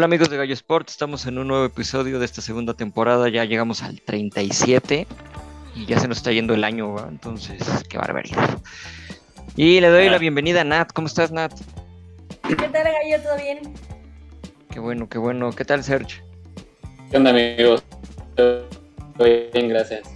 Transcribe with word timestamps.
Hola 0.00 0.06
amigos 0.06 0.30
de 0.30 0.38
Gallo 0.38 0.54
Sport, 0.54 0.88
estamos 0.88 1.26
en 1.26 1.36
un 1.36 1.48
nuevo 1.48 1.66
episodio 1.66 2.18
de 2.18 2.24
esta 2.24 2.40
segunda 2.40 2.72
temporada, 2.72 3.28
ya 3.28 3.44
llegamos 3.44 3.82
al 3.82 4.00
37 4.00 5.06
y 5.76 5.84
ya 5.84 6.00
se 6.00 6.08
nos 6.08 6.16
está 6.16 6.32
yendo 6.32 6.54
el 6.54 6.64
año, 6.64 6.96
entonces 7.06 7.62
qué 7.86 7.98
barbaridad. 7.98 8.48
Y 9.56 9.78
le 9.78 9.88
doy 9.88 10.08
la 10.08 10.16
bienvenida 10.16 10.62
a 10.62 10.64
Nat, 10.64 10.90
¿cómo 10.94 11.06
estás 11.06 11.32
Nat? 11.32 11.52
¿Qué 12.48 12.56
tal 12.56 12.72
Gallo? 12.72 13.22
¿Todo 13.22 13.36
bien? 13.36 13.74
Qué 14.70 14.80
bueno, 14.80 15.06
qué 15.06 15.18
bueno, 15.18 15.52
¿qué 15.52 15.66
tal 15.66 15.84
Serge? 15.84 16.22
¿Qué 17.10 17.18
onda 17.18 17.28
amigos? 17.28 17.84
Estoy 18.38 19.50
bien, 19.52 19.68
gracias. 19.68 20.10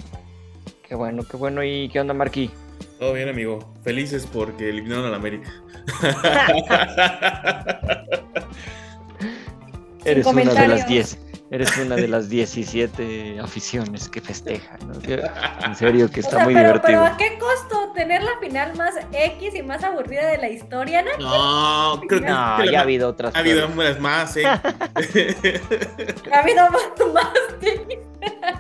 Qué 0.89 0.95
bueno, 0.95 1.25
qué 1.31 1.37
bueno, 1.37 1.63
¿y 1.63 1.91
qué 1.91 2.01
onda 2.01 2.15
Marqui? 2.15 2.51
Todo 2.99 3.13
bien 3.13 3.29
amigo, 3.29 3.59
felices 3.83 4.27
porque 4.33 4.71
eliminaron 4.71 5.05
a 5.05 5.11
la 5.11 5.17
América. 5.17 5.53
Eres 10.05 10.27
una 10.27 10.45
de 10.55 10.69
las 10.69 10.87
10. 10.87 11.19
Eres 11.51 11.77
una 11.79 11.95
de 11.97 12.09
las 12.09 12.29
17 12.29 13.39
aficiones 13.41 14.09
que 14.09 14.21
festejan. 14.21 14.79
¿no? 14.89 14.95
En 15.65 15.77
serio, 15.77 16.11
que 16.11 16.21
está 16.21 16.37
O 16.37 16.39
sea, 16.39 16.45
muy 16.47 16.55
pero, 16.55 16.69
divertido. 16.69 17.03
pero 17.03 17.15
¿a 17.15 17.17
qué 17.17 17.39
costo 17.39 17.93
tener 17.95 18.23
la 18.25 18.33
final 18.41 18.75
más 18.77 18.95
X 19.13 19.55
y 19.55 19.63
más 19.63 19.85
aburrida 19.85 20.27
de 20.27 20.39
la 20.39 20.49
historia, 20.49 21.03
no? 21.03 21.11
No, 21.19 22.01
creo 22.09 22.21
que, 22.21 22.27
No, 22.27 22.57
que 22.61 22.71
ya 22.73 22.79
ha 22.81 22.83
habido 22.83 23.09
otras. 23.09 23.35
ha 23.37 23.39
habido 23.39 23.69
unas 23.69 24.01
más, 24.01 24.37
¿eh? 24.37 24.45
Ha 26.33 26.39
habido 26.41 26.69
más, 26.71 27.13
más. 27.13 27.29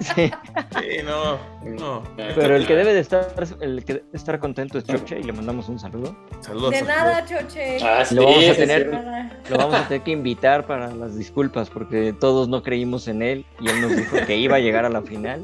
Sí, 0.00 0.30
sí, 0.80 1.02
no, 1.04 1.38
no. 1.64 2.02
pero 2.16 2.56
el 2.56 2.66
que 2.66 2.74
debe 2.74 2.92
de 2.94 3.00
estar, 3.00 3.26
el 3.60 3.84
que 3.84 3.92
debe 3.94 4.04
de 4.10 4.16
estar 4.18 4.38
contento 4.38 4.78
es 4.78 4.84
Choche 4.84 5.18
y 5.20 5.22
le 5.22 5.32
mandamos 5.32 5.68
un 5.68 5.78
saludo. 5.78 6.16
Saludos. 6.40 6.70
De 6.72 6.78
a 6.78 6.82
nada, 6.82 7.24
choche. 7.24 7.78
Ah, 7.82 8.04
sí, 8.04 8.14
Lo 8.14 8.24
vamos 8.24 8.48
a 8.48 8.54
tener. 8.54 8.86
Lo 9.50 9.56
vamos 9.58 9.74
a 9.74 9.88
tener 9.88 10.02
que 10.02 10.10
invitar 10.10 10.66
para 10.66 10.88
las 10.92 11.16
disculpas 11.16 11.70
porque 11.70 12.12
todos 12.18 12.48
no 12.48 12.62
creímos 12.62 13.08
en 13.08 13.22
él 13.22 13.46
y 13.60 13.68
él 13.68 13.80
nos 13.80 13.96
dijo 13.96 14.16
que 14.26 14.36
iba 14.36 14.56
a 14.56 14.60
llegar 14.60 14.84
a 14.84 14.90
la 14.90 15.02
final 15.02 15.42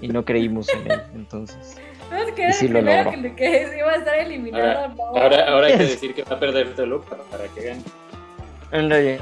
y 0.00 0.08
no 0.08 0.24
creímos 0.24 0.68
en 0.70 0.90
él. 0.90 1.02
Entonces, 1.14 1.76
No, 2.10 2.16
es 2.18 2.32
que 2.32 2.42
era 2.44 2.52
sí 2.52 2.66
el 2.66 2.72
lo 2.72 2.78
primero 2.80 3.04
logró. 3.12 3.22
que, 3.22 3.34
que 3.36 3.78
iba 3.78 3.90
a 3.92 3.96
estar 3.96 4.18
eliminado. 4.18 4.64
Ahora, 4.66 4.88
no. 4.88 5.04
ahora, 5.04 5.48
ahora 5.48 5.66
hay 5.68 5.78
que 5.78 5.84
decir 5.84 6.14
que 6.14 6.24
va 6.24 6.36
a 6.36 6.40
perder 6.40 6.74
Toluca 6.74 7.16
para 7.30 7.44
que 7.48 7.62
gane. 7.64 7.82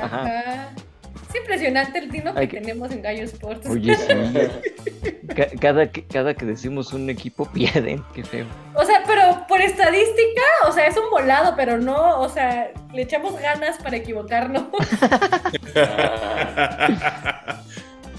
Ajá. 0.01 0.73
Es 1.31 1.37
impresionante 1.41 1.99
el 2.01 2.11
tino 2.11 2.35
que 2.35 2.47
tenemos 2.49 2.91
en 2.91 3.03
Gallo 3.03 3.23
Sports. 3.25 3.67
Oye, 3.69 3.95
sí. 3.95 4.13
Ca- 5.37 5.47
Cada 5.61 5.91
que, 5.91 6.05
cada 6.05 6.35
que 6.35 6.45
decimos 6.45 6.93
un 6.93 7.09
equipo 7.09 7.47
pierden, 7.47 8.03
qué 8.15 8.25
feo. 8.25 8.47
O 8.75 8.85
sea, 8.85 9.03
pero 9.07 9.47
por 9.49 9.61
estadística, 9.61 10.43
o 10.69 10.73
sea, 10.73 10.87
es 10.89 10.97
un 10.97 11.09
volado, 11.11 11.55
pero 11.57 11.79
no, 11.79 12.19
o 12.21 12.29
sea, 12.29 12.73
le 12.93 13.03
echamos 13.03 13.39
ganas 13.41 13.79
para 13.79 13.97
equivocarnos. 13.97 14.65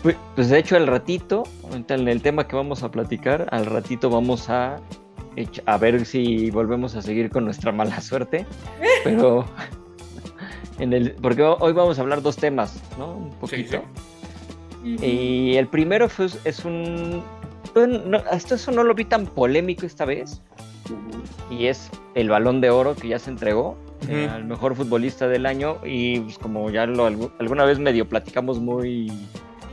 Pues, 0.03 0.15
pues, 0.35 0.49
de 0.49 0.57
hecho, 0.57 0.75
al 0.77 0.87
ratito, 0.87 1.43
en 1.71 2.07
el 2.07 2.23
tema 2.23 2.47
que 2.47 2.55
vamos 2.55 2.81
a 2.81 2.89
platicar, 2.89 3.47
al 3.51 3.67
ratito 3.67 4.09
vamos 4.09 4.49
a, 4.49 4.77
a 5.67 5.77
ver 5.77 6.07
si 6.07 6.49
volvemos 6.49 6.95
a 6.95 7.03
seguir 7.03 7.29
con 7.29 7.45
nuestra 7.45 7.71
mala 7.71 8.01
suerte. 8.01 8.47
Pero, 9.03 9.45
en 10.81 10.93
el, 10.93 11.11
porque 11.13 11.43
hoy 11.43 11.73
vamos 11.73 11.97
a 11.97 12.01
hablar 12.01 12.21
dos 12.21 12.35
temas, 12.35 12.81
¿no? 12.97 13.13
Un 13.15 13.29
poquito. 13.31 13.81
Y 14.83 15.55
el 15.55 15.67
primero 15.67 16.09
fue, 16.09 16.27
es 16.43 16.65
un... 16.65 17.23
no, 17.75 18.17
hasta 18.31 18.55
eso 18.55 18.71
no 18.71 18.83
lo 18.83 18.93
vi 18.95 19.05
tan 19.05 19.27
polémico 19.27 19.85
esta 19.85 20.05
vez. 20.05 20.41
Y 21.51 21.67
es 21.67 21.89
el 22.15 22.29
balón 22.29 22.61
de 22.61 22.71
oro 22.71 22.95
que 22.95 23.09
ya 23.09 23.19
se 23.19 23.29
entregó 23.29 23.77
eh, 24.09 24.27
al 24.29 24.45
mejor 24.45 24.75
futbolista 24.75 25.27
del 25.27 25.45
año. 25.45 25.77
Y 25.85 26.19
pues, 26.21 26.39
como 26.39 26.69
ya 26.71 26.87
lo 26.87 27.07
algu- 27.07 27.31
alguna 27.39 27.63
vez 27.63 27.77
medio 27.77 28.09
platicamos 28.09 28.59
muy 28.59 29.11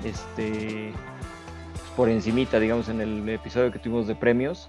este 0.05 0.93
pues, 1.73 1.91
por 1.97 2.09
encimita, 2.11 2.61
digamos, 2.61 2.91
en 2.91 3.01
el 3.01 3.27
episodio 3.31 3.73
que 3.73 3.79
tuvimos 3.79 4.07
de 4.07 4.15
premios. 4.15 4.69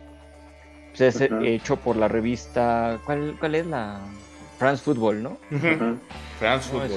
Pues 0.95 1.16
es 1.16 1.29
hecho 1.44 1.75
por 1.75 1.97
la 1.97 2.07
revista. 2.07 2.97
¿Cuál, 3.06 3.35
cuál 3.39 3.56
es 3.56 3.67
la? 3.67 4.00
France 4.59 4.84
Football, 4.84 5.24
¿no? 5.24 5.38
France 6.38 6.72
No, 6.72 6.80
Football. 6.81 6.92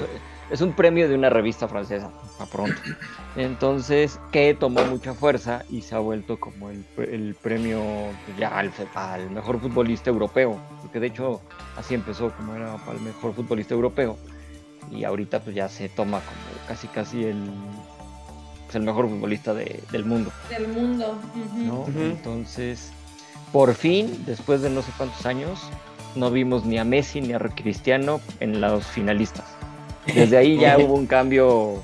es, 0.49 0.51
es 0.51 0.61
un 0.61 0.73
premio 0.73 1.07
de 1.09 1.15
una 1.15 1.29
revista 1.29 1.67
francesa, 1.67 2.11
a 2.39 2.45
pronto. 2.45 2.79
Entonces, 3.35 4.19
que 4.31 4.53
tomó 4.53 4.83
mucha 4.85 5.13
fuerza 5.13 5.63
y 5.69 5.81
se 5.81 5.95
ha 5.95 5.99
vuelto 5.99 6.39
como 6.39 6.69
el, 6.69 6.83
pre- 6.95 7.15
el 7.15 7.35
premio 7.41 7.81
pues, 8.25 8.37
ya 8.37 8.49
al, 8.49 8.71
al 8.93 9.29
mejor 9.31 9.59
futbolista 9.59 10.09
europeo. 10.11 10.59
Porque 10.81 10.99
de 10.99 11.07
hecho, 11.07 11.41
así 11.77 11.95
empezó, 11.95 12.31
como 12.35 12.53
era 12.53 12.75
para 12.77 12.97
el 12.97 13.03
mejor 13.03 13.33
futbolista 13.33 13.73
europeo. 13.73 14.17
Y 14.91 15.05
ahorita, 15.05 15.39
pues 15.39 15.55
ya 15.55 15.69
se 15.69 15.89
toma 15.89 16.19
como 16.19 16.67
casi, 16.67 16.87
casi 16.89 17.23
el, 17.23 17.41
pues, 18.65 18.75
el 18.75 18.83
mejor 18.83 19.09
futbolista 19.09 19.53
de- 19.53 19.81
del 19.91 20.05
mundo. 20.05 20.31
Del 20.49 20.67
mundo. 20.67 21.17
ujú. 21.33 21.63
¿no? 21.63 21.79
Ujú. 21.81 21.91
Entonces, 21.99 22.91
por 23.51 23.73
fin, 23.73 24.23
después 24.27 24.61
de 24.61 24.69
no 24.69 24.81
sé 24.83 24.91
cuántos 24.97 25.25
años, 25.25 25.59
no 26.15 26.31
vimos 26.31 26.65
ni 26.65 26.77
a 26.77 26.83
Messi 26.83 27.21
ni 27.21 27.33
a 27.33 27.39
Cristiano 27.39 28.21
en 28.39 28.61
los 28.61 28.85
finalistas. 28.85 29.45
Desde 30.13 30.37
ahí 30.37 30.57
ya 30.57 30.77
hubo 30.77 30.95
un 30.95 31.07
cambio 31.07 31.81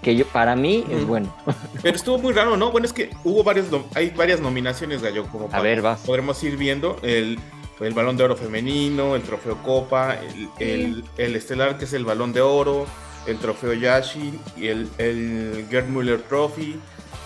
que 0.00 0.16
yo, 0.16 0.26
para 0.26 0.56
mí 0.56 0.84
es 0.90 1.06
bueno. 1.06 1.34
Pero 1.82 1.94
estuvo 1.96 2.18
muy 2.18 2.32
raro, 2.32 2.56
¿no? 2.56 2.72
Bueno, 2.72 2.86
es 2.86 2.92
que 2.92 3.10
hubo 3.24 3.44
varios, 3.44 3.66
hay 3.94 4.10
varias 4.10 4.40
nominaciones, 4.40 5.02
Gallo, 5.02 5.26
como 5.26 5.48
A 5.52 5.60
ver, 5.60 5.82
vas. 5.82 6.00
podremos 6.00 6.42
ir 6.42 6.56
viendo 6.56 6.98
el, 7.02 7.38
el 7.80 7.94
balón 7.94 8.16
de 8.16 8.24
oro 8.24 8.36
femenino, 8.36 9.14
el 9.14 9.22
trofeo 9.22 9.62
Copa, 9.62 10.14
el, 10.14 10.48
el, 10.58 11.04
el 11.16 11.36
estelar 11.36 11.78
que 11.78 11.84
es 11.84 11.92
el 11.92 12.04
balón 12.04 12.32
de 12.32 12.40
oro, 12.40 12.86
el 13.26 13.38
trofeo 13.38 13.74
Yashi, 13.74 14.38
y 14.56 14.68
el, 14.68 14.88
el 14.98 15.66
Gerd 15.70 15.86
Müller 15.88 16.22
Trophy, 16.22 16.80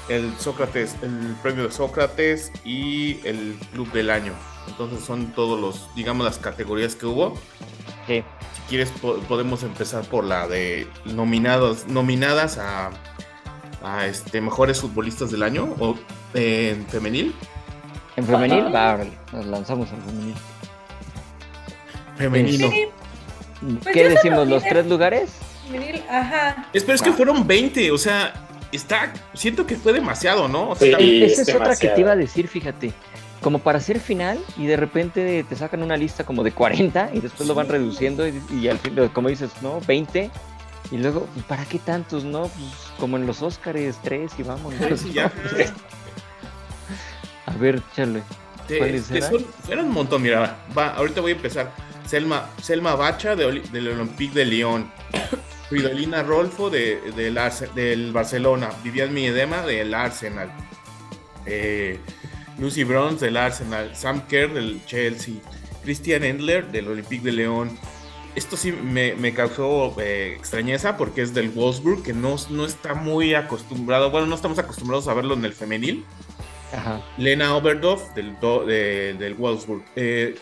el 0.08 0.32
Sócrates, 0.38 0.96
el 1.02 1.34
premio 1.42 1.64
de 1.64 1.72
Sócrates 1.72 2.52
y 2.64 3.20
el 3.26 3.56
club 3.72 3.90
del 3.92 4.10
año. 4.10 4.32
Entonces 4.68 5.04
son 5.04 5.26
todos 5.32 5.58
los, 5.60 5.88
digamos, 5.94 6.24
las 6.26 6.38
categorías 6.38 6.94
que 6.96 7.06
hubo. 7.06 7.34
Sí. 8.06 8.22
Si 8.54 8.60
quieres 8.68 8.90
po- 8.90 9.18
podemos 9.28 9.62
empezar 9.62 10.04
por 10.04 10.24
la 10.24 10.46
de 10.48 10.86
nominados, 11.04 11.86
nominadas 11.86 12.58
a, 12.58 12.90
a 13.82 14.06
este 14.06 14.40
mejores 14.40 14.80
futbolistas 14.80 15.30
del 15.30 15.42
año 15.42 15.74
o 15.78 15.96
eh, 16.34 16.74
en 16.76 16.86
femenil. 16.86 17.34
En 18.16 18.24
femenil, 18.26 18.66
Ajá. 18.74 18.96
va, 18.96 19.04
nos 19.32 19.46
lanzamos 19.46 19.90
al 19.92 20.00
femenil. 20.02 20.34
Femenino. 22.16 22.70
Sí, 22.70 22.84
Pues 23.82 23.94
¿Qué 23.94 24.08
decimos? 24.08 24.48
¿Los 24.48 24.62
tres 24.64 24.86
lugares? 24.86 25.30
Femenil, 25.70 26.02
ajá. 26.08 26.66
Es, 26.72 26.82
pero 26.84 26.94
es 26.94 27.02
que 27.02 27.12
fueron 27.12 27.46
20, 27.46 27.90
o 27.90 27.98
sea, 27.98 28.32
está, 28.72 29.12
siento 29.34 29.66
que 29.66 29.76
fue 29.76 29.92
demasiado, 29.92 30.48
¿no? 30.48 30.70
O 30.70 30.76
sea, 30.76 30.96
Esa 30.98 31.42
es 31.42 31.48
es 31.48 31.54
otra 31.54 31.76
que 31.76 31.88
te 31.88 32.00
iba 32.00 32.12
a 32.12 32.16
decir, 32.16 32.48
fíjate. 32.48 32.92
Como 33.46 33.60
para 33.60 33.78
hacer 33.78 34.00
final 34.00 34.40
y 34.56 34.66
de 34.66 34.76
repente 34.76 35.44
te 35.48 35.54
sacan 35.54 35.84
una 35.84 35.96
lista 35.96 36.24
como 36.24 36.42
de 36.42 36.50
40 36.50 37.10
y 37.14 37.20
después 37.20 37.48
lo 37.48 37.54
van 37.54 37.68
reduciendo 37.68 38.26
y, 38.26 38.42
y 38.50 38.66
al 38.66 38.76
fin, 38.78 38.96
como 39.12 39.28
dices, 39.28 39.52
¿no? 39.62 39.80
20. 39.86 40.32
Y 40.90 40.98
luego, 40.98 41.28
pues, 41.32 41.46
¿para 41.46 41.64
qué 41.64 41.78
tantos, 41.78 42.24
no? 42.24 42.48
Pues 42.48 42.72
como 42.98 43.16
en 43.18 43.24
los 43.24 43.42
Óscares, 43.42 44.00
tres 44.02 44.32
y 44.38 44.42
vamos. 44.42 44.74
sí, 44.96 45.12
ya. 45.12 45.30
A 47.46 47.52
ver, 47.52 47.80
chale. 47.94 48.24
Te- 48.66 48.78
¿Cuáles 48.78 49.06
te 49.06 49.18
eran? 49.18 49.30
son- 49.30 49.46
eran 49.68 49.84
un 49.86 49.92
montón, 49.92 50.22
mira, 50.22 50.56
va, 50.76 50.88
ahorita 50.96 51.20
voy 51.20 51.30
a 51.30 51.34
empezar. 51.36 51.72
Selma, 52.04 52.50
Selma 52.60 52.96
Bacha 52.96 53.36
de 53.36 53.60
del 53.72 53.88
Olympique 53.90 54.34
de 54.34 54.44
Lyon. 54.44 54.90
Fridolina 55.68 56.24
Rolfo 56.24 56.68
de, 56.68 57.12
del, 57.14 57.36
Arse- 57.38 57.72
del 57.74 58.10
Barcelona. 58.12 58.70
Vivian 58.82 59.14
Miedema 59.14 59.62
del 59.62 59.94
Arsenal. 59.94 60.50
eh, 61.46 62.00
Lucy 62.58 62.84
Bronze 62.84 63.26
del 63.26 63.36
Arsenal, 63.36 63.94
Sam 63.94 64.26
Kerr 64.28 64.52
del 64.54 64.84
Chelsea, 64.86 65.34
Christian 65.82 66.24
Endler 66.24 66.66
del 66.70 66.88
Olympique 66.88 67.24
de 67.24 67.32
León. 67.32 67.78
Esto 68.34 68.56
sí 68.56 68.70
me, 68.72 69.14
me 69.14 69.32
causó 69.32 69.94
eh, 70.00 70.34
extrañeza 70.36 70.96
porque 70.96 71.22
es 71.22 71.32
del 71.32 71.48
Wolfsburg, 71.50 72.02
que 72.02 72.12
no, 72.12 72.36
no 72.50 72.66
está 72.66 72.94
muy 72.94 73.34
acostumbrado, 73.34 74.10
bueno, 74.10 74.26
no 74.26 74.34
estamos 74.34 74.58
acostumbrados 74.58 75.08
a 75.08 75.14
verlo 75.14 75.34
en 75.34 75.44
el 75.44 75.52
femenil. 75.52 76.04
Ajá. 76.72 77.00
Lena 77.16 77.54
Oberdorf 77.56 78.02
del, 78.14 78.34
de- 78.66 79.14
del 79.18 79.34
Wolfsburg. 79.34 79.82
Eh, 79.94 80.36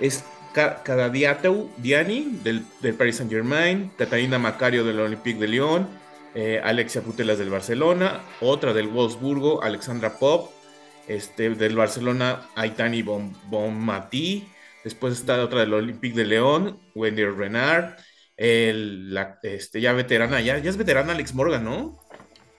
es 0.00 0.24
Ka- 0.52 0.82
Kadadiatou 0.82 1.70
Diani 1.76 2.38
del, 2.42 2.64
del 2.80 2.94
Paris 2.94 3.16
Saint 3.16 3.30
Germain, 3.30 3.90
Catalina 3.96 4.38
Macario 4.38 4.84
del 4.84 4.98
Olympique 5.00 5.38
de 5.38 5.48
Lyon, 5.48 5.88
eh, 6.34 6.60
Alexia 6.62 7.02
Putelas 7.02 7.38
del 7.38 7.50
Barcelona, 7.50 8.20
otra 8.40 8.72
del 8.72 8.88
Wolfsburgo, 8.88 9.62
Alexandra 9.62 10.18
Pop, 10.18 10.50
este, 11.14 11.50
del 11.50 11.76
Barcelona, 11.76 12.48
Aitani 12.54 13.02
Bon, 13.02 13.34
Bonmatí, 13.48 14.46
después 14.84 15.14
está 15.14 15.42
otra 15.42 15.60
del 15.60 15.74
Olympique 15.74 16.16
de 16.16 16.24
León, 16.26 16.78
Wendy 16.94 17.24
Renard, 17.24 17.94
el, 18.36 19.12
la, 19.12 19.38
este, 19.42 19.80
ya 19.80 19.92
veterana, 19.92 20.40
ya, 20.40 20.58
ya 20.58 20.70
es 20.70 20.76
veterana 20.76 21.12
Alex 21.12 21.34
Morgan, 21.34 21.64
¿no? 21.64 21.98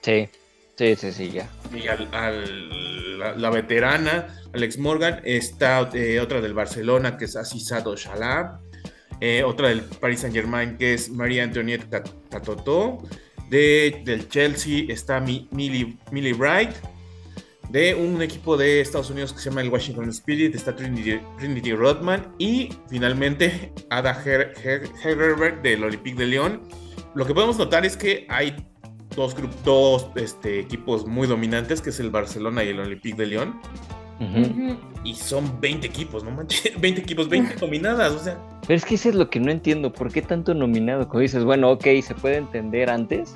Sí, 0.00 0.28
sí, 0.76 0.96
sí, 0.96 1.12
sí, 1.12 1.30
ya. 1.30 1.48
y 1.74 1.88
al, 1.88 2.08
al- 2.14 3.18
la, 3.18 3.36
la 3.36 3.50
veterana 3.50 4.34
Alex 4.54 4.78
Morgan, 4.78 5.20
está 5.24 5.88
eh, 5.94 6.20
otra 6.20 6.40
del 6.40 6.54
Barcelona 6.54 7.16
que 7.16 7.24
es 7.26 7.36
Asisado 7.36 7.96
Shalá, 7.96 8.60
eh, 9.20 9.42
otra 9.44 9.68
del 9.68 9.80
Paris 9.82 10.20
Saint 10.20 10.34
Germain 10.34 10.76
que 10.76 10.94
es 10.94 11.08
María 11.10 11.44
Antoniette 11.44 11.88
Cat- 11.88 12.10
Catotó, 12.30 12.98
de, 13.48 14.02
del 14.04 14.28
Chelsea 14.28 14.84
está 14.88 15.20
Mi- 15.20 15.48
Millie, 15.52 15.96
Millie 16.10 16.32
Bright, 16.32 16.70
de 17.72 17.94
un 17.94 18.20
equipo 18.20 18.56
de 18.56 18.80
Estados 18.82 19.08
Unidos 19.10 19.32
que 19.32 19.38
se 19.40 19.48
llama 19.48 19.62
el 19.62 19.70
Washington 19.70 20.08
Spirit 20.10 20.54
está 20.54 20.76
Trinity, 20.76 21.18
Trinity 21.38 21.72
Rodman 21.72 22.32
y 22.38 22.68
finalmente 22.88 23.72
Ada 23.88 24.14
Her- 24.24 24.52
Her- 24.62 24.90
Hegerberg 25.02 25.62
del 25.62 25.82
Olympique 25.82 26.16
de 26.18 26.26
Lyon. 26.26 26.60
Lo 27.14 27.26
que 27.26 27.32
podemos 27.34 27.56
notar 27.58 27.86
es 27.86 27.96
que 27.96 28.26
hay 28.28 28.54
dos, 29.16 29.34
dos 29.64 30.08
este, 30.16 30.60
equipos 30.60 31.06
muy 31.06 31.26
dominantes, 31.26 31.80
que 31.80 31.90
es 31.90 31.98
el 32.00 32.10
Barcelona 32.10 32.62
y 32.62 32.68
el 32.68 32.80
Olympique 32.80 33.16
de. 33.16 33.38
Ujú. 34.20 34.76
Y 35.04 35.14
son 35.14 35.60
20 35.60 35.86
equipos, 35.86 36.22
¿no 36.22 36.30
manches? 36.30 36.72
20 36.80 37.00
equipos, 37.00 37.28
20 37.28 37.56
dominadas, 37.56 38.12
o 38.16 38.18
sea. 38.18 38.38
Pero 38.66 38.74
es 38.76 38.84
que 38.84 38.94
eso 38.94 39.08
es 39.08 39.14
lo 39.14 39.28
que 39.30 39.40
no 39.40 39.50
entiendo. 39.50 39.92
¿Por 39.92 40.12
qué 40.12 40.22
tanto 40.22 40.54
nominado? 40.54 41.08
Como 41.08 41.20
dices, 41.20 41.42
bueno, 41.44 41.70
ok, 41.72 41.86
se 42.02 42.14
puede 42.14 42.36
entender 42.36 42.88
antes, 42.90 43.34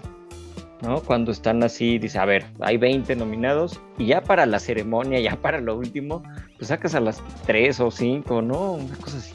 ¿no? 0.82 1.00
Cuando 1.00 1.32
están 1.32 1.62
así, 1.62 1.99
dice, 1.99 2.19
a 2.19 2.25
ver, 2.25 2.44
hay 2.61 2.76
20 2.76 3.17
nominados 3.17 3.81
y 3.99 4.06
ya 4.06 4.23
para 4.23 4.46
la 4.46 4.58
ceremonia, 4.61 5.19
ya 5.20 5.37
para 5.37 5.61
lo 5.61 5.76
último, 5.76 6.23
pues 6.56 6.69
sacas 6.69 6.94
a 6.94 7.00
las 7.00 7.23
3 7.46 7.81
o 7.81 7.90
5, 7.90 8.43
¿no? 8.43 8.73
Una 8.73 8.96
cosa 8.96 9.19
así. 9.19 9.32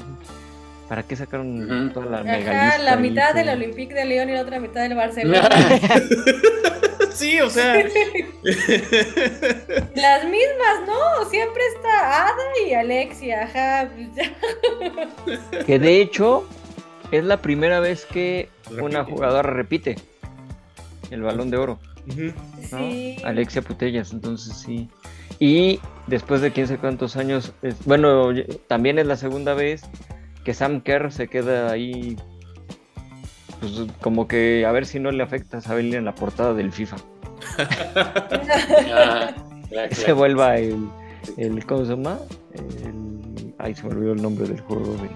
¿Para 0.88 1.04
qué 1.04 1.16
sacaron 1.16 1.64
Ujú. 1.64 1.94
toda 1.94 2.06
la 2.08 2.24
mega 2.24 2.52
Ajá, 2.52 2.66
lista 2.66 2.84
la 2.84 2.94
ahí 2.94 3.02
mitad 3.02 3.34
del 3.34 3.48
Olympique 3.50 3.94
de 3.94 4.04
León 4.06 4.30
y 4.30 4.34
la 4.34 4.42
otra 4.42 4.60
mitad 4.60 4.82
del 4.82 4.96
Barcelona. 4.96 5.48
sí, 7.14 7.40
o 7.40 7.50
sea. 7.50 7.76
Las 9.96 10.26
mismas, 10.26 10.82
¿no? 10.86 11.30
Siempre 11.30 11.62
está 11.76 12.28
Ada 12.28 12.44
y 12.68 12.74
Alexia, 12.74 13.44
ajá. 13.44 13.90
pues 13.96 14.10
ya. 14.16 15.64
Que 15.66 15.80
de 15.80 16.02
hecho 16.02 16.46
es 17.12 17.24
la 17.24 17.38
primera 17.42 17.80
vez 17.80 18.06
que 18.06 18.50
una 18.82 19.06
jugadora 19.06 19.50
repite 19.50 19.96
el 21.12 21.22
balón 21.22 21.52
de 21.52 21.58
oro. 21.58 21.80
Ujú. 22.10 22.34
¿no? 22.72 22.78
Sí. 22.80 23.18
Alexia 23.24 23.62
Putellas, 23.62 24.12
entonces 24.12 24.56
sí. 24.58 24.90
Y 25.40 25.80
después 26.08 26.42
de 26.42 26.52
quién 26.52 26.68
sé 26.68 26.78
cuántos 26.78 27.16
años, 27.18 27.54
es- 27.62 27.84
bueno, 27.86 28.30
también 28.68 28.98
es 29.00 29.06
la 29.08 29.16
segunda 29.18 29.54
vez 29.54 29.84
que 30.44 30.54
Sam 30.54 30.82
Kerr 30.82 31.12
se 31.12 31.28
queda 31.28 31.72
ahí, 31.72 32.16
pues 33.60 33.74
como 34.02 34.28
que 34.28 34.66
a 34.66 34.72
ver 34.72 34.86
si 34.88 35.00
no 35.00 35.12
le 35.12 35.22
afecta 35.24 35.58
a 35.58 35.62
salir 35.62 35.96
en 35.96 36.06
la 36.06 36.16
portada 36.16 36.54
del 36.54 36.72
FIFA. 36.72 36.98
Ah, 38.94 39.34
claro, 39.70 39.90
Que 39.90 39.96
se 39.96 40.04
claro. 40.06 40.16
vuelva 40.18 40.58
el, 40.58 40.88
el, 41.38 41.66
¿cómo 41.66 41.86
se 41.86 41.92
llama? 41.96 42.20
El, 42.54 43.54
ay, 43.58 43.74
se 43.76 43.84
me 43.84 43.94
olvidó 43.94 44.14
el 44.14 44.22
nombre 44.22 44.48
del 44.48 44.60
juego, 44.62 44.94
de- 44.96 45.10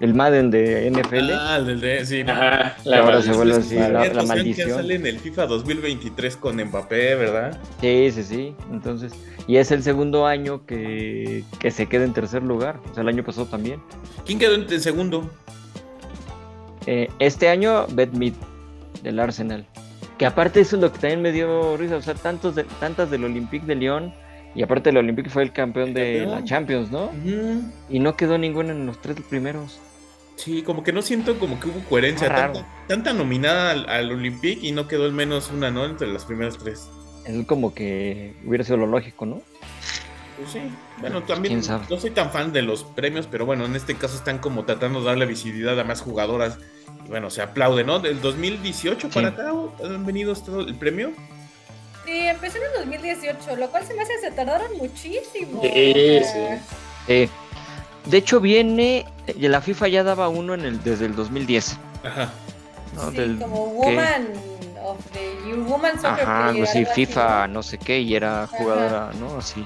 el 0.00 0.14
Madden 0.14 0.50
de 0.50 0.90
NFL. 0.90 1.30
Ah, 1.32 1.56
el 1.58 1.66
del 1.66 1.80
de. 1.80 2.04
Sí, 2.06 2.22
no. 2.24 2.32
Ajá, 2.32 2.76
Y 2.84 2.92
ahora 2.92 3.22
se 3.22 3.32
vuelve 3.32 3.54
así 3.56 3.74
la, 3.76 3.88
la 3.88 4.02
Kerr 4.02 4.26
maldición. 4.26 4.70
sale 4.70 4.94
en 4.96 5.06
el 5.06 5.18
FIFA 5.18 5.46
2023 5.46 6.36
con 6.36 6.56
Mbappé, 6.62 7.14
¿verdad? 7.14 7.58
Sí, 7.80 8.10
sí, 8.12 8.22
sí. 8.22 8.54
Entonces, 8.70 9.12
y 9.46 9.56
es 9.56 9.70
el 9.70 9.82
segundo 9.82 10.26
año 10.26 10.66
que, 10.66 11.44
que 11.60 11.70
se 11.70 11.86
queda 11.86 12.04
en 12.04 12.12
tercer 12.12 12.42
lugar. 12.42 12.78
O 12.90 12.94
sea, 12.94 13.02
el 13.02 13.08
año 13.08 13.24
pasado 13.24 13.46
también. 13.46 13.80
¿Quién 14.26 14.38
quedó 14.38 14.54
en 14.54 14.80
segundo? 14.80 15.30
Eh, 16.86 17.08
este 17.18 17.48
año, 17.48 17.86
Beth 17.92 18.12
Mead, 18.12 18.34
del 19.02 19.18
Arsenal. 19.18 19.66
Que 20.18 20.26
aparte 20.26 20.60
eso 20.60 20.76
es 20.76 20.82
lo 20.82 20.92
que 20.92 20.98
también 20.98 21.22
me 21.22 21.32
dio 21.32 21.76
risa. 21.76 21.96
O 21.96 22.02
sea, 22.02 22.14
tantos 22.14 22.54
de- 22.54 22.64
tantas 22.80 23.10
del 23.10 23.24
Olympique 23.24 23.66
de 23.66 23.74
Lyon. 23.74 24.14
Y 24.56 24.62
aparte 24.62 24.90
el 24.90 24.96
Olympique 24.96 25.28
fue 25.30 25.42
el 25.42 25.52
campeón 25.52 25.92
de 25.94 26.20
Campeón. 26.20 26.30
la 26.40 26.44
Champions, 26.44 26.90
¿no? 26.90 27.10
Y 27.90 27.98
no 28.00 28.16
quedó 28.16 28.38
ninguna 28.38 28.72
en 28.72 28.86
los 28.86 29.00
tres 29.00 29.16
primeros. 29.28 29.78
Sí, 30.36 30.62
como 30.62 30.82
que 30.82 30.92
no 30.92 31.02
siento 31.02 31.38
como 31.38 31.60
que 31.60 31.68
hubo 31.68 31.80
coherencia. 31.88 32.28
Tanta, 32.28 32.66
tanta 32.88 33.12
nominada 33.12 33.70
al, 33.70 33.88
al 33.88 34.10
Olympique 34.12 34.66
y 34.66 34.72
no 34.72 34.88
quedó 34.88 35.04
al 35.04 35.12
menos 35.12 35.50
una, 35.50 35.70
¿no? 35.70 35.84
Entre 35.84 36.06
las 36.08 36.24
primeras 36.24 36.58
tres. 36.58 36.88
Es 37.24 37.46
como 37.46 37.74
que 37.74 38.34
hubiera 38.44 38.64
sido 38.64 38.76
lo 38.78 38.86
lógico, 38.86 39.26
¿no? 39.26 39.42
Pues 40.36 40.50
sí. 40.52 40.60
Bueno, 41.00 41.22
también 41.22 41.60
no 41.90 41.98
soy 41.98 42.10
tan 42.10 42.30
fan 42.30 42.52
de 42.52 42.62
los 42.62 42.84
premios, 42.84 43.26
pero 43.26 43.46
bueno, 43.46 43.64
en 43.64 43.74
este 43.76 43.94
caso 43.94 44.16
están 44.16 44.38
como 44.38 44.64
tratando 44.64 45.00
de 45.00 45.06
darle 45.06 45.24
visibilidad 45.26 45.78
a 45.80 45.84
más 45.84 46.02
jugadoras. 46.02 46.58
Y 47.06 47.08
bueno, 47.08 47.30
se 47.30 47.40
aplaude, 47.42 47.84
¿no? 47.84 47.98
Del 48.00 48.20
2018 48.20 49.08
para 49.10 49.28
Sí. 49.30 49.34
acá 49.34 49.52
han 49.84 50.04
venido 50.04 50.34
todo 50.34 50.60
el 50.60 50.74
premio. 50.74 51.12
Sí, 52.06 52.20
empezó 52.20 52.58
en 52.58 52.64
el 52.64 52.72
2018, 52.90 53.56
lo 53.56 53.68
cual 53.70 53.84
se 53.84 53.92
me 53.94 54.02
hace 54.02 54.18
se 54.20 54.30
tardaron 54.30 54.76
muchísimo. 54.78 55.60
Sí, 55.60 55.68
Eh, 57.08 57.28
de 58.06 58.16
hecho, 58.16 58.40
viene. 58.40 59.04
eh, 59.26 59.34
La 59.48 59.60
FIFA 59.60 59.88
ya 59.88 60.04
daba 60.04 60.28
uno 60.28 60.54
en 60.54 60.60
el, 60.64 60.82
desde 60.82 61.06
el 61.06 61.16
2010. 61.16 61.76
Ajá. 62.04 62.30
¿no? 62.94 63.10
sí, 63.10 63.16
Del- 63.16 63.38
como 63.40 63.72
que- 63.80 63.86
Woman 63.88 64.26
of 64.84 64.98
the 65.12 65.34
Year, 65.46 65.58
Woman 65.58 65.94
Soccer 66.00 66.22
Ajá, 66.22 66.48
algo 66.48 66.62
así, 66.62 66.84
FIFA, 66.84 67.48
¿no? 67.48 67.54
no 67.54 67.62
sé 67.62 67.76
qué, 67.78 68.00
y 68.00 68.14
era 68.14 68.46
jugadora, 68.46 69.10
¿no? 69.20 69.36
Así. 69.36 69.64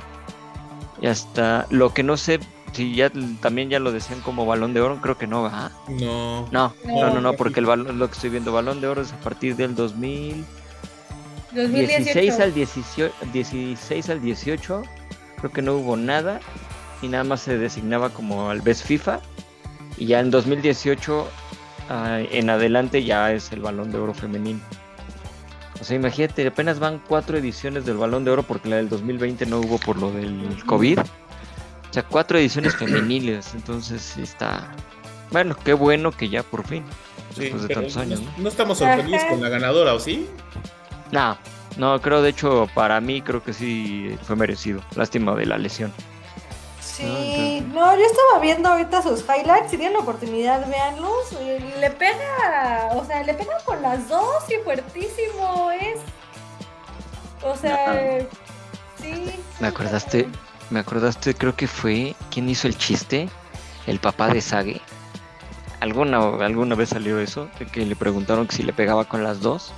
Y 1.02 1.06
hasta 1.06 1.66
lo 1.70 1.92
que 1.94 2.02
no 2.02 2.16
sé, 2.16 2.40
si 2.72 2.94
ya 2.94 3.10
también 3.42 3.68
ya 3.70 3.78
lo 3.78 3.92
decían 3.92 4.20
como 4.20 4.46
balón 4.46 4.72
de 4.74 4.80
oro, 4.80 4.98
creo 5.00 5.16
que 5.18 5.26
no, 5.26 5.42
¿verdad? 5.44 5.70
No. 5.88 6.48
No, 6.50 6.74
no, 6.84 7.00
no, 7.00 7.10
no, 7.14 7.20
No. 7.20 7.32
porque 7.34 7.60
el 7.60 7.66
balón, 7.66 7.98
lo 7.98 8.08
que 8.08 8.14
estoy 8.14 8.30
viendo, 8.30 8.52
balón 8.52 8.80
de 8.80 8.88
oro 8.88 9.02
es 9.02 9.12
a 9.12 9.16
partir 9.20 9.56
del 9.56 9.74
2016 9.74 10.46
2018. 11.52 12.42
al 12.42 12.54
18, 12.54 13.12
16 13.32 14.10
al 14.10 14.20
18, 14.20 14.82
creo 15.38 15.52
que 15.52 15.62
no 15.62 15.74
hubo 15.74 15.96
nada, 15.96 16.40
y 17.02 17.08
nada 17.08 17.24
más 17.24 17.40
se 17.40 17.58
designaba 17.58 18.10
como 18.10 18.50
al 18.50 18.60
Best 18.60 18.84
FIFA, 18.84 19.20
y 19.96 20.06
ya 20.06 20.20
en 20.20 20.30
2018 20.30 21.28
ah, 21.88 22.20
en 22.20 22.50
adelante 22.50 23.04
ya 23.04 23.32
es 23.32 23.52
el 23.52 23.60
balón 23.60 23.90
de 23.90 23.98
oro 23.98 24.14
femenino. 24.14 24.60
O 25.80 25.84
sea, 25.84 25.96
imagínate, 25.96 26.46
apenas 26.46 26.78
van 26.78 27.00
cuatro 27.08 27.38
ediciones 27.38 27.86
del 27.86 27.96
balón 27.96 28.24
de 28.24 28.30
oro 28.30 28.42
porque 28.42 28.68
la 28.68 28.76
del 28.76 28.90
2020 28.90 29.46
no 29.46 29.60
hubo 29.60 29.78
por 29.78 29.96
lo 29.96 30.12
del 30.12 30.62
COVID. 30.66 30.98
O 30.98 31.92
sea, 31.92 32.02
cuatro 32.02 32.38
ediciones 32.38 32.76
femeniles, 32.76 33.54
entonces 33.54 34.02
sí 34.02 34.22
está... 34.22 34.70
Bueno, 35.32 35.56
qué 35.64 35.72
bueno 35.72 36.12
que 36.12 36.28
ya 36.28 36.42
por 36.42 36.66
fin. 36.66 36.84
Sí, 37.34 37.42
Después 37.42 37.62
de 37.62 37.74
tantos 37.74 37.96
años, 37.96 38.20
no, 38.20 38.26
¿no? 38.26 38.42
no 38.42 38.48
estamos 38.48 38.78
sorprendidos 38.78 39.24
con 39.24 39.40
la 39.40 39.48
ganadora, 39.48 39.94
¿o 39.94 40.00
sí? 40.00 40.28
No, 41.12 41.36
no, 41.76 42.00
creo 42.00 42.22
de 42.22 42.30
hecho 42.30 42.68
para 42.74 43.00
mí 43.00 43.22
creo 43.22 43.42
que 43.42 43.52
sí 43.52 44.16
fue 44.22 44.36
merecido. 44.36 44.80
Lástima 44.94 45.34
de 45.34 45.46
la 45.46 45.58
lesión. 45.58 45.92
Sí, 46.80 47.66
no, 47.72 47.96
yo 47.96 48.04
estaba 48.04 48.40
viendo 48.40 48.68
ahorita 48.68 49.02
sus 49.02 49.20
highlights, 49.22 49.70
si 49.70 49.76
tienen 49.76 49.94
la 49.94 50.00
oportunidad, 50.00 50.66
véanlos. 50.68 51.32
Le 51.78 51.90
pega, 51.90 52.90
o 52.94 53.04
sea, 53.04 53.22
le 53.22 53.34
pega 53.34 53.54
con 53.64 53.80
las 53.80 54.08
dos 54.08 54.44
y 54.50 54.62
fuertísimo 54.64 55.70
es. 55.70 56.00
O 57.42 57.56
sea, 57.56 58.20
sí. 59.00 59.40
Me 59.60 59.68
acordaste, 59.68 60.28
me 60.68 60.80
acordaste, 60.80 61.34
creo 61.34 61.56
que 61.56 61.66
fue 61.66 62.14
quién 62.30 62.48
hizo 62.48 62.68
el 62.68 62.76
chiste, 62.76 63.30
el 63.86 63.98
papá 63.98 64.28
de 64.28 64.42
Sage. 64.42 64.80
¿Alguna, 65.80 66.18
alguna 66.44 66.74
vez 66.74 66.90
salió 66.90 67.18
eso? 67.18 67.48
De 67.58 67.66
que 67.66 67.86
le 67.86 67.96
preguntaron 67.96 68.46
que 68.46 68.56
si 68.56 68.62
le 68.62 68.74
pegaba 68.74 69.06
con 69.06 69.24
las 69.24 69.40
dos. 69.40 69.72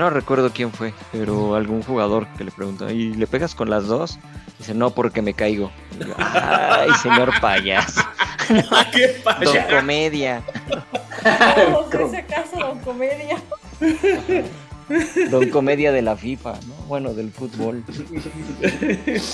No 0.00 0.08
recuerdo 0.08 0.50
quién 0.50 0.72
fue, 0.72 0.94
pero 1.12 1.56
algún 1.56 1.82
jugador 1.82 2.26
que 2.38 2.42
le 2.42 2.50
preguntó, 2.50 2.90
¿y 2.90 3.12
le 3.12 3.26
pegas 3.26 3.54
con 3.54 3.68
las 3.68 3.86
dos? 3.86 4.18
Dice, 4.56 4.72
no, 4.72 4.92
porque 4.92 5.20
me 5.20 5.34
caigo. 5.34 5.70
Y 6.00 6.06
yo, 6.06 6.14
Ay, 6.16 6.88
señor 7.02 7.38
payaso. 7.38 8.00
¡Qué 8.92 9.08
Don 9.22 9.22
paya! 9.22 9.68
comedia. 9.68 10.42
No, 11.22 11.86
en 11.92 12.06
ese 12.06 12.24
caso, 12.24 12.56
don 12.56 12.78
comedia. 12.78 13.36
Don 15.30 15.50
Comedia 15.50 15.92
de 15.92 16.00
la 16.00 16.16
FIFA, 16.16 16.52
¿no? 16.66 16.74
Bueno, 16.88 17.12
del 17.12 17.30
fútbol. 17.30 17.84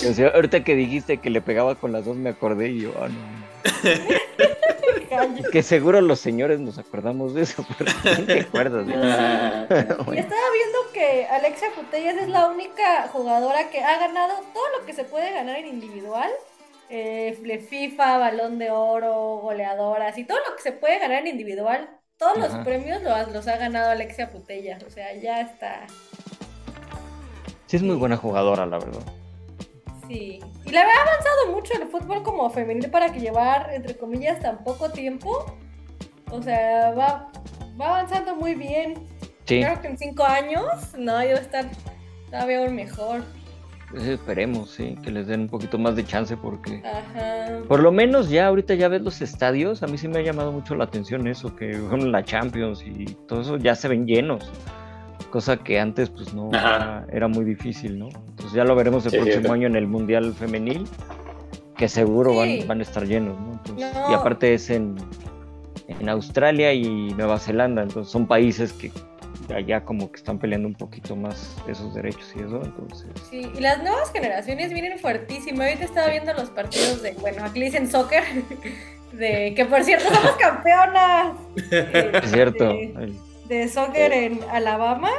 O 0.09 0.13
sea, 0.13 0.27
ahorita 0.35 0.65
que 0.65 0.75
dijiste 0.75 1.19
que 1.19 1.29
le 1.29 1.39
pegaba 1.39 1.75
con 1.75 1.93
las 1.93 2.03
dos 2.03 2.17
me 2.17 2.31
acordé 2.31 2.71
y 2.71 2.81
yo, 2.81 2.93
ah, 3.01 3.07
no. 3.07 3.87
Calle. 5.17 5.43
Que 5.51 5.63
seguro 5.63 6.01
los 6.01 6.19
señores 6.19 6.59
nos 6.59 6.77
acordamos 6.77 7.33
de 7.33 7.43
eso, 7.43 7.65
pero 7.77 7.91
¿quién 8.01 8.25
te 8.25 8.41
acuerdas? 8.41 8.87
de 8.87 8.93
eso? 8.93 10.03
Bueno, 10.03 10.21
estaba 10.21 10.41
viendo 10.53 10.77
que 10.93 11.25
Alexia 11.25 11.69
Putellas 11.75 12.17
es 12.17 12.29
la 12.29 12.47
única 12.47 13.07
jugadora 13.09 13.69
que 13.69 13.83
ha 13.83 13.99
ganado 13.99 14.35
todo 14.53 14.63
lo 14.79 14.85
que 14.85 14.93
se 14.93 15.03
puede 15.03 15.31
ganar 15.31 15.57
en 15.57 15.67
individual. 15.67 16.29
Eh, 16.89 17.37
FIFA, 17.69 18.17
balón 18.17 18.59
de 18.59 18.71
oro, 18.71 19.39
goleadoras 19.41 20.17
y 20.17 20.23
todo 20.23 20.37
lo 20.49 20.55
que 20.55 20.61
se 20.61 20.71
puede 20.71 20.99
ganar 20.99 21.19
en 21.21 21.27
individual. 21.27 21.89
Todos 22.17 22.37
los 22.37 22.53
premios 22.65 23.01
los, 23.03 23.31
los 23.31 23.47
ha 23.47 23.57
ganado 23.57 23.91
Alexia 23.91 24.31
Putellas. 24.31 24.81
O 24.83 24.89
sea, 24.89 25.13
ya 25.15 25.41
está. 25.41 25.85
Sí 27.67 27.75
es 27.75 27.83
muy 27.83 27.95
buena 27.95 28.17
jugadora, 28.17 28.65
la 28.65 28.79
verdad. 28.79 29.01
Sí. 30.07 30.39
Y 30.67 30.71
la 30.71 30.81
ha 30.81 30.83
avanzado 30.83 31.51
mucho 31.53 31.73
el 31.81 31.87
fútbol 31.87 32.23
como 32.23 32.49
femenil 32.49 32.89
para 32.89 33.11
que 33.11 33.19
llevar, 33.21 33.69
entre 33.73 33.95
comillas, 33.95 34.39
tan 34.41 34.63
poco 34.63 34.89
tiempo. 34.89 35.45
O 36.29 36.41
sea, 36.41 36.91
va, 36.91 37.31
va 37.79 37.87
avanzando 37.87 38.35
muy 38.35 38.53
bien. 38.53 38.95
Sí, 39.45 39.61
Creo 39.61 39.81
que 39.81 39.87
en 39.87 39.97
cinco 39.97 40.23
años, 40.25 40.93
no, 40.97 41.23
yo 41.23 41.35
estar 41.35 41.65
todavía 42.29 42.59
aún 42.59 42.75
mejor. 42.75 43.21
pues 43.89 44.03
esperemos, 44.03 44.71
sí, 44.71 44.97
que 45.01 45.09
les 45.09 45.27
den 45.27 45.41
un 45.43 45.47
poquito 45.47 45.77
más 45.77 45.95
de 45.95 46.03
chance 46.05 46.35
porque... 46.35 46.83
Ajá. 46.85 47.61
Por 47.65 47.79
lo 47.79 47.93
menos 47.93 48.29
ya 48.29 48.47
ahorita 48.47 48.73
ya 48.75 48.89
ves 48.89 49.01
los 49.01 49.21
estadios, 49.21 49.83
a 49.83 49.87
mí 49.87 49.97
sí 49.97 50.09
me 50.09 50.19
ha 50.19 50.21
llamado 50.21 50.51
mucho 50.51 50.75
la 50.75 50.83
atención 50.83 51.25
eso, 51.27 51.55
que 51.55 51.71
ejemplo, 51.71 52.09
la 52.09 52.25
Champions 52.25 52.83
y 52.85 53.05
todo 53.29 53.39
eso 53.39 53.55
ya 53.55 53.73
se 53.75 53.87
ven 53.87 54.05
llenos, 54.05 54.51
cosa 55.31 55.55
que 55.55 55.79
antes 55.79 56.09
pues 56.09 56.33
no 56.33 56.49
era 57.09 57.29
muy 57.29 57.45
difícil, 57.45 57.97
¿no? 57.97 58.09
Entonces 58.47 58.63
ya 58.63 58.63
lo 58.63 58.75
veremos 58.75 59.03
el 59.05 59.11
Sí, 59.11 59.17
próximo 59.17 59.51
año 59.53 59.67
en 59.67 59.75
el 59.75 59.87
Mundial 59.87 60.33
Femenil, 60.33 60.87
que 61.75 61.89
seguro 61.89 62.31
Sí. 62.31 62.59
van, 62.59 62.67
van 62.69 62.79
a 62.79 62.83
estar 62.83 63.05
llenos, 63.05 63.37
¿no? 63.37 63.51
Entonces, 63.53 63.93
No. 63.93 64.09
Y 64.11 64.13
aparte 64.13 64.53
es 64.53 64.69
en, 64.69 64.95
en 65.89 66.07
Australia 66.07 66.71
y 66.71 67.09
Nueva 67.13 67.39
Zelanda, 67.39 67.83
entonces 67.83 68.09
son 68.09 68.25
países 68.25 68.71
que 68.71 68.89
allá 69.53 69.83
como 69.83 70.09
que 70.09 70.15
están 70.15 70.39
peleando 70.39 70.65
un 70.69 70.75
poquito 70.75 71.15
más 71.17 71.57
esos 71.67 71.93
derechos 71.93 72.33
y 72.37 72.39
eso, 72.39 72.61
entonces... 72.63 73.07
Sí, 73.29 73.51
y 73.53 73.59
las 73.59 73.83
nuevas 73.83 74.11
generaciones 74.13 74.71
vienen 74.73 74.97
fuertísimas. 74.97 75.67
Ahorita 75.67 75.83
estaba 75.85 76.07
viendo 76.09 76.33
los 76.33 76.49
partidos 76.49 77.01
de, 77.01 77.11
bueno, 77.19 77.43
aquí 77.43 77.61
dicen 77.61 77.89
soccer, 77.91 78.23
de 79.11 79.53
que 79.55 79.65
por 79.65 79.83
cierto 79.83 80.07
somos 80.13 80.31
campeonas. 80.37 81.33
Es 82.23 82.31
cierto. 82.31 82.73
De 83.49 83.67
soccer 83.67 84.13
en 84.13 84.39
Alabama. 84.49 85.09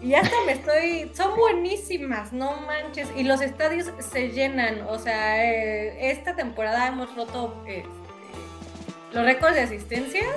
Y 0.00 0.14
hasta 0.14 0.34
me 0.46 0.52
estoy. 0.52 1.10
Son 1.14 1.36
buenísimas, 1.36 2.32
no 2.32 2.56
manches. 2.66 3.08
Y 3.16 3.22
los 3.24 3.40
estadios 3.40 3.90
se 4.12 4.28
llenan. 4.30 4.82
O 4.88 4.98
sea, 4.98 5.44
eh, 5.44 6.10
esta 6.10 6.36
temporada 6.36 6.86
hemos 6.88 7.14
roto 7.16 7.62
eh, 7.66 7.84
los 9.12 9.24
récords 9.24 9.54
de 9.54 9.62
asistencias. 9.62 10.36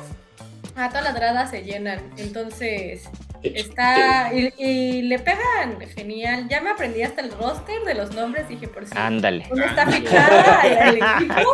A 0.76 0.90
todas 0.90 1.04
las 1.06 1.16
gradas 1.16 1.50
se 1.50 1.64
llenan. 1.64 2.00
Entonces, 2.18 3.10
está. 3.44 4.32
Y, 4.34 4.54
y 4.58 5.02
le 5.04 5.20
pegan 5.20 5.80
genial. 5.96 6.48
Ya 6.48 6.62
me 6.62 6.70
aprendí 6.70 7.02
hasta 7.02 7.22
el 7.22 7.32
roster 7.32 7.84
de 7.84 7.94
los 7.96 8.14
nombres. 8.16 8.48
Dije, 8.48 8.68
por 8.68 8.86
si 8.86 8.98
Ándale. 8.98 9.46
¿Dónde 9.50 9.66
está 9.66 9.88
fichada 9.88 10.62
el, 10.62 10.96
equipo? 11.18 11.52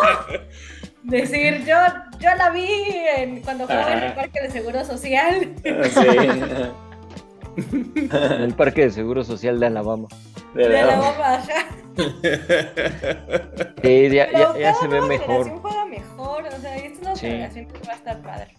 Decir, 1.04 1.66
yo, 1.66 1.76
yo 2.20 2.36
la 2.36 2.50
vi 2.52 2.68
en- 3.18 3.42
cuando 3.42 3.66
jugaba 3.66 3.94
en 3.94 4.04
el. 4.04 4.14
Parque 4.14 4.42
de 4.42 4.52
Seguro 4.52 4.86
Social. 4.86 5.54
Sí. 5.64 6.08
En 7.58 8.42
el 8.42 8.54
Parque 8.54 8.82
de 8.84 8.92
Seguro 8.92 9.24
Social 9.24 9.60
de 9.60 9.66
Alabama. 9.68 10.08
De 10.54 10.80
ajá. 10.80 11.42
Sí, 13.84 14.10
ya, 14.10 14.32
ya, 14.32 14.58
ya 14.60 14.74
se 14.76 14.88
ve 14.88 15.02
mejor. 15.02 15.50
juega 15.62 15.86
mejor, 15.86 16.44
o 16.46 16.62
sea, 16.62 16.76
esta 16.78 17.00
nueva 17.02 17.16
Sí. 17.16 17.28
generación 17.28 17.68
va 17.88 17.92
a 17.92 17.96
estar 17.96 18.22
padre. 18.22 18.58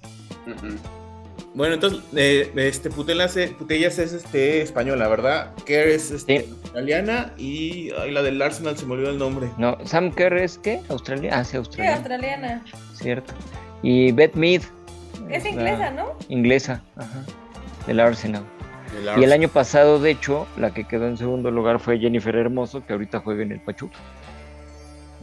Bueno, 1.55 1.75
entonces, 1.75 2.01
eh, 2.17 2.51
este 2.57 2.91
Putelas, 2.91 3.37
eh, 3.37 3.55
Putellas 3.57 3.99
es 3.99 4.13
este, 4.13 4.61
española, 4.63 5.07
¿verdad? 5.09 5.53
Kerr 5.65 5.89
es 5.89 6.11
este, 6.11 6.41
Sí. 6.41 6.55
italiana 6.67 7.33
y 7.39 7.91
ay, 7.99 8.11
la 8.11 8.23
del 8.23 8.43
Arsenal 8.43 8.77
se 8.77 8.87
me 8.87 8.95
olvidó 8.95 9.11
el 9.11 9.19
nombre. 9.19 9.49
No, 9.57 9.79
Sam 9.85 10.11
Kerr 10.13 10.37
es 10.39 10.59
qué? 10.59 10.81
¿Australia? 10.89 11.31
Ah, 11.35 11.45
sí, 11.45 11.53
Sí, 11.53 11.57
Australia. 11.59 11.95
australiana. 11.95 12.65
Cierto. 12.95 13.33
Y 13.83 14.11
Beth 14.13 14.35
Mead. 14.35 14.63
Es 15.31 15.47
inglesa, 15.47 15.91
¿no? 15.93 16.17
Inglesa, 16.29 16.83
ajá. 16.97 17.23
Del 17.87 18.01
Arsenal. 18.01 18.45
Y 19.19 19.25
el 19.25 19.33
año 19.33 19.49
pasado, 19.49 19.99
de 20.01 20.11
hecho, 20.11 20.47
la 20.57 20.73
que 20.73 20.85
quedó 20.85 21.07
en 21.07 21.17
segundo 21.17 21.51
lugar 21.51 21.81
fue 21.81 21.99
Jennifer 21.99 22.35
Hermoso, 22.37 22.85
que 22.87 22.93
ahorita 22.93 23.21
juega 23.21 23.43
en 23.43 23.53
el 23.53 23.61
Pachuca. 23.61 23.97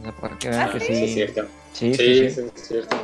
O 0.00 0.02
sea, 0.04 0.12
para 0.12 0.38
que 0.38 0.48
vean 0.48 0.68
Ah, 0.68 0.72
que 0.72 0.80
¿sí? 0.80 0.86
sí. 0.86 0.94
Sí, 0.96 1.04
es 1.04 1.14
cierto. 1.14 1.42
Sí, 1.72 1.94
sí, 1.94 2.04
Sí, 2.04 2.30
sí. 2.30 2.34
sí, 2.34 2.50
es 2.54 2.68
cierto. 2.68 2.96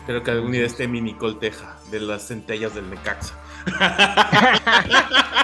Espero 0.00 0.22
que 0.22 0.30
algún 0.30 0.52
día 0.52 0.64
esté 0.66 0.86
mi 0.86 1.00
Nicole 1.00 1.36
Teja, 1.40 1.78
de 1.90 2.00
las 2.00 2.26
centellas 2.28 2.74
del 2.74 2.88
Necaxa. 2.90 3.34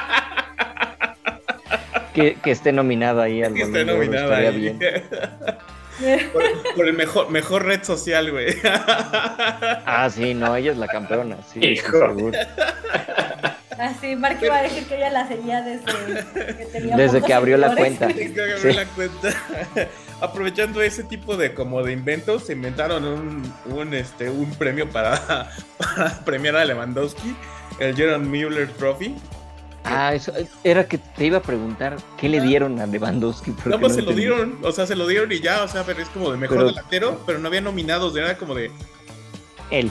Que, 2.15 2.35
que 2.35 2.51
esté 2.51 2.73
nominada 2.73 3.23
ahí 3.23 3.43
al 3.43 3.55
que 3.55 3.63
esté 3.63 3.87
nominada 3.87 4.37
ahí. 4.37 4.55
bien. 4.61 4.79
por, 6.33 6.43
por 6.77 6.87
el 6.87 6.93
mejor, 6.93 7.31
mejor 7.31 7.65
red 7.65 7.83
social, 7.83 8.31
güey. 8.31 8.55
Ah, 8.65 10.11
sí, 10.13 10.35
no, 10.35 10.55
ella 10.55 10.73
es 10.73 10.77
la 10.79 10.89
campeona, 10.89 11.39
sí, 11.51 11.61
sí, 11.61 11.67
Hijo. 11.69 11.91
seguro. 11.91 12.39
Así, 13.83 14.15
Mark 14.17 14.39
iba 14.41 14.57
a 14.59 14.63
decir 14.63 14.87
que 14.87 14.97
ella 14.97 15.11
la 15.11 15.27
seguía 15.27 15.61
desde 15.63 15.85
que 16.57 16.67
tenía 16.67 16.97
Desde 16.97 17.21
que 17.21 17.35
abrió 17.35 17.57
la 17.57 17.75
cuenta. 17.75 18.07
Tengo 18.07 18.35
que 18.35 18.43
abrir 18.53 18.59
Sí. 18.61 18.73
la 18.73 18.85
cuenta. 18.87 19.29
Aprovechando 20.21 20.81
ese 20.83 21.03
tipo 21.03 21.37
de 21.37 21.53
como 21.53 21.83
de 21.83 21.93
inventos, 21.93 22.45
se 22.47 22.53
inventaron 22.53 23.05
un, 23.05 23.53
un, 23.67 23.93
este, 23.95 24.31
un 24.31 24.51
premio 24.55 24.89
para, 24.89 25.51
para 25.79 26.25
premiar 26.25 26.55
a 26.57 26.65
Lewandowski, 26.65 27.35
el 27.81 27.97
Gerard 27.97 28.21
Mueller 28.23 28.69
Trophy. 28.75 29.17
Ah, 29.85 30.15
eso 30.15 30.33
era 30.63 30.87
que 30.87 30.99
te 30.99 31.25
iba 31.27 31.39
a 31.39 31.43
preguntar 31.43 31.97
qué 32.17 32.29
le 32.29 32.41
dieron 32.41 32.79
a 32.81 32.87
Lewandowski. 32.87 33.51
No, 33.51 33.57
pues 33.57 33.69
no 33.81 33.89
se 33.89 33.95
lo 34.03 34.11
entendí. 34.11 34.21
dieron, 34.21 34.59
o 34.63 34.71
sea, 34.71 34.87
se 34.87 34.95
lo 34.95 35.09
dieron 35.09 35.33
y 35.33 35.41
ya, 35.41 35.65
o 35.65 35.67
sea, 35.69 35.83
pero 35.83 36.01
es 36.01 36.09
como 36.11 36.31
de 36.31 36.37
mejor 36.37 36.59
Pero- 36.59 36.69
delantero, 36.69 37.21
pero 37.27 37.41
no 37.41 37.49
había 37.49 37.61
nominados, 37.63 38.15
era 38.17 38.37
como 38.39 38.55
de 38.55 38.71
Él, 39.73 39.91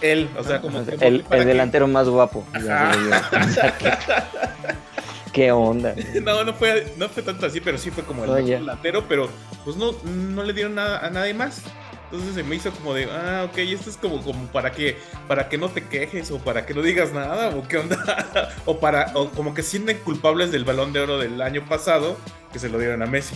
él, 0.00 0.28
o 0.38 0.44
sea, 0.44 0.60
como 0.60 0.84
que- 0.84 0.94
el, 1.06 1.24
el 1.30 1.44
delantero 1.46 1.86
más 1.88 2.08
guapo. 2.08 2.44
¿qué, 5.32 5.50
onda? 5.52 5.94
No, 6.22 6.44
no 6.44 6.54
fue, 6.54 6.92
no 6.96 7.08
fue 7.08 7.22
tanto 7.22 7.46
así, 7.46 7.60
pero 7.60 7.78
sí 7.78 7.90
fue 7.90 8.04
como 8.04 8.24
el 8.24 8.30
Oh, 8.30 8.34
delantero, 8.34 9.04
pero 9.08 9.28
pues 9.64 9.76
no, 9.76 9.92
no 10.04 10.42
le 10.44 10.52
dieron 10.52 10.74
nada 10.76 11.04
a 11.04 11.10
nadie 11.10 11.34
más. 11.34 11.62
Entonces 12.04 12.34
se 12.36 12.42
me 12.44 12.54
hizo 12.54 12.70
como 12.70 12.94
de, 12.94 13.08
ah, 13.10 13.48
ok, 13.50 13.58
esto 13.58 13.90
es 13.90 13.96
como, 13.96 14.22
como 14.22 14.46
para 14.48 14.70
que, 14.70 14.96
para 15.26 15.48
que 15.48 15.58
no 15.58 15.68
te 15.68 15.82
quejes 15.84 16.30
o 16.30 16.38
para 16.38 16.64
que 16.64 16.72
no 16.72 16.82
digas 16.82 17.12
nada 17.12 17.48
o 17.56 17.66
qué 17.66 17.78
onda, 17.78 18.50
o 18.66 18.78
para, 18.78 19.10
o 19.14 19.30
como 19.30 19.52
que 19.54 19.64
sienten 19.64 19.98
culpables 19.98 20.52
del 20.52 20.64
balón 20.64 20.92
de 20.92 21.00
oro 21.00 21.18
del 21.18 21.42
año 21.42 21.64
pasado 21.68 22.16
que 22.52 22.60
se 22.60 22.68
lo 22.68 22.78
dieron 22.78 23.02
a 23.02 23.06
Messi. 23.06 23.34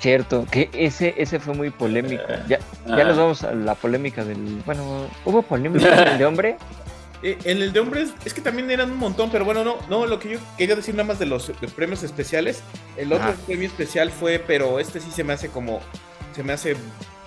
Cierto, 0.00 0.46
que 0.50 0.70
ese, 0.72 1.14
ese 1.18 1.40
fue 1.40 1.54
muy 1.54 1.70
polémico. 1.70 2.22
Ya, 2.48 2.58
ya 2.58 2.94
Ah. 2.94 3.04
nos 3.04 3.16
vamos 3.16 3.42
a 3.44 3.52
la 3.52 3.74
polémica 3.74 4.24
del. 4.24 4.62
Bueno, 4.64 5.08
¿hubo 5.24 5.42
polémica 5.42 6.02
en 6.02 6.08
el 6.08 6.18
de 6.18 6.24
hombre? 6.24 6.56
Eh, 7.22 7.36
en 7.44 7.60
el 7.60 7.72
de 7.72 7.80
hombres 7.80 8.10
es 8.24 8.32
que 8.32 8.40
también 8.40 8.70
eran 8.70 8.92
un 8.92 8.96
montón, 8.98 9.28
pero 9.32 9.44
bueno, 9.44 9.64
no, 9.64 9.76
no, 9.88 10.06
lo 10.06 10.20
que 10.20 10.28
yo 10.30 10.38
quería 10.56 10.76
decir 10.76 10.94
nada 10.94 11.08
más 11.08 11.18
de 11.18 11.26
los 11.26 11.50
premios 11.74 12.04
especiales. 12.04 12.62
El 12.96 13.12
otro 13.12 13.34
premio 13.46 13.66
especial 13.66 14.12
fue, 14.12 14.38
pero 14.38 14.78
este 14.78 15.00
sí 15.00 15.10
se 15.10 15.24
me 15.24 15.32
hace 15.32 15.48
como, 15.48 15.80
se 16.36 16.44
me 16.44 16.52
hace 16.52 16.76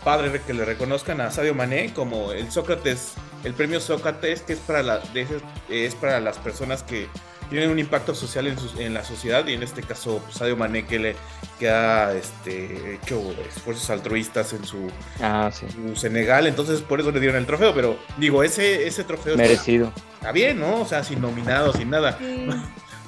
padre 0.06 0.40
que 0.48 0.54
le 0.54 0.64
reconozcan 0.64 1.20
a 1.20 1.30
Sadio 1.30 1.54
Mané 1.54 1.94
como 1.94 2.32
el 2.32 2.50
Sócrates, 2.52 3.16
el 3.44 3.54
premio 3.54 3.82
Sócrates, 3.82 4.42
que 4.44 4.54
es 4.54 4.60
para, 4.60 4.82
la, 4.82 5.00
de 5.00 5.22
esas- 5.24 5.42
es 5.70 5.94
para 5.96 6.22
las 6.22 6.38
personas 6.38 6.84
que 6.84 7.08
tienen 7.52 7.70
un 7.70 7.78
impacto 7.78 8.16
social 8.16 8.48
en, 8.48 8.58
sus- 8.58 8.76
en 8.80 8.96
la 8.96 9.04
sociedad 9.04 9.46
y 9.46 9.54
en 9.54 9.62
este 9.62 9.84
caso 9.84 10.20
pues, 10.26 10.38
Sadio 10.38 10.58
Mané 10.58 10.86
que, 10.86 10.98
le, 10.98 11.16
que 11.60 11.70
ha 11.70 12.12
este, 12.14 12.96
hecho 12.96 13.22
esfuerzos 13.48 13.88
altruistas 13.92 14.54
en 14.54 14.66
su, 14.66 14.88
Ah, 15.22 15.52
sí. 15.54 15.68
su 15.70 15.96
Senegal, 15.96 16.48
entonces 16.48 16.82
por 16.82 17.00
eso 17.00 17.12
le 17.12 17.20
dieron 17.20 17.38
el 17.38 17.46
trofeo, 17.46 17.76
pero 17.76 18.00
digo, 18.18 18.44
ese, 18.44 18.88
ese 18.88 19.04
trofeo 19.04 19.34
está- 19.34 19.44
Merecido. 19.44 19.94
está 20.16 20.32
bien, 20.32 20.60
¿no? 20.60 20.82
O 20.82 20.86
sea, 20.88 21.04
sin 21.04 21.22
nominado, 21.22 21.72
sin 21.74 21.92
nada. 21.92 22.18
Sí. 22.18 22.48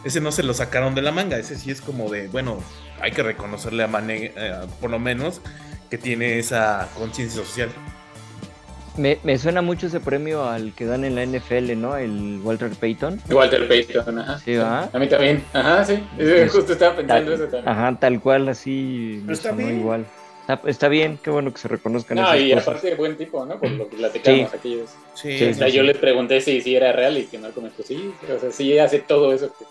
Ese 0.03 0.19
no 0.19 0.33
se 0.33 0.43
lo 0.43 0.53
sacaron 0.53 0.95
de 0.95 1.01
la 1.01 1.13
manga, 1.13 1.37
ese 1.37 1.57
sí 1.57 1.71
es 1.71 1.79
como 1.79 2.09
de, 2.11 2.27
bueno, 2.27 2.61
hay 3.01 3.11
que 3.13 3.23
reconocerle 3.23 3.83
a 3.83 3.87
Mané, 3.87 4.33
eh, 4.35 4.53
por 4.81 4.91
lo 4.91 4.99
menos, 4.99 5.39
que 5.89 5.97
tiene 5.97 6.39
esa 6.39 6.89
conciencia 6.97 7.41
social. 7.41 7.69
Me, 8.97 9.17
me 9.23 9.37
suena 9.39 9.61
mucho 9.63 9.87
ese 9.87 9.99
premio 9.99 10.43
al 10.47 10.73
que 10.73 10.85
dan 10.85 11.03
en 11.03 11.15
la 11.15 11.23
NFL, 11.25 11.75
¿no? 11.75 11.97
El 11.97 12.39
Walter 12.43 12.69
Payton. 12.79 13.21
Walter 13.31 13.67
Payton, 13.67 14.19
ajá. 14.19 14.39
Sí, 14.39 14.55
¿va? 14.55 14.87
A 14.93 14.99
mí 14.99 15.07
también, 15.07 15.43
ajá, 15.51 15.83
sí. 15.83 15.99
Justo 16.51 16.73
estaba 16.73 16.95
pensando 16.97 17.33
eso 17.33 17.43
también. 17.45 17.67
Ajá, 17.69 17.97
tal 17.99 18.19
cual, 18.21 18.49
así. 18.49 19.19
Pero 19.21 19.33
está 19.33 19.51
bien. 19.51 19.79
igual. 19.79 20.05
Está, 20.41 20.61
está 20.69 20.87
bien, 20.89 21.17
qué 21.23 21.29
bueno 21.31 21.51
que 21.53 21.59
se 21.59 21.69
reconozcan 21.69 22.17
No, 22.17 22.23
esas 22.33 22.41
y 22.41 22.49
cosas. 22.51 22.67
aparte 22.67 22.95
buen 22.95 23.17
tipo, 23.17 23.45
¿no? 23.45 23.57
Por 23.59 23.71
lo 23.71 23.89
que 23.89 23.95
platicamos 23.97 24.51
Sí. 24.51 24.57
aquellos. 24.57 24.89
Sí, 25.15 25.37
Sí, 25.39 25.45
O 25.45 25.53
sea, 25.55 25.67
sí, 25.69 25.73
yo 25.73 25.83
le 25.83 25.95
pregunté 25.95 26.41
si, 26.41 26.61
si 26.61 26.75
era 26.75 26.91
real 26.91 27.17
y 27.17 27.23
que 27.25 27.37
no 27.39 27.49
comentó. 27.51 27.81
Sí, 27.81 28.11
o 28.35 28.39
sea, 28.39 28.51
sí 28.51 28.77
hace 28.77 28.99
todo 28.99 29.33
eso. 29.33 29.47
que- 29.57 29.65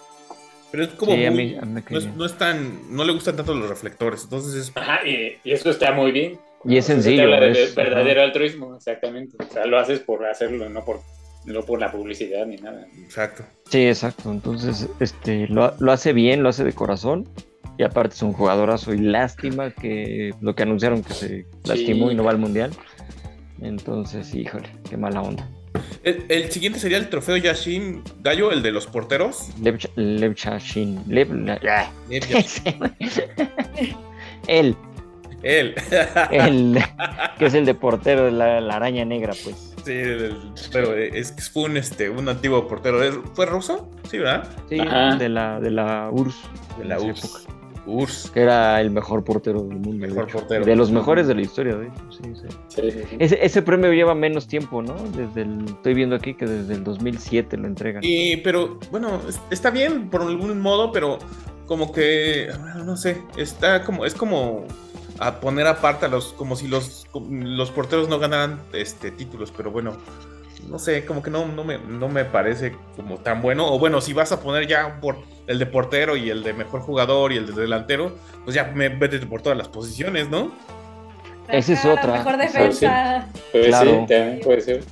pero 0.73 0.85
es 0.85 0.89
como 0.95 1.13
Sí, 1.13 1.27
a 1.27 1.31
mí- 1.31 1.55
a 1.61 1.65
no, 1.67 1.99
es, 1.99 2.07
no 2.17 2.25
es 2.25 2.39
tan, 2.39 2.97
no 2.97 3.05
le 3.05 3.13
gustan 3.13 3.37
tanto 3.37 3.55
los 3.55 3.69
reflectores, 3.69 4.23
entonces 4.25 4.55
es 4.55 4.73
Ajá, 4.75 5.07
y, 5.07 5.37
y 5.45 5.53
eso 5.53 5.69
está 5.69 5.93
muy 5.93 6.11
bien. 6.11 6.41
Y 6.65 6.77
es 6.77 6.85
sencillo, 6.87 7.35
es- 7.43 7.75
verdadero 7.75 8.23
altruismo, 8.23 8.77
exactamente. 8.77 9.37
O 9.39 9.53
sea, 9.53 9.67
lo 9.67 9.79
haces 9.79 10.01
por 10.01 10.25
hacerlo, 10.27 10.69
no 10.69 10.85
por, 10.85 11.01
no 11.45 11.63
por 11.63 11.81
la 11.81 11.91
publicidad 11.91 12.47
ni 12.47 12.57
nada. 12.57 12.87
exacto. 13.05 13.45
Sí, 13.71 13.87
exacto. 13.87 14.31
Entonces, 14.31 14.89
este, 15.01 15.49
lo, 15.49 15.75
lo 15.81 15.93
hace 15.93 16.13
bien, 16.13 16.43
lo 16.43 16.49
hace 16.51 16.65
de 16.65 16.73
corazón. 16.73 17.29
Y 17.79 17.85
aparte 17.85 18.15
es 18.15 18.23
un 18.23 18.33
jugadorazo 18.35 18.93
y 18.93 18.99
lástima 18.99 19.71
que 19.71 20.35
lo 20.43 20.55
que 20.55 20.63
anunciaron 20.63 21.03
que 21.03 21.15
se 21.15 21.47
lastimó 21.65 22.11
y 22.11 22.15
no 22.15 22.23
va 22.23 22.31
al 22.31 22.39
mundial. 22.39 22.71
Entonces, 23.63 24.35
híjole, 24.35 24.69
qué 24.89 24.97
mala 24.97 25.23
onda. 25.23 25.49
El, 26.05 26.25
el 26.29 26.51
siguiente 26.51 26.79
sería 26.79 26.99
el 26.99 27.09
trofeo 27.09 27.37
Yashin 27.39 28.03
Gallo, 28.21 28.53
el 28.53 28.63
de 28.63 28.73
los 28.73 28.87
porteros. 28.87 29.49
Lev, 29.63 29.79
Lev 29.97 30.35
Yashin, 30.35 31.03
Lev, 31.09 31.29
ah, 31.69 31.91
Lev 32.11 32.23
Yashin. 32.29 32.75
él, 34.49 34.77
Él. 35.43 35.75
él, 36.31 36.79
que 37.39 37.47
es 37.47 37.55
el 37.55 37.65
de 37.67 37.75
portero 37.75 38.25
de 38.25 38.33
la, 38.33 38.61
la 38.61 38.77
araña 38.77 39.05
negra, 39.05 39.33
pues. 39.45 39.75
Sí, 39.85 39.93
el- 39.93 40.37
pero 40.73 40.95
es 40.95 41.33
que 41.33 41.43
fue 41.43 41.65
un, 41.65 41.77
este, 41.77 42.09
un 42.09 42.29
antiguo 42.29 42.69
portero. 42.69 43.03
¿Es- 43.03 43.19
¿Fue 43.35 43.47
ruso? 43.47 43.91
Sí, 44.11 44.19
¿verdad? 44.19 44.49
Sí, 44.69 44.79
Ajá. 44.81 45.17
de 45.17 45.29
la, 45.29 45.59
de 45.61 45.71
la 45.71 46.09
URSS. 46.13 46.37
De 46.79 46.85
la 46.85 47.01
URSS. 47.01 47.25
época, 47.25 47.53
URSS. 47.87 48.31
Que 48.31 48.41
era 48.43 48.81
el 48.81 48.93
mejor 48.93 49.25
portero 49.25 49.61
del 49.65 49.79
mundo. 49.81 50.07
Mejor 50.07 50.29
portero. 50.31 50.65
De 50.65 50.77
los 50.77 50.93
mejores 50.93 51.27
de 51.27 51.35
la 51.35 51.41
historia, 51.43 51.75
de 51.75 51.87
hecho, 51.89 52.13
sí, 52.13 52.33
sí. 52.77 53.03
Ese, 53.19 53.45
ese 53.45 53.61
premio 53.63 53.93
lleva 53.93 54.15
menos 54.15 54.47
tiempo, 54.47 54.83
¿no? 54.83 54.95
Desde 55.17 55.43
el, 55.43 55.65
estoy 55.67 55.95
viendo 55.95 56.15
aquí 56.15 56.35
que 56.35 56.47
desde 56.47 56.75
el 56.75 56.85
2007 56.85 57.57
lo 57.57 57.67
entregan. 57.67 58.03
Y, 58.05 58.37
pero 58.37 58.79
bueno, 58.93 59.21
es- 59.29 59.41
está 59.51 59.71
bien 59.71 60.09
por 60.11 60.23
algún 60.23 60.61
modo, 60.61 60.93
pero 60.93 61.19
como 61.67 61.91
que, 61.93 62.51
bueno, 62.61 62.85
no 62.85 62.97
sé, 62.97 63.17
está 63.37 63.83
como, 63.83 64.05
es 64.05 64.15
como 64.15 64.65
a 65.27 65.41
poner 65.41 65.67
aparte 65.67 66.07
a 66.07 66.09
los, 66.09 66.33
como 66.33 66.57
si 66.57 66.69
los, 66.69 67.07
los 67.31 67.71
porteros 67.71 68.09
no 68.09 68.19
ganaran 68.19 68.61
este 68.73 69.11
títulos, 69.11 69.53
pero 69.57 69.71
bueno, 69.71 69.97
no 70.69 70.79
sé, 70.79 71.05
como 71.05 71.23
que 71.23 71.31
no, 71.31 71.47
no, 71.47 71.65
me, 71.65 71.79
no 71.79 72.09
me 72.09 72.25
parece 72.25 72.77
como 72.97 73.19
tan 73.19 73.43
bueno. 73.43 73.73
O 73.73 73.79
bueno, 73.79 74.01
si 74.01 74.13
vas 74.13 74.33
a 74.33 74.41
poner 74.41 74.67
ya 74.69 75.01
por 75.01 75.17
el 75.47 75.59
de 75.59 75.67
portero 75.67 76.17
y 76.17 76.31
el 76.31 76.43
de 76.43 76.53
mejor 76.53 76.81
jugador 76.83 77.33
y 77.33 77.37
el 77.37 77.47
de 77.53 77.61
delantero, 77.61 78.17
pues 78.45 78.55
ya 78.55 78.65
me 78.75 78.89
vete 78.89 79.19
por 79.27 79.43
todas 79.43 79.59
las 79.59 79.69
posiciones, 79.69 80.29
¿no? 80.31 80.53
Esa 81.49 81.73
es 81.73 81.85
otra. 81.85 82.13
Mejor 82.13 82.35
O 82.35 82.39
sea, 82.39 82.47
defensa. 82.47 83.29
Pues 83.51 83.67
Claro. 83.67 83.91
sí, 83.91 83.97
también 84.15 84.41
puede 84.43 84.61
ser. 84.61 84.85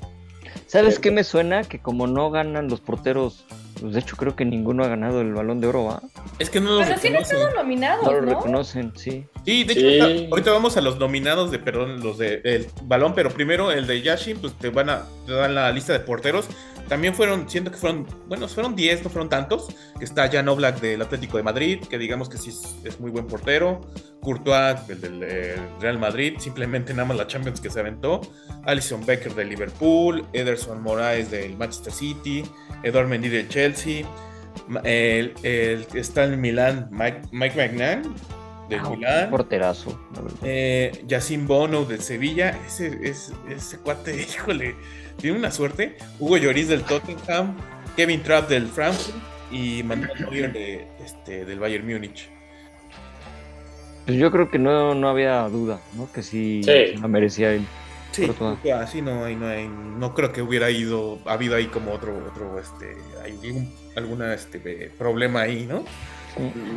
¿Sabes 0.66 0.94
Cierto. 0.94 1.00
qué 1.00 1.10
me 1.12 1.24
suena? 1.24 1.62
Que 1.64 1.80
como 1.80 2.06
no 2.06 2.30
ganan 2.30 2.68
los 2.68 2.80
porteros, 2.80 3.44
pues 3.80 3.94
de 3.94 4.00
hecho 4.00 4.16
creo 4.16 4.36
que 4.36 4.44
ninguno 4.44 4.84
ha 4.84 4.88
ganado 4.88 5.20
el 5.20 5.32
balón 5.34 5.60
de 5.60 5.66
oro, 5.68 5.84
¿va? 5.86 6.02
Es 6.38 6.50
que 6.50 6.60
no 6.60 6.72
lo 6.72 6.78
Pero 6.84 6.98
sí 6.98 7.08
han 7.08 7.12
reconocen. 7.14 7.36
estado 7.38 7.54
nominados, 7.62 8.04
No 8.04 8.12
lo 8.12 8.20
¿no? 8.22 8.26
reconocen, 8.34 8.92
sí. 8.96 9.24
Sí, 9.44 9.64
de 9.64 9.72
hecho, 9.72 9.80
Sí. 9.88 10.00
ahorita, 10.00 10.28
ahorita 10.30 10.50
vamos 10.52 10.76
a 10.76 10.80
los 10.80 10.98
nominados 10.98 11.50
de, 11.50 11.58
perdón, 11.58 12.00
los 12.02 12.18
de 12.18 12.40
el 12.44 12.66
balón, 12.84 13.14
pero 13.14 13.30
primero 13.30 13.72
el 13.72 13.86
de 13.86 14.02
Yashin, 14.02 14.38
pues 14.38 14.52
te 14.58 14.70
van 14.70 14.90
a 14.90 15.02
te 15.26 15.32
dan 15.32 15.54
la 15.54 15.70
lista 15.72 15.92
de 15.92 16.00
porteros. 16.00 16.46
También 16.88 17.14
fueron, 17.14 17.48
siento 17.48 17.70
que 17.70 17.76
fueron, 17.76 18.04
bueno, 18.26 18.48
fueron 18.48 18.74
10, 18.74 19.04
no 19.04 19.10
fueron 19.10 19.28
tantos. 19.28 19.68
Que 19.96 20.04
está 20.04 20.28
Jan 20.28 20.48
Oblak 20.48 20.80
del 20.80 21.00
Atlético 21.00 21.36
de 21.36 21.44
Madrid, 21.44 21.78
que 21.88 21.98
digamos 21.98 22.28
que 22.28 22.36
sí 22.36 22.50
es, 22.50 22.74
es 22.84 22.98
muy 22.98 23.12
buen 23.12 23.28
portero. 23.28 23.80
Courtois, 24.20 24.76
el 24.88 25.00
del 25.00 25.22
eh, 25.22 25.56
Real 25.80 25.98
Madrid, 26.00 26.34
simplemente 26.38 26.92
nada 26.92 27.06
más 27.06 27.16
la 27.16 27.28
Champions 27.28 27.60
que 27.60 27.70
se 27.70 27.78
aventó. 27.78 28.20
Alison 28.64 29.06
Becker 29.06 29.34
del 29.36 29.50
Liverpool, 29.50 30.24
Ederson 30.32 30.82
Moraes 30.82 31.30
del 31.30 31.56
Manchester 31.56 31.92
City, 31.92 32.42
Eduard 32.82 33.06
Mendy 33.06 33.28
del 33.28 33.48
Chelsea. 33.48 33.69
Ma- 34.68 34.80
El, 34.84 35.34
el 35.42 35.86
que 35.86 36.00
está 36.00 36.24
en 36.24 36.40
Milán, 36.40 36.88
Mike, 36.90 37.22
Mike 37.32 37.56
Magnan 37.56 38.02
del 38.68 38.80
Ah, 38.80 38.90
Milán. 38.90 39.30
Porterazo. 39.30 39.98
Eh, 40.42 41.02
Yacine 41.06 41.44
Bono 41.46 41.84
del 41.84 42.00
Sevilla, 42.02 42.56
ese, 42.66 42.98
ese, 43.02 43.32
ese 43.48 43.78
cuate, 43.78 44.14
híjole, 44.22 44.74
tiene 45.16 45.38
una 45.38 45.50
suerte. 45.50 45.96
Hugo 46.18 46.36
Lloris 46.36 46.68
del 46.68 46.82
Tottenham, 46.82 47.56
Kevin 47.96 48.22
Trapp 48.22 48.48
del 48.48 48.66
Frankfurt 48.68 49.16
y 49.50 49.82
Manuel 49.82 50.10
Neuer 50.20 50.52
de, 50.52 50.86
este, 51.04 51.44
del 51.44 51.58
Bayern 51.58 51.86
Múnich. 51.86 52.28
Pues 54.06 54.16
yo 54.18 54.30
creo 54.30 54.50
que 54.50 54.58
no, 54.58 54.94
no 54.94 55.08
había 55.08 55.42
duda, 55.48 55.80
¿no? 55.94 56.10
Que 56.12 56.22
sí, 56.22 56.62
Sí. 56.64 56.96
la 57.00 57.06
merecía 57.08 57.52
él. 57.52 57.64
Sí, 58.12 58.70
así 58.70 59.02
no 59.02 59.24
hay, 59.24 59.36
no 59.36 59.46
hay, 59.46 59.68
no 59.68 60.14
creo 60.14 60.32
que 60.32 60.42
hubiera 60.42 60.70
ido, 60.70 61.18
ha 61.26 61.34
habido 61.34 61.56
ahí 61.56 61.66
como 61.66 61.92
otro, 61.92 62.16
otro, 62.26 62.58
este, 62.58 62.96
hay 63.22 63.32
algún, 63.32 63.72
alguna, 63.96 64.34
este, 64.34 64.90
problema 64.98 65.42
ahí, 65.42 65.66
¿no? 65.66 65.84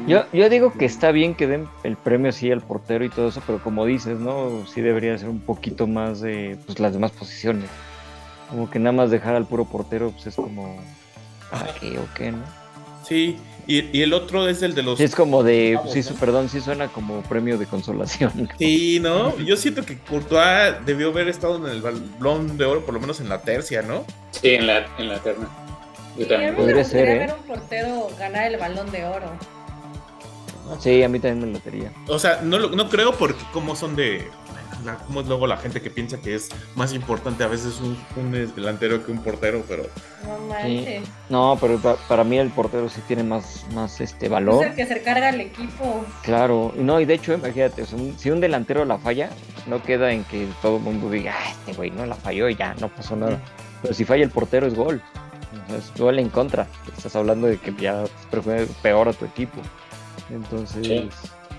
Yo, 0.08 0.26
yo 0.34 0.50
digo 0.50 0.74
que 0.74 0.86
está 0.86 1.12
bien 1.12 1.36
que 1.36 1.48
den 1.48 1.68
el 1.84 1.96
premio 1.96 2.30
así 2.30 2.52
al 2.52 2.62
portero 2.62 3.06
y 3.06 3.10
todo 3.10 3.30
eso, 3.30 3.42
pero 3.46 3.62
como 3.62 3.86
dices, 3.86 4.20
¿no? 4.20 4.66
Sí 4.66 4.82
debería 4.82 5.18
ser 5.18 5.30
un 5.30 5.40
poquito 5.40 5.86
más 5.86 6.22
de 6.22 6.58
pues, 6.66 6.80
las 6.80 6.94
demás 6.94 7.12
posiciones. 7.12 7.70
Como 8.50 8.70
que 8.70 8.80
nada 8.80 8.94
más 8.94 9.12
dejar 9.12 9.36
al 9.36 9.46
puro 9.46 9.66
portero, 9.66 10.12
pues 10.12 10.28
es 10.28 10.36
como. 10.36 10.78
¿Para 11.52 11.74
qué 11.76 12.00
o 12.00 12.08
qué, 12.16 12.32
no? 12.32 12.44
Sí, 13.04 13.38
y, 13.68 13.98
y 13.98 14.02
el 14.02 14.14
otro 14.14 14.48
es 14.48 14.62
el 14.62 14.76
de 14.76 14.84
los... 14.84 15.00
Es 15.00 15.16
como 15.16 15.44
de. 15.44 15.74
Vamos, 15.76 15.92
sí, 15.94 16.00
¿no? 16.00 16.06
su- 16.06 16.16
perdón, 16.16 16.50
sí 16.50 16.60
suena 16.62 16.88
como 16.90 17.22
premio 17.24 17.58
de 17.58 17.66
consolación. 17.66 18.50
Sí, 18.60 19.00
¿no? 19.02 19.38
Yo 19.40 19.56
siento 19.58 19.84
que 19.86 19.98
Courtois 19.98 20.76
debió 20.86 21.10
haber 21.10 21.28
estado 21.30 21.58
en 21.58 21.72
el 21.72 21.82
balón 21.82 22.58
de 22.58 22.66
oro, 22.66 22.86
por 22.86 22.94
lo 22.94 23.00
menos 23.00 23.20
en 23.20 23.30
la 23.30 23.42
tercia, 23.42 23.82
¿no? 23.82 24.06
Sí, 24.32 24.50
en 24.56 24.68
la, 24.68 24.86
en 24.98 25.10
la 25.10 25.20
terna. 25.20 25.48
Yo 26.18 26.26
Sí, 26.26 26.34
a 26.34 26.38
mí 26.38 26.46
también. 26.46 26.52
me 26.52 26.58
Podría 26.58 26.78
gustaría 26.84 27.06
ser, 27.06 27.16
¿eh? 27.16 27.20
ver 27.28 27.36
un 27.40 27.44
portero 27.48 28.08
ganar 28.20 28.46
el 28.52 28.58
balón 28.58 28.92
de 28.92 29.06
oro. 29.06 29.26
Sí, 30.80 31.04
a 31.04 31.10
mí 31.10 31.20
también 31.20 31.48
me 31.52 31.54
latería. 31.58 31.92
O 32.08 32.18
sea, 32.18 32.40
no, 32.42 32.58
no 32.58 32.90
creo 32.90 33.14
porque 33.14 33.44
como 33.52 33.76
son 33.76 33.96
de... 33.96 34.28
la- 34.86 34.96
Como 34.98 35.22
es 35.22 35.28
luego 35.28 35.48
la 35.48 35.58
gente 35.58 35.82
que 35.82 35.90
piensa 35.90 36.20
que 36.20 36.36
es 36.36 36.50
más 36.76 36.94
importante 36.94 37.44
a 37.44 37.48
veces 37.48 37.80
un, 37.82 37.98
un 38.16 38.32
delantero 38.56 39.06
que 39.06 39.12
un 39.12 39.20
portero, 39.24 39.64
pero... 39.68 39.84
No 40.26 40.38
manches. 40.48 41.04
No, 41.30 41.58
pero 41.60 41.78
pa- 41.80 41.96
para 42.08 42.24
mí 42.24 42.38
el 42.38 42.50
portero 42.50 42.88
sí 42.90 43.02
tiene 43.08 43.24
más, 43.24 43.66
más 43.74 44.00
este 44.02 44.26
Es 44.28 44.32
valor. 44.32 44.66
el 44.66 44.76
que 44.76 44.86
se 44.86 45.02
carga 45.02 45.30
al 45.30 45.42
equipo. 45.42 46.06
Claro, 46.24 46.74
y 46.78 46.82
no, 46.82 47.00
y 47.00 47.06
de 47.06 47.14
hecho, 47.16 47.34
imagínate, 47.34 47.82
o 47.84 47.86
sea, 47.86 47.98
un- 47.98 48.18
si 48.18 48.32
un 48.32 48.40
delantero 48.42 48.86
la 48.86 48.98
falla, 48.98 49.30
no 49.68 49.82
queda 49.84 50.12
en 50.12 50.24
que 50.26 50.48
todo 50.62 50.78
el 50.78 50.84
mundo 50.84 51.10
diga, 51.10 51.34
ah, 51.38 51.50
este 51.52 51.74
güey 51.74 51.92
no 51.92 52.06
la 52.06 52.16
falló 52.16 52.50
y 52.50 52.56
ya, 52.56 52.74
no 52.80 52.90
pasó 52.90 53.16
nada. 53.16 53.40
Pero 53.82 53.94
si 53.94 54.06
falla 54.06 54.24
el 54.24 54.30
portero 54.30 54.66
es 54.68 54.76
gol. 54.76 55.02
Es 55.78 55.94
gol 56.00 56.18
en 56.20 56.30
contra. 56.30 56.68
Estás 56.98 57.16
hablando 57.16 57.48
de 57.48 57.58
que 57.58 57.74
ya 57.80 58.06
fue 58.44 58.66
peor 58.82 59.08
a 59.10 59.14
tu 59.14 59.26
equipo. 59.26 59.62
Entonces, 60.32 60.86
Sí. 60.88 61.10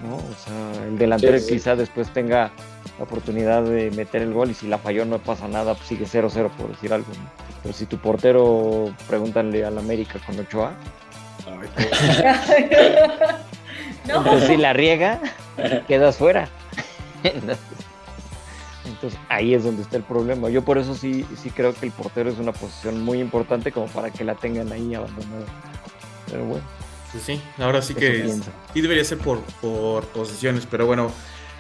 ¿No? 0.03 0.17
O 0.17 0.35
sea, 0.45 0.85
el 0.87 0.99
delantero 0.99 1.39
Sí, 1.39 1.45
sí. 1.45 1.53
quizá 1.55 1.77
después 1.77 2.09
tenga 2.13 2.51
la 2.99 3.05
oportunidad 3.05 3.63
de 3.63 3.91
meter 3.93 4.23
el 4.23 4.33
gol 4.33 4.51
y 4.51 4.55
si 4.55 4.67
la 4.69 4.79
falló 4.79 5.05
no 5.05 5.19
pasa 5.19 5.49
nada, 5.49 5.75
pues 5.75 5.89
sigue 5.89 6.07
0-0 6.07 6.51
por 6.51 6.69
decir 6.69 6.93
algo. 6.93 7.09
¿no? 7.09 7.31
Pero 7.63 7.75
si 7.75 7.87
tu 7.87 7.99
portero, 7.99 8.93
pregúntale 9.09 9.65
al 9.65 9.79
América 9.79 10.19
con 10.27 10.39
Ochoa, 10.39 10.73
no. 14.07 14.17
Entonces, 14.19 14.49
si 14.49 14.57
la 14.57 14.73
riega, 14.73 15.21
quedas 15.89 16.17
fuera. 16.17 16.49
Entonces, 17.23 17.59
entonces, 18.87 19.19
ahí 19.29 19.55
es 19.55 19.65
donde 19.65 19.83
está 19.83 19.97
el 19.97 20.03
problema. 20.03 20.51
Yo 20.51 20.63
por 20.63 20.79
eso 20.79 20.95
sí, 20.95 21.27
sí 21.43 21.51
creo 21.51 21.75
que 21.75 21.87
el 21.87 21.93
portero 21.93 22.31
es 22.31 22.39
una 22.39 22.53
posición 22.53 23.03
muy 23.03 23.21
importante 23.21 23.73
como 23.73 23.87
para 23.87 24.11
que 24.11 24.25
la 24.25 24.35
tengan 24.35 24.71
ahí 24.73 24.95
abandonada. 24.95 25.47
Pero 26.31 26.45
bueno, 26.45 26.65
Pues 27.15 27.27
sí, 27.27 27.41
ahora 27.59 27.81
sí 27.81 27.95
que 27.95 28.29
sí 28.75 28.81
debería 28.81 29.05
ser 29.05 29.19
por, 29.19 29.41
por 29.61 30.05
posiciones, 30.07 30.67
pero 30.69 30.85
bueno, 30.85 31.13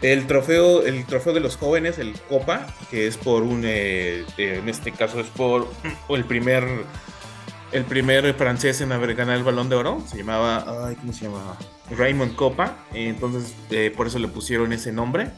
el 0.03 0.27
trofeo, 0.27 0.83
el 0.85 1.07
trofeo 1.07 1.33
de 1.33 1.39
los 1.39 1.57
jóvenes, 1.57 2.01
el 2.01 2.19
Copa, 2.29 2.67
que 2.91 3.07
es 3.07 3.17
por 3.17 3.45
un, 3.45 3.63
eh, 3.65 4.25
eh, 4.37 4.59
en 4.61 4.69
este 4.69 4.91
caso 4.91 5.21
es 5.21 5.29
por 5.29 5.69
el 6.09 6.25
primer, 6.25 6.65
el 7.71 7.85
primer 7.85 8.35
francés 8.35 8.81
en 8.81 8.91
haber 8.91 9.15
ganado 9.15 9.39
el 9.39 9.45
Balón 9.45 9.69
de 9.69 9.77
Oro, 9.77 10.03
se 10.09 10.17
llamaba, 10.19 10.89
ay, 10.89 10.97
¿cómo 10.97 11.13
se 11.13 11.27
llamaba? 11.27 11.57
Raymond 11.97 12.35
Copa, 12.35 12.77
entonces 12.93 13.55
eh, 13.71 13.93
por 13.97 14.09
eso 14.09 14.19
le 14.19 14.27
pusieron 14.27 14.73
ese 14.73 14.91
nombre. 14.91 15.31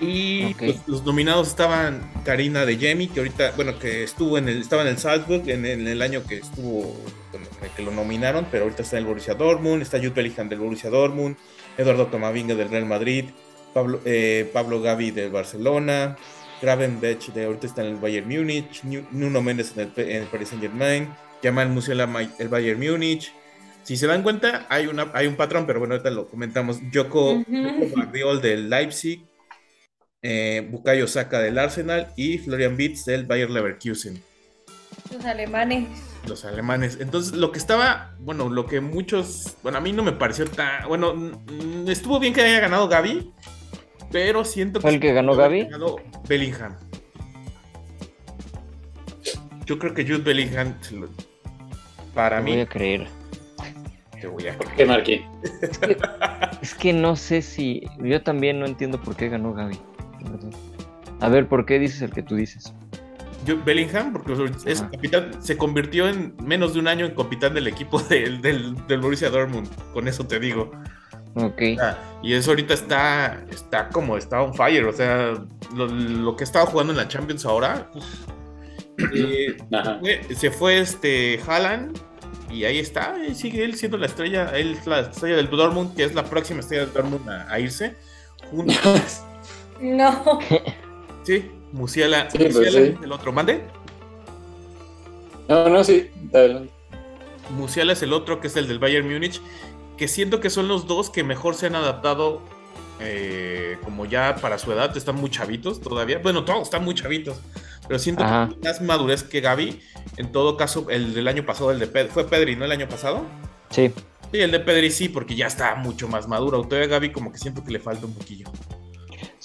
Y 0.00 0.54
pues, 0.54 0.76
los 0.86 1.04
nominados 1.04 1.48
estaban 1.48 2.00
Karina 2.24 2.66
de 2.66 2.76
Jemi, 2.76 3.08
que 3.08 3.20
ahorita, 3.20 3.52
bueno, 3.56 3.78
que 3.78 4.02
estuvo 4.04 4.36
en 4.38 4.48
el, 4.48 4.60
estaba 4.60 4.82
en 4.82 4.88
el 4.88 4.98
Salzburg 4.98 5.48
en, 5.48 5.64
el- 5.64 5.80
en 5.80 5.88
el 5.88 6.02
año 6.02 6.22
que 6.26 6.36
estuvo, 6.38 6.94
bueno, 7.32 7.46
en 7.60 7.64
el 7.64 7.70
que 7.70 7.82
lo 7.82 7.90
nominaron, 7.92 8.46
pero 8.50 8.64
ahorita 8.64 8.82
está 8.82 8.96
en 8.96 9.02
el 9.04 9.06
Borussia 9.08 9.34
Dortmund, 9.34 9.82
está 9.82 9.98
Jude 9.98 10.10
Bellingham 10.10 10.48
del 10.48 10.58
Borussia 10.58 10.90
Dortmund, 10.90 11.36
Eduardo 11.78 12.10
Camavinga 12.10 12.54
del 12.54 12.68
Real 12.68 12.86
Madrid, 12.86 13.26
Pablo, 13.72 14.00
eh, 14.04 14.48
Pablo 14.52 14.80
Gavi 14.82 15.10
del 15.10 15.30
Barcelona, 15.30 16.16
Gravenberch 16.62 17.32
de 17.32 17.44
ahorita 17.44 17.66
está 17.66 17.82
en 17.82 17.88
el 17.88 17.96
Bayern 17.96 18.28
Múnich, 18.28 18.82
Nu- 18.84 19.06
Nuno 19.10 19.42
Méndez 19.42 19.72
en 19.76 19.82
el, 19.82 19.88
P- 19.88 20.16
en 20.16 20.22
el 20.22 20.28
Paris 20.28 20.48
Saint 20.48 20.62
Germain, 20.62 21.08
Jamal 21.42 21.68
Musiala 21.68 22.08
el 22.38 22.48
Bayern 22.48 22.80
Múnich, 22.80 23.32
Si 23.82 23.96
se 23.96 24.06
dan 24.08 24.22
cuenta, 24.24 24.66
hay, 24.68 24.86
una, 24.88 25.10
hay 25.14 25.26
un 25.28 25.36
patrón, 25.36 25.64
pero 25.66 25.78
bueno, 25.78 25.94
ahorita 25.94 26.10
lo 26.10 26.26
comentamos. 26.28 26.80
Yoko, 26.90 27.34
Ujú. 27.34 27.44
Yoko 27.52 27.96
Magdiol 27.96 28.40
del 28.42 28.68
Leipzig, 28.68 29.22
eh, 30.28 30.66
Bukayo 30.70 31.06
Saka 31.06 31.38
del 31.38 31.56
Arsenal 31.58 32.08
y 32.16 32.38
Florian 32.38 32.74
Wirtz 32.76 33.04
del 33.04 33.26
Bayer 33.26 33.48
Leverkusen. 33.48 34.20
Los 35.12 35.24
alemanes. 35.24 35.86
los 36.26 36.44
alemanes. 36.44 36.98
Entonces, 37.00 37.34
lo 37.34 37.52
que 37.52 37.58
estaba, 37.60 38.16
bueno, 38.18 38.48
lo 38.48 38.66
que 38.66 38.80
muchos, 38.80 39.56
bueno, 39.62 39.78
a 39.78 39.80
mí 39.80 39.92
no 39.92 40.02
me 40.02 40.10
pareció 40.12 40.44
tan, 40.46 40.88
bueno, 40.88 41.14
estuvo 41.86 42.18
bien 42.18 42.34
que 42.34 42.40
haya 42.42 42.58
ganado 42.58 42.88
Gaby, 42.88 43.30
pero 44.10 44.44
siento 44.44 44.80
¿Fue 44.80 44.90
el 44.90 45.00
que 45.00 45.12
ganó 45.12 45.36
Gavi? 45.36 45.64
ganado 45.64 45.96
Bellingham. 46.28 46.74
Yo 49.64 49.78
creo 49.78 49.94
que 49.94 50.02
Jude 50.04 50.18
Bellingham, 50.24 50.74
para 52.14 52.38
Te 52.38 52.42
mí, 52.44 52.52
voy 52.52 52.60
a 52.60 52.66
creer. 52.66 53.06
te 54.20 54.26
voy 54.26 54.48
a 54.48 54.56
¿Por 54.58 54.72
qué, 54.74 54.86
Marquín? 54.86 55.22
Es 56.62 56.74
que 56.74 56.92
no 56.92 57.14
sé 57.16 57.42
si. 57.42 57.82
Yo 57.98 58.22
también 58.22 58.58
no 58.58 58.66
entiendo 58.66 59.00
por 59.00 59.14
qué 59.16 59.28
ganó 59.28 59.54
Gaby. 59.54 59.78
A 61.20 61.28
ver, 61.28 61.48
¿por 61.48 61.64
qué 61.66 61.78
dices 61.78 62.02
el 62.02 62.10
que 62.12 62.22
tú 62.22 62.34
dices? 62.36 62.72
Jude 63.46 63.60
Bellingham, 63.64 64.12
porque 64.12 64.32
es 64.66 64.80
Ajá. 64.80 64.90
capitán, 64.90 65.30
se 65.40 65.56
convirtió 65.56 66.08
en 66.08 66.34
menos 66.42 66.74
de 66.74 66.80
un 66.80 66.88
año 66.88 67.06
en 67.06 67.14
capitán 67.14 67.54
del 67.54 67.66
equipo 67.68 67.98
del, 68.10 68.40
del, 68.42 68.74
del 68.86 69.00
Borussia 69.00 69.30
Dortmund, 69.30 69.68
con 69.92 70.08
eso 70.08 70.26
te 70.26 70.40
digo. 70.40 70.70
Ok. 71.34 71.62
Ah, 71.80 71.96
Y 72.22 72.32
eso 72.32 72.50
ahorita 72.52 72.72
está, 72.74 73.44
está 73.50 73.88
como 73.90 74.16
está 74.16 74.40
on 74.42 74.54
fire. 74.54 74.86
O 74.86 74.92
sea, 74.92 75.34
lo, 75.74 75.86
lo 75.86 76.34
que 76.34 76.44
estaba 76.44 76.64
jugando 76.66 76.92
en 76.92 76.96
la 76.96 77.08
Champions 77.08 77.44
ahora. 77.44 77.90
uf. 77.94 78.04
Eh, 79.14 79.58
fue- 80.00 80.34
se 80.34 80.50
fue 80.50 80.78
este 80.78 81.38
Haaland 81.46 81.98
y 82.50 82.64
ahí 82.64 82.78
está. 82.78 83.14
y 83.28 83.34
sigue 83.34 83.62
él 83.62 83.74
siendo 83.76 83.98
la 83.98 84.06
estrella. 84.06 84.50
Él 84.56 84.72
es 84.72 84.86
la 84.86 85.00
estrella 85.00 85.36
del 85.36 85.50
Dortmund, 85.50 85.94
que 85.94 86.04
es 86.04 86.14
la 86.14 86.24
próxima 86.24 86.60
estrella 86.60 86.86
del 86.86 86.94
Dortmund 86.94 87.28
a, 87.28 87.52
a 87.52 87.60
irse. 87.60 87.94
Junto- 88.50 88.72
No. 89.80 90.40
sí, 91.22 91.50
Musiala. 91.72 92.30
Sí, 92.30 92.38
pues 92.38 92.54
Musiala 92.54 92.80
sí. 92.80 92.94
es 92.96 93.02
el 93.02 93.12
otro. 93.12 93.32
¿Mande? 93.32 93.62
No, 95.48 95.68
no, 95.68 95.84
sí. 95.84 96.10
Musiala 97.50 97.92
es 97.92 98.02
el 98.02 98.12
otro, 98.12 98.40
que 98.40 98.48
es 98.48 98.56
el 98.56 98.66
del 98.66 98.78
Bayern 98.78 99.08
Múnich, 99.10 99.40
que 99.96 100.08
siento 100.08 100.40
que 100.40 100.50
son 100.50 100.68
los 100.68 100.86
dos 100.86 101.10
que 101.10 101.22
mejor 101.22 101.54
se 101.54 101.66
han 101.66 101.76
adaptado, 101.76 102.42
eh, 103.00 103.78
como 103.84 104.06
ya 104.06 104.36
para 104.36 104.58
su 104.58 104.72
edad, 104.72 104.96
están 104.96 105.16
muy 105.16 105.30
chavitos 105.30 105.80
todavía. 105.80 106.18
Bueno, 106.18 106.44
todos 106.44 106.62
están 106.62 106.84
muy 106.84 106.94
chavitos, 106.94 107.40
pero 107.86 107.98
siento 107.98 108.24
Ajá. 108.24 108.48
que 108.48 108.54
tienen 108.54 108.72
más 108.72 108.82
madurez 108.82 109.22
que 109.22 109.40
Gaby. 109.40 109.80
En 110.16 110.32
todo 110.32 110.56
caso, 110.56 110.90
el 110.90 111.14
del 111.14 111.28
año 111.28 111.46
pasado, 111.46 111.70
el 111.70 111.78
de 111.78 111.86
Pedri, 111.86 112.08
fue 112.10 112.26
Pedri, 112.26 112.56
¿no? 112.56 112.64
El 112.64 112.72
año 112.72 112.88
pasado. 112.88 113.24
Sí. 113.70 113.92
Sí, 114.32 114.40
el 114.40 114.50
de 114.50 114.58
Pedri 114.58 114.90
sí, 114.90 115.08
porque 115.08 115.36
ya 115.36 115.46
está 115.46 115.76
mucho 115.76 116.08
más 116.08 116.26
maduro. 116.26 116.62
Todavía 116.62 116.88
Gaby 116.88 117.12
como 117.12 117.30
que 117.30 117.38
siento 117.38 117.62
que 117.62 117.70
le 117.70 117.78
falta 117.78 118.06
un 118.06 118.14
poquillo. 118.14 118.50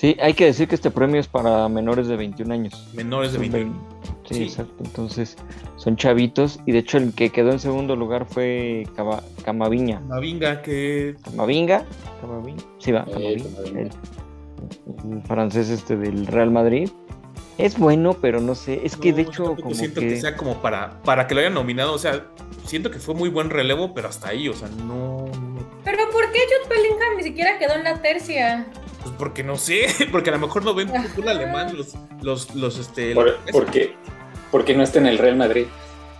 Sí, 0.01 0.17
hay 0.19 0.33
que 0.33 0.45
decir 0.45 0.67
que 0.67 0.73
este 0.73 0.89
premio 0.89 1.19
es 1.21 1.27
para 1.27 1.69
menores 1.69 2.07
de 2.07 2.15
21 2.17 2.51
años. 2.51 2.89
Menores 2.91 3.33
de 3.33 3.37
Son 3.37 3.51
20. 3.51 3.57
vein- 3.59 3.79
Sí, 4.27 4.33
Sí. 4.33 4.43
exacto. 4.45 4.73
Entonces, 4.83 5.37
son 5.75 5.95
chavitos. 5.95 6.59
Y 6.65 6.71
de 6.71 6.79
hecho, 6.79 6.97
el 6.97 7.13
que 7.13 7.29
quedó 7.29 7.51
en 7.51 7.59
segundo 7.59 7.95
lugar 7.95 8.25
fue 8.25 8.87
Cava- 8.95 9.21
Camavinga. 9.45 9.99
Mavinga, 9.99 10.63
que 10.63 11.15
¿Camavinga? 11.23 11.85
¿Camavinga? 12.19 12.63
Sí, 12.79 12.91
va, 12.91 13.05
Sí, 13.05 13.11
Camavinga. 13.11 13.49
Camavinga. 13.55 13.79
El, 13.81 15.11
el 15.17 15.21
francés 15.21 15.69
este 15.69 15.95
del 15.95 16.25
Real 16.25 16.49
Madrid. 16.49 16.89
Es 17.59 17.77
bueno, 17.77 18.13
pero 18.19 18.41
no 18.41 18.55
sé. 18.55 18.81
Es 18.83 18.97
que 18.97 19.13
de 19.13 19.21
hecho, 19.21 19.55
como 19.55 19.75
siento 19.75 19.99
que... 19.99 20.07
que... 20.07 20.21
sea 20.21 20.35
como 20.35 20.55
para, 20.63 20.99
para 21.03 21.27
que 21.27 21.35
lo 21.35 21.41
hayan 21.41 21.53
nominado. 21.53 21.93
O 21.93 21.99
sea, 21.99 22.25
siento 22.65 22.89
que 22.89 22.97
fue 22.97 23.13
muy 23.13 23.29
buen 23.29 23.51
relevo, 23.51 23.93
pero 23.93 24.07
hasta 24.07 24.29
ahí, 24.29 24.49
o 24.49 24.53
sea, 24.53 24.67
no. 24.87 25.25
Pero 25.83 25.97
¿por 26.11 26.31
qué 26.31 26.39
Jude 26.39 26.75
Bellingham 26.75 27.17
ni 27.17 27.23
siquiera 27.23 27.59
quedó 27.59 27.73
en 27.75 27.83
la 27.83 28.01
tercia? 28.01 28.65
Pues 29.01 29.13
porque 29.17 29.43
no 29.43 29.57
sé, 29.57 29.87
porque 30.11 30.29
a 30.29 30.33
lo 30.33 30.39
mejor 30.39 30.63
no 30.63 30.73
ven 30.73 30.89
fútbol 30.89 31.29
alemán 31.29 31.75
los, 31.75 31.95
los, 32.21 32.55
los, 32.55 32.77
este. 32.77 33.13
Por, 33.15 33.25
los- 33.25 33.35
¿por 33.51 33.65
qué? 33.67 33.95
Porque 34.51 34.75
no 34.75 34.83
está 34.83 34.99
en 34.99 35.07
el 35.07 35.17
Real 35.17 35.35
Madrid. 35.37 35.65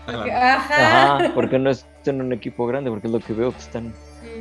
Ajá. 0.08 0.56
Ajá. 0.56 1.16
Ajá, 1.16 1.32
porque 1.36 1.60
no 1.60 1.70
están 1.70 2.16
en 2.16 2.22
un 2.22 2.34
equipo 2.34 2.66
grande, 2.66 2.90
porque 2.90 3.08
es 3.08 3.14
lo 3.14 3.20
que 3.20 3.34
veo 3.34 3.52
que 3.52 3.60
están. 3.60 3.94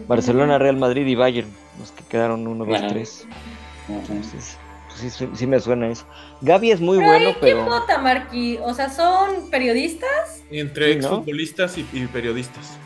Barcelona, 0.07 0.59
Real 0.59 0.77
Madrid 0.77 1.07
y 1.07 1.15
Bayern, 1.15 1.49
los 1.79 1.91
que 1.93 2.05
quedaron 2.05 2.47
1, 2.47 2.65
2, 2.65 2.75
Ajá. 2.79 2.89
3. 2.89 3.27
Ajá. 3.29 3.95
Entonces, 3.95 4.57
pues 4.89 5.01
sí, 5.01 5.11
sí- 5.11 5.29
sí 5.35 5.47
me 5.47 5.61
suena 5.61 5.89
eso. 5.89 6.07
Gaby 6.41 6.71
es 6.71 6.81
muy 6.81 6.99
Pero 6.99 7.11
bueno, 7.11 7.29
ahí, 7.29 7.37
¿quién 7.41 7.57
pero 7.59 7.65
vota, 7.67 7.99
Marqui? 7.99 8.59
O 8.63 8.73
sea, 8.73 8.89
¿son 8.89 9.51
periodistas? 9.51 10.43
Entre 10.51 10.95
Sí, 10.95 10.99
¿no? 11.01 11.07
exfutbolistas 11.09 11.77
y, 11.79 11.87
y 11.93 12.07
periodistas. 12.07 12.79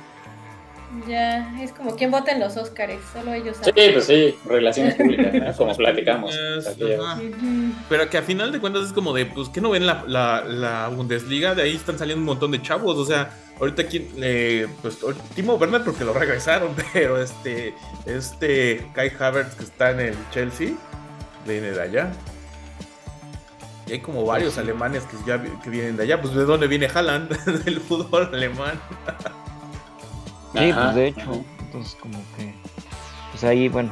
Ya, 1.08 1.60
es 1.60 1.72
como 1.72 1.96
quién 1.96 2.10
vota 2.10 2.30
en 2.32 2.40
los 2.40 2.56
Óscares, 2.56 3.00
solo 3.12 3.32
ellos 3.34 3.56
Sí, 3.62 3.70
saben. 3.70 3.92
pues 3.94 4.04
sí, 4.06 4.36
relaciones 4.46 4.94
públicas, 4.94 5.34
¿no? 5.34 5.52
como 5.56 5.74
platicamos. 5.76 6.34
Es-. 6.34 6.76
Pero 7.88 8.08
que 8.10 8.18
a 8.18 8.22
final 8.22 8.52
de 8.52 8.60
cuentas 8.60 8.86
es 8.86 8.92
como 8.92 9.12
de, 9.12 9.26
pues, 9.26 9.48
¿qué 9.48 9.60
no 9.60 9.70
ven 9.70 9.86
la, 9.86 10.04
la, 10.06 10.44
la 10.44 10.88
Bundesliga? 10.88 11.54
De 11.54 11.62
ahí 11.62 11.74
están 11.74 11.98
saliendo 11.98 12.20
un 12.20 12.26
montón 12.26 12.52
de 12.52 12.62
chavos. 12.62 12.96
O 12.96 13.04
sea, 13.04 13.30
ahorita 13.58 13.82
aquí, 13.82 14.08
eh, 14.18 14.68
pues, 14.82 14.98
Timo 15.34 15.54
Werner 15.54 15.82
porque 15.82 16.04
lo 16.04 16.12
regresaron, 16.12 16.74
pero 16.92 17.20
este, 17.20 17.74
este 18.06 18.86
Kai 18.94 19.10
Havertz 19.18 19.56
que 19.56 19.64
está 19.64 19.90
en 19.90 20.00
el 20.00 20.14
Chelsea, 20.32 20.70
viene 21.46 21.72
de 21.72 21.82
allá. 21.82 22.12
Y 23.86 23.92
hay 23.92 24.00
como 24.00 24.24
varios 24.24 24.56
alemanes 24.56 25.02
que 25.04 25.16
ya 25.26 25.42
que 25.62 25.68
vienen 25.70 25.96
de 25.96 26.04
allá. 26.04 26.20
Pues, 26.20 26.34
¿de 26.34 26.44
dónde 26.44 26.68
viene 26.68 26.86
Haaland? 26.86 27.30
Del 27.64 27.80
fútbol 27.80 28.30
alemán. 28.32 28.80
Sí, 30.54 30.70
Ajá, 30.70 30.82
pues 30.84 30.94
de 30.96 31.06
hecho, 31.08 31.20
ajá. 31.22 31.40
entonces 31.60 31.96
como 32.00 32.18
que, 32.36 32.54
pues 33.32 33.44
ahí, 33.44 33.68
bueno, 33.68 33.90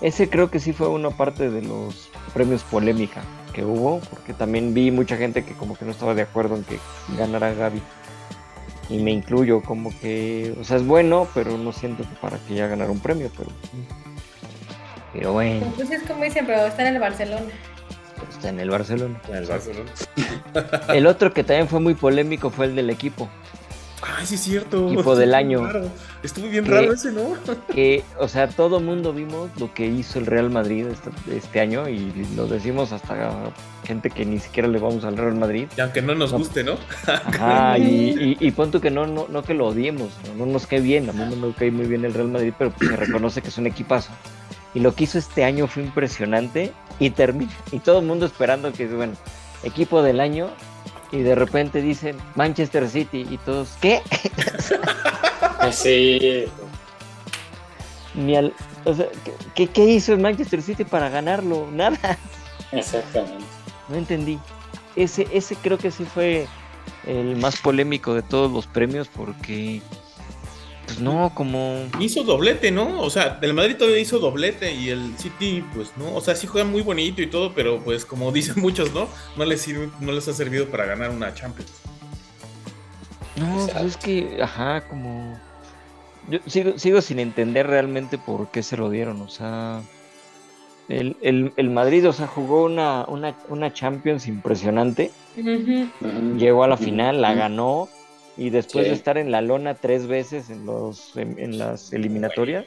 ese 0.00 0.28
creo 0.30 0.50
que 0.50 0.60
sí 0.60 0.72
fue 0.72 0.88
una 0.88 1.10
parte 1.10 1.50
de 1.50 1.62
los 1.62 2.10
premios 2.34 2.62
polémica 2.64 3.22
que 3.52 3.64
hubo, 3.64 4.00
porque 4.10 4.32
también 4.34 4.74
vi 4.74 4.90
mucha 4.90 5.16
gente 5.16 5.44
que 5.44 5.54
como 5.54 5.76
que 5.76 5.84
no 5.84 5.90
estaba 5.90 6.14
de 6.14 6.22
acuerdo 6.22 6.54
en 6.56 6.64
que 6.64 6.78
ganara 7.16 7.52
Gaby. 7.54 7.82
Y 8.90 8.98
me 9.02 9.10
incluyo, 9.10 9.60
como 9.62 9.90
que, 10.00 10.54
o 10.58 10.64
sea, 10.64 10.78
es 10.78 10.86
bueno, 10.86 11.28
pero 11.34 11.58
no 11.58 11.72
siento 11.72 12.04
que 12.04 12.14
para 12.22 12.38
que 12.38 12.54
ya 12.54 12.68
ganara 12.68 12.90
un 12.90 13.00
premio, 13.00 13.30
pero... 13.36 13.50
Pero 15.12 15.32
bueno, 15.32 15.66
Pues 15.76 15.90
es 15.90 16.02
como 16.04 16.24
dicen, 16.24 16.46
pero 16.46 16.66
está 16.66 16.86
en 16.88 16.94
el 16.94 17.00
Barcelona. 17.00 17.46
está 18.30 18.48
en 18.50 18.60
el 18.60 18.70
Barcelona. 18.70 19.20
En 19.28 19.34
el 19.36 19.46
Barcelona. 19.46 19.90
El 20.94 21.06
otro 21.06 21.32
que 21.34 21.44
también 21.44 21.68
fue 21.68 21.80
muy 21.80 21.94
polémico 21.94 22.50
fue 22.50 22.66
el 22.66 22.76
del 22.76 22.88
equipo. 22.90 23.28
Ay, 24.00 24.26
sí 24.26 24.36
es 24.36 24.42
cierto. 24.42 24.92
Equipo 24.92 25.16
del 25.16 25.34
año. 25.34 25.64
raro. 25.66 25.88
Estuvo 26.22 26.48
bien 26.48 26.66
raro 26.66 26.92
ese, 26.92 27.10
¿no? 27.12 27.34
Que, 27.74 28.04
o 28.18 28.28
sea, 28.28 28.48
todo 28.48 28.78
mundo 28.80 29.12
vimos 29.12 29.50
lo 29.58 29.72
que 29.74 29.86
hizo 29.86 30.18
el 30.18 30.26
Real 30.26 30.50
Madrid 30.50 30.86
este, 30.86 31.10
este 31.36 31.60
año 31.60 31.88
y 31.88 32.12
lo 32.36 32.46
decimos 32.46 32.92
hasta 32.92 33.50
gente 33.84 34.10
que 34.10 34.24
ni 34.24 34.38
siquiera 34.38 34.68
le 34.68 34.78
vamos 34.78 35.04
al 35.04 35.16
Real 35.16 35.34
Madrid. 35.34 35.66
Y 35.76 35.80
aunque 35.80 36.00
no 36.02 36.14
nos 36.14 36.32
No. 36.32 36.38
guste, 36.38 36.62
¿no? 36.64 36.76
Ajá, 37.06 37.76
y, 37.78 38.36
y, 38.40 38.46
y 38.46 38.50
pon 38.52 38.70
tú 38.70 38.80
que 38.80 38.90
no, 38.90 39.06
no, 39.06 39.26
no 39.28 39.42
que 39.42 39.54
lo 39.54 39.66
odiemos, 39.66 40.10
no, 40.36 40.46
no 40.46 40.52
nos 40.52 40.66
cae 40.66 40.80
bien, 40.80 41.08
a 41.10 41.12
mí 41.12 41.24
no 41.28 41.36
me 41.48 41.52
cae 41.54 41.70
muy 41.70 41.86
bien 41.86 42.04
el 42.04 42.14
Real 42.14 42.28
Madrid, 42.28 42.52
pero 42.56 42.70
pues 42.70 42.90
se 42.90 42.96
reconoce 42.96 43.42
que 43.42 43.48
es 43.48 43.58
un 43.58 43.66
equipazo. 43.66 44.10
Y 44.74 44.80
lo 44.80 44.94
que 44.94 45.04
hizo 45.04 45.18
este 45.18 45.44
año 45.44 45.66
fue 45.66 45.82
impresionante 45.82 46.72
y 47.00 47.10
termina, 47.10 47.50
y 47.72 47.78
todo 47.80 47.98
el 48.00 48.06
mundo 48.06 48.26
esperando 48.26 48.72
que, 48.72 48.86
bueno, 48.86 49.14
equipo 49.64 50.02
del 50.02 50.20
año, 50.20 50.50
y 51.12 51.20
de 51.20 51.34
repente 51.34 51.80
dicen 51.82 52.16
Manchester 52.34 52.88
City, 52.88 53.26
y 53.30 53.38
todos, 53.38 53.70
¿qué? 53.80 54.02
Sí, 55.72 56.44
Ni 58.14 58.36
al, 58.36 58.54
o 58.84 58.94
sea, 58.94 59.06
¿qué- 59.24 59.34
¿qué, 59.54 59.66
qué 59.68 59.84
hizo 59.86 60.12
el 60.12 60.20
Manchester 60.20 60.62
City 60.62 60.84
para 60.84 61.08
ganarlo? 61.08 61.68
Nada, 61.72 61.98
exactamente. 62.72 63.44
no 63.88 63.96
entendí. 63.96 64.38
Ese, 64.96 65.28
ese 65.32 65.54
creo 65.56 65.78
que 65.78 65.90
sí 65.90 66.04
fue 66.04 66.46
el 67.06 67.36
más 67.36 67.56
polémico 67.56 68.14
de 68.14 68.22
todos 68.22 68.50
los 68.50 68.66
premios 68.66 69.08
porque, 69.08 69.82
pues 70.88 71.00
no, 71.00 71.32
como... 71.34 71.86
Hizo 72.00 72.24
doblete, 72.24 72.70
¿no? 72.70 73.02
O 73.02 73.10
sea, 73.10 73.38
el 73.42 73.52
Madrid 73.52 73.76
todavía 73.76 74.00
hizo 74.00 74.18
doblete 74.18 74.72
y 74.72 74.88
el 74.88 75.18
City, 75.18 75.62
pues 75.74 75.92
no. 75.98 76.14
O 76.14 76.22
sea, 76.22 76.34
sí 76.34 76.46
juega 76.46 76.66
muy 76.66 76.80
bonito 76.80 77.20
y 77.20 77.26
todo, 77.26 77.52
pero 77.52 77.78
pues 77.80 78.06
como 78.06 78.32
dicen 78.32 78.54
muchos, 78.56 78.94
¿no? 78.94 79.06
No 79.36 79.44
les, 79.44 79.60
sirve, 79.60 79.90
no 80.00 80.12
les 80.12 80.26
ha 80.28 80.32
servido 80.32 80.66
para 80.68 80.86
ganar 80.86 81.10
una 81.10 81.34
Champions. 81.34 81.70
No, 83.36 83.66
pues 83.66 83.84
es 83.84 83.96
que, 83.98 84.42
ajá, 84.42 84.88
como... 84.88 85.38
Yo 86.30 86.38
sigo, 86.46 86.78
sigo 86.78 87.02
sin 87.02 87.18
entender 87.18 87.66
realmente 87.66 88.16
por 88.16 88.50
qué 88.50 88.62
se 88.62 88.78
lo 88.78 88.88
dieron, 88.88 89.20
o 89.20 89.28
sea... 89.28 89.82
El, 90.88 91.18
el, 91.20 91.52
el 91.58 91.68
Madrid, 91.68 92.08
o 92.08 92.14
sea, 92.14 92.26
jugó 92.26 92.64
una, 92.64 93.04
una, 93.08 93.36
una 93.50 93.74
Champions 93.74 94.26
impresionante, 94.26 95.10
llegó 95.36 96.64
a 96.64 96.68
la 96.68 96.78
final, 96.78 97.20
la 97.20 97.34
ganó, 97.34 97.90
y 98.38 98.48
después 98.50 98.84
Sí. 98.84 98.90
de 98.90 98.96
estar 98.96 99.18
en 99.18 99.30
la 99.30 99.42
lona 99.42 99.74
tres 99.74 100.06
veces 100.06 100.48
en, 100.48 100.64
los, 100.64 101.14
en, 101.16 101.38
en 101.38 101.58
las 101.58 101.92
eliminatorias, 101.92 102.64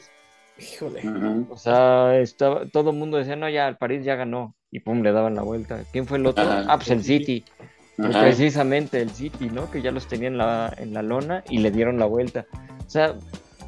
Híjole. 0.60 1.01
O 1.49 1.57
sea, 1.57 2.19
estaba, 2.19 2.67
todo 2.67 2.91
el 2.91 2.97
mundo 2.97 3.17
decía, 3.17 3.36
no, 3.36 3.49
ya, 3.49 3.67
el 3.67 3.77
París 3.77 4.03
ya 4.05 4.15
ganó, 4.15 4.53
y 4.69 4.79
pum, 4.81 5.01
le 5.01 5.12
daban 5.12 5.34
la 5.34 5.41
vuelta. 5.41 5.84
¿Quién 5.91 6.05
fue 6.05 6.19
el 6.19 6.27
otro? 6.27 6.43
Ajá. 6.43 6.65
Ah, 6.67 6.77
pues 6.77 6.91
el 6.91 7.03
City. 7.03 7.43
Pues 7.97 8.15
precisamente 8.15 9.01
el 9.01 9.10
City, 9.10 9.49
¿no? 9.51 9.71
Que 9.71 9.81
ya 9.81 9.89
los 9.91 10.07
tenía 10.07 10.27
en 10.27 10.38
la, 10.38 10.71
en 10.77 10.93
la 10.93 11.01
lona 11.01 11.43
y 11.49 11.60
le 11.60 11.71
dieron 11.71 11.97
la 11.97 12.05
vuelta. 12.05 12.45
O 12.86 12.89
sea, 12.89 13.15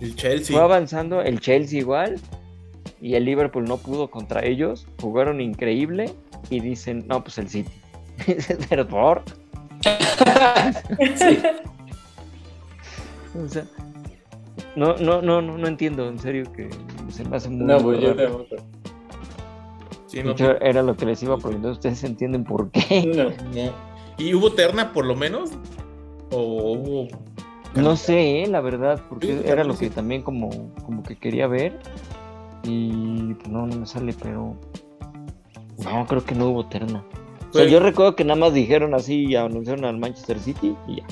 El 0.02 0.16
Chelsea. 0.16 0.56
Fue 0.56 0.64
avanzando, 0.64 1.22
el 1.22 1.40
Chelsea 1.40 1.80
igual, 1.80 2.20
y 3.02 3.16
el 3.16 3.26
Liverpool 3.26 3.64
no 3.64 3.78
pudo 3.78 4.12
contra 4.12 4.46
ellos, 4.46 4.86
jugaron 5.02 5.42
increíble 5.42 6.12
y 6.52 6.60
dicen, 6.60 7.06
no, 7.08 7.24
pues 7.24 7.40
el 7.40 7.50
City. 7.50 7.72
Pero 8.70 8.88
por... 8.88 9.24
Sí. 11.16 11.40
O 13.36 13.48
sea, 13.48 13.66
no, 14.76 14.96
no, 14.98 15.22
no, 15.22 15.42
no, 15.42 15.58
no 15.58 15.68
entiendo, 15.68 16.08
en 16.08 16.20
serio, 16.20 16.52
que 16.54 16.70
se 17.10 17.24
me 17.26 17.38
hace 17.38 17.50
muy... 17.50 17.66
No, 17.66 17.80
pues 17.80 18.00
yo 18.00 18.14
raro. 18.14 18.46
tampoco. 18.46 18.64
Sí, 20.08 20.18
De 20.18 20.24
no, 20.26 20.32
hecho, 20.32 20.62
era 20.62 20.84
lo 20.84 20.96
que 20.96 21.06
les 21.06 21.24
iba 21.24 21.36
a 21.36 21.38
preguntar, 21.38 21.72
¿ustedes 21.72 22.04
entienden 22.04 22.44
por 22.44 22.70
qué? 22.72 23.06
No. 23.16 23.24
no. 23.54 23.72
¿Y 24.18 24.34
hubo 24.36 24.52
terna 24.54 24.94
por 24.94 25.06
lo 25.06 25.16
menos? 25.16 25.52
¿O 26.32 26.74
hubo.? 26.74 27.08
No 27.76 27.96
sé, 27.96 28.44
eh, 28.44 28.48
la 28.48 28.62
verdad, 28.62 29.02
porque 29.10 29.28
Sí, 29.28 29.42
era 29.46 29.64
lo 29.64 29.74
que 29.74 29.88
sí. 29.88 29.90
también 29.90 30.22
como, 30.22 30.72
como 30.86 31.02
que 31.02 31.16
quería 31.16 31.48
ver. 31.48 31.80
Y 32.64 33.34
pues 33.34 33.48
no, 33.50 33.66
no 33.66 33.76
me 33.78 33.86
sale, 33.88 34.14
pero... 34.22 34.56
No, 35.84 36.06
creo 36.08 36.24
que 36.24 36.36
no 36.36 36.50
hubo 36.50 36.68
terna. 36.68 37.04
O 37.50 37.54
sea, 37.54 37.64
Fue 37.64 37.72
yo 37.72 37.80
recuerdo 37.80 38.16
que 38.16 38.24
nada 38.24 38.40
más 38.40 38.54
dijeron 38.54 38.94
así 38.94 39.26
y 39.26 39.36
anunciaron 39.36 39.86
al 39.86 39.98
Manchester 39.98 40.40
City 40.40 40.76
y 40.88 40.98
ya. 40.98 41.08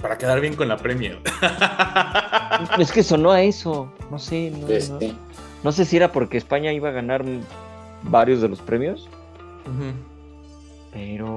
Para 0.00 0.16
quedar 0.18 0.40
bien 0.40 0.54
con 0.56 0.68
la 0.68 0.76
Premier. 0.76 1.18
Es 2.78 2.90
que 2.92 3.02
sonó 3.02 3.30
a 3.30 3.42
eso, 3.42 3.90
no 4.10 4.18
sé, 4.18 4.50
no, 4.50 4.66
Pues, 4.66 4.90
no- 4.90 4.98
sí. 4.98 5.16
no 5.62 5.72
sé 5.72 5.84
si 5.84 5.96
era 5.96 6.10
porque 6.12 6.36
España 6.36 6.72
iba 6.72 6.88
a 6.88 6.92
ganar 6.92 7.24
varios 8.02 8.40
de 8.42 8.48
los 8.48 8.60
premios, 8.60 9.08
pero... 10.92 11.30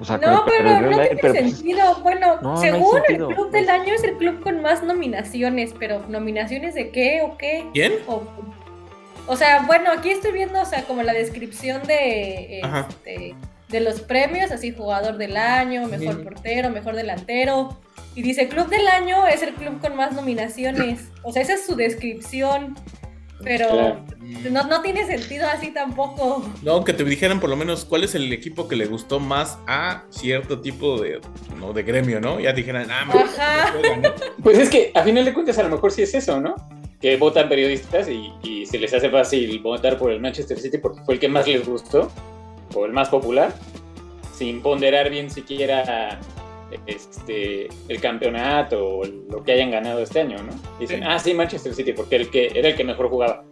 O 0.00 0.04
sea, 0.04 0.18
No, 0.18 0.44
pero 0.44 0.80
no 0.80 0.88
tiene 0.98 1.18
pero, 1.20 1.34
pues, 1.34 1.56
sentido. 1.56 1.94
Bueno, 2.02 2.36
no, 2.42 2.54
no 2.54 2.60
hay 2.60 2.70
según 2.70 2.92
sentido. 3.06 3.28
el 3.30 3.34
club 3.36 3.50
del 3.52 3.70
año 3.70 3.94
es 3.94 4.02
el 4.04 4.16
club 4.16 4.42
con 4.42 4.60
más 4.60 4.82
nominaciones, 4.82 5.72
pero 5.78 6.02
¿nominaciones 6.08 6.74
de 6.74 6.90
qué 6.90 7.22
o 7.22 7.38
qué? 7.38 7.66
¿Quién? 7.72 7.92
O, 8.08 8.22
o 9.26 9.36
sea, 9.36 9.62
bueno, 9.66 9.90
aquí 9.96 10.10
estoy 10.10 10.32
viendo, 10.32 10.60
o 10.60 10.64
sea, 10.66 10.84
como 10.84 11.02
la 11.02 11.12
descripción 11.12 11.82
de, 11.84 12.60
Ajá. 12.64 12.86
este, 12.88 13.34
de 13.74 13.80
los 13.80 14.00
premios, 14.00 14.50
así 14.52 14.70
jugador 14.72 15.16
del 15.18 15.36
año, 15.36 15.86
mejor 15.88 16.14
Ujú. 16.14 16.24
portero, 16.24 16.70
mejor 16.70 16.94
delantero. 16.94 17.76
Y 18.14 18.22
dice, 18.22 18.48
club 18.48 18.68
del 18.68 18.86
año 18.86 19.26
es 19.26 19.42
el 19.42 19.52
club 19.54 19.80
con 19.80 19.96
más 19.96 20.12
nominaciones. 20.12 21.00
O 21.24 21.32
sea, 21.32 21.42
esa 21.42 21.54
es 21.54 21.66
su 21.66 21.74
descripción. 21.74 22.76
Pero 23.42 23.68
Claro. 23.68 24.04
no, 24.52 24.62
no 24.68 24.80
tiene 24.80 25.04
sentido 25.06 25.46
así 25.48 25.72
tampoco. 25.72 26.48
No, 26.62 26.84
que 26.84 26.92
te 26.94 27.02
dijeran 27.04 27.40
por 27.40 27.50
lo 27.50 27.56
menos 27.56 27.84
cuál 27.84 28.04
es 28.04 28.14
el 28.14 28.32
equipo 28.32 28.68
que 28.68 28.76
le 28.76 28.86
gustó 28.86 29.18
más 29.20 29.58
a 29.66 30.04
cierto 30.10 30.60
tipo 30.60 30.98
de, 31.00 31.20
no, 31.58 31.72
de 31.72 31.82
gremio, 31.82 32.20
¿no? 32.20 32.38
Ya 32.40 32.52
dijeran, 32.52 32.86
ah, 32.90 33.04
me 33.04 33.20
Ajá. 33.20 33.74
Pues 34.42 34.58
es 34.58 34.70
que 34.70 34.92
a 34.94 35.02
final 35.02 35.24
de 35.24 35.34
cuentas 35.34 35.58
a 35.58 35.64
lo 35.64 35.68
mejor 35.70 35.90
sí 35.90 36.02
es 36.02 36.14
eso, 36.14 36.40
¿no? 36.40 36.54
Que 37.00 37.16
votan 37.16 37.48
periodistas 37.48 38.08
y, 38.08 38.32
y 38.44 38.64
se 38.66 38.78
les 38.78 38.94
hace 38.94 39.10
fácil 39.10 39.58
votar 39.58 39.98
por 39.98 40.12
el 40.12 40.20
Manchester 40.20 40.58
City 40.58 40.78
porque 40.78 41.02
fue 41.04 41.14
el 41.14 41.20
que 41.20 41.28
más 41.28 41.46
les 41.48 41.66
gustó 41.68 42.10
o 42.74 42.86
el 42.86 42.92
más 42.92 43.08
popular, 43.08 43.54
sin 44.32 44.60
ponderar 44.62 45.10
bien 45.10 45.30
siquiera 45.30 46.18
este, 46.86 47.68
el 47.88 48.00
campeonato 48.00 48.84
o 48.98 49.04
lo 49.04 49.42
que 49.44 49.52
hayan 49.52 49.70
ganado 49.70 50.00
este 50.00 50.20
año, 50.20 50.38
¿no? 50.42 50.52
Dicen, 50.80 51.00
Sí. 51.00 51.06
ah, 51.08 51.18
sí, 51.18 51.34
Manchester 51.34 51.74
City, 51.74 51.92
porque 51.92 52.16
el 52.16 52.30
que, 52.30 52.50
era 52.54 52.68
el 52.68 52.76
que 52.76 52.84
mejor 52.84 53.08
jugaba. 53.08 53.44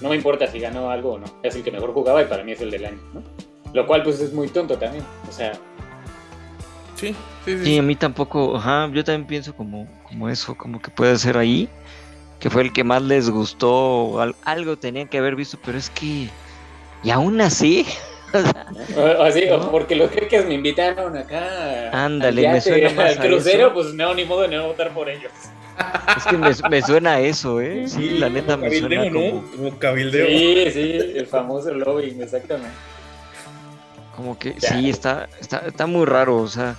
No 0.00 0.08
me 0.10 0.16
importa 0.16 0.46
si 0.46 0.58
ganó 0.58 0.90
algo 0.90 1.12
o 1.14 1.18
no, 1.18 1.26
es 1.42 1.54
el 1.54 1.62
que 1.62 1.70
mejor 1.70 1.92
jugaba 1.92 2.22
y 2.22 2.26
para 2.26 2.42
mí 2.44 2.52
es 2.52 2.60
el 2.60 2.70
del 2.70 2.84
año, 2.86 3.00
¿no? 3.14 3.22
Lo 3.72 3.86
cual 3.86 4.02
pues 4.02 4.20
es 4.20 4.32
muy 4.32 4.48
tonto 4.48 4.76
también, 4.78 5.04
o 5.28 5.32
sea, 5.32 5.52
Sí, 6.96 7.14
sí, 7.46 7.56
sí. 7.58 7.64
Sí, 7.64 7.78
a 7.78 7.82
mí 7.82 7.96
tampoco, 7.96 8.56
ajá, 8.56 8.90
yo 8.92 9.02
también 9.02 9.26
pienso 9.26 9.54
como, 9.54 9.88
como 10.06 10.28
eso, 10.28 10.54
como 10.54 10.82
que 10.82 10.90
puede 10.90 11.16
ser 11.16 11.38
ahí, 11.38 11.66
que 12.38 12.50
fue 12.50 12.60
el 12.62 12.72
que 12.74 12.84
más 12.84 13.00
les 13.00 13.30
gustó, 13.30 14.20
al- 14.20 14.34
algo 14.44 14.76
tenían 14.76 15.08
que 15.08 15.16
haber 15.16 15.34
visto, 15.34 15.58
pero 15.64 15.78
es 15.78 15.88
que, 15.88 16.28
y 17.02 17.10
aún 17.10 17.40
así, 17.40 17.86
O, 18.96 19.00
o 19.00 19.22
así, 19.22 19.46
¿No? 19.46 19.56
o 19.56 19.70
porque 19.70 19.96
los 19.96 20.10
jeques 20.10 20.46
me 20.46 20.54
invitaron 20.54 21.16
acá. 21.16 21.90
Ándale, 21.92 22.46
al 22.46 22.54
me 22.54 22.60
suena 22.60 22.90
más 22.90 23.16
al 23.18 23.18
a 23.18 23.28
crucero, 23.28 23.66
eso. 23.66 23.74
pues 23.74 23.94
no, 23.94 24.14
ni 24.14 24.24
modo 24.24 24.42
de 24.42 24.48
no 24.56 24.66
votar 24.68 24.92
por 24.94 25.08
ellos. 25.08 25.32
es 26.16 26.24
que 26.26 26.36
me, 26.36 26.50
me 26.70 26.82
suena 26.82 27.14
a 27.14 27.20
eso, 27.20 27.60
¿eh? 27.60 27.88
Sí, 27.88 28.10
la 28.18 28.28
neta 28.28 28.56
me 28.56 28.64
cabildeo, 28.68 29.02
suena 29.02 29.10
¿no? 29.10 29.30
como, 29.30 29.50
Como 29.56 29.78
cabildeo. 29.78 30.26
Sí, 30.26 30.70
sí, 30.72 30.92
el 31.16 31.26
famoso 31.26 31.72
lobbying, 31.74 32.22
exactamente. 32.22 32.76
como 34.14 34.38
que, 34.38 34.54
Ya. 34.58 34.68
sí, 34.68 34.90
está, 34.90 35.28
está, 35.40 35.58
está 35.66 35.86
muy 35.86 36.04
raro, 36.06 36.36
o 36.36 36.48
sea, 36.48 36.76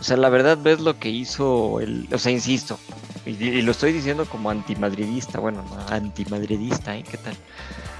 o 0.00 0.02
sea, 0.02 0.16
la 0.16 0.28
verdad 0.28 0.58
ves 0.60 0.80
lo 0.80 0.98
que 0.98 1.08
hizo 1.08 1.80
el, 1.80 2.08
o 2.12 2.18
sea, 2.18 2.32
insisto, 2.32 2.78
y, 3.24 3.30
y 3.30 3.62
lo 3.62 3.70
estoy 3.70 3.92
diciendo 3.92 4.26
como 4.26 4.50
antimadridista, 4.50 5.38
bueno, 5.38 5.64
no, 5.68 5.94
antimadridista, 5.94 6.96
¿eh? 6.96 7.04
¿Qué 7.08 7.16
tal? 7.18 7.34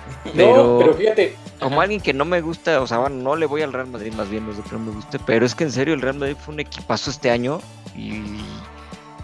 Pero- 0.34 0.56
No, 0.74 0.78
pero 0.78 0.94
fíjate, 0.94 1.36
como 1.60 1.80
alguien 1.80 2.00
que 2.00 2.12
no 2.12 2.24
me 2.24 2.40
gusta, 2.40 2.80
o 2.80 2.86
sea, 2.86 2.98
bueno, 2.98 3.16
no 3.16 3.36
le 3.36 3.46
voy 3.46 3.62
al 3.62 3.72
Real 3.72 3.86
Madrid, 3.86 4.12
más 4.14 4.28
bien 4.28 4.44
no 4.44 4.50
es 4.52 4.58
de 4.58 4.62
que 4.64 4.72
no 4.72 4.78
me 4.80 4.90
guste, 4.92 5.18
pero 5.24 5.46
es 5.46 5.54
que 5.54 5.64
en 5.64 5.72
serio 5.72 5.94
el 5.94 6.02
Real 6.02 6.18
Madrid 6.18 6.36
fue 6.38 6.52
un 6.54 6.60
equipazo 6.60 7.10
este 7.10 7.30
año 7.30 7.60
y 7.96 8.22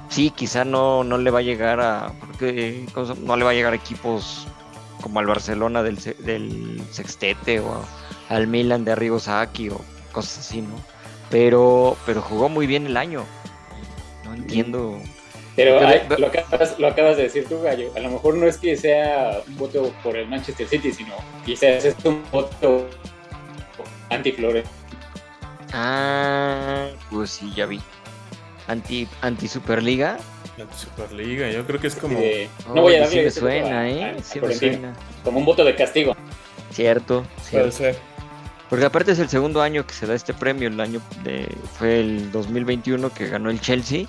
sí, 0.09 0.31
quizá 0.31 0.65
no, 0.65 1.05
no 1.05 1.19
le 1.19 1.31
va 1.31 1.41
a 1.41 1.43
llegar 1.43 1.81
a, 1.81 2.13
porque 2.21 2.87
no 3.25 3.37
le 3.37 3.45
va 3.45 3.51
a 3.51 3.55
llegar 3.55 3.73
a 3.73 3.77
equipos 3.77 4.47
como 5.03 5.19
al 5.21 5.27
Barcelona 5.27 5.83
del, 5.83 5.99
se- 5.99 6.15
del 6.15 6.81
Sextete 6.91 7.61
o 7.61 7.83
al 8.29 8.47
Milan 8.47 8.85
de 8.85 8.93
Arrigo 8.93 9.19
Sacchi 9.19 9.69
o 9.71 9.81
cosas 10.13 10.39
así, 10.39 10.63
¿no? 10.63 10.75
Pero, 11.31 11.97
pero 12.07 12.23
jugó 12.23 12.49
muy 12.49 12.67
bien 12.67 12.87
el 12.87 12.97
año. 12.97 13.25
No 14.25 14.35
entiendo. 14.35 14.99
Pero- 15.65 16.19
lo, 16.19 16.27
acabas, 16.27 16.79
lo 16.79 16.87
acabas 16.89 17.17
de 17.17 17.25
decir 17.25 17.47
tú, 17.49 17.61
Gallo. 17.63 17.93
A 17.97 18.01
lo 18.01 18.11
mejor 18.11 18.35
no 18.37 18.47
es 18.47 18.59
que 18.59 18.77
sea 18.77 19.41
un 19.47 19.57
voto 19.57 19.93
por 20.03 20.17
el 20.17 20.29
Manchester 20.29 20.67
City, 20.69 20.93
sino 20.93 21.15
quizás 21.45 21.85
es 21.85 21.97
un 22.05 22.23
voto 22.31 22.89
anti-Flores. 24.11 24.65
Ah, 25.73 26.89
pues 27.11 27.31
sí, 27.31 27.53
ya 27.55 27.67
vi. 27.67 27.81
Anti, 28.67 29.09
anti 29.23 29.49
Superliga. 29.49 30.19
La 30.57 30.67
Superliga, 30.77 31.49
yo 31.51 31.67
creo 31.67 31.81
que 31.81 31.87
es 31.87 31.95
como. 31.97 32.19
de- 32.19 32.49
Oh, 32.69 32.75
no 32.75 32.83
voy 32.83 32.95
a 32.95 32.99
sí 32.99 33.17
darle 33.17 33.23
me 33.23 33.29
ese 33.29 33.41
voto 33.41 33.53
suena, 33.53 33.81
a- 33.81 33.89
¿eh? 33.89 34.05
a- 34.05 34.09
a 34.11 34.15
Sí 34.23 34.41
me 34.41 34.47
Florentino, 34.49 34.73
suena. 34.75 34.95
Como 35.25 35.39
un 35.39 35.45
voto 35.45 35.65
de 35.65 35.75
castigo. 35.75 36.17
Cierto, 36.71 37.23
Puede 37.23 37.41
cierto. 37.71 37.71
ser. 37.73 37.97
Porque 38.69 38.85
aparte 38.85 39.11
es 39.13 39.19
el 39.19 39.29
segundo 39.29 39.63
año 39.63 39.85
que 39.87 39.95
se 39.95 40.07
da 40.07 40.15
este 40.15 40.33
premio, 40.35 40.69
el 40.69 40.79
año 40.81 41.01
de 41.25 41.49
fue 41.79 41.99
el 42.01 42.31
2021 42.31 43.11
que 43.13 43.27
ganó 43.27 43.51
el 43.51 43.61
Chelsea 43.61 44.03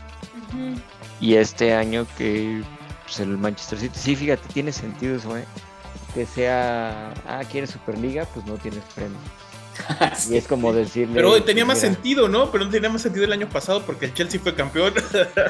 Ujú. 0.50 0.80
Y 1.22 1.36
este 1.36 1.74
año 1.74 2.06
que 2.18 2.64
pues, 3.04 3.20
el 3.20 3.38
Manchester 3.38 3.80
City. 3.80 3.98
Sí, 3.98 4.16
fíjate, 4.16 4.42
tiene 4.52 4.72
sentido 4.72 5.16
eso, 5.16 5.38
¿eh? 5.38 5.46
Que 6.14 6.26
sea, 6.26 7.14
ah, 7.28 7.42
¿quieres 7.50 7.70
Superliga? 7.70 8.26
Pues 8.26 8.46
no 8.46 8.56
tienes 8.56 8.84
premio. 8.96 9.18
Y 10.30 10.36
es 10.36 10.48
como 10.48 10.74
decirle... 10.74 11.16
Pero 11.16 11.30
pues, 11.30 11.46
tenía 11.46 11.66
más 11.66 11.78
mira, 11.78 11.94
sentido, 11.94 12.28
¿no? 12.28 12.52
Pero 12.52 12.66
no 12.66 12.72
tenía 12.72 12.90
más 12.90 13.02
sentido 13.02 13.26
el 13.26 13.32
año 13.32 13.48
pasado 13.48 13.82
porque 13.84 14.06
el 14.06 14.14
Chelsea 14.14 14.40
fue 14.40 14.54
campeón. 14.54 14.94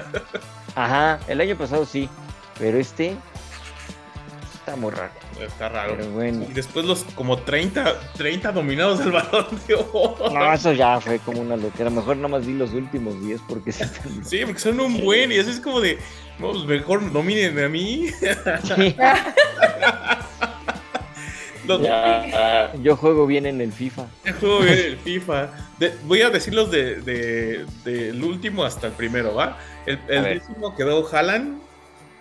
Ajá, 0.75 1.19
el 1.27 1.41
año 1.41 1.57
pasado 1.57 1.85
sí, 1.85 2.07
pero 2.59 2.77
este 2.77 3.15
está 4.71 4.81
muy 4.81 4.91
raro. 4.91 5.11
Está 5.39 5.69
raro. 5.69 5.93
Pero 5.97 6.09
bueno. 6.11 6.45
Y 6.49 6.53
después 6.53 6.85
los 6.85 7.03
como 7.15 7.37
30, 7.39 8.11
30 8.17 8.51
dominados 8.51 8.99
del 8.99 9.11
balón 9.11 9.47
de 9.67 9.75
oro. 9.75 10.29
No, 10.31 10.53
eso 10.53 10.71
ya 10.71 10.99
fue 11.01 11.19
como 11.19 11.41
una 11.41 11.57
locura. 11.57 11.89
Mejor 11.89 12.15
nada 12.17 12.29
más 12.29 12.45
di 12.45 12.53
los 12.53 12.71
últimos 12.73 13.19
10 13.25 13.41
porque 13.47 13.71
sí 13.71 13.83
están- 13.83 14.23
Sí, 14.25 14.41
porque 14.45 14.59
son 14.59 14.79
un 14.79 15.01
buen 15.01 15.31
y 15.31 15.35
eso 15.35 15.49
es 15.49 15.59
como 15.59 15.81
de, 15.81 15.97
no, 16.39 16.51
pues 16.51 16.63
mejor 16.65 17.01
nominen 17.01 17.59
a 17.63 17.67
mí. 17.69 18.07
Sí, 18.09 18.95
Los- 21.67 21.81
Ya, 21.83 22.71
Yo 22.81 22.95
juego 22.95 23.27
bien 23.27 23.45
en 23.45 23.61
el 23.61 23.71
FIFA. 23.71 24.05
Juego 24.39 24.59
bien 24.61 24.79
el 24.79 24.97
FIFA. 24.97 25.49
De- 25.77 25.93
voy 26.05 26.21
a 26.23 26.29
decirlos 26.29 26.71
de, 26.71 26.95
de- 27.01 27.65
del 27.85 28.23
último 28.23 28.63
hasta 28.63 28.87
el 28.87 28.93
primero, 28.93 29.35
¿va? 29.35 29.57
El, 29.85 29.99
el 30.07 30.23
décimo 30.23 30.75
quedó 30.75 31.07
Haaland. 31.13 31.61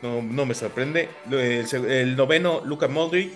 No, 0.03 0.23
no 0.23 0.47
me 0.47 0.55
sorprende. 0.55 1.09
El, 1.31 2.17
noveno, 2.17 2.63
Luka 2.65 2.89
Modric. 2.89 3.33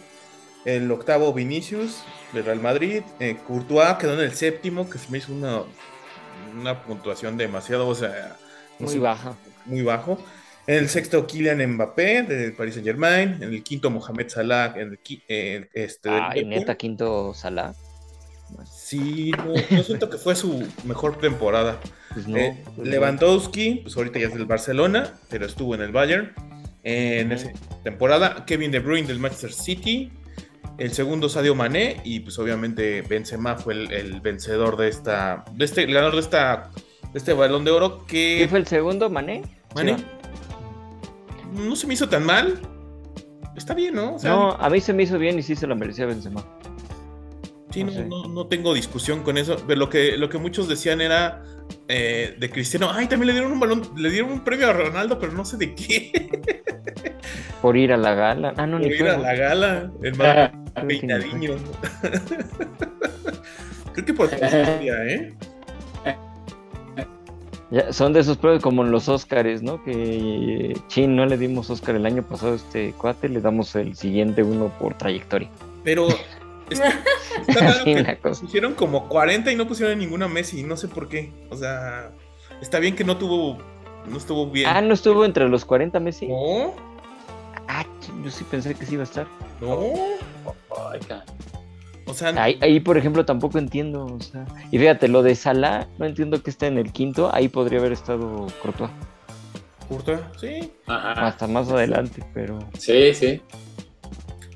El 0.65 0.91
octavo, 0.91 1.35
Vinicius, 1.35 2.03
de 2.33 2.41
Real 2.41 2.59
Madrid. 2.61 3.03
Eh, 3.21 3.37
Courtois 3.47 3.97
quedó 3.99 4.15
en 4.15 4.21
el 4.21 4.33
séptimo, 4.35 4.89
que 4.89 4.97
se 4.97 5.11
me 5.11 5.19
hizo 5.19 5.31
una, 5.35 5.61
una 6.59 6.83
puntuación 6.85 7.37
demasiado, 7.37 7.87
o 7.87 7.95
sea, 7.95 8.39
no 8.79 8.87
Muy 8.87 8.95
sé, 8.95 8.99
baja. 8.99 9.37
muy 9.67 9.83
bajo. 9.83 10.19
En 10.67 10.77
el 10.77 10.89
sexto, 10.89 11.27
Kylian 11.27 11.59
Mbappé, 11.75 12.23
del 12.23 12.55
Paris 12.55 12.73
Saint 12.75 12.87
Germain. 12.87 13.35
En 13.43 13.53
el 13.53 13.63
quinto, 13.63 13.91
Mohamed 13.91 14.31
Salah, 14.31 14.73
en 14.77 14.93
el, 14.93 15.03
qui- 15.03 15.23
eh, 15.29 15.69
este, 15.75 16.09
del 16.09 16.19
Liverpool. 16.31 16.49
neta, 16.49 16.75
quinto 16.77 17.35
Salah. 17.35 17.75
Sí, 18.71 19.33
no, 19.33 19.55
yo 19.71 19.83
siento 19.83 20.09
que 20.09 20.17
fue 20.17 20.35
su 20.35 20.67
mejor 20.85 21.19
temporada. 21.19 21.79
Pues 22.15 22.27
no. 22.27 22.39
Eh, 22.39 22.63
pues. 22.77 22.89
Lewandowski, 22.89 23.81
pues 23.83 23.95
ahorita 23.97 24.19
ya 24.19 24.29
es 24.29 24.35
del 24.35 24.47
Barcelona, 24.47 25.13
pero 25.29 25.45
estuvo 25.45 25.75
en 25.75 25.83
el 25.83 25.93
Bayern. 25.93 26.33
En 26.85 27.33
esa 27.33 27.51
temporada, 27.83 28.45
Kevin 28.45 28.71
De 28.71 28.79
Bruyne 28.79 29.09
del 29.09 29.19
Manchester 29.19 29.53
City. 29.53 30.13
El 30.77 30.93
segundo, 30.93 31.29
Sadio 31.29 31.55
Mané. 31.55 32.01
Y 32.05 32.21
pues 32.21 32.39
obviamente 32.39 33.03
Benzema 33.03 33.57
fue 33.57 33.75
el, 33.75 33.93
el 33.93 34.21
vencedor 34.21 34.77
de 34.77 34.89
esta. 34.89 35.45
De 35.53 35.65
este, 35.65 35.85
el 35.85 35.95
ganador 35.95 36.15
de 36.15 36.21
esta. 36.21 36.71
De 37.13 37.19
este 37.19 37.33
balón 37.33 37.65
de 37.65 37.71
oro. 37.71 38.05
Que. 38.07 38.37
¿Quién 38.39 38.51
fue 38.51 38.59
el 38.59 38.67
segundo, 38.67 39.09
Mané? 39.09 39.43
Mané. 39.75 39.97
Sí, 39.99 40.05
no 41.55 41.75
se 41.75 41.87
me 41.87 41.95
hizo 41.95 42.09
tan 42.09 42.25
mal. 42.25 42.61
Está 43.57 43.73
bien, 43.73 43.95
¿no? 43.95 44.17
O 44.17 44.19
sea, 44.19 44.31
No, 44.31 44.51
a 44.53 44.69
mí 44.69 44.81
se 44.81 44.93
me 44.93 45.05
hizo 45.05 45.17
bien 45.19 45.39
y 45.39 45.43
sí 45.43 45.55
se 45.55 45.67
lo 45.67 45.77
merecía 45.77 46.07
Benzema. 46.07 46.45
Sí, 47.75 47.85
no 47.85 47.91
no, 47.93 47.99
sé. 47.99 48.05
no- 48.07 48.29
no 48.29 48.47
tengo 48.47 48.73
discusión 48.75 49.23
con 49.23 49.39
eso. 49.39 49.57
Pero 49.67 49.79
lo 49.81 49.89
que, 49.91 50.17
lo 50.17 50.29
que 50.29 50.39
muchos 50.39 50.69
decían 50.69 51.01
era 51.01 51.43
eh, 51.89 52.37
de 52.39 52.51
Cristiano. 52.51 52.91
Ay, 52.93 53.07
también 53.09 53.29
le 53.29 53.33
dieron 53.35 53.53
un 53.53 53.61
balón, 53.61 53.83
le 53.97 54.11
dieron 54.11 54.33
un 54.33 54.45
premio 54.45 54.69
a 54.69 54.73
Ronaldo, 54.73 55.19
pero 55.19 55.33
no 55.33 55.45
sé 55.45 55.57
de 55.57 55.75
qué. 55.75 56.41
Por 57.63 57.77
ir 57.77 57.93
a 57.93 57.97
la 57.97 58.15
gala. 58.15 58.53
Ah, 58.57 58.67
no, 58.67 58.79
Por 58.79 58.87
ir 58.87 58.99
fue. 58.99 59.11
a 59.11 59.19
la 59.19 59.35
gala. 59.35 59.91
El 60.03 60.15
más 60.17 60.51
Ah, 60.77 60.83
peinadiño. 60.89 61.55
Creo 63.93 64.05
que 64.07 64.13
por 64.15 64.29
justicia, 64.29 65.05
¿eh? 65.07 65.33
Ya, 67.71 67.93
son 67.93 68.13
de 68.13 68.21
esos 68.21 68.37
premios 68.37 68.63
como 68.63 68.85
en 68.85 68.91
los 68.91 69.09
Óscares, 69.09 69.63
¿no? 69.63 69.83
Que 69.85 70.77
Chin 70.89 71.17
no 71.17 71.27
le 71.27 71.37
dimos 71.39 71.71
Óscar 71.71 71.97
el 71.97 72.07
año 72.07 72.23
pasado 72.23 72.53
a 72.53 72.57
este 72.57 72.93
cuate, 72.93 73.29
le 73.29 73.41
damos 73.41 73.75
el 73.75 73.97
siguiente 73.97 74.43
uno 74.43 74.69
por 74.79 74.95
trayectoria. 74.95 75.49
Pero 75.83 76.07
está, 76.71 76.89
está 77.49 77.61
raro 77.61 77.85
que 77.85 78.19
pusieron 78.41 78.75
como 78.75 79.09
40 79.09 79.53
y 79.53 79.57
no 79.57 79.67
pusieron 79.67 79.99
ninguna 79.99 80.29
Messi, 80.29 80.63
no 80.63 80.77
sé 80.77 80.89
por 80.89 81.09
qué. 81.09 81.33
O 81.51 81.57
sea, 81.57 82.11
está 82.61 82.79
bien 82.79 82.95
que 82.97 83.05
no 83.05 83.17
tuvo, 83.17 83.59
no 84.07 84.17
estuvo 84.17 84.51
bien. 84.51 84.69
Ah, 84.69 84.81
¿no 84.81 84.95
estuvo 84.95 85.25
entre 85.25 85.49
los 85.49 85.65
40 85.65 86.01
Messi? 86.01 86.27
No, 86.29 86.75
Ah, 87.67 87.87
yo 88.23 88.31
sí 88.31 88.45
pensé 88.51 88.75
que 88.75 88.85
sí 88.85 88.95
iba 88.95 89.03
a 89.03 89.05
estar. 89.05 89.27
no. 89.61 89.79
ay, 90.93 91.01
O 92.07 92.13
sea, 92.13 92.29
Ahí, 92.43 92.59
ahí, 92.61 92.79
por 92.81 92.99
ejemplo, 92.99 93.25
tampoco 93.25 93.59
entiendo. 93.59 94.05
O 94.05 94.21
sea, 94.21 94.45
y 94.71 94.79
fíjate, 94.79 95.09
lo 95.09 95.23
de 95.23 95.35
Salah, 95.35 95.89
no 95.99 96.05
entiendo 96.05 96.43
que 96.43 96.51
esté 96.51 96.67
en 96.67 96.77
el 96.79 96.93
quinto. 96.93 97.31
Ahí 97.35 97.49
podría 97.49 97.79
haber 97.79 97.93
estado 97.93 98.47
Courtois. 98.63 98.91
Courtois, 99.89 100.21
sí. 100.39 100.71
Ajá. 100.87 101.27
Hasta 101.27 101.47
más 101.47 101.71
adelante, 101.71 102.23
pero. 102.35 102.59
Sí, 102.79 103.15
sí. 103.15 103.41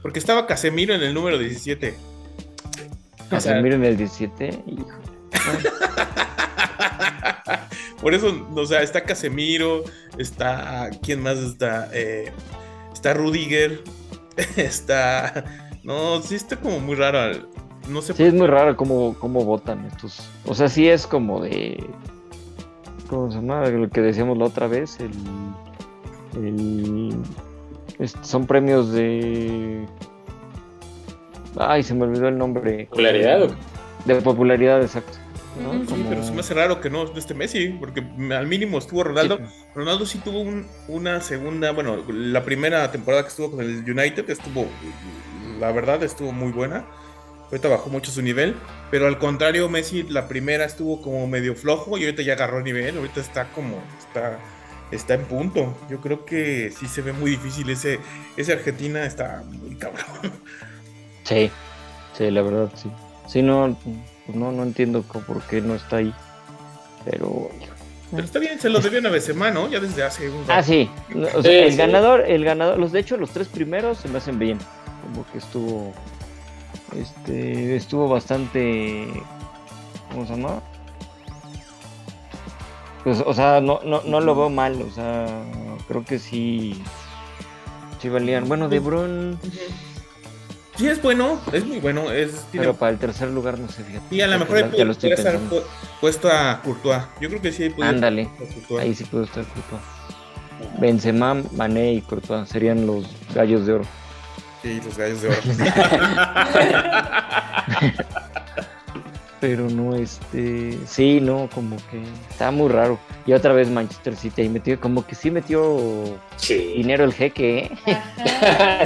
Porque 0.08 0.20
estaba 0.20 0.46
Casemiro 0.46 0.94
en 0.94 1.02
el 1.02 1.12
número 1.12 1.36
17. 1.36 1.94
O 1.94 3.18
sea, 3.18 3.28
Casemiro 3.28 3.74
en 3.74 3.84
el 3.84 3.98
17. 3.98 4.64
Hijo. 4.66 4.88
Por 8.00 8.14
eso, 8.14 8.48
o 8.54 8.64
sea, 8.64 8.80
está 8.80 9.04
Casemiro, 9.04 9.84
está. 10.16 10.88
¿Quién 11.02 11.22
más 11.22 11.36
está? 11.36 11.90
Eh, 11.92 12.32
está 12.90 13.12
Rudiger, 13.12 13.84
está. 14.56 15.44
No, 15.84 16.22
sí 16.22 16.36
está 16.36 16.56
como 16.56 16.80
muy 16.80 16.94
raro. 16.94 17.46
No 17.86 18.00
sé 18.00 18.14
Sí, 18.14 18.22
es 18.22 18.32
muy 18.32 18.46
raro 18.46 18.78
cómo, 18.78 19.14
cómo 19.18 19.44
votan 19.44 19.84
estos. 19.92 20.26
O 20.46 20.54
sea, 20.54 20.70
sí 20.70 20.88
es 20.88 21.06
como 21.06 21.42
de. 21.42 21.84
¿Cómo 23.10 23.30
se 23.30 23.36
llama? 23.36 23.68
Lo 23.68 23.90
que 23.90 24.00
decíamos 24.00 24.38
la 24.38 24.46
otra 24.46 24.68
vez. 24.68 24.98
El. 25.00 25.12
el- 26.42 27.14
es- 27.98 28.16
son 28.22 28.46
premios 28.46 28.92
de. 28.92 29.86
Ay, 31.58 31.82
se 31.82 31.94
me 31.94 32.04
olvidó 32.04 32.28
el 32.28 32.38
nombre. 32.38 32.86
¿Popularidad 32.90 33.42
o? 33.44 33.56
De 34.04 34.14
popularidad, 34.22 34.80
exacto. 34.82 35.18
¿no? 35.62 35.72
Sí, 35.80 35.86
Como- 35.90 36.08
pero 36.08 36.22
se 36.22 36.32
me 36.32 36.40
hace 36.40 36.54
raro 36.54 36.80
que 36.80 36.88
no 36.88 37.04
no 37.04 37.18
esté 37.18 37.34
Messi, 37.34 37.68
porque 37.80 38.02
al 38.32 38.46
mínimo 38.46 38.78
estuvo 38.78 39.02
Ronaldo. 39.02 39.38
Sí. 39.38 39.44
Ronaldo 39.74 40.06
sí 40.06 40.18
tuvo 40.18 40.40
un- 40.40 40.66
una 40.86 41.20
segunda, 41.20 41.72
bueno, 41.72 41.96
la 42.08 42.44
primera 42.44 42.90
temporada 42.92 43.24
que 43.24 43.30
estuvo 43.30 43.50
con 43.50 43.60
el 43.60 43.78
United 43.90 44.28
estuvo, 44.30 44.66
la 45.58 45.72
verdad, 45.72 46.02
estuvo 46.04 46.30
muy 46.32 46.52
buena. 46.52 46.84
Ahorita 47.50 47.66
bajó 47.68 47.88
mucho 47.90 48.10
su 48.12 48.20
nivel, 48.22 48.54
pero 48.90 49.06
al 49.06 49.18
contrario, 49.18 49.68
Messi 49.70 50.02
la 50.04 50.28
primera 50.28 50.64
estuvo 50.66 51.00
como 51.00 51.26
medio 51.26 51.54
flojo 51.56 51.96
y 51.98 52.04
ahorita 52.04 52.22
ya 52.22 52.34
agarró 52.34 52.60
nivel, 52.60 52.98
ahorita 52.98 53.20
está 53.20 53.48
como, 53.52 53.78
está, 53.98 54.38
está 54.90 55.14
en 55.14 55.24
punto. 55.24 55.76
Yo 55.90 56.00
creo 56.00 56.24
que 56.24 56.72
sí 56.78 56.86
se 56.88 57.02
ve 57.02 57.12
muy 57.12 57.32
difícil 57.32 57.68
ese, 57.70 57.98
ese 58.36 58.52
Argentina 58.52 59.04
está 59.04 59.42
muy 59.46 59.76
cabrón. 59.76 60.06
Sí, 61.24 61.50
sí, 62.16 62.30
la 62.30 62.42
verdad, 62.42 62.70
sí. 62.74 62.90
Sí, 63.26 63.42
no, 63.42 63.76
pues 64.24 64.36
no, 64.36 64.50
no 64.52 64.62
entiendo 64.62 65.02
por 65.02 65.42
qué 65.42 65.60
no 65.60 65.74
está 65.74 65.96
ahí. 65.96 66.14
Pero. 67.04 67.50
Pero 68.10 68.24
está 68.24 68.38
bien, 68.38 68.58
se 68.58 68.70
lo 68.70 68.80
debían 68.80 69.04
a 69.04 69.10
Benzema, 69.10 69.50
¿no? 69.50 69.68
Ya 69.68 69.80
desde 69.80 70.02
hace 70.02 70.30
un 70.30 70.42
Ah, 70.48 70.62
sí. 70.62 70.88
o 71.14 71.42
sea, 71.42 71.42
Sí, 71.42 71.48
el 71.50 71.72
sí. 71.72 71.76
ganador, 71.76 72.22
el 72.26 72.42
ganador, 72.44 72.78
los 72.78 72.90
de 72.92 73.00
hecho, 73.00 73.18
los 73.18 73.30
tres 73.30 73.48
primeros 73.48 73.98
se 73.98 74.08
me 74.08 74.16
hacen 74.18 74.38
bien. 74.38 74.58
Como 75.02 75.30
que 75.30 75.38
estuvo. 75.38 75.92
Este. 76.96 77.76
Estuvo 77.76 78.08
bastante. 78.08 79.08
¿Cómo 80.10 80.26
se 80.26 80.32
llama? 80.34 80.62
Pues, 83.08 83.22
o 83.24 83.32
sea, 83.32 83.60
no, 83.62 83.80
no, 83.84 84.02
no 84.04 84.20
lo 84.20 84.34
veo 84.34 84.50
mal. 84.50 84.82
O 84.82 84.90
sea, 84.94 85.24
creo 85.88 86.04
que 86.04 86.18
sí. 86.18 86.82
Sí 88.02 88.10
valían. 88.10 88.46
Bueno, 88.46 88.68
De 88.68 88.80
Bruyne. 88.80 89.38
Sí, 90.76 90.86
es 90.86 91.00
bueno, 91.02 91.40
es 91.52 91.64
muy 91.64 91.80
bueno. 91.80 92.10
Es, 92.12 92.32
tiene- 92.52 92.66
Pero 92.66 92.76
para 92.78 92.92
el 92.92 92.98
tercer 92.98 93.30
lugar 93.30 93.58
no 93.58 93.66
sé, 93.68 93.82
fíjate. 93.82 94.14
y 94.14 94.20
a 94.20 94.26
lo 94.26 94.38
mejor 94.38 94.58
Ya 94.60 94.68
puede 94.70 94.90
estar 94.90 95.10
pensando. 95.10 95.64
puesto 96.02 96.30
a 96.30 96.60
Courtois. 96.62 97.02
Yo 97.20 97.28
creo 97.30 97.40
que 97.40 97.50
sí 97.50 97.70
puede 97.70 97.88
Ándale. 97.88 98.28
Ahí 98.78 98.94
sí 98.94 99.04
puede 99.04 99.24
estar 99.24 99.44
Courtois. 99.44 99.82
Benzema, 100.78 101.34
Mané 101.52 101.94
y 101.94 102.02
Courtois 102.02 102.46
serían 102.48 102.86
los 102.86 103.06
gallos 103.34 103.66
de 103.66 103.72
oro. 103.72 103.84
Sí, 104.62 104.80
los 104.84 104.96
gallos 104.98 105.22
de 105.22 105.28
oro. 105.30 105.38
Pero 109.40 109.68
no, 109.70 109.94
este. 109.94 110.76
Sí, 110.86 111.20
no, 111.20 111.48
como 111.54 111.76
que 111.90 112.02
está 112.30 112.50
muy 112.50 112.68
raro. 112.68 112.98
Y 113.24 113.32
otra 113.32 113.52
vez 113.52 113.68
Manchester 113.70 114.16
City 114.16 114.42
ahí 114.42 114.48
metió, 114.48 114.80
como 114.80 115.06
que 115.06 115.14
sí 115.14 115.30
metió 115.30 115.78
Sí. 116.36 116.74
dinero 116.76 117.04
el 117.04 117.12
jeque, 117.12 117.70
¿eh? 117.86 117.98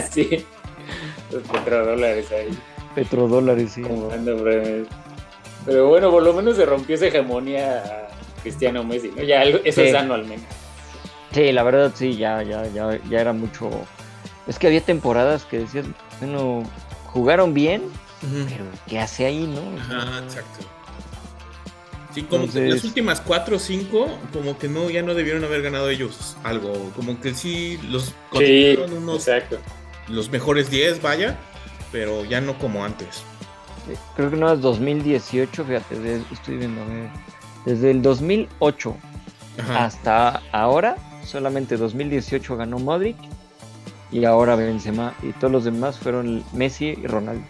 Sí. 0.10 0.44
Los 1.30 1.42
petrodólares 1.44 2.30
ahí. 2.32 2.58
Petrodólares, 2.94 3.72
sí. 3.72 3.82
Pero 5.64 5.88
bueno, 5.88 6.10
por 6.10 6.22
lo 6.22 6.32
menos 6.34 6.56
se 6.56 6.66
rompió 6.66 6.96
esa 6.96 7.06
hegemonía 7.06 7.78
a 7.78 8.40
Cristiano 8.42 8.82
Messi, 8.84 9.10
¿no? 9.16 9.22
Ya 9.22 9.40
algo- 9.40 9.60
eso 9.64 9.80
Sí. 9.80 9.86
es 9.86 9.92
sano 9.92 10.14
al 10.14 10.24
menos. 10.26 10.44
Sí, 11.32 11.50
la 11.52 11.62
verdad 11.62 11.92
sí, 11.94 12.16
ya, 12.16 12.42
ya, 12.42 12.66
ya, 12.66 12.98
ya 13.08 13.20
era 13.20 13.32
mucho. 13.32 13.70
Es 14.46 14.58
que 14.58 14.66
había 14.66 14.80
temporadas 14.82 15.44
que 15.44 15.60
decías, 15.60 15.86
bueno, 16.20 16.64
jugaron 17.06 17.54
bien, 17.54 17.82
Pero 18.48 18.64
¿qué 18.87 19.00
hace 19.00 19.26
ahí, 19.26 19.46
no? 19.46 19.78
Ajá, 19.80 20.18
exacto. 20.24 20.64
Sí, 22.14 22.22
como 22.24 22.50
que 22.50 22.61
las 22.68 22.85
últimas 22.85 23.20
cuatro 23.22 23.56
o 23.56 23.58
cinco, 23.58 24.06
como 24.32 24.58
que 24.58 24.68
no, 24.68 24.90
ya 24.90 25.02
no 25.02 25.14
debieron 25.14 25.44
haber 25.44 25.62
ganado 25.62 25.88
ellos 25.88 26.37
algo. 26.44 26.72
Como 26.94 27.18
que 27.20 27.32
sí, 27.35 27.78
los 27.88 28.04
Sí, 28.06 28.12
consiguieron 28.30 28.92
unos, 28.92 29.26
exacto. 29.26 29.58
los 30.08 30.28
mejores 30.30 30.68
10, 30.70 31.00
vaya, 31.00 31.38
pero 31.90 32.24
ya 32.26 32.40
no 32.42 32.58
como 32.58 32.85
antes. 32.85 33.22
Creo 34.14 34.30
que 34.30 34.37
no 34.37 34.52
es 34.52 34.61
2018, 34.61 35.64
fíjate, 35.64 35.98
de- 35.98 36.22
estoy 36.30 36.58
viendo, 36.58 36.82
a 36.82 36.85
ver. 36.85 37.08
Desde 37.64 37.90
el 37.90 38.02
2008 38.02 38.94
Ajá. 39.58 39.85
hasta 39.87 40.42
ahora, 40.52 40.96
solamente 41.24 41.76
2018 41.78 42.56
ganó 42.58 42.78
Modric 42.78 43.16
y 44.11 44.24
ahora 44.26 44.54
Benzema 44.56 45.14
y 45.22 45.32
todos 45.32 45.50
los 45.50 45.64
demás 45.64 45.98
fueron 45.98 46.44
Messi 46.52 46.88
y 46.88 47.06
Ronaldo. 47.06 47.44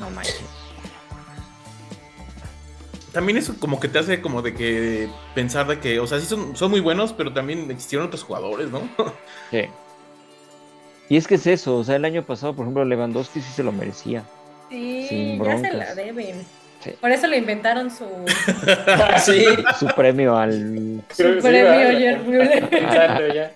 No 0.00 0.10
manches. 0.10 0.42
También 3.12 3.36
eso 3.36 3.54
como 3.58 3.78
que 3.78 3.88
te 3.88 3.98
hace 3.98 4.22
como 4.22 4.40
de 4.40 4.54
que 4.54 5.08
pensar 5.34 5.66
de 5.66 5.78
que, 5.78 6.00
o 6.00 6.06
sea, 6.06 6.18
sí 6.18 6.26
son, 6.26 6.56
son 6.56 6.70
muy 6.70 6.80
buenos, 6.80 7.12
pero 7.12 7.32
también 7.32 7.70
existieron 7.70 8.06
otros 8.06 8.22
jugadores, 8.22 8.70
¿no? 8.70 8.88
Sí. 9.50 9.66
Y 11.10 11.18
es 11.18 11.26
que 11.26 11.34
es 11.34 11.46
eso, 11.46 11.76
o 11.76 11.84
sea, 11.84 11.96
el 11.96 12.06
año 12.06 12.22
pasado, 12.22 12.54
por 12.54 12.64
ejemplo, 12.64 12.86
Lewandowski 12.86 13.42
sí 13.42 13.52
se 13.52 13.62
lo 13.62 13.70
merecía. 13.70 14.24
Sí, 14.70 15.06
Sin 15.08 15.44
ya 15.44 15.58
se 15.58 15.72
la 15.74 15.94
deben. 15.94 16.46
Sí. 16.80 16.92
Por 16.98 17.10
eso 17.12 17.26
le 17.26 17.36
inventaron 17.36 17.90
su, 17.90 18.06
sí. 19.24 19.44
Su 19.78 19.86
premio 19.94 20.34
al 20.34 21.02
su 21.10 21.22
Creo 21.22 21.34
sí, 21.34 21.40
premio 21.42 22.30
¿verdad? 22.30 23.52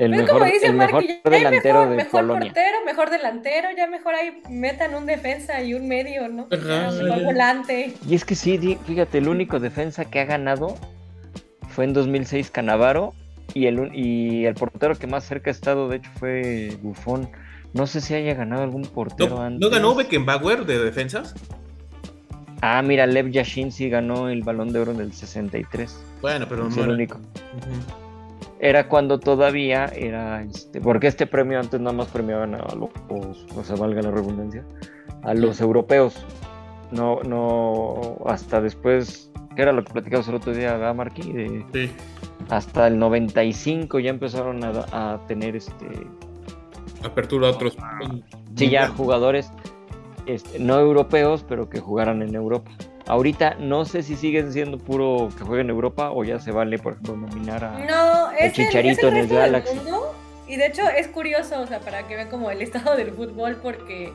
El 0.00 0.14
Es 0.14 0.20
mejor, 0.22 0.38
como 0.40 0.44
dice 0.52 0.66
el 0.66 0.74
Marky, 0.74 0.94
mejor 0.94 1.22
ya 1.24 1.30
delantero 1.30 1.74
mejor, 1.80 1.90
de 1.90 1.96
mejor 1.96 2.10
Polonia. 2.20 2.40
portero, 2.52 2.78
mejor 2.86 3.10
delantero, 3.10 3.68
ya 3.76 3.86
mejor 3.86 4.14
ahí 4.14 4.42
metan 4.48 4.94
un 4.94 5.06
defensa 5.06 5.62
y 5.62 5.74
un 5.74 5.86
medio, 5.88 6.28
¿no? 6.28 6.48
Ajá, 6.50 6.90
mejor 6.92 7.22
volante. 7.24 7.94
Y 8.08 8.14
es 8.14 8.24
que 8.24 8.34
sí, 8.34 8.78
fíjate, 8.86 9.18
el 9.18 9.28
único 9.28 9.60
defensa 9.60 10.04
que 10.06 10.20
ha 10.20 10.24
ganado 10.24 10.76
fue 11.68 11.84
en 11.84 11.92
2006 11.92 12.50
Canavaro 12.50 13.14
y 13.54 13.66
el, 13.66 13.90
y 13.94 14.46
el 14.46 14.54
portero 14.54 14.94
que 14.96 15.06
más 15.06 15.24
cerca 15.24 15.50
ha 15.50 15.52
estado, 15.52 15.88
de 15.88 15.96
hecho, 15.98 16.10
fue 16.18 16.76
Buffon. 16.82 17.28
No 17.72 17.86
sé 17.86 18.00
si 18.00 18.14
haya 18.14 18.34
ganado 18.34 18.62
algún 18.64 18.82
portero 18.82 19.36
¿No, 19.36 19.42
antes. 19.42 19.60
¿no 19.60 19.70
ganó 19.70 19.94
Beckenbauer 19.94 20.66
de 20.66 20.78
defensas? 20.82 21.34
Ah, 22.62 22.82
mira, 22.82 23.06
Lev 23.06 23.30
Yashin 23.30 23.72
sí 23.72 23.88
ganó 23.88 24.28
el 24.28 24.42
Balón 24.42 24.72
de 24.72 24.80
Oro 24.80 24.92
en 24.92 25.00
el 25.00 25.12
63. 25.12 25.98
Bueno, 26.20 26.46
pero 26.48 26.68
es 26.68 26.76
no 26.76 26.82
el 26.84 26.88
era- 26.90 26.94
único. 26.96 27.16
Ujú. 27.18 27.99
Era 28.60 28.88
cuando 28.88 29.18
todavía 29.18 29.86
era 29.86 30.42
este, 30.42 30.80
porque 30.80 31.06
este 31.06 31.26
premio 31.26 31.58
antes 31.58 31.80
nada 31.80 31.96
más 31.96 32.08
premiaban 32.08 32.54
a 32.54 32.58
los, 32.74 32.90
o 33.56 33.64
sea, 33.64 33.76
valga 33.76 34.02
la 34.02 34.10
redundancia, 34.10 34.64
a 35.22 35.34
los 35.34 35.60
europeos. 35.60 36.26
No, 36.90 37.20
no, 37.22 38.18
hasta 38.26 38.60
después, 38.60 39.30
que 39.56 39.62
era 39.62 39.72
lo 39.72 39.84
que 39.84 39.92
platicamos 39.92 40.28
el 40.28 40.34
otro 40.34 40.52
día, 40.52 40.76
¿verdad? 40.76 41.06
De, 41.14 41.64
Sí. 41.72 41.90
hasta 42.50 42.86
el 42.88 42.98
95 42.98 43.98
ya 44.00 44.10
empezaron 44.10 44.62
a, 44.64 44.70
a 44.92 45.26
tener 45.26 45.56
este 45.56 45.86
Apertura 47.02 47.48
a 47.48 47.50
otros. 47.52 47.76
sí, 48.56 48.68
ya 48.68 48.88
jugadores 48.88 49.50
este, 50.26 50.58
no 50.58 50.78
europeos, 50.78 51.44
pero 51.48 51.70
que 51.70 51.80
jugaran 51.80 52.22
en 52.22 52.34
Europa. 52.34 52.70
Ahorita 53.10 53.56
no 53.58 53.84
sé 53.84 54.04
si 54.04 54.14
siguen 54.14 54.52
siendo 54.52 54.78
puro 54.78 55.30
que 55.36 55.42
jueguen 55.42 55.66
en 55.66 55.70
Europa 55.70 56.12
o 56.12 56.22
ya 56.22 56.38
se 56.38 56.52
vale, 56.52 56.78
por 56.78 56.92
ejemplo, 56.92 57.16
nominar 57.16 57.64
a. 57.64 57.70
No, 57.80 58.30
es 58.30 58.44
el, 58.44 58.52
Chicharito 58.52 59.08
es 59.08 59.12
el 59.12 59.18
en 59.18 59.24
el 59.24 59.28
Galaxy. 59.28 59.74
mundo. 59.74 60.14
Y 60.46 60.54
de 60.54 60.66
hecho 60.66 60.88
es 60.88 61.08
curioso, 61.08 61.60
o 61.60 61.66
sea, 61.66 61.80
para 61.80 62.06
que 62.06 62.14
vean 62.14 62.28
como 62.28 62.52
el 62.52 62.62
estado 62.62 62.96
del 62.96 63.10
fútbol, 63.10 63.56
porque 63.60 64.12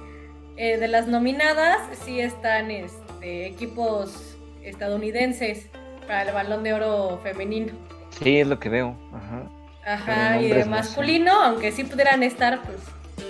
eh, 0.55 0.77
de 0.77 0.87
las 0.87 1.07
nominadas 1.07 1.77
sí 2.05 2.21
están 2.21 2.71
este, 2.71 3.47
equipos 3.47 4.37
estadounidenses 4.63 5.67
para 6.07 6.21
el 6.21 6.33
balón 6.33 6.63
de 6.63 6.71
oro 6.71 7.19
femenino. 7.21 7.73
Sí, 8.11 8.39
es 8.39 8.47
lo 8.47 8.59
que 8.59 8.69
veo. 8.69 8.95
Ajá. 9.13 9.43
Ajá, 9.85 10.41
y 10.41 10.47
de 10.47 10.63
masculino, 10.63 11.33
aunque 11.33 11.73
sí 11.73 11.83
pudieran 11.83 12.23
estar, 12.23 12.61
pues 12.61 12.77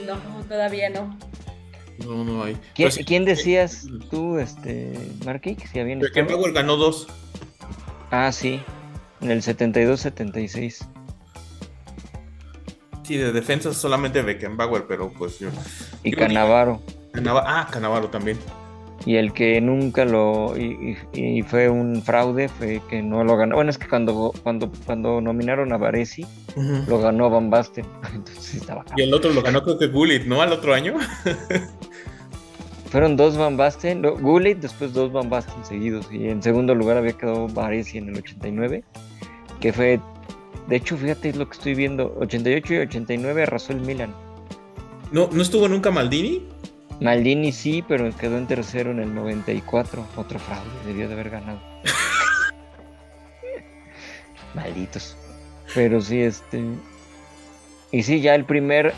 no, 0.06 0.16
todavía 0.48 0.92
no. 0.92 1.18
No, 2.04 2.24
no 2.24 2.44
hay. 2.44 2.54
¿Quién, 2.74 2.90
Pero 2.90 2.92
sí, 2.92 3.04
quién 3.06 3.26
decías 3.26 3.88
tú, 4.10 4.38
este, 4.38 4.94
Marky, 5.26 5.56
que 5.56 5.68
si 5.68 5.80
habían? 5.80 6.00
Beckenbauer 6.00 6.52
ganó 6.54 6.76
dos. 6.76 7.08
Ah, 8.12 8.32
sí, 8.32 8.62
en 9.22 9.32
el 9.32 9.42
72-76. 9.42 10.86
Sí, 13.04 13.18
de 13.18 13.32
defensa 13.32 13.74
solamente 13.74 14.22
Beckenbauer, 14.22 14.86
pero 14.88 15.12
pues 15.14 15.40
yo. 15.40 15.50
Y 16.04 16.12
que- 16.12 16.18
Canavaro. 16.18 16.82
Canava- 17.14 17.44
ah, 17.46 17.68
Canavaro 17.72 18.10
también. 18.10 18.38
Y 19.06 19.18
el 19.18 19.34
que 19.34 19.62
nunca 19.62 20.04
lo. 20.04 20.58
Y, 20.58 20.98
y- 21.14 21.38
y 21.38 21.42
fue 21.44 21.70
un 21.70 22.02
fraude, 22.02 22.50
fue 22.50 22.82
que 22.90 23.04
no 23.04 23.24
lo 23.24 23.38
ganó. 23.38 23.56
Bueno, 23.56 23.70
es 23.70 23.78
que 23.78 23.88
cuando, 23.88 24.34
cuando, 24.42 24.72
cuando 24.86 25.22
nominaron 25.22 25.72
a 25.74 25.78
Varesi, 25.78 26.26
lo 26.88 27.00
ganó 27.00 27.30
Van 27.30 27.50
Basten. 27.52 27.86
Entonces 28.16 28.56
estaba 28.56 28.84
Y 28.98 29.04
el 29.04 29.14
otro 29.14 29.32
lo 29.32 29.42
ganó 29.44 29.62
creo 29.64 29.78
que 29.78 29.88
Gullit, 29.88 30.24
¿no? 30.26 30.42
Al 30.42 30.52
otro 30.52 30.74
año. 30.74 30.96
Fueron 32.90 33.18
dos 33.18 33.36
Van 33.38 33.58
Basten, 33.58 34.02
no, 34.02 34.16
Gullit, 34.16 34.60
después 34.60 34.94
dos 34.94 35.12
Van 35.12 35.30
Basten 35.30 35.66
seguidos. 35.66 36.08
Y 36.12 36.28
en 36.30 36.42
segundo 36.42 36.74
lugar 36.74 36.98
había 36.98 37.14
quedado 37.14 37.48
Varesi 37.48 37.98
en 37.98 38.10
el 38.10 38.18
89, 38.18 38.84
que 39.60 39.74
fue. 39.74 40.00
De 40.68 40.78
hecho, 40.78 40.98
fíjate 40.98 41.30
es 41.30 41.36
lo 41.36 41.46
que 41.48 41.54
estoy 41.58 41.76
viendo. 41.76 42.16
88 42.22 42.74
y 42.74 42.78
89 42.78 43.44
arrasó 43.44 43.74
el 43.74 43.82
Milan. 43.82 44.14
¿No, 45.12 45.30
¿No 45.32 45.42
estuvo 45.42 45.68
nunca 45.68 45.92
Maldini? 45.92 46.48
Maldini 47.02 47.52
sí, 47.52 47.84
pero 47.88 48.10
quedó 48.16 48.38
en 48.38 48.48
tercero 48.48 48.92
en 48.92 49.00
el 49.00 49.14
94. 49.14 50.06
Otro 50.16 50.40
fraude, 50.40 50.70
debió 50.86 51.08
de 51.08 51.14
haber 51.14 51.30
ganado. 51.30 51.60
Malditos. 54.54 55.18
Pero 55.74 56.02
sí, 56.02 56.22
este. 56.22 56.64
Y 57.92 58.04
sí, 58.04 58.22
ya 58.22 58.36
el 58.36 58.46
primer 58.46 58.94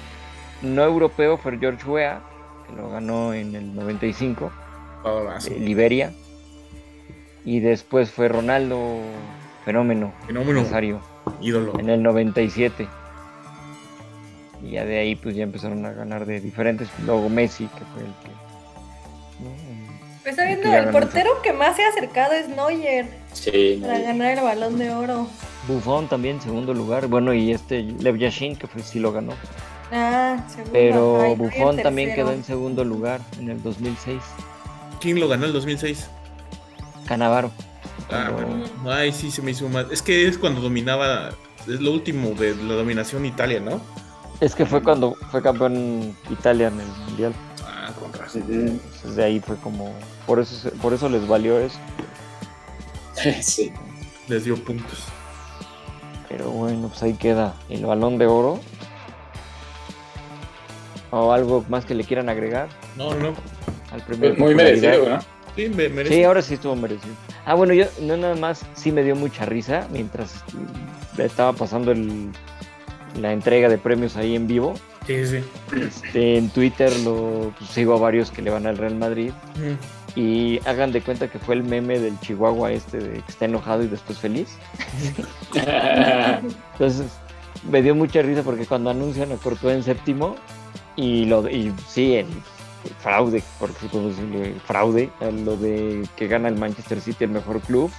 no 0.61 0.83
europeo 0.83 1.37
fue 1.37 1.57
George 1.57 1.85
Weah, 1.87 2.21
que 2.67 2.75
lo 2.75 2.89
ganó 2.89 3.33
en 3.33 3.55
el 3.55 3.75
95, 3.75 4.51
Favorazo. 5.03 5.49
de 5.49 5.59
Liberia. 5.59 6.13
Y 7.45 7.59
después 7.61 8.11
fue 8.11 8.27
Ronaldo 8.27 8.99
Fenómeno, 9.65 10.13
Fenómeno. 10.25 10.61
Nazario, 10.61 10.99
Ídolo. 11.41 11.79
en 11.79 11.89
el 11.89 12.03
97. 12.03 12.87
Y 14.67 14.71
ya 14.71 14.85
de 14.85 14.99
ahí 14.99 15.15
pues 15.15 15.35
ya 15.35 15.43
empezaron 15.43 15.85
a 15.85 15.91
ganar 15.91 16.25
de 16.25 16.39
diferentes. 16.41 16.89
Luego 17.05 17.29
Messi, 17.29 17.65
que 17.67 17.85
fue 17.93 18.01
el 18.01 18.13
que... 18.21 18.29
¿no? 19.43 19.49
Pues 20.23 20.33
está 20.37 20.43
viendo, 20.45 20.73
el 20.73 20.89
portero 20.89 21.41
que 21.41 21.53
más 21.53 21.77
se 21.77 21.83
ha 21.85 21.89
acercado 21.89 22.33
es 22.33 22.49
Neuer 22.49 23.07
Sí, 23.31 23.79
para 23.81 23.99
ganar 23.99 24.37
el 24.37 24.43
balón 24.43 24.77
de 24.77 24.89
oro. 24.89 25.27
Buffon 25.69 26.09
también 26.09 26.41
segundo 26.41 26.73
lugar. 26.73 27.07
Bueno, 27.07 27.33
y 27.33 27.51
este 27.53 27.81
Lev 27.83 28.17
Yashin, 28.17 28.57
que 28.57 28.67
fue, 28.67 28.81
sí 28.81 28.99
lo 28.99 29.13
ganó. 29.13 29.33
Ah, 29.91 30.43
segundo. 30.49 30.71
Pero 30.73 31.21
Ay, 31.21 31.35
Buffon 31.35 31.77
también 31.77 32.13
quedó 32.13 32.33
en 32.33 32.43
segundo 32.43 32.83
lugar 32.83 33.21
en 33.39 33.49
el 33.51 33.63
2006. 33.63 34.21
¿Quién 34.99 35.19
lo 35.19 35.29
ganó 35.29 35.45
el 35.45 35.53
2006? 35.53 36.09
Canavaro. 37.07 37.51
Ah, 38.11 38.29
Cuando- 38.33 38.57
bueno. 38.57 38.65
Ay, 38.91 39.13
sí, 39.13 39.31
se 39.31 39.41
me 39.41 39.51
hizo 39.51 39.69
más. 39.69 39.85
Es 39.91 40.01
que 40.01 40.27
es 40.27 40.37
cuando 40.37 40.59
dominaba. 40.59 41.29
Es 41.67 41.79
lo 41.81 41.91
último 41.93 42.31
de 42.31 42.55
la 42.55 42.73
dominación 42.75 43.25
Italia, 43.25 43.59
¿no? 43.61 43.81
Es 44.39 44.53
que 44.55 44.65
fue 44.65 44.83
cuando 44.83 45.15
fue 45.31 45.41
campeón 45.41 46.15
Italia 46.29 46.67
en 46.67 46.79
el 46.79 46.87
Mundial. 47.07 47.33
Ah, 47.65 47.91
con 47.99 48.13
razón. 48.13 48.43
Entonces 48.49 49.15
de 49.15 49.23
ahí 49.23 49.39
fue 49.39 49.55
como... 49.57 49.93
Por 50.27 50.39
eso, 50.39 50.55
se- 50.55 50.71
por 50.71 50.93
eso 50.93 51.09
les 51.09 51.27
valió 51.27 51.59
eso. 51.59 51.77
sí. 53.41 53.71
Les 54.27 54.43
dio 54.45 54.55
puntos. 54.63 54.99
Pero 56.29 56.51
bueno, 56.51 56.89
pues 56.89 57.01
ahí 57.03 57.13
queda 57.13 57.55
el 57.69 57.85
balón 57.85 58.17
de 58.17 58.27
oro. 58.27 58.59
¿O 61.09 61.31
algo 61.31 61.63
más 61.69 61.85
que 61.85 61.95
le 61.95 62.03
quieran 62.03 62.27
agregar 62.29 62.67
No, 62.97 63.15
no. 63.15 63.33
al 63.91 64.01
primer 64.01 64.31
Pues 64.31 64.39
muy 64.39 64.53
merecido, 64.55 65.09
¿no? 65.09 65.19
Sí, 65.55 65.69
me 65.69 65.89
merece. 65.89 66.15
Sí, 66.15 66.23
ahora 66.23 66.41
sí 66.41 66.55
estuvo 66.55 66.75
merecido. 66.75 67.15
Ah, 67.45 67.55
bueno, 67.55 67.73
yo 67.73 67.85
no 68.01 68.17
nada 68.17 68.35
más 68.35 68.63
sí 68.75 68.91
me 68.91 69.03
dio 69.03 69.15
mucha 69.15 69.45
risa 69.45 69.87
mientras 69.89 70.43
estaba 71.17 71.53
pasando 71.53 71.91
el, 71.91 72.29
la 73.19 73.33
entrega 73.33 73.69
de 73.69 73.77
premios 73.77 74.15
ahí 74.17 74.35
en 74.35 74.47
vivo. 74.47 74.73
Sí, 75.05 75.25
sí. 75.25 75.43
Este, 75.75 76.37
en 76.37 76.49
Twitter 76.49 76.91
lo 76.99 77.53
pues, 77.57 77.69
sigo 77.71 77.93
a 77.95 77.99
varios 77.99 78.29
que 78.31 78.41
le 78.41 78.49
van 78.49 78.67
al 78.67 78.77
Real 78.77 78.95
Madrid 78.95 79.31
Mm. 79.55 80.19
y 80.19 80.59
hagan 80.65 80.91
de 80.91 81.01
cuenta 81.01 81.29
que 81.29 81.39
fue 81.39 81.55
el 81.55 81.63
meme 81.63 81.97
del 81.99 82.19
Chihuahua 82.19 82.71
este 82.71 82.97
de 82.99 83.13
que 83.21 83.29
está 83.31 83.45
enojado 83.45 83.83
y 83.83 83.87
después 83.87 84.19
feliz. 84.19 84.57
Entonces 86.73 87.05
me 87.71 87.81
dio 87.81 87.95
mucha 87.95 88.21
risa 88.21 88.43
porque 88.43 88.65
cuando 88.65 88.89
anuncian 88.89 89.31
a 89.31 89.35
Courtois 89.35 89.75
en 89.75 89.83
séptimo 89.83 90.35
y 90.95 91.25
lo 91.25 91.49
y 91.49 91.73
sí 91.87 92.15
el 92.15 92.27
fraude, 92.99 93.43
porque 93.59 93.75
sí 93.81 93.87
podemos 93.87 94.15
decirle 94.15 94.55
fraude, 94.65 95.09
a 95.19 95.25
lo 95.31 95.57
de 95.57 96.05
que 96.15 96.27
gana 96.27 96.47
el 96.47 96.55
Manchester 96.57 97.01
City 97.01 97.25
el 97.25 97.31
mejor 97.31 97.59
club, 97.61 97.91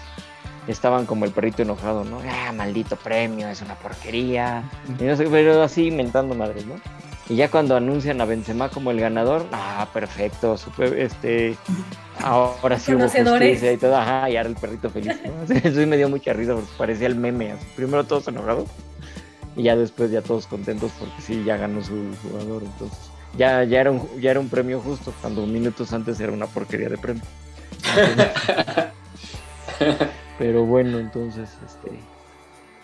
estaban 0.72 1.06
como 1.06 1.24
el 1.24 1.32
perrito 1.32 1.62
enojado, 1.62 2.04
¿no? 2.04 2.20
Ah, 2.28 2.52
maldito 2.52 2.96
premio, 2.96 3.48
es 3.48 3.62
una 3.62 3.74
porquería. 3.74 4.70
Y 4.98 5.04
no 5.04 5.16
sé, 5.16 5.26
pero 5.30 5.62
así 5.62 5.90
mentando 5.90 6.34
madres, 6.34 6.66
¿no? 6.66 6.74
Y 7.28 7.36
ya 7.36 7.50
cuando 7.50 7.76
anuncian 7.76 8.20
a 8.20 8.24
Benzema 8.24 8.70
como 8.70 8.90
el 8.90 9.00
ganador, 9.00 9.46
ah, 9.52 9.86
perfecto, 9.92 10.56
super, 10.56 10.98
este, 10.98 11.56
ahora 12.22 12.78
sí 12.78 12.94
hubo 12.94 13.06
justicia 13.06 13.72
y 13.72 13.76
todo, 13.76 13.96
ajá, 13.96 14.30
y 14.30 14.36
ahora 14.38 14.48
el 14.48 14.56
perrito 14.56 14.88
feliz, 14.88 15.18
¿no? 15.24 15.54
Eso 15.54 15.80
sí 15.80 15.86
me 15.86 15.98
dio 15.98 16.08
mucha 16.08 16.32
risa 16.32 16.54
porque 16.54 16.70
parecía 16.78 17.06
el 17.06 17.16
meme, 17.16 17.52
así. 17.52 17.66
primero 17.76 18.04
todos 18.04 18.28
enojados 18.28 18.68
y 19.56 19.64
ya 19.64 19.76
después 19.76 20.10
ya 20.10 20.22
todos 20.22 20.46
contentos 20.46 20.90
porque 20.98 21.20
sí, 21.20 21.44
ya 21.44 21.58
ganó 21.58 21.82
su 21.82 22.14
jugador, 22.22 22.62
entonces 22.62 22.98
ya, 23.36 23.62
ya, 23.64 23.82
era, 23.82 23.90
un, 23.90 24.08
ya 24.20 24.30
era 24.30 24.40
un 24.40 24.48
premio 24.48 24.80
justo, 24.80 25.12
cuando 25.20 25.46
minutos 25.46 25.92
antes 25.92 26.18
era 26.20 26.32
una 26.32 26.46
porquería 26.46 26.88
de 26.88 26.96
premio. 26.96 27.22
Pero 30.39 30.64
bueno, 30.64 30.99
entonces, 30.99 31.51
este, 31.66 31.91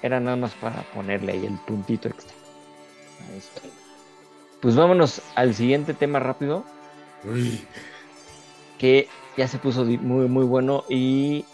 era 0.03 0.19
nada 0.21 0.37
más 0.37 0.53
para 0.55 0.83
ponerle 0.95 1.33
ahí 1.33 1.47
el 1.47 1.57
puntito 1.67 2.09
extra. 2.09 2.35
Ahí 3.31 3.39
está. 3.39 3.61
Pues 4.61 4.75
vámonos 4.77 5.21
al 5.35 5.55
siguiente 5.55 5.95
tema 5.95 6.19
rápido, 6.19 6.65
Uy, 7.25 7.61
que 8.79 9.09
ya 9.37 9.47
se 9.49 9.59
puso 9.59 9.85
muy, 9.85 10.27
muy 10.29 10.45
bueno 10.45 10.85
y... 10.89 11.45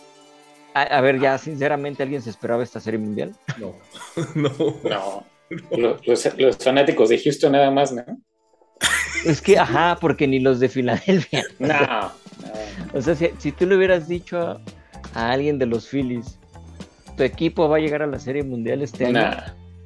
A, 0.72 0.82
a 0.82 1.00
ver, 1.00 1.18
ya 1.18 1.36
sinceramente, 1.36 2.02
¿alguien 2.04 2.22
se 2.22 2.30
esperaba 2.30 2.62
esta 2.62 2.78
serie 2.80 3.00
mundial? 3.00 3.34
no. 3.58 3.74
no. 4.34 4.50
No. 4.84 5.24
Los, 5.76 6.06
los- 6.06 6.38
los 6.38 6.56
fanáticos 6.58 7.08
de 7.08 7.18
Houston 7.18 7.52
nada 7.52 7.72
más, 7.72 7.90
¿no? 7.92 8.04
Es 9.24 9.42
que, 9.42 9.58
ajá, 9.58 9.98
porque 10.00 10.28
ni 10.28 10.38
los 10.38 10.60
de 10.60 10.68
Filadelfia. 10.68 11.44
No. 11.58 11.68
no. 11.80 12.12
O 12.94 13.02
sea, 13.02 13.16
si, 13.16 13.30
si 13.38 13.50
tú 13.50 13.66
le 13.66 13.76
hubieras 13.76 14.06
dicho 14.06 14.40
a, 14.40 14.60
a 15.14 15.30
alguien 15.30 15.58
de 15.58 15.66
los 15.66 15.86
Phillies, 15.88 16.38
tu 17.16 17.22
equipo 17.22 17.68
va 17.68 17.76
a 17.76 17.80
llegar 17.80 18.02
a 18.02 18.06
la 18.06 18.18
serie 18.18 18.42
mundial 18.42 18.82
este 18.82 19.06
año, 19.06 19.30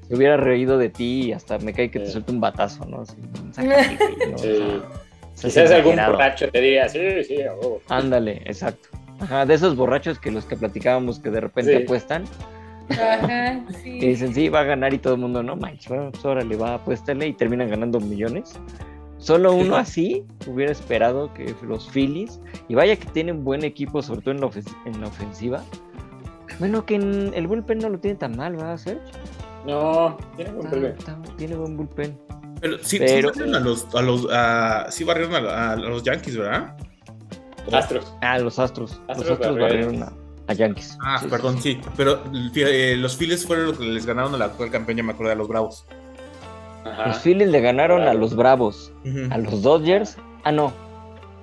se 0.08 0.14
hubiera 0.14 0.36
reído 0.36 0.78
de 0.78 0.88
ti 0.90 1.26
y 1.28 1.32
hasta 1.32 1.58
me 1.58 1.72
cae 1.72 1.90
que 1.90 1.98
te 2.00 2.10
suelte 2.10 2.32
un 2.32 2.40
batazo, 2.40 2.84
¿no? 2.86 3.00
Así, 3.00 3.16
¿no? 4.30 4.34
O 4.34 4.38
Sí. 4.38 4.56
sea, 5.34 5.50
seas 5.50 5.54
Quizás 5.54 5.70
algún 5.72 5.96
borracho 5.96 6.48
te 6.50 6.60
diría, 6.60 6.88
sí, 6.88 7.00
sí, 7.24 7.36
huevo". 7.38 7.80
Ándale, 7.88 8.42
exacto. 8.44 8.88
Ajá, 9.20 9.46
de 9.46 9.54
esos 9.54 9.74
borrachos 9.76 10.18
que 10.18 10.30
los 10.30 10.44
que 10.44 10.56
platicábamos 10.56 11.18
que 11.18 11.30
de 11.30 11.40
repente 11.40 11.76
Sí. 11.78 11.82
apuestan, 11.84 12.24
Ajá, 12.90 13.64
sí. 13.82 13.98
que 13.98 14.08
dicen, 14.08 14.34
sí, 14.34 14.48
va 14.48 14.60
a 14.60 14.64
ganar 14.64 14.92
y 14.92 14.98
todo 14.98 15.14
el 15.14 15.20
mundo, 15.20 15.42
no 15.42 15.56
manches, 15.56 15.88
bueno, 15.88 16.10
pues 16.12 16.24
órale, 16.24 16.56
va, 16.56 16.74
apuéstale 16.74 17.26
y 17.28 17.32
terminan 17.32 17.70
ganando 17.70 17.98
millones. 18.00 18.52
Solo 19.24 19.54
uno 19.54 19.76
así 19.76 20.22
hubiera 20.46 20.70
esperado 20.70 21.32
que 21.32 21.54
los 21.66 21.88
Phillies, 21.90 22.40
y 22.68 22.74
vaya 22.74 22.94
que 22.96 23.06
tienen 23.06 23.42
buen 23.42 23.64
equipo, 23.64 24.02
sobre 24.02 24.20
todo 24.20 24.32
en 24.34 24.40
la, 24.42 24.48
ofens- 24.48 24.76
en 24.84 25.00
la 25.00 25.06
ofensiva. 25.06 25.62
Bueno, 26.58 26.84
que 26.84 26.96
en 26.96 27.32
el 27.34 27.46
bullpen 27.46 27.78
no 27.78 27.88
lo 27.88 27.98
tiene 27.98 28.18
tan 28.18 28.36
mal, 28.36 28.54
¿verdad, 28.54 28.76
Serge? 28.76 29.00
No, 29.66 30.18
tiene 30.36 30.52
buen 30.52 30.84
está- 30.84 31.18
tiene 31.38 31.56
buen 31.56 31.74
bullpen. 31.76 32.18
Pero 32.60 32.76
sí, 32.82 32.98
Pero- 32.98 33.32
sí 33.32 33.40
barrieron 33.40 33.54
a 33.54 33.60
los, 33.60 33.94
a 33.94 34.02
los, 34.02 34.28
a- 34.30 34.90
sí 34.90 35.04
barrieron 35.04 35.34
a, 35.46 35.70
a 35.72 35.76
los 35.76 36.02
Yankees, 36.02 36.36
¿verdad? 36.36 36.76
Astros. 37.72 38.14
Ah, 38.20 38.38
los 38.38 38.58
Astros. 38.58 39.00
Astros 39.08 39.18
los 39.26 39.30
Astros 39.30 39.58
barrieron. 39.58 40.02
a, 40.02 40.12
A 40.48 40.52
Yankees. 40.52 40.98
Ah, 41.02 41.18
Sí, 41.18 41.28
perdón, 41.28 41.56
sí. 41.62 41.72
sí. 41.72 41.80
Pero 41.96 42.22
eh, 42.56 42.94
los 42.98 43.16
Phillies 43.16 43.46
fueron 43.46 43.68
los 43.68 43.78
que 43.78 43.86
les 43.86 44.04
ganaron 44.04 44.34
a 44.34 44.36
la 44.38 44.44
actual 44.44 44.70
campeón, 44.70 44.98
ya 44.98 45.02
me 45.02 45.12
acuerdo 45.12 45.30
de 45.30 45.36
los 45.36 45.48
Bravos. 45.48 45.86
Ajá. 46.84 47.08
Los 47.08 47.18
Phillies 47.18 47.48
le 47.48 47.60
ganaron 47.60 48.02
a 48.02 48.14
los 48.14 48.36
Bravos. 48.36 48.92
A 49.30 49.38
los 49.38 49.62
Dodgers. 49.62 50.16
Ah, 50.44 50.52
no. 50.52 50.72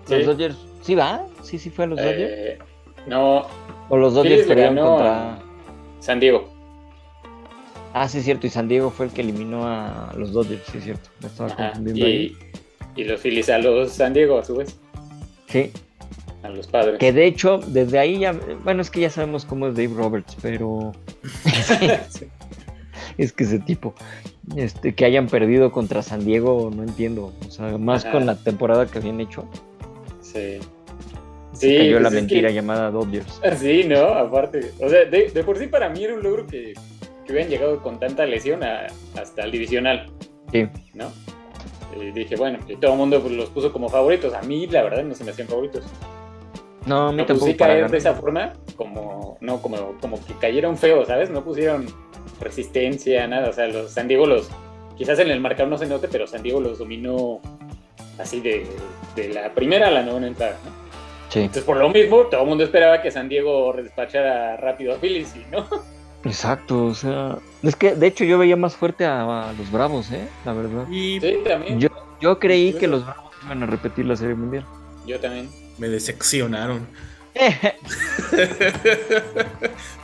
Los. 0.10 0.26
Dodgers. 0.26 0.58
¿Sí 0.82 0.96
va? 0.96 1.26
Sí, 1.44 1.58
sí 1.60 1.70
fue 1.70 1.86
a 1.86 1.88
los 1.88 1.98
Dodgers. 2.00 2.32
Eh, 2.34 2.60
no, 3.08 3.46
O 3.90 3.98
los 3.98 4.14
Dodgers 4.14 4.48
perdieron 4.48 4.76
contra. 4.78 5.40
San 6.00 6.20
Diego. 6.20 6.50
Ah, 7.94 8.08
sí, 8.08 8.20
es 8.20 8.24
cierto. 8.26 8.48
Y 8.48 8.50
San 8.50 8.68
Diego 8.68 8.90
fue 8.90 9.08
el 9.08 9.12
que 9.12 9.22
eliminó 9.22 9.68
a 9.68 10.14
los 10.18 10.32
Dodgers, 10.32 10.64
sí, 10.72 10.78
es 10.78 10.84
cierto. 10.86 11.10
Me 11.20 11.28
estaba 11.28 11.50
Ajá. 11.52 11.68
confundiendo 11.74 12.06
ahí. 12.06 12.38
Y, 12.96 13.02
y 13.02 13.04
los 13.06 13.20
Phillies 13.22 13.50
a 13.50 13.58
los 13.58 13.92
San 13.92 14.14
Diego, 14.14 14.38
a 14.40 14.44
su 14.46 14.56
vez. 14.56 14.78
Sí. 15.48 15.72
A 16.44 16.50
los 16.50 16.68
padres. 16.68 16.98
Que 17.00 17.12
de 17.14 17.26
hecho, 17.26 17.60
desde 17.68 18.00
ahí 18.00 18.20
ya. 18.20 18.34
Bueno, 18.64 18.82
es 18.82 18.90
que 18.90 19.02
ya 19.02 19.10
sabemos 19.10 19.46
cómo 19.46 19.68
es 19.68 19.76
Dave 19.76 19.94
Roberts, 19.96 20.36
pero. 20.42 20.92
Sí. 22.10 22.28
Es 23.24 23.34
que 23.34 23.44
ese 23.44 23.60
tipo. 23.60 23.94
Este, 24.56 24.94
que 24.96 25.06
hayan 25.06 25.28
perdido 25.28 25.72
contra 25.72 26.02
San 26.02 26.26
Diego, 26.26 26.72
no 26.76 26.84
entiendo. 26.84 27.34
O 27.48 27.52
sea, 27.52 27.78
más 27.78 28.04
Ajá. 28.06 28.14
con 28.14 28.26
la 28.26 28.36
temporada 28.36 28.86
que 28.88 28.98
habían 29.00 29.20
hecho. 29.22 29.46
Sí. 30.22 30.60
Se 31.54 31.68
Sí, 31.70 31.78
cayó 31.78 31.92
pues 31.94 32.02
la 32.04 32.08
es 32.10 32.14
mentira 32.16 32.48
que- 32.50 32.56
llamada 32.56 32.92
Dodgers. 32.92 33.42
Sí, 33.60 33.84
¿no? 33.88 34.00
Aparte. 34.06 34.72
O 34.80 34.90
sea, 34.90 35.06
de, 35.06 35.30
de 35.30 35.44
por 35.44 35.58
sí 35.58 35.68
para 35.68 35.90
mí 35.90 36.04
era 36.04 36.14
un 36.16 36.24
logro 36.24 36.48
que, 36.48 36.74
que 37.26 37.32
hubieran 37.34 37.50
llegado 37.50 37.82
con 37.82 38.00
tanta 38.00 38.26
lesión 38.26 38.64
a- 38.64 38.88
hasta 39.20 39.44
el 39.44 39.52
divisional, 39.52 40.10
Sí. 40.52 40.68
¿no? 40.94 41.12
Y 42.02 42.12
dije, 42.12 42.36
bueno, 42.38 42.58
y 42.70 42.78
todo 42.78 42.94
el 42.94 42.98
mundo 42.98 43.22
pues, 43.22 43.34
los 43.34 43.50
puso 43.50 43.72
como 43.74 43.90
favoritos. 43.90 44.34
A 44.34 44.42
mí, 44.44 44.66
la 44.68 44.82
verdad, 44.84 45.04
no 45.04 45.14
se 45.14 45.24
me 45.26 45.32
hacían 45.32 45.48
favoritos. 45.50 45.84
No, 46.86 47.10
a 47.10 47.12
mí 47.12 47.18
No, 47.18 47.26
pues 47.26 47.40
tampoco 47.40 47.58
caer 47.58 47.92
de 47.92 47.98
esa 47.98 48.14
forma, 48.16 48.54
como, 48.76 49.38
no, 49.42 49.62
como, 49.62 49.98
como 50.00 50.26
que 50.26 50.34
cayeron 50.36 50.78
feos, 50.78 51.08
¿sabes? 51.08 51.30
No 51.30 51.44
pusieron 51.44 51.86
resistencia, 52.42 53.28
nada. 53.28 53.50
O 53.50 53.54
sea, 53.54 53.68
los 53.68 53.92
San 53.92 54.08
Diego 54.08 54.26
los, 54.26 54.50
quizás 54.98 55.20
en 55.20 55.30
el 55.30 55.40
marcador 55.40 55.70
no 55.70 55.78
se 55.78 55.86
note, 55.88 56.08
pero 56.12 56.28
San 56.28 56.44
Diego 56.44 56.60
los 56.60 56.80
dominó 56.80 57.40
así 58.20 58.40
de, 58.42 58.66
de 59.16 59.30
la 59.30 59.54
primera 59.54 59.88
a 59.88 59.92
la 59.92 60.04
novena 60.04 60.28
entrada, 60.28 60.58
¿no? 60.66 60.72
Sí, 61.30 61.40
Entonces, 61.40 61.64
por 61.64 61.78
lo 61.78 61.90
mismo, 61.90 62.24
todo 62.24 62.42
el 62.42 62.48
mundo 62.48 62.64
esperaba 62.66 63.02
que 63.02 63.10
San 63.10 63.30
Diego 63.30 63.74
despachara 63.74 64.58
rápido 64.58 64.94
a 64.94 64.98
Phillies 64.98 65.34
y 65.36 65.46
no. 65.50 65.66
exacto. 66.26 66.86
O 66.88 66.94
sea, 66.94 67.38
es 67.64 67.76
que 67.78 67.96
de 67.96 68.08
hecho 68.08 68.26
yo 68.26 68.38
veía 68.38 68.58
más 68.58 68.76
fuerte 68.76 69.06
a, 69.06 69.50
a 69.50 69.54
los 69.54 69.72
Bravos, 69.72 70.12
¿eh? 70.12 70.28
La 70.46 70.52
verdad. 70.54 70.88
Y 70.90 71.20
Sí, 71.22 71.38
también. 71.48 71.80
Yo, 71.80 71.88
yo 72.20 72.38
creí 72.38 72.74
Sí, 72.74 72.80
que 72.80 72.88
los 72.88 73.06
Bravos 73.06 73.32
iban 73.46 73.64
a 73.64 73.66
repetir 73.66 74.06
la 74.06 74.18
Serie 74.18 74.36
Mundial. 74.36 74.66
Yo 75.08 75.20
también. 75.20 75.50
me 75.78 75.88
decepcionaron. 75.88 76.86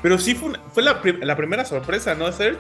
Pero 0.02 0.18
sí 0.18 0.36
fue, 0.36 0.50
una- 0.50 0.62
fue 0.74 0.84
la, 0.84 1.02
prim- 1.02 1.20
la 1.22 1.36
primera 1.36 1.66
sorpresa, 1.66 2.16
¿no, 2.16 2.32
Serge? 2.32 2.60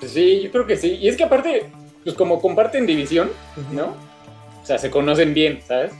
Pues 0.00 0.12
sí, 0.12 0.42
yo 0.42 0.50
creo 0.50 0.66
que 0.66 0.76
sí. 0.76 0.98
Y 1.00 1.08
es 1.08 1.16
que 1.16 1.24
aparte, 1.24 1.70
pues 2.04 2.16
como 2.16 2.40
comparten 2.40 2.86
división, 2.86 3.30
¿no? 3.72 3.94
O 4.62 4.66
sea, 4.66 4.78
se 4.78 4.90
conocen 4.90 5.34
bien, 5.34 5.60
¿sabes? 5.66 5.92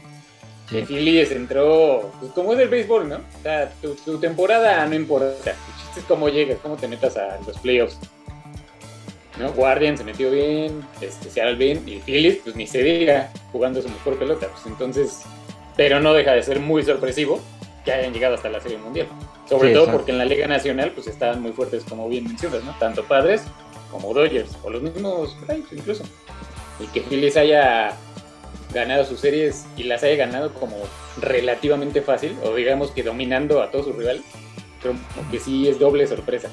Sí. 0.69 0.83
Phillies 0.87 1.33
entró, 1.33 2.13
pues 2.21 2.33
como 2.33 2.55
es 2.55 2.61
el 2.61 2.69
béisbol, 2.69 3.09
¿no? 3.09 3.17
O 3.17 3.43
sea, 3.43 3.71
tu, 3.83 3.95
tu 3.95 4.19
temporada 4.19 4.85
no 4.87 4.95
importa. 4.95 5.51
El 5.51 5.83
chiste 5.85 6.01
es 6.01 6.07
cómo 6.07 6.29
llegas, 6.29 6.59
cómo 6.63 6.77
te 6.77 6.89
metas 6.89 7.17
a 7.17 7.39
los 7.47 7.59
playoffs. 7.59 7.99
¿No? 9.39 9.51
Guardian 9.53 9.97
se 9.97 10.05
metió 10.05 10.31
bien, 10.31 10.83
este, 11.01 11.31
Seattle 11.31 11.57
bien, 11.57 11.83
y 11.89 11.99
Phillies, 12.01 12.39
pues 12.45 12.55
ni 12.55 12.67
se 12.67 12.83
diga, 12.83 13.33
jugando 13.51 13.81
su 13.83 13.89
mejor 13.89 14.19
pelota. 14.19 14.47
Pues 14.49 14.67
entonces, 14.67 15.23
pero 15.77 16.01
no 16.01 16.13
deja 16.13 16.33
de 16.33 16.43
ser 16.43 16.61
muy 16.61 16.83
sorpresivo 16.83 17.41
que 17.85 17.93
hayan 17.93 18.13
llegado 18.13 18.35
hasta 18.35 18.49
la 18.49 18.61
Serie 18.61 18.79
Mundial. 18.79 19.09
Sobre 19.49 19.69
Sí, 19.69 19.75
todo 19.75 19.85
exacto. 19.85 19.99
porque 19.99 20.13
en 20.13 20.19
la 20.19 20.25
Liga 20.25 20.47
Nacional, 20.47 20.93
pues 20.93 21.07
estaban 21.07 21.43
muy 21.43 21.53
fuertes, 21.53 21.85
como 21.89 22.09
bien 22.09 22.25
mencionas, 22.25 22.63
¿no? 22.65 22.75
Tanto 22.79 23.05
Padres 23.05 23.43
como 23.91 24.15
Dodgers, 24.15 24.57
o 24.63 24.71
los 24.71 24.83
mismos 24.83 25.37
Braves 25.43 25.67
incluso. 25.73 26.05
Y 26.81 26.87
que 26.87 27.01
Phillies 27.03 27.37
haya 27.37 27.95
ganado 28.73 29.05
sus 29.05 29.21
series 29.21 29.67
y 29.77 29.83
las 29.83 30.03
haya 30.03 30.17
ganado 30.17 30.55
como 30.55 30.77
relativamente 31.21 32.01
fácil, 32.01 32.37
o 32.45 32.55
digamos 32.55 32.91
que 32.91 33.03
dominando 33.03 33.61
a 33.63 33.71
todos 33.71 33.87
sus 33.87 33.97
rivales, 33.97 34.23
como 34.83 34.99
que 35.31 35.39
sí 35.39 35.69
es 35.69 35.79
doble 35.79 36.07
sorpresa. 36.07 36.49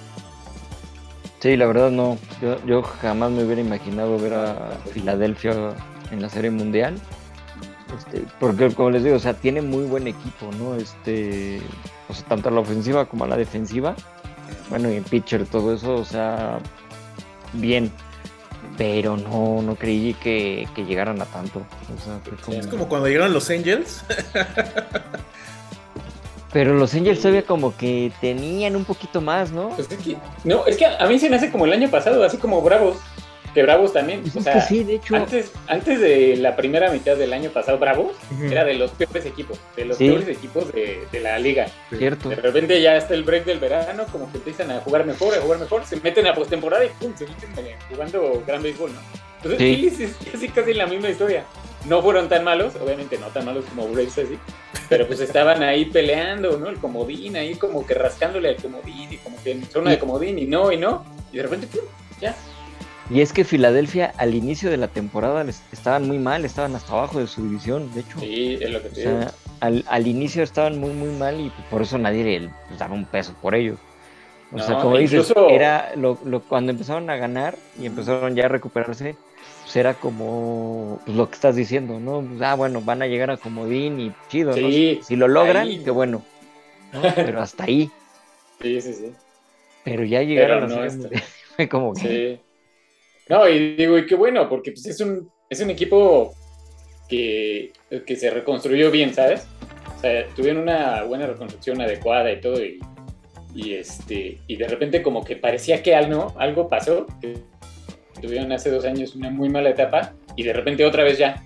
Sí, 1.39 1.55
la 1.55 1.67
verdad 1.67 1.89
no. 1.89 2.17
Yo, 2.41 2.57
yo 2.65 2.81
jamás 2.81 3.31
me 3.31 3.43
hubiera 3.45 3.61
imaginado 3.61 4.17
ver 4.19 4.33
a 4.33 4.71
Filadelfia 4.91 5.73
en 6.11 6.21
la 6.21 6.27
Serie 6.29 6.51
Mundial. 6.51 6.95
Este, 7.97 8.23
porque 8.39 8.69
como 8.73 8.91
les 8.91 9.03
digo, 9.03 9.15
o 9.15 9.19
sea, 9.19 9.33
tiene 9.33 9.61
muy 9.61 9.85
buen 9.85 10.07
equipo, 10.07 10.49
¿no? 10.57 10.75
Este, 10.75 11.61
o 12.07 12.13
sea, 12.13 12.25
tanto 12.25 12.49
a 12.49 12.51
la 12.51 12.59
ofensiva 12.61 13.05
como 13.05 13.25
a 13.25 13.27
la 13.27 13.37
defensiva. 13.37 13.95
Bueno, 14.69 14.89
y 14.91 14.95
en 14.95 15.03
pitcher 15.03 15.45
todo 15.45 15.73
eso, 15.73 15.95
o 15.95 16.05
sea, 16.05 16.59
bien. 17.53 17.91
Pero 18.77 19.17
no, 19.17 19.61
no 19.61 19.75
creí 19.75 20.13
que, 20.15 20.67
que 20.75 20.85
llegaran 20.85 21.21
a 21.21 21.25
tanto. 21.25 21.59
O 21.59 22.03
sea, 22.03 22.19
fue 22.23 22.37
como... 22.37 22.57
Es 22.57 22.67
como 22.67 22.87
cuando 22.87 23.07
llegaron 23.07 23.33
los 23.33 23.49
Angels. 23.49 24.03
Pero 26.51 26.73
los 26.73 26.93
Angels 26.93 27.19
todavía 27.19 27.43
como 27.43 27.75
que 27.75 28.11
tenían 28.21 28.75
un 28.75 28.85
poquito 28.85 29.21
más, 29.21 29.51
¿no? 29.51 29.69
Pues 29.69 29.91
es 29.91 29.99
que, 29.99 30.17
no, 30.43 30.65
es 30.65 30.77
que 30.77 30.85
a 30.85 31.05
mí 31.07 31.19
se 31.19 31.29
me 31.29 31.35
hace 31.35 31.51
como 31.51 31.65
el 31.65 31.73
año 31.73 31.89
pasado, 31.89 32.23
así 32.23 32.37
como 32.37 32.61
Bravos, 32.61 32.97
que 33.53 33.63
Bravos 33.63 33.93
también. 33.93 34.21
Pues 34.21 34.35
O 34.35 34.41
sea, 34.41 34.61
sí, 34.61 34.83
de 34.83 34.95
hecho. 34.95 35.15
antes, 35.15 35.51
antes 35.67 35.99
de 35.99 36.35
la 36.37 36.55
primera 36.55 36.91
mitad 36.91 37.15
del 37.17 37.33
año 37.33 37.49
pasado, 37.49 37.77
Bravos 37.79 38.15
Ujú. 38.31 38.43
era 38.45 38.63
de 38.65 38.75
los 38.75 38.91
peores 38.91 39.25
equipos, 39.25 39.59
de 39.75 39.85
los 39.85 39.97
Sí. 39.97 40.07
peores 40.09 40.27
equipos 40.27 40.71
de, 40.71 41.07
de 41.11 41.19
la 41.19 41.37
liga. 41.39 41.67
Cierto. 41.97 42.29
De 42.29 42.35
repente 42.35 42.81
ya 42.81 42.95
está 42.97 43.13
el 43.13 43.23
break 43.23 43.45
del 43.45 43.59
verano, 43.59 44.05
como 44.11 44.31
que 44.31 44.37
empiezan 44.37 44.71
a 44.71 44.79
jugar 44.81 45.05
mejor, 45.05 45.33
a 45.35 45.41
jugar 45.41 45.59
mejor, 45.59 45.85
se 45.85 45.97
meten 45.97 46.27
a 46.27 46.33
postemporada 46.33 46.85
y 46.85 46.89
pum, 46.99 47.13
se 47.15 47.25
meten 47.27 47.49
eh, 47.65 47.75
jugando 47.89 48.43
gran 48.45 48.61
béisbol, 48.61 48.91
¿no? 48.93 48.99
Entonces, 49.41 49.59
Sí. 49.59 50.03
Es 50.03 50.31
casi, 50.31 50.49
casi 50.49 50.73
la 50.73 50.85
misma 50.87 51.09
historia. 51.09 51.45
No 51.85 52.01
fueron 52.01 52.27
tan 52.27 52.43
malos, 52.43 52.75
obviamente 52.75 53.17
no 53.17 53.27
tan 53.27 53.45
malos 53.45 53.63
como 53.69 53.87
Braves 53.87 54.17
así, 54.17 54.37
pero 54.89 55.07
pues 55.07 55.21
estaban 55.21 55.63
ahí 55.63 55.85
peleando, 55.85 56.57
¿no? 56.57 56.67
El 56.67 56.75
comodín, 56.77 57.37
ahí 57.37 57.55
como 57.55 57.87
que 57.87 57.93
rascándole 57.93 58.49
al 58.49 58.55
comodín 58.57 59.13
y 59.13 59.17
como 59.17 59.41
que 59.41 59.51
en 59.51 59.65
zona 59.65 59.91
de 59.91 59.97
comodín 59.99 60.37
y 60.39 60.45
no, 60.45 60.73
y 60.73 60.77
no, 60.77 61.05
y 61.31 61.37
de 61.37 61.43
repente, 61.43 61.67
pum, 61.67 61.79
ya. 62.19 62.35
Y 63.09 63.21
es 63.21 63.33
que 63.33 63.43
Filadelfia 63.43 64.13
al 64.17 64.35
inicio 64.35 64.69
de 64.69 64.77
la 64.77 64.87
temporada 64.87 65.43
les 65.43 65.61
estaban 65.71 66.07
muy 66.07 66.19
mal, 66.19 66.45
estaban 66.45 66.75
hasta 66.75 66.93
abajo 66.93 67.19
de 67.19 67.27
su 67.27 67.41
división, 67.41 67.91
de 67.93 68.01
hecho. 68.01 68.19
Sí, 68.19 68.57
es 68.61 68.69
lo 68.71 68.81
que 68.83 68.89
O 68.91 68.91
te 68.91 69.01
digo. 69.01 69.25
sea, 69.25 69.33
al, 69.61 69.83
al 69.87 70.07
inicio 70.07 70.43
estaban 70.43 70.79
muy 70.79 70.91
muy 70.93 71.09
mal 71.17 71.39
y 71.39 71.51
por 71.69 71.81
eso 71.81 71.97
nadie 71.97 72.23
le 72.39 72.49
pues, 72.67 72.79
daba 72.79 72.93
un 72.93 73.05
peso 73.05 73.33
por 73.41 73.55
ellos. 73.55 73.79
O 74.51 74.59
sea, 74.59 74.77
como 74.77 74.97
dices, 74.97 75.33
era 75.47 75.95
lo, 75.95 76.19
lo- 76.25 76.41
cuando 76.41 76.71
empezaron 76.71 77.09
a 77.09 77.17
ganar 77.17 77.57
y 77.79 77.85
empezaron 77.85 78.35
ya 78.35 78.45
a 78.45 78.49
recuperarse, 78.49 79.15
pues 79.63 79.75
era 79.75 79.93
como 79.95 80.99
pues, 81.05 81.15
lo 81.17 81.29
que 81.29 81.35
estás 81.35 81.55
diciendo, 81.55 81.99
¿no? 81.99 82.21
Pues, 82.21 82.41
ah, 82.41 82.55
bueno, 82.55 82.81
van 82.81 83.01
a 83.01 83.07
llegar 83.07 83.31
a 83.31 83.37
Comodín 83.37 83.99
y 83.99 84.13
chido, 84.29 84.57
¿no? 84.57 84.69
Sí, 84.69 85.01
Si 85.01 85.15
lo 85.15 85.27
logran, 85.27 85.67
ahí. 85.67 85.83
qué 85.83 85.91
bueno. 85.91 86.23
¿no? 86.93 87.01
Pero 87.23 87.41
hasta 87.41 87.65
ahí. 87.65 87.91
Sí, 88.61 88.81
sí, 88.81 88.93
sí. 88.93 89.15
Pero 89.83 90.03
ya 90.05 90.21
llegaron 90.23 90.57
Pero 90.57 90.63
a 90.63 90.67
no 90.67 90.75
Mundial, 90.75 91.11
fue 91.55 91.69
como 91.69 91.97
que 91.97 92.07
Sí. 92.09 92.45
No, 93.29 93.47
y 93.47 93.75
digo, 93.75 93.97
y 93.97 94.07
qué 94.07 94.15
bueno, 94.15 94.49
porque 94.49 94.71
pues 94.71 94.87
es 94.87 94.99
un, 95.01 95.29
es 95.49 95.61
un 95.61 95.69
equipo 95.69 96.33
que, 97.07 97.71
que 98.05 98.15
se 98.15 98.31
reconstruyó 98.31 98.89
bien, 98.89 99.13
¿sabes? 99.13 99.47
O 99.95 99.99
sea, 100.01 100.25
tuvieron 100.35 100.63
una 100.63 101.03
buena 101.03 101.27
reconstrucción 101.27 101.79
adecuada 101.79 102.31
y 102.31 102.41
todo, 102.41 102.59
y, 103.53 103.73
este, 103.73 104.39
y 104.47 104.55
de 104.55 104.67
repente 104.67 105.03
como 105.03 105.23
que 105.23 105.35
parecía 105.35 105.83
que 105.83 105.93
algo, 105.93 106.33
algo 106.39 106.67
pasó, 106.67 107.05
tuvieron 108.19 108.51
hace 108.51 108.71
dos 108.71 108.83
años 108.85 109.15
una 109.15 109.29
muy 109.29 109.49
mala 109.49 109.69
etapa, 109.69 110.13
y 110.35 110.41
de 110.41 110.53
repente 110.53 110.83
otra 110.83 111.03
vez 111.03 111.19
ya 111.19 111.43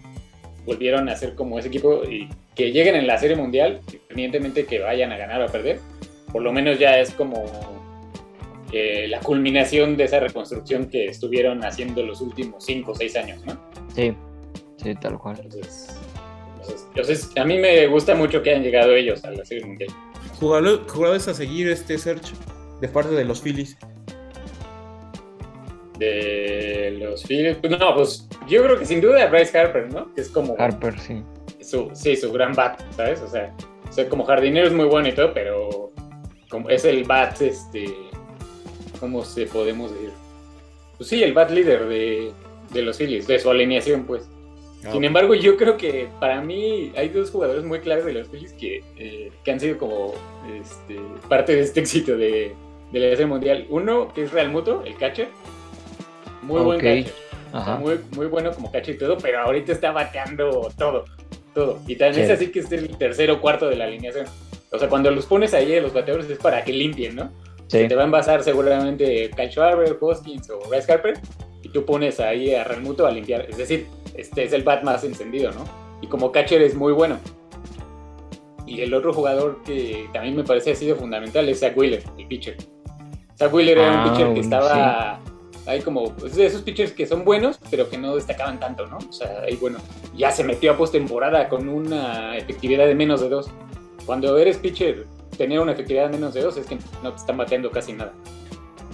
volvieron 0.66 1.10
a 1.10 1.16
ser 1.18 1.36
como 1.36 1.60
ese 1.60 1.68
equipo, 1.68 2.04
y 2.06 2.30
que 2.56 2.72
lleguen 2.72 2.96
en 2.96 3.08
la 3.08 3.18
Serie 3.18 3.36
Mundial, 3.36 3.82
independientemente 3.88 4.66
que 4.66 4.80
vayan 4.80 5.12
a 5.12 5.18
ganar 5.18 5.42
o 5.42 5.46
a 5.46 5.52
perder, 5.52 5.80
por 6.32 6.44
lo 6.44 6.54
menos 6.54 6.80
ya 6.80 6.98
es 7.00 7.12
como 7.12 7.44
eh, 8.74 9.08
la 9.08 9.20
culminación 9.20 9.96
de 9.98 10.06
esa 10.06 10.20
reconstrucción 10.20 10.90
que 10.90 11.06
estuvieron 11.06 11.64
haciendo 11.64 12.04
los 12.04 12.22
últimos 12.22 12.66
5 12.66 12.92
o 12.92 12.96
6 12.96 13.16
años, 13.18 13.46
¿no? 13.46 13.60
sí, 13.96 14.14
sí, 14.78 14.96
tal 14.96 15.18
cual. 15.20 15.40
Entonces, 15.44 15.96
entonces, 16.56 16.88
entonces, 16.90 17.32
a 17.38 17.46
mí 17.46 17.58
me 17.60 17.86
gusta 17.88 18.16
mucho 18.16 18.42
que 18.42 18.50
hayan 18.52 18.64
llegado 18.64 18.94
ellos 18.96 19.24
a 19.26 19.32
la 19.32 19.44
Serie 19.46 19.66
Mundial. 19.66 19.90
Jugador- 20.40 20.90
Jugadores 20.90 21.28
a 21.28 21.34
seguir 21.34 21.68
este 21.70 21.98
Search 21.98 22.32
de 22.82 22.88
parte 22.88 23.12
de 23.14 23.26
los 23.26 23.42
Phillies. 23.42 23.78
De 26.00 26.98
los 27.00 27.24
Phillies, 27.24 27.58
pues 27.58 27.78
no, 27.78 27.94
pues 27.96 28.28
yo 28.48 28.64
creo 28.64 28.80
que 28.80 28.86
sin 28.86 29.00
duda 29.00 29.28
Bryce 29.28 29.58
Harper, 29.58 29.94
¿no? 29.94 30.12
Que 30.16 30.22
es 30.22 30.30
como 30.30 30.56
Harper, 30.58 31.00
sí. 31.00 31.22
su, 31.62 31.92
sí, 31.94 32.16
su 32.16 32.32
gran 32.32 32.54
bat, 32.54 32.82
¿sabes? 32.96 33.22
O 33.22 33.28
sea, 33.28 33.56
o 33.88 33.92
sea, 33.92 34.10
como 34.10 34.26
jardinero 34.26 34.66
es 34.68 34.74
muy 34.74 34.86
bueno 34.86 35.08
y 35.08 35.12
todo, 35.14 35.34
pero 35.34 35.92
como 36.50 36.70
es 36.70 36.84
el 36.86 37.04
bat, 37.04 37.40
este, 37.42 37.86
¿cómo 39.04 39.26
se 39.26 39.48
podemos 39.48 39.92
decir? 39.92 40.12
Pues 40.96 41.10
sí, 41.10 41.22
el 41.22 41.34
bat 41.34 41.52
líder 41.52 41.90
de, 41.90 42.32
de 42.72 42.82
los 42.84 42.98
Phillies, 42.98 43.28
de 43.28 43.38
su 43.38 43.50
alineación, 43.50 44.06
pues. 44.06 44.30
Ah, 44.86 44.94
Sin 44.94 45.04
embargo, 45.04 45.34
yo 45.36 45.58
creo 45.58 45.76
que 45.76 46.08
para 46.22 46.40
mí 46.40 46.94
hay 46.96 47.10
dos 47.10 47.30
jugadores 47.30 47.66
muy 47.66 47.80
claves 47.80 48.06
de 48.06 48.14
los 48.14 48.30
Phillies 48.30 48.54
que, 48.54 48.82
eh, 48.98 49.30
que 49.44 49.52
han 49.52 49.60
sido 49.60 49.78
como 49.78 50.14
este, 50.58 50.98
parte 51.28 51.54
de 51.54 51.64
este 51.64 51.80
éxito 51.82 52.16
de, 52.16 52.54
de 52.94 53.00
la 53.02 53.10
Serie 53.10 53.26
Mundial. 53.26 53.68
Uno, 53.70 54.14
que 54.14 54.24
es 54.24 54.32
Real 54.32 54.50
Muto, 54.50 54.84
el 54.86 54.96
catcher. 54.96 55.28
Muy 56.42 56.62
buen 56.62 56.78
Ok. 56.78 56.84
catcher. 56.84 57.14
Ajá. 57.52 57.76
Muy, 57.80 58.00
muy 58.16 58.28
bueno 58.28 58.54
como 58.54 58.72
catcher 58.72 58.96
y 58.96 58.98
todo, 59.00 59.18
pero 59.18 59.40
ahorita 59.40 59.74
está 59.74 59.92
bateando 59.92 60.72
todo. 60.78 61.04
Todo. 61.54 61.82
Y 61.88 61.98
también 61.98 62.24
es 62.24 62.32
así 62.32 62.52
que 62.54 62.60
es 62.60 62.72
el 62.72 62.98
tercero 62.98 63.34
o 63.34 63.42
cuarto 63.42 63.68
de 63.68 63.76
la 63.76 63.84
alineación. 63.84 64.28
O 64.72 64.80
sea, 64.80 64.88
cuando 64.88 65.12
los 65.12 65.26
pones 65.26 65.54
ahí 65.54 65.76
a 65.76 65.82
los 65.82 65.92
bateadores 65.92 66.30
es 66.30 66.38
para 66.38 66.64
que 66.64 66.72
limpien, 66.72 67.18
¿no? 67.18 67.32
Sí. 67.68 67.88
Te 67.88 67.96
va 67.96 68.04
a 68.04 68.06
envasar 68.06 68.44
seguramente 68.44 69.32
Kyle 69.36 69.50
Schwarber, 69.50 69.98
Hoskins 70.00 70.50
o 70.50 70.60
Bryce 70.70 70.92
Harper 70.92 71.20
y 71.62 71.70
tú 71.70 71.86
pones 71.86 72.20
ahí 72.20 72.54
a 72.54 72.64
Realmuto 72.64 73.06
a 73.08 73.12
limpiar. 73.12 73.48
Es 73.50 73.58
decir, 73.58 73.88
este 74.16 74.44
es 74.44 74.54
el 74.54 74.64
bat 74.64 74.84
más 74.84 75.04
encendido, 75.04 75.52
¿no? 75.52 75.64
Y 76.02 76.08
como 76.08 76.32
catcher 76.32 76.62
es 76.62 76.76
muy 76.76 76.94
bueno. 76.94 77.18
Y 78.66 78.82
el 78.82 78.94
otro 78.94 79.14
jugador 79.14 79.62
que 79.64 80.08
también 80.14 80.36
me 80.36 80.44
parece 80.44 80.72
ha 80.72 80.76
sido 80.76 80.96
fundamental 80.96 81.48
es 81.50 81.60
Zach 81.60 81.76
Wheeler, 81.76 82.04
el 82.18 82.28
pitcher. 82.28 82.58
Zach 83.38 83.54
Wheeler 83.54 83.78
era 83.78 83.94
Ah, 83.94 84.06
un 84.06 84.12
pitcher 84.12 84.34
que 84.34 84.40
estaba 84.40 85.20
ahí 85.66 85.82
como, 85.82 86.14
pues, 86.16 86.36
de 86.36 86.46
esos 86.46 86.62
pitchers 86.62 86.92
que 86.92 87.06
son 87.06 87.24
buenos, 87.24 87.60
pero 87.70 87.90
que 87.90 87.98
no 87.98 88.16
destacaban 88.16 88.60
tanto, 88.60 88.86
¿no? 88.88 88.98
O 88.98 89.12
sea, 89.14 89.42
ahí 89.46 89.56
bueno, 89.56 89.80
ya 90.16 90.32
se 90.32 90.44
metió 90.44 90.72
a 90.74 90.78
postemporada 90.78 91.50
con 91.50 91.68
una 91.70 92.38
efectividad 92.38 92.86
de 92.86 92.96
menos 92.96 93.22
de 93.22 93.30
dos. 93.30 93.50
Cuando 94.06 94.38
eres 94.38 94.58
pitcher, 94.58 95.06
tener 95.38 95.60
una 95.60 95.72
efectividad 95.74 96.08
de 96.10 96.18
menos 96.18 96.34
de 96.34 96.42
dos 96.42 96.58
es 96.58 96.66
que 96.66 96.78
no 97.04 97.12
te 97.12 97.18
están 97.18 97.38
bateando 97.38 97.70
casi 97.72 97.94
nada. 97.94 98.14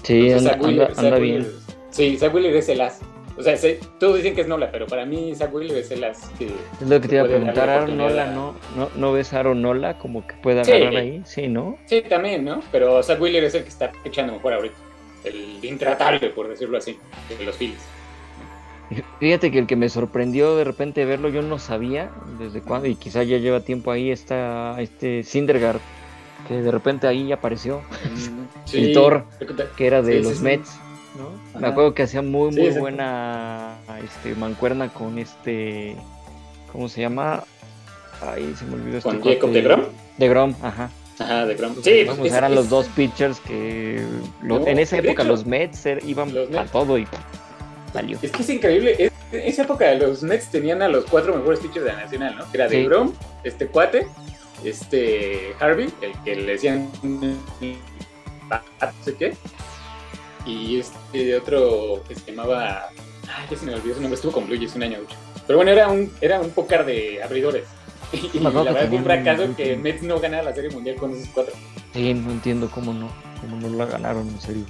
Sí, 0.03 0.27
Entonces, 0.29 0.51
anda, 0.53 0.67
Wheeler- 0.67 0.81
anda- 0.83 0.95
Zach 0.95 1.05
anda 1.05 1.17
Wheeler- 1.17 1.21
bien. 1.41 1.47
Sí, 1.91 2.17
Zach 2.17 2.33
Wheeler 2.33 2.55
es 2.55 2.69
el 2.69 2.81
as. 2.81 2.99
O 3.37 3.43
sea, 3.43 3.55
se- 3.55 3.79
todos 3.99 4.17
dicen 4.17 4.35
que 4.35 4.41
es 4.41 4.47
Nola, 4.47 4.69
pero 4.71 4.85
para 4.87 5.05
mí 5.05 5.33
Zach 5.35 5.53
Wheeler 5.53 5.77
es 5.77 5.91
el 5.91 6.03
as. 6.03 6.29
Que, 6.37 6.45
Es 6.47 6.89
lo 6.89 6.99
que 6.99 7.07
te 7.07 7.15
iba 7.15 7.23
a 7.23 7.27
preguntar, 7.27 7.69
Aaron 7.69 7.95
Nola, 7.97 8.25
¿no? 8.31 8.55
¿no? 8.75 8.89
¿No 8.95 9.11
ves 9.13 9.33
a 9.33 9.39
Aaron 9.39 9.61
Nola 9.61 9.97
como 9.97 10.25
que 10.27 10.35
pueda 10.35 10.63
Sí. 10.65 10.71
agarrar 10.73 10.97
ahí? 10.97 11.21
Sí, 11.25 11.47
¿no? 11.47 11.77
Sí, 11.85 12.01
también, 12.07 12.43
¿no? 12.43 12.61
Pero 12.71 13.01
Zach 13.03 13.19
Wheeler 13.21 13.43
es 13.45 13.55
el 13.55 13.63
que 13.63 13.69
está 13.69 13.91
echando 14.03 14.33
mejor 14.33 14.53
ahorita. 14.53 14.75
El 15.23 15.63
intratable, 15.63 16.29
por 16.29 16.47
decirlo 16.49 16.77
así, 16.77 16.97
de 17.37 17.45
los 17.45 17.55
Phillies. 17.57 17.79
Fíjate 19.19 19.51
que 19.51 19.59
el 19.59 19.67
que 19.67 19.75
me 19.75 19.87
sorprendió 19.87 20.55
de 20.57 20.63
repente 20.63 21.05
verlo, 21.05 21.29
yo 21.29 21.43
no 21.43 21.59
sabía 21.59 22.09
desde 22.39 22.61
cuándo, 22.61 22.87
y 22.87 22.95
quizá 22.95 23.21
ya 23.21 23.37
lleva 23.37 23.59
tiempo 23.59 23.91
ahí, 23.91 24.09
está 24.09 24.75
este 24.81 25.23
Syndergaard, 25.23 25.79
que 26.47 26.61
de 26.61 26.71
repente 26.71 27.07
ahí 27.07 27.31
apareció, 27.31 27.81
el 28.73 28.93
Thor, 28.93 29.25
que 29.77 29.87
era 29.87 30.01
de 30.01 30.17
Sí, 30.17 30.23
los 30.23 30.37
sí. 30.37 30.43
Mets, 30.43 30.69
¿no? 31.17 31.59
Me 31.59 31.67
acuerdo 31.67 31.93
que 31.93 32.03
hacía 32.03 32.21
muy, 32.21 32.51
muy 32.51 32.69
buena 32.69 33.75
este, 34.03 34.35
mancuerna 34.35 34.89
con 34.89 35.17
este, 35.19 35.95
¿cómo 36.71 36.87
se 36.89 37.01
llama? 37.01 37.43
Ahí 38.21 38.53
se 38.57 38.65
me 38.65 38.75
olvidó 38.75 38.97
este 38.97 39.09
¿Con 39.09 39.19
cuate. 39.19 39.35
Jacob 39.35 39.51
DeGrom? 39.51 39.81
DeGrom, 40.17 40.55
ajá. 40.61 40.89
Ajá, 41.21 41.45
de 41.45 41.55
Grom. 41.55 41.75
Sí, 41.83 42.03
Vamos, 42.05 42.19
pues, 42.19 42.31
es- 42.31 42.37
eran 42.37 42.51
es- 42.51 42.57
los 42.57 42.69
dos 42.69 42.87
pitchers 42.95 43.41
que 43.41 44.01
No, 44.41 44.65
en 44.65 44.79
esa 44.79 44.95
de 44.95 45.01
época 45.09 45.23
hecho, 45.23 45.31
los 45.31 45.45
Mets 45.45 45.85
er- 45.85 46.01
iban 46.07 46.33
los 46.33 46.49
a 46.55 46.63
todo 46.65 46.97
y 46.97 47.05
salió. 47.91 48.17
Es 48.21 48.31
que 48.31 48.41
es 48.41 48.49
increíble. 48.49 48.95
es- 48.97 49.11
en 49.33 49.41
esa 49.41 49.63
época 49.63 49.93
los 49.95 50.23
Mets 50.23 50.49
tenían 50.49 50.81
a 50.81 50.87
los 50.87 51.03
cuatro 51.05 51.35
mejores 51.35 51.59
pitchers 51.59 51.83
de 51.85 51.91
la 51.91 51.99
nacional, 52.03 52.37
¿no? 52.37 52.49
Que 52.49 52.57
era 52.57 52.67
de 52.69 52.85
Grom, 52.85 53.11
este 53.43 53.67
cuate, 53.67 54.07
este 54.63 55.53
Harvey, 55.59 55.89
el 56.01 56.11
que 56.23 56.35
le 56.35 56.51
decían 56.53 56.89
no 57.01 57.35
sé 59.03 59.15
qué, 59.15 59.33
y 60.45 60.79
este 60.79 61.35
otro 61.37 62.03
que 62.07 62.15
se 62.15 62.31
llamaba, 62.31 62.89
ay, 63.27 63.47
ya 63.49 63.57
se 63.57 63.65
me 63.65 63.75
olvidó 63.75 63.95
su 63.95 64.01
nombre, 64.01 64.15
estuvo 64.15 64.31
con 64.31 64.47
Blue 64.47 64.57
Jays 64.57 64.75
un 64.75 64.83
año. 64.83 64.97
hecho. 64.99 65.15
Pero 65.45 65.57
bueno, 65.57 65.71
era 65.71 65.87
un, 65.89 66.11
era 66.21 66.39
un 66.39 66.49
pócar 66.51 66.85
de 66.85 67.21
abridores. 67.23 67.63
Y 68.33 68.39
la 68.39 68.49
verdad 68.49 68.87
fue 68.87 68.97
un 68.97 69.03
fracaso 69.03 69.55
que 69.55 69.75
Mets 69.77 70.01
no 70.01 70.19
ganara 70.19 70.41
la 70.43 70.55
Serie 70.55 70.71
Mundial 70.71 70.95
con 70.95 71.11
esos 71.11 71.27
cuatro. 71.31 71.53
Sí, 71.93 72.13
no 72.15 72.31
entiendo 72.31 72.69
cómo 72.73 72.91
no, 72.93 73.09
cómo 73.41 73.57
no 73.57 73.69
la 73.77 73.85
ganaron, 73.85 74.27
en 74.27 74.41
serio. 74.41 74.65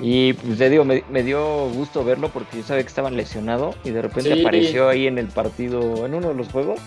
Y 0.00 0.34
pues 0.34 0.56
te 0.58 0.70
digo, 0.70 0.84
me, 0.84 1.02
me 1.10 1.24
dio 1.24 1.68
gusto 1.70 2.04
verlo 2.04 2.28
porque 2.28 2.58
yo 2.58 2.62
sabía 2.62 2.84
que 2.84 2.88
estaban 2.88 3.16
lesionado 3.16 3.74
y 3.82 3.90
de 3.90 4.02
repente 4.02 4.34
Sí. 4.34 4.40
apareció 4.40 4.88
ahí 4.88 5.06
en 5.08 5.18
el 5.18 5.26
partido, 5.26 6.06
en 6.06 6.14
uno 6.14 6.28
de 6.28 6.34
los 6.34 6.48
juegos. 6.48 6.78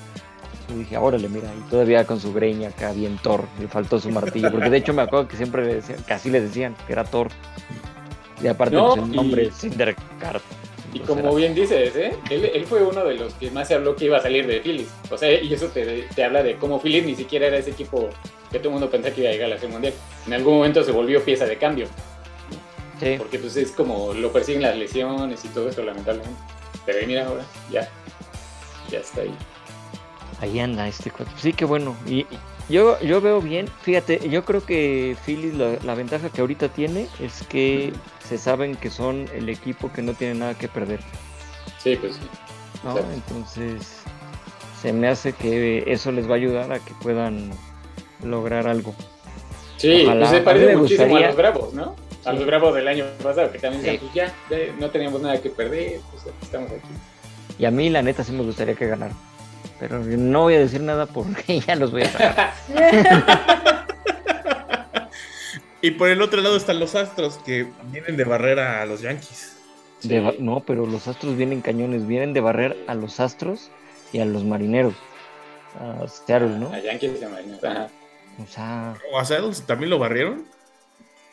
Y 0.73 0.79
dije, 0.79 0.97
órale, 0.97 1.29
mira, 1.29 1.49
y 1.55 1.69
todavía 1.69 2.05
con 2.05 2.19
su 2.19 2.33
greña 2.33 2.69
acá 2.69 2.91
bien 2.93 3.17
Thor, 3.21 3.45
le 3.59 3.67
faltó 3.67 3.99
su 3.99 4.09
martillo, 4.09 4.51
porque 4.51 4.69
de 4.69 4.77
hecho 4.77 4.93
me 4.93 5.03
acuerdo 5.03 5.27
que 5.27 5.37
siempre 5.37 5.63
le 5.65 5.75
decían, 5.75 5.99
casi 6.07 6.29
le 6.31 6.41
decían 6.41 6.75
que 6.87 6.93
era 6.93 7.03
Thor. 7.03 7.29
Y 8.41 8.47
aparte 8.47 8.75
No, 8.75 8.95
pues, 8.95 9.07
el 9.07 9.13
y- 9.13 9.15
nombre 9.15 9.51
Syndergaard. 9.51 10.41
Y 10.93 10.97
pues, 10.99 11.07
como 11.09 11.21
era- 11.21 11.31
bien 11.31 11.55
dices, 11.55 11.95
¿eh? 11.95 12.15
él, 12.29 12.45
él 12.53 12.65
fue 12.65 12.83
uno 12.83 13.03
de 13.05 13.15
los 13.15 13.33
que 13.35 13.49
más 13.51 13.67
se 13.67 13.75
habló 13.75 13.95
que 13.95 14.05
iba 14.05 14.17
a 14.17 14.21
salir 14.21 14.45
de 14.47 14.59
Phillies. 14.61 14.89
O 15.09 15.17
sea, 15.17 15.31
y 15.41 15.51
eso 15.53 15.67
te, 15.67 16.03
te 16.15 16.23
habla 16.23 16.43
de 16.43 16.55
cómo 16.57 16.79
Phillies 16.79 17.05
ni 17.05 17.15
siquiera 17.15 17.47
era 17.47 17.57
ese 17.57 17.71
equipo 17.71 18.09
que 18.51 18.59
todo 18.59 18.69
el 18.69 18.73
mundo 18.73 18.89
pensaba 18.91 19.13
que 19.15 19.21
iba 19.21 19.29
a 19.29 19.33
llegar 19.33 19.47
a 19.47 19.55
la 19.55 19.59
Serie 19.59 19.73
Mundial. 19.73 19.93
En 20.27 20.33
algún 20.33 20.55
momento 20.55 20.83
se 20.83 20.91
volvió 20.91 21.23
pieza 21.23 21.45
de 21.45 21.57
cambio, 21.57 21.87
Sí, 22.99 23.15
porque 23.17 23.39
pues 23.39 23.55
es 23.57 23.71
como 23.71 24.13
lo 24.13 24.31
persiguen 24.31 24.61
las 24.61 24.77
lesiones 24.77 25.43
y 25.43 25.47
todo 25.49 25.67
eso, 25.69 25.81
lamentablemente. 25.83 26.39
Pero 26.85 26.99
ahí 26.99 27.07
mira 27.07 27.25
ahora, 27.27 27.43
ya, 27.71 27.89
ya 28.91 28.99
está 28.99 29.21
ahí. 29.21 29.33
Ahí 30.41 30.59
anda 30.59 30.87
este 30.87 31.11
cuate. 31.11 31.31
Sí, 31.37 31.53
que 31.53 31.65
bueno. 31.65 31.95
Y 32.07 32.25
yo, 32.69 32.99
yo 33.01 33.21
veo 33.21 33.41
bien, 33.41 33.67
fíjate, 33.81 34.29
yo 34.29 34.43
creo 34.45 34.65
que 34.65 35.15
Phillies 35.25 35.53
la, 35.55 35.77
la 35.83 35.95
ventaja 35.95 36.29
que 36.29 36.41
ahorita 36.41 36.69
tiene 36.69 37.07
es 37.19 37.43
que 37.47 37.93
se 38.27 38.37
saben 38.37 38.75
que 38.75 38.89
son 38.89 39.27
el 39.33 39.49
equipo 39.49 39.91
que 39.91 40.01
no 40.01 40.13
tiene 40.13 40.35
nada 40.35 40.55
que 40.57 40.67
perder. 40.67 40.99
Sí, 41.79 41.95
pues 41.97 42.13
sí. 42.15 42.21
¿no? 42.83 42.97
Entonces, 43.13 43.99
se 44.81 44.91
me 44.93 45.07
hace 45.07 45.33
que 45.33 45.83
eso 45.87 46.11
les 46.11 46.27
va 46.27 46.33
a 46.33 46.35
ayudar 46.37 46.71
a 46.73 46.79
que 46.79 46.93
puedan 47.01 47.51
lograr 48.23 48.67
algo. 48.67 48.93
Sí, 49.77 50.03
Ojalá. 50.05 50.27
pues 50.27 50.29
se 50.37 50.41
parece 50.41 50.75
muchísimo 50.77 51.07
gustaría- 51.07 51.27
a 51.27 51.29
los 51.29 51.37
Bravos, 51.37 51.73
¿no? 51.73 51.95
A 52.25 52.31
Sí. 52.31 52.37
los 52.37 52.45
Bravos 52.45 52.73
del 52.75 52.87
año 52.87 53.05
pasado, 53.21 53.51
que 53.51 53.59
también 53.59 53.83
Sí. 53.83 53.97
pues 53.99 54.13
ya, 54.13 54.33
ya 54.49 54.57
no 54.79 54.89
teníamos 54.89 55.21
nada 55.21 55.41
que 55.41 55.49
perder, 55.49 55.99
pues 56.11 56.23
aquí 56.23 56.33
estamos 56.41 56.71
aquí. 56.71 56.87
Y 57.59 57.65
a 57.65 57.71
mí, 57.71 57.89
la 57.89 58.01
neta, 58.01 58.23
sí 58.23 58.31
me 58.31 58.43
gustaría 58.43 58.75
que 58.75 58.87
ganaran. 58.87 59.15
Pero 59.87 59.99
no 59.99 60.43
voy 60.43 60.53
a 60.55 60.59
decir 60.59 60.79
nada 60.81 61.05
porque 61.07 61.59
ya 61.67 61.75
los 61.75 61.91
voy 61.91 62.03
a 62.03 62.09
sacar. 62.09 62.53
Y 65.81 65.91
por 65.91 66.07
el 66.09 66.21
otro 66.21 66.41
lado 66.41 66.55
están 66.55 66.79
los 66.79 66.95
Astros 66.95 67.37
que 67.45 67.67
vienen 67.91 68.15
de 68.15 68.23
barrera 68.23 68.81
a 68.81 68.85
los 68.85 69.01
Yankees. 69.01 69.57
De 70.03 70.21
ba- 70.21 70.31
Sí. 70.31 70.37
no, 70.39 70.61
pero 70.61 70.85
los 70.85 71.07
astros 71.07 71.35
vienen 71.37 71.61
cañones. 71.61 72.05
Vienen 72.07 72.33
de 72.33 72.41
barrer 72.41 72.77
a 72.87 72.93
los 72.95 73.19
astros 73.21 73.69
y 74.13 74.19
a 74.19 74.25
los 74.25 74.43
marineros. 74.43 74.93
A 75.79 76.07
Seattle, 76.07 76.59
¿no? 76.59 76.71
A 76.73 76.79
Yankees 76.79 77.19
y 77.21 77.23
a 77.23 77.29
Marineros, 77.29 77.63
ajá. 77.63 77.87
O 78.41 78.47
sea, 78.47 78.95
¿O 79.13 79.19
a 79.19 79.25
Seattle 79.25 79.51
también 79.65 79.89
lo 79.89 79.99
barrieron? 79.99 80.45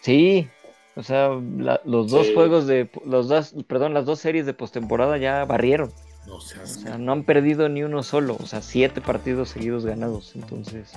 sí. 0.02 0.48
O 0.96 1.02
sea, 1.04 1.30
la- 1.56 1.80
los 1.84 2.10
dos 2.10 2.26
Sí. 2.26 2.34
juegos 2.34 2.66
de. 2.66 2.88
Los 3.06 3.28
dos, 3.28 3.54
perdón, 3.68 3.94
las 3.94 4.04
dos 4.06 4.18
series 4.18 4.44
de 4.46 4.52
postemporada 4.54 5.16
ya 5.18 5.44
barrieron. 5.44 5.92
No 6.26 6.36
O 6.36 6.40
sea, 6.40 6.98
no 6.98 7.12
han 7.12 7.24
perdido 7.24 7.68
ni 7.68 7.82
uno 7.82 8.02
solo. 8.02 8.36
O 8.40 8.46
sea, 8.46 8.62
siete 8.62 9.00
partidos 9.00 9.48
seguidos 9.50 9.84
ganados. 9.86 10.32
Entonces, 10.36 10.92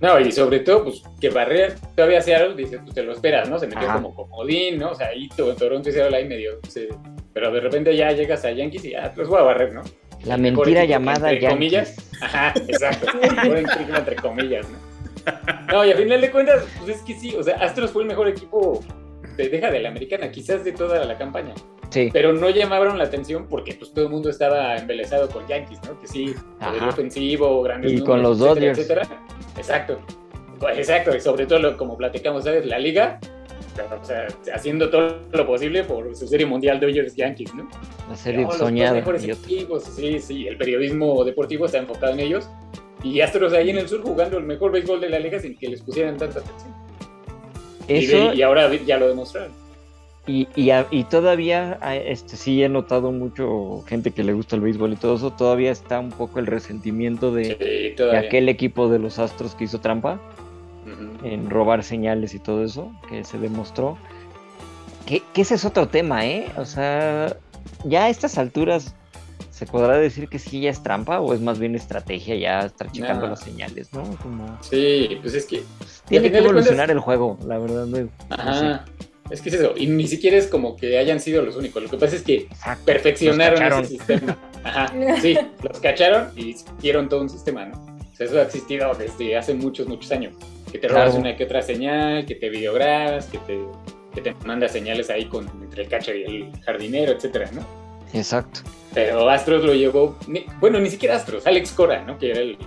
No, 0.00 0.18
y 0.18 0.32
sobre 0.32 0.60
todo, 0.60 0.84
pues 0.84 1.02
que 1.20 1.28
Barrera 1.28 1.74
todavía 1.94 2.22
Seattle, 2.22 2.54
dice, 2.54 2.78
pues 2.78 2.94
te 2.94 3.02
lo 3.02 3.12
esperas, 3.12 3.50
¿no? 3.50 3.58
Se 3.58 3.66
metió 3.66 3.82
Ajá. 3.88 3.94
como 4.00 4.14
comodín, 4.14 4.78
¿no? 4.78 4.90
O 4.92 4.94
sea, 4.94 5.08
ahí 5.08 5.28
to- 5.36 5.54
Toronto 5.56 5.88
y 5.90 5.92
Seattle 5.92 6.16
ahí 6.16 6.26
medio. 6.26 6.58
se- 6.68 6.88
Pero 7.34 7.52
de 7.52 7.60
repente 7.60 7.94
ya 7.96 8.10
llegas 8.12 8.44
a 8.44 8.50
Yankees 8.52 8.84
y 8.86 8.90
ya, 8.92 9.12
los 9.16 9.28
voy 9.28 9.38
a 9.40 9.42
barrer, 9.42 9.72
¿no? 9.74 9.82
la 10.24 10.36
mentira 10.36 10.84
llamada 10.84 11.30
entre 11.32 11.48
Yankees. 11.48 11.50
comillas. 11.96 11.96
Ajá, 12.22 12.52
exacto. 12.68 13.06
Entre 13.22 14.16
comillas, 14.16 14.66
¿no? 14.68 14.78
No, 15.72 15.84
y 15.84 15.92
a 15.92 15.96
final 15.96 16.20
de 16.20 16.30
cuentas, 16.30 16.64
pues 16.78 16.96
es 16.96 17.02
que 17.02 17.14
sí, 17.18 17.34
o 17.36 17.42
sea, 17.42 17.56
Astros 17.56 17.90
fue 17.90 18.02
el 18.02 18.08
mejor 18.08 18.28
equipo, 18.28 18.82
de, 19.42 19.48
deja 19.48 19.70
de 19.70 19.80
la 19.80 19.88
americana, 19.88 20.30
quizás 20.30 20.64
de 20.64 20.72
toda 20.72 21.04
la 21.04 21.16
campaña. 21.18 21.54
Sí, 21.90 22.08
Pero 22.12 22.32
no 22.32 22.50
llamaron 22.50 22.98
la 22.98 23.04
atención 23.04 23.46
porque 23.48 23.74
pues 23.74 23.92
todo 23.92 24.04
el 24.04 24.10
mundo 24.12 24.30
estaba 24.30 24.76
embelesado 24.76 25.28
con 25.28 25.46
Yankees, 25.48 25.80
¿no? 25.88 25.98
Que 26.00 26.06
sí, 26.06 26.34
poderío 26.60 26.82
Ajá. 26.82 26.88
ofensivo, 26.90 27.62
grandes 27.62 27.92
Y 27.92 27.96
números, 27.96 28.08
con 28.08 28.22
los 28.22 28.36
etcétera, 28.40 28.54
Dodgers. 28.54 28.78
etcétera. 28.78 29.08
Exacto. 29.56 29.98
Pues, 30.60 30.78
Exacto, 30.78 31.16
y 31.16 31.20
sobre 31.20 31.46
todo, 31.46 31.58
lo- 31.58 31.76
como 31.76 31.96
platicamos, 31.96 32.44
¿sabes? 32.44 32.64
La 32.66 32.78
liga, 32.78 33.18
o 34.00 34.04
sea, 34.04 34.26
haciendo 34.54 34.90
todo 34.90 35.20
lo 35.32 35.46
posible 35.46 35.84
por 35.84 36.14
su 36.14 36.28
serie 36.28 36.44
mundial 36.46 36.78
Dodgers-Yankees, 36.80 37.54
¿no? 37.54 37.68
la 38.08 38.16
serie 38.16 38.42
los 38.42 38.56
soñada. 38.58 38.98
otra. 39.00 39.16
equipos, 39.16 39.84
sí, 39.84 40.18
sí, 40.20 40.46
el 40.46 40.56
periodismo 40.58 41.24
deportivo 41.24 41.64
está 41.66 41.78
enfocado 41.78 42.12
en 42.12 42.20
ellos. 42.20 42.48
Y 43.02 43.20
Astros 43.22 43.54
ahí 43.54 43.70
en 43.70 43.78
el 43.78 43.88
sur 43.88 44.02
jugando 44.02 44.36
el 44.36 44.44
mejor 44.44 44.70
béisbol 44.72 45.00
de 45.00 45.08
la 45.08 45.18
liga 45.18 45.38
sin 45.40 45.56
que 45.56 45.68
les 45.68 45.80
pusieran 45.80 46.18
tanta 46.18 46.40
atención. 46.40 46.74
Y, 47.90 48.04
Eso, 48.04 48.30
de- 48.30 48.36
y 48.36 48.42
ahora 48.42 48.72
ya 48.74 48.98
lo 48.98 49.08
demostraron. 49.08 49.52
Y, 50.26 50.46
y, 50.54 51.04
todavía, 51.04 51.78
ah, 51.80 51.96
este, 51.96 52.36
sí 52.36 52.62
he 52.62 52.68
notado 52.68 53.10
mucho 53.10 53.82
gente 53.88 54.12
que 54.12 54.22
le 54.22 54.32
gusta 54.32 54.54
el 54.54 54.62
béisbol 54.62 54.92
y 54.92 54.96
todo 54.96 55.16
eso, 55.16 55.32
todavía 55.32 55.72
está 55.72 55.98
un 55.98 56.10
poco 56.10 56.38
el 56.38 56.46
resentimiento 56.46 57.32
de, 57.32 57.44
Sí, 57.44 57.54
de 57.58 57.94
todavía. 57.96 58.20
aquel 58.20 58.48
equipo 58.48 58.88
de 58.88 58.98
los 59.00 59.18
Astros 59.18 59.54
que 59.54 59.64
hizo 59.64 59.80
trampa 59.80 60.20
en 61.24 61.50
robar 61.50 61.82
señales 61.82 62.34
y 62.34 62.38
todo 62.38 62.64
eso, 62.64 62.92
que 63.08 63.24
se 63.24 63.38
demostró. 63.38 63.96
Que, 65.06 65.22
que 65.32 65.42
ese 65.42 65.54
es 65.54 65.64
otro 65.64 65.88
tema, 65.88 66.26
¿eh? 66.26 66.46
O 66.56 66.64
sea, 66.64 67.36
ya 67.84 68.04
a 68.04 68.08
estas 68.10 68.38
alturas 68.38 68.94
¿se 69.50 69.66
podrá 69.66 69.98
decir 69.98 70.28
que 70.28 70.38
sí 70.38 70.60
ya 70.60 70.70
es 70.70 70.82
trampa 70.82 71.20
o 71.20 71.34
es 71.34 71.40
más 71.42 71.58
bien 71.58 71.74
estrategia 71.74 72.34
ya 72.36 72.60
estar 72.66 72.90
checando 72.92 73.24
No. 73.26 73.30
las 73.32 73.40
señales, 73.40 73.92
¿no? 73.92 74.02
Como... 74.22 74.56
Sí, 74.62 75.18
pues 75.20 75.34
es 75.34 75.44
que. 75.44 75.62
Tiene 76.10 76.24
que 76.24 76.28
final 76.30 76.42
de 76.42 76.48
evolucionar 76.50 76.76
cuentas- 76.88 76.90
el 76.96 77.00
juego, 77.00 77.38
la 77.46 77.58
verdad. 77.58 77.86
No, 77.86 77.98
no 78.00 78.08
Ajá. 78.28 78.84
Es 79.30 79.40
que 79.40 79.48
es 79.48 79.54
eso. 79.54 79.72
Y 79.76 79.86
ni 79.86 80.06
siquiera 80.08 80.36
es 80.36 80.48
como 80.48 80.76
que 80.76 80.98
hayan 80.98 81.20
sido 81.20 81.40
los 81.42 81.56
únicos. 81.56 81.82
Lo 81.82 81.88
que 81.88 81.96
pasa 81.96 82.16
es 82.16 82.22
que. 82.22 82.34
Exacto. 82.50 82.84
perfeccionaron 82.84 83.52
Los 83.52 83.60
cacharon. 83.60 83.84
ese 83.84 83.88
sistema. 83.96 84.36
Ajá. 84.64 84.92
Sí, 85.22 85.38
los 85.62 85.80
cacharon 85.80 86.28
y 86.36 86.50
hicieron 86.50 87.08
todo 87.08 87.20
un 87.22 87.30
sistema, 87.30 87.64
¿no? 87.66 87.78
O 88.12 88.16
sea, 88.16 88.26
eso 88.26 88.38
ha 88.38 88.42
existido 88.42 88.92
desde 88.94 89.36
hace 89.36 89.54
muchos, 89.54 89.86
muchos 89.88 90.10
años. 90.12 90.34
Que 90.70 90.78
te 90.78 90.88
robas 90.88 91.04
Claro. 91.10 91.20
una 91.20 91.36
que 91.36 91.44
otra 91.44 91.62
señal, 91.62 92.26
que 92.26 92.34
te 92.34 92.48
videograbas, 92.50 93.26
que 93.26 93.38
te, 93.38 93.58
que 94.14 94.20
te 94.20 94.34
manda 94.46 94.68
señales 94.68 95.08
ahí 95.10 95.24
con, 95.26 95.48
entre 95.62 95.82
el 95.84 95.88
catcher 95.88 96.16
y 96.16 96.24
el 96.24 96.60
jardinero, 96.62 97.12
etcétera, 97.12 97.50
¿no? 97.52 97.64
Exacto. 98.12 98.60
Pero 98.92 99.30
Astros 99.30 99.64
lo 99.64 99.72
llevó, 99.74 100.18
ni- 100.26 100.44
bueno, 100.60 100.80
ni 100.80 100.90
siquiera 100.90 101.14
Astros, 101.16 101.46
Alex 101.46 101.70
Cora, 101.72 102.02
¿no? 102.04 102.18
Que 102.18 102.30
era 102.32 102.40
el 102.40 102.58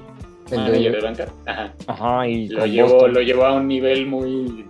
El 0.51 0.57
manager 0.59 0.91
de- 0.91 1.01
banca. 1.01 1.27
Ajá. 1.45 1.73
Ajá, 1.87 2.27
y 2.27 2.47
Lo 2.49 2.65
llevó, 2.65 2.89
Boston, 2.93 3.13
lo 3.13 3.21
llevó 3.21 3.45
a 3.45 3.53
un 3.53 3.67
nivel 3.67 4.05
muy 4.05 4.65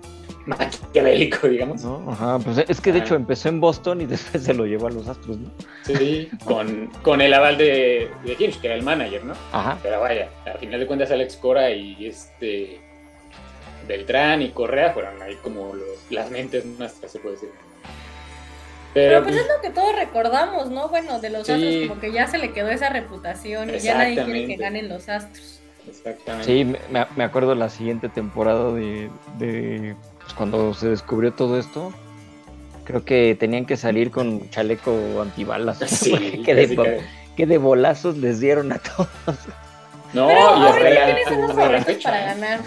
maquiavélico, 0.46 1.48
digamos. 1.48 1.84
¿no? 1.84 2.12
Ajá, 2.12 2.38
pues 2.40 2.58
es 2.68 2.82
que 2.82 2.92
de 2.92 3.00
Ajá. 3.00 3.06
hecho 3.06 3.16
empezó 3.16 3.50
en 3.50 3.60
Boston 3.60 4.02
y 4.02 4.06
después 4.08 4.44
se 4.44 4.54
lo 4.54 4.66
llevó 4.66 4.88
a 4.88 4.92
los 4.92 5.08
Astros, 5.08 5.38
¿no? 5.38 5.50
Sí, 5.84 6.30
con, 6.46 6.88
con 7.02 7.22
el 7.22 7.34
aval 7.34 7.58
de, 7.58 8.10
de 8.26 8.36
que 8.36 8.54
era 8.64 8.76
el 8.76 8.84
manager, 8.84 9.24
¿no? 9.26 9.34
Ajá. 9.52 9.78
Pero 9.82 10.00
vaya, 10.02 10.30
al 10.46 10.58
final 10.60 10.80
de 10.80 10.88
cuentas 10.88 11.12
Alex 11.12 11.38
Cora 11.38 11.72
y 11.72 12.06
este 12.06 12.80
Beltrán 13.88 14.42
y 14.42 14.50
Correa 14.50 14.92
fueron 14.94 15.22
ahí 15.22 15.36
como 15.44 15.74
los- 15.74 16.12
las 16.12 16.30
mentes 16.32 16.66
nuestras, 16.66 17.12
se 17.12 17.20
puede 17.20 17.36
decir. 17.36 17.50
Pero 18.94 19.10
Pero, 19.10 19.24
pues 19.24 19.36
pues, 19.36 19.46
es 19.48 19.52
lo 19.56 19.62
que 19.62 19.70
todos 19.72 19.96
recordamos, 19.96 20.70
¿no? 20.70 20.88
Bueno, 20.88 21.20
de 21.20 21.32
los 21.32 21.48
Sí. 21.48 21.54
astros, 21.54 21.88
como 21.88 22.00
que 22.00 22.12
ya 22.12 22.28
se 22.28 22.38
le 22.38 22.52
quedó 22.54 22.70
esa 22.70 22.90
reputación 22.90 23.74
y 23.74 23.80
ya 23.80 23.98
nadie 23.98 24.24
quiere 24.24 24.46
que 24.46 24.56
ganen 24.56 24.88
los 24.88 25.10
astros. 25.10 25.62
Exactamente. 25.88 26.46
Sí, 26.46 26.76
me, 27.16 27.24
acuerdo 27.24 27.56
la 27.56 27.70
siguiente 27.70 28.10
temporada 28.10 28.72
de, 28.74 29.10
de 29.38 29.96
pues, 30.22 30.34
cuando 30.34 30.74
se 30.74 30.90
descubrió 30.90 31.34
todo 31.34 31.58
esto. 31.60 31.94
Creo 32.86 33.06
que 33.06 33.36
tenían 33.40 33.66
que 33.66 33.78
salir 33.78 34.12
con 34.12 34.50
chaleco 34.50 35.22
antibalas. 35.22 35.78
Sí, 35.88 36.42
que, 36.46 36.56
de, 36.56 36.76
que- 36.76 37.02
que 37.36 37.46
de 37.48 37.58
bolazos 37.58 38.18
les 38.18 38.40
dieron 38.40 38.72
a 38.72 38.80
todos. 38.80 39.10
No, 40.14 40.28
Pero 40.28 40.40
y 40.40 40.44
hasta 40.44 40.68
ahorita, 40.68 40.90
la, 40.90 41.06
¿quiénes 41.06 41.28
son 41.28 41.42
los 41.42 41.54
favoritos 41.54 42.04
para 42.04 42.22
¿eh? 42.22 42.26
ganar? 42.26 42.60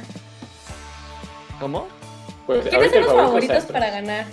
¿Cómo? 1.61 1.87
Pues 2.47 2.67
¿Quiénes 2.69 2.93
son 2.93 3.03
los 3.03 3.13
favoritos 3.13 3.65
para 3.67 3.91
ganar? 3.91 4.27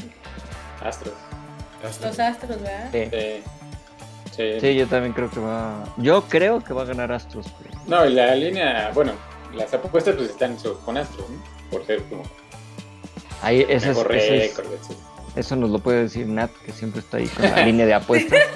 Astros. 0.84 1.14
Los 1.84 2.20
astros, 2.20 2.62
¿verdad? 2.62 2.90
Sí. 2.92 3.06
Sí. 3.12 3.44
Sí. 4.36 4.60
Sí, 4.60 4.76
yo 4.76 4.88
también 4.88 5.14
creo 5.14 5.30
que 5.30 5.40
va. 5.40 5.84
Yo 5.98 6.24
creo 6.24 6.64
que 6.64 6.74
va 6.74 6.82
a 6.82 6.86
ganar 6.86 7.12
Astros. 7.12 7.48
pero- 7.62 7.80
No, 7.86 8.06
y 8.06 8.14
la 8.14 8.34
línea, 8.36 8.92
bueno, 8.94 9.12
las 9.54 9.74
apuestas 9.74 10.16
pues 10.16 10.30
están 10.32 10.56
con 10.86 10.98
Astros, 10.98 11.30
¿no? 11.30 11.38
Por 11.70 11.86
ser 11.86 12.02
como 12.06 12.24
Ahí, 13.42 13.62
ese 13.70 13.92
es- 13.92 13.98
ese 13.98 14.04
récord, 14.04 14.74
etc. 14.74 14.98
eso 15.36 15.56
nos 15.56 15.70
lo 15.70 15.80
puede 15.80 16.04
decir 16.04 16.26
Nat, 16.28 16.50
que 16.66 16.72
siempre 16.72 17.02
está 17.02 17.18
ahí 17.18 17.28
con 17.28 17.44
la 17.50 17.64
línea 17.66 17.86
de 17.86 17.94
apuestas. 17.94 18.40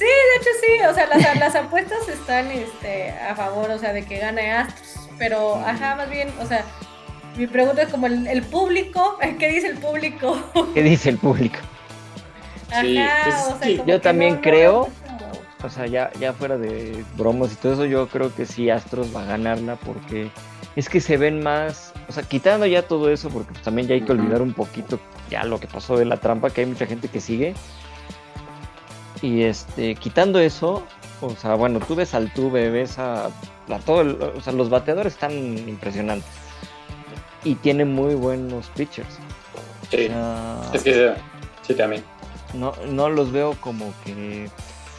Sí, 0.00 0.06
de 0.06 0.40
hecho 0.40 0.50
sí, 0.62 0.82
o 0.90 0.94
sea, 0.94 1.06
las, 1.08 1.38
las 1.38 1.54
apuestas 1.54 2.08
están 2.08 2.50
este, 2.50 3.10
a 3.10 3.34
favor, 3.34 3.70
o 3.70 3.78
sea, 3.78 3.92
de 3.92 4.02
que 4.06 4.16
gane 4.18 4.50
Astros, 4.50 4.98
pero, 5.18 5.56
ajá, 5.56 5.94
más 5.94 6.08
bien, 6.08 6.32
o 6.40 6.46
sea, 6.46 6.64
mi 7.36 7.46
pregunta 7.46 7.82
es 7.82 7.88
como 7.90 8.06
el, 8.06 8.26
el 8.26 8.42
público, 8.42 9.18
¿qué 9.38 9.48
dice 9.48 9.66
el 9.66 9.76
público? 9.76 10.42
¿Qué 10.72 10.82
dice 10.82 11.10
el 11.10 11.18
público? 11.18 11.58
Ajá, 12.70 12.80
Sí, 12.82 13.00
pues, 13.24 13.34
o 13.34 13.58
sea, 13.58 13.66
sí, 13.68 13.76
como 13.76 13.88
yo 13.88 14.00
también 14.00 14.30
no- 14.30 14.36
no- 14.36 14.42
creo- 14.42 14.88
O 15.62 15.68
sea, 15.68 15.86
ya, 15.86 16.10
ya 16.18 16.32
fuera 16.32 16.56
de 16.56 17.04
bromas 17.18 17.52
y 17.52 17.56
todo 17.56 17.74
eso, 17.74 17.84
yo 17.84 18.08
creo 18.08 18.34
que 18.34 18.46
sí 18.46 18.70
Astros 18.70 19.14
va 19.14 19.22
a 19.24 19.26
ganarla 19.26 19.76
porque 19.76 20.30
es 20.74 20.88
que 20.88 21.02
se 21.02 21.18
ven 21.18 21.42
más, 21.42 21.92
o 22.08 22.12
sea, 22.12 22.22
quitando 22.22 22.64
ya 22.64 22.80
todo 22.88 23.10
eso, 23.10 23.28
porque 23.28 23.52
pues 23.52 23.62
también 23.62 23.86
ya 23.86 23.94
hay 23.94 24.00
que 24.00 24.12
olvidar 24.12 24.40
un 24.40 24.54
poquito 24.54 24.98
ya 25.28 25.44
lo 25.44 25.60
que 25.60 25.66
pasó 25.66 25.98
de 25.98 26.06
la 26.06 26.16
trampa, 26.16 26.48
que 26.48 26.62
hay 26.62 26.66
mucha 26.66 26.86
gente 26.86 27.08
que 27.08 27.20
sigue. 27.20 27.52
Y 29.20 29.42
este, 29.42 29.96
quitando 29.96 30.38
eso, 30.38 30.82
o 31.20 31.30
sea, 31.36 31.56
bueno, 31.56 31.78
tú 31.80 31.94
ves 31.94 32.14
al 32.14 32.32
Tuve, 32.32 32.70
ves 32.70 32.98
a, 32.98 33.26
a 33.26 33.78
todo, 33.84 34.00
el- 34.00 34.18
o 34.22 34.40
sea, 34.40 34.54
los 34.54 34.70
bateadores 34.70 35.12
están 35.12 35.32
impresionantes. 35.32 36.30
Y 37.44 37.54
tienen 37.56 37.92
muy 37.92 38.14
buenos 38.14 38.68
pitchers. 38.68 39.18
O 39.82 39.90
Sí, 39.90 40.06
sea, 40.06 40.60
es 40.72 40.82
que 40.82 41.14
sí 41.66 41.74
también. 41.74 42.02
No, 42.54 42.72
no 42.88 43.08
los 43.08 43.32
veo 43.32 43.56
como 43.60 43.92
que. 44.04 44.48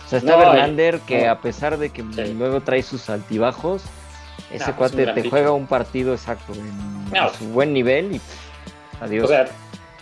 O 0.05 0.09
sea, 0.09 0.19
está 0.19 0.31
No, 0.33 0.39
Verlander 0.39 0.99
que 1.01 1.27
a 1.27 1.39
pesar 1.39 1.77
de 1.77 1.89
que 1.89 2.03
Sí. 2.13 2.33
luego 2.33 2.61
trae 2.61 2.83
sus 2.83 3.09
altibajos, 3.09 3.83
ese 4.51 4.63
es 4.63 4.67
un 4.67 4.73
cuate 4.75 5.05
te 5.07 5.29
juega 5.29 5.51
un 5.51 5.67
partido 5.67 6.13
exacto 6.13 6.53
en 6.53 7.17
a 7.17 7.29
su 7.29 7.45
buen 7.45 7.73
nivel 7.73 8.15
y 8.15 8.21
adiós. 8.99 9.25
O 9.25 9.27
sea, 9.27 9.45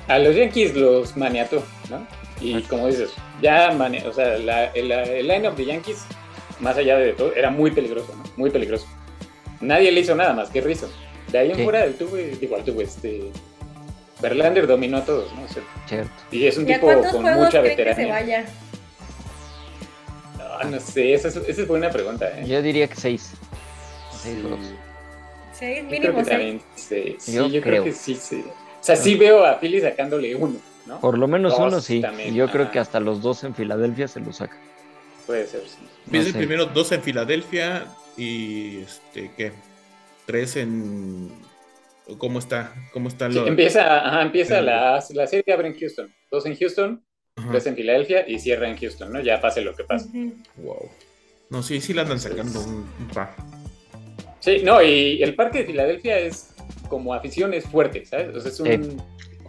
a 0.08 0.18
los 0.20 0.36
Yankees 0.36 0.76
los 0.76 1.16
maniató, 1.18 1.62
¿no? 1.90 2.06
Y 2.42 2.62
como 2.64 2.88
dices, 2.88 3.12
ya, 3.42 3.72
mane- 3.72 4.06
o 4.08 4.14
sea, 4.14 4.38
la, 4.40 4.66
el, 4.68 4.92
el 4.92 5.28
line-up 5.28 5.56
de 5.56 5.66
Yankees, 5.66 6.06
más 6.60 6.78
allá 6.78 6.98
de 6.98 7.14
todo, 7.14 7.34
era 7.36 7.52
muy 7.52 7.70
peligroso, 7.72 8.14
¿no? 8.16 8.24
Muy 8.38 8.50
peligroso. 8.50 8.88
Nadie 9.62 9.92
le 9.92 10.00
hizo 10.00 10.16
nada 10.16 10.34
más 10.34 10.50
que 10.50 10.62
Rizzo. 10.62 10.90
De 11.32 11.38
ahí 11.38 11.52
en 11.52 11.64
fuera, 11.64 11.84
el 11.84 11.96
tuve, 11.96 12.36
digo, 12.40 12.56
el 12.58 12.64
tuve, 12.64 12.84
este. 12.86 13.30
Verlander 14.22 14.68
dominó 14.68 14.98
a 14.98 15.06
todos, 15.06 15.34
¿no? 15.34 15.44
O 15.44 15.48
sea, 15.48 15.64
Cierto. 15.88 16.12
y 16.32 16.46
es 16.46 16.58
un 16.58 16.68
¿Y 16.68 16.74
a 16.74 16.76
tipo 16.80 16.88
con 17.12 17.24
mucha 17.24 17.62
creen 17.62 17.78
que 17.78 17.84
se 17.84 17.86
veteranía. 17.86 18.14
vaya? 18.14 18.46
No, 20.38 20.70
no 20.72 20.80
sé, 20.80 21.14
esa 21.14 21.28
es, 21.30 21.36
esa 21.38 21.62
es 21.62 21.68
buena 21.68 21.90
pregunta, 21.90 22.28
¿eh? 22.38 22.46
Yo 22.48 22.62
diría 22.62 22.88
que 22.88 22.96
seis. 22.96 23.32
Seis 24.22 24.36
Sí. 24.36 24.42
juegos. 24.42 24.60
Seis, 25.54 25.78
Yo 25.84 25.88
creo 25.88 26.00
mínimo 26.00 26.18
que 26.20 26.26
seis. 26.26 26.30
también, 26.30 26.62
sí, 26.76 27.16
sí, 27.20 27.34
Yo 27.34 27.48
yo, 27.48 27.62
creo. 27.62 27.62
creo. 27.62 27.84
que 27.86 27.94
sí, 27.94 28.16
sí. 28.16 28.44
O 28.46 28.84
sea, 28.84 28.96
sí 28.96 29.16
veo 29.16 29.46
a 29.46 29.60
Philly 29.60 29.82
sacándole 29.82 30.36
uno, 30.36 30.56
¿no? 30.86 31.00
Por 31.00 31.18
lo 31.18 31.28
menos 31.28 31.52
Dos 31.58 31.68
uno 31.68 31.82
sí. 31.82 32.02
también, 32.02 32.34
Y 32.34 32.38
yo 32.38 32.50
creo 32.50 32.64
ajá. 32.64 32.72
que 32.72 32.80
hasta 32.80 33.00
los 33.00 33.22
dos 33.22 33.44
en 33.44 33.54
Filadelfia 33.56 34.08
se 34.08 34.20
lo 34.20 34.32
saca. 34.34 34.58
Puede 35.26 35.48
ser, 35.48 35.62
sí. 35.68 35.78
No 36.06 36.12
Ves 36.12 36.28
el 36.28 36.34
primero 36.34 36.66
dos 36.66 36.92
en 36.92 37.02
Filadelfia 37.04 37.86
y 38.18 38.80
este 38.80 39.32
¿qué? 39.38 39.52
Tres 40.26 40.56
en 40.56 41.30
¿cómo 42.18 42.40
está? 42.40 42.74
¿Cómo 42.94 43.10
Sí, 43.10 43.16
los 43.20 43.48
empieza, 43.48 44.08
ajá, 44.08 44.22
empieza 44.22 44.60
Sí. 44.60 44.66
la, 44.66 45.04
la 45.14 45.28
serie 45.28 45.54
abre 45.54 45.68
en 45.68 45.80
Houston. 45.80 46.14
Dos 46.32 46.46
en 46.46 46.56
Houston, 46.58 47.04
Ajá. 47.36 47.50
tres 47.52 47.68
en 47.68 47.76
Filadelfia 47.76 48.28
y 48.28 48.40
cierra 48.40 48.70
en 48.70 48.78
Houston, 48.78 49.12
¿no? 49.14 49.22
Ya 49.22 49.40
pase 49.42 49.62
lo 49.62 49.76
que 49.76 49.84
pase. 49.84 50.10
Wow. 50.58 50.90
No, 51.50 51.64
sí, 51.64 51.82
sí 51.82 51.94
la 51.94 52.04
andan 52.04 52.20
sacando 52.20 52.60
un, 52.62 52.88
un 53.00 53.08
par. 53.14 53.36
Sí, 54.40 54.62
no, 54.64 54.82
y 54.82 55.22
el 55.24 55.36
parque 55.36 55.60
de 55.60 55.66
Filadelfia 55.66 56.18
es 56.20 56.54
como 56.88 57.14
afición 57.14 57.54
es 57.54 57.66
fuerte, 57.66 58.06
¿sabes? 58.06 58.36
O 58.36 58.40
sea, 58.42 58.52
es, 58.52 58.60
un, 58.80 59.02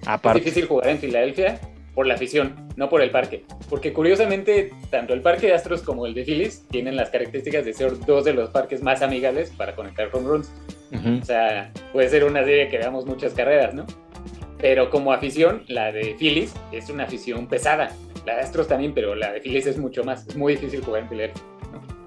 Aparte. 0.06 0.40
difícil 0.40 0.66
jugar 0.66 0.88
en 0.88 0.98
Filadelfia 0.98 1.60
por 1.94 2.06
la 2.06 2.14
afición, 2.14 2.68
no 2.76 2.88
por 2.88 3.02
el 3.02 3.10
parque. 3.10 3.44
Porque 3.68 3.92
curiosamente, 3.92 4.72
tanto 4.90 5.12
el 5.12 5.20
parque 5.22 5.48
de 5.48 5.54
Astros 5.54 5.82
como 5.82 6.06
el 6.06 6.14
de 6.14 6.24
Phillies 6.24 6.64
tienen 6.70 6.96
las 6.96 7.10
características 7.10 7.64
de 7.64 7.72
ser 7.74 7.98
dos 8.06 8.24
de 8.24 8.32
los 8.32 8.50
parques 8.50 8.82
más 8.82 9.02
amigables 9.02 9.50
para 9.50 9.74
conectar 9.76 10.08
home 10.12 10.26
runs. 10.28 10.50
Ujú. 10.92 11.18
O 11.20 11.24
sea, 11.24 11.72
puede 11.92 12.08
ser 12.08 12.24
una 12.24 12.42
serie 12.44 12.68
que 12.68 12.78
veamos 12.78 13.06
muchas 13.06 13.32
carreras, 13.34 13.74
¿no? 13.74 13.86
Pero 14.58 14.90
como 14.90 15.12
afición, 15.12 15.62
la 15.68 15.90
de 15.92 16.14
Phillies 16.18 16.54
es 16.72 16.90
una 16.90 17.04
afición 17.04 17.46
pesada. 17.46 17.92
La 18.26 18.34
de 18.36 18.42
Astros 18.42 18.68
también, 18.68 18.92
pero 18.92 19.14
la 19.14 19.32
de 19.32 19.40
Phillies 19.40 19.66
es 19.66 19.78
mucho 19.78 20.04
más. 20.04 20.26
Es 20.26 20.36
muy 20.36 20.54
difícil 20.54 20.82
jugar 20.84 21.02
en 21.02 21.08
Filadelfia. 21.08 21.42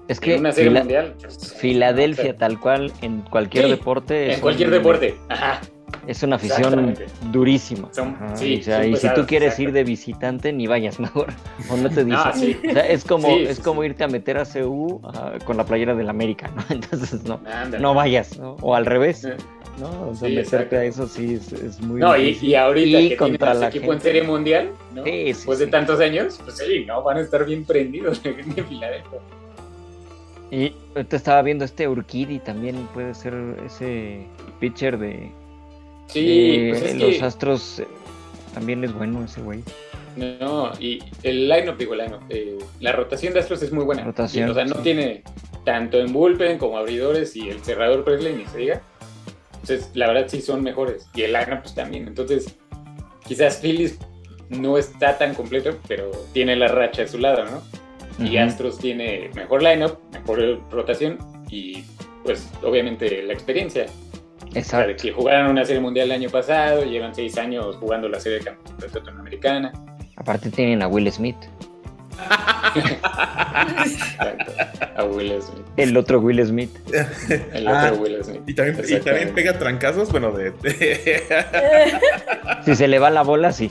Es 0.06 0.18
En 0.18 0.22
que 0.22 0.36
una 0.36 0.52
serie 0.52 0.68
Fila- 0.70 0.80
mundial. 0.80 1.14
pues, 1.20 1.54
Filadelfia, 1.54 2.22
o 2.24 2.26
sea, 2.26 2.36
tal 2.36 2.60
cual, 2.60 2.92
en 3.00 3.22
cualquier 3.22 3.64
Sí, 3.64 3.70
deporte. 3.70 4.28
es 4.28 4.34
en 4.34 4.40
cualquier 4.42 4.68
un- 4.68 4.74
deporte. 4.74 5.14
Ajá. 5.30 5.60
Es 6.06 6.22
una 6.22 6.36
afición 6.36 6.94
durísima. 7.32 7.88
Son- 7.92 8.08
Ajá, 8.14 8.36
sí, 8.36 8.58
o 8.60 8.62
sea, 8.62 8.82
son 8.82 8.92
y 8.92 8.96
si 8.96 9.08
tú 9.14 9.26
quieres 9.26 9.58
ir 9.58 9.72
de 9.72 9.84
visitante, 9.84 10.52
ni 10.52 10.66
vayas 10.66 10.98
mejor. 11.00 11.28
O 11.70 11.76
no 11.76 11.88
te 11.90 12.04
dicen. 12.04 12.20
Ah, 12.24 12.32
sí. 12.34 12.56
O 12.68 12.72
sea, 12.72 12.86
es 12.88 13.04
como, 13.04 13.28
Sí, 13.28 13.44
es 13.48 13.60
como 13.60 13.84
irte 13.84 14.04
a 14.04 14.08
meter 14.08 14.38
a 14.38 14.44
CU 14.44 15.00
con 15.44 15.56
la 15.56 15.64
playera 15.64 15.94
del 15.94 16.08
América, 16.08 16.50
¿no? 16.54 16.62
Entonces 16.70 17.24
no, 17.24 17.40
no 17.80 17.94
vayas, 17.94 18.38
¿no? 18.38 18.56
O 18.60 18.74
al 18.74 18.86
revés, 18.86 19.24
Eh, 19.24 19.36
¿no? 19.80 20.08
O 20.10 20.14
sea, 20.14 20.28
Sí, 20.28 20.34
meterte 20.34 20.56
exacto. 20.56 20.76
a 20.76 20.84
eso 20.84 21.06
sí 21.08 21.34
es, 21.34 21.52
es 21.52 21.80
muy 21.80 22.00
No, 22.00 22.16
y, 22.16 22.54
ahorita 22.54 23.00
Y 23.00 23.08
que 23.10 23.16
contra 23.16 23.54
la 23.54 23.68
equipo 23.68 23.92
en 23.92 24.00
serie 24.00 24.22
mundial, 24.22 24.70
¿no? 24.94 25.04
Sí, 25.04 25.10
sí, 25.10 25.24
Después 25.26 25.58
de 25.58 25.66
tantos 25.68 26.00
años, 26.00 26.40
pues 26.44 26.56
sí, 26.58 26.84
¿no? 26.86 27.02
Van 27.02 27.16
a 27.16 27.20
estar 27.20 27.44
bien 27.44 27.64
prendidos 27.64 28.20
en 28.24 28.44
Filadelfia. 28.66 29.18
Y 30.50 30.70
te 31.08 31.16
estaba 31.16 31.42
viendo 31.42 31.64
este 31.64 31.88
Urquidi 31.88 32.38
también 32.38 32.76
puede 32.94 33.14
ser 33.14 33.34
ese 33.66 34.24
pitcher 34.60 34.98
de, 34.98 35.32
Sí, 36.08 36.58
de 36.58 36.70
pues 36.70 36.82
es 36.82 36.96
los 36.96 37.16
que... 37.16 37.24
Astros. 37.24 37.78
eh, 37.80 37.86
También 38.54 38.84
es 38.84 38.92
bueno 38.92 39.24
ese 39.24 39.40
güey. 39.40 39.62
No, 40.16 40.70
y 40.78 41.02
el 41.24 41.48
line-up, 41.48 41.76
digo, 41.76 41.94
line 41.94 42.16
eh, 42.28 42.56
la 42.80 42.92
rotación 42.92 43.34
de 43.34 43.40
Astros 43.40 43.62
es 43.62 43.72
muy 43.72 43.84
buena. 43.84 44.04
Rotación, 44.04 44.48
Y, 44.48 44.50
o 44.52 44.54
sea, 44.54 44.64
no 44.64 44.76
sí. 44.76 44.80
tiene 44.82 45.24
tanto 45.64 45.98
en 45.98 46.12
bullpen 46.12 46.58
como 46.58 46.78
abridores 46.78 47.34
y 47.34 47.48
el 47.48 47.60
cerrador 47.64 48.04
Presley, 48.04 48.34
ni 48.36 48.46
se 48.46 48.58
diga. 48.58 48.82
Entonces, 49.54 49.90
la 49.94 50.06
verdad 50.06 50.26
sí 50.28 50.40
son 50.40 50.62
mejores. 50.62 51.08
Y 51.14 51.22
el 51.22 51.32
line-up 51.32 51.62
pues 51.62 51.74
también. 51.74 52.06
Entonces, 52.06 52.54
quizás 53.26 53.58
Phillies 53.60 53.98
no 54.50 54.78
está 54.78 55.18
tan 55.18 55.34
completo, 55.34 55.76
pero 55.88 56.10
tiene 56.32 56.54
la 56.54 56.68
racha 56.68 57.02
de 57.02 57.08
su 57.08 57.18
lado, 57.18 57.44
¿no? 57.46 57.62
Y. 58.24 58.36
Astros 58.36 58.78
tiene 58.78 59.30
mejor 59.34 59.62
lineup, 59.64 59.98
mejor 60.12 60.60
rotación 60.70 61.18
y 61.50 61.82
pues 62.22 62.48
obviamente 62.62 63.22
la 63.24 63.32
experiencia. 63.32 63.86
O 64.56 64.62
sea, 64.62 64.80
Exacto. 64.84 65.02
que 65.02 65.12
jugaron 65.12 65.50
una 65.50 65.64
serie 65.64 65.80
mundial 65.80 66.06
el 66.06 66.12
año 66.12 66.30
pasado, 66.30 66.84
llevan 66.84 67.14
seis 67.14 67.36
años 67.38 67.76
jugando 67.76 68.08
la 68.08 68.20
serie 68.20 68.38
de 68.38 68.44
campeonato 68.44 68.98
latinoamericana. 69.00 69.72
Aparte 70.16 70.50
tienen 70.50 70.82
a 70.82 70.88
Will 70.88 71.10
Smith. 71.10 71.36
Exacto. 73.84 74.52
A 74.96 75.04
Will 75.04 75.42
Smith. 75.42 75.66
El 75.76 75.96
otro 75.96 76.20
Will 76.20 76.44
Smith. 76.46 76.70
El 77.52 77.66
Ah, 77.66 77.90
otro 77.90 78.02
Will 78.02 78.22
Smith. 78.24 78.42
Y 78.46 78.54
también, 78.54 78.78
y 78.88 79.00
también 79.00 79.34
pega 79.34 79.58
trancazos, 79.58 80.10
bueno, 80.12 80.30
de... 80.32 80.52
Si 82.64 82.74
se 82.76 82.86
le 82.88 82.98
va 83.00 83.10
la 83.10 83.22
bola, 83.22 83.50
sí. 83.52 83.70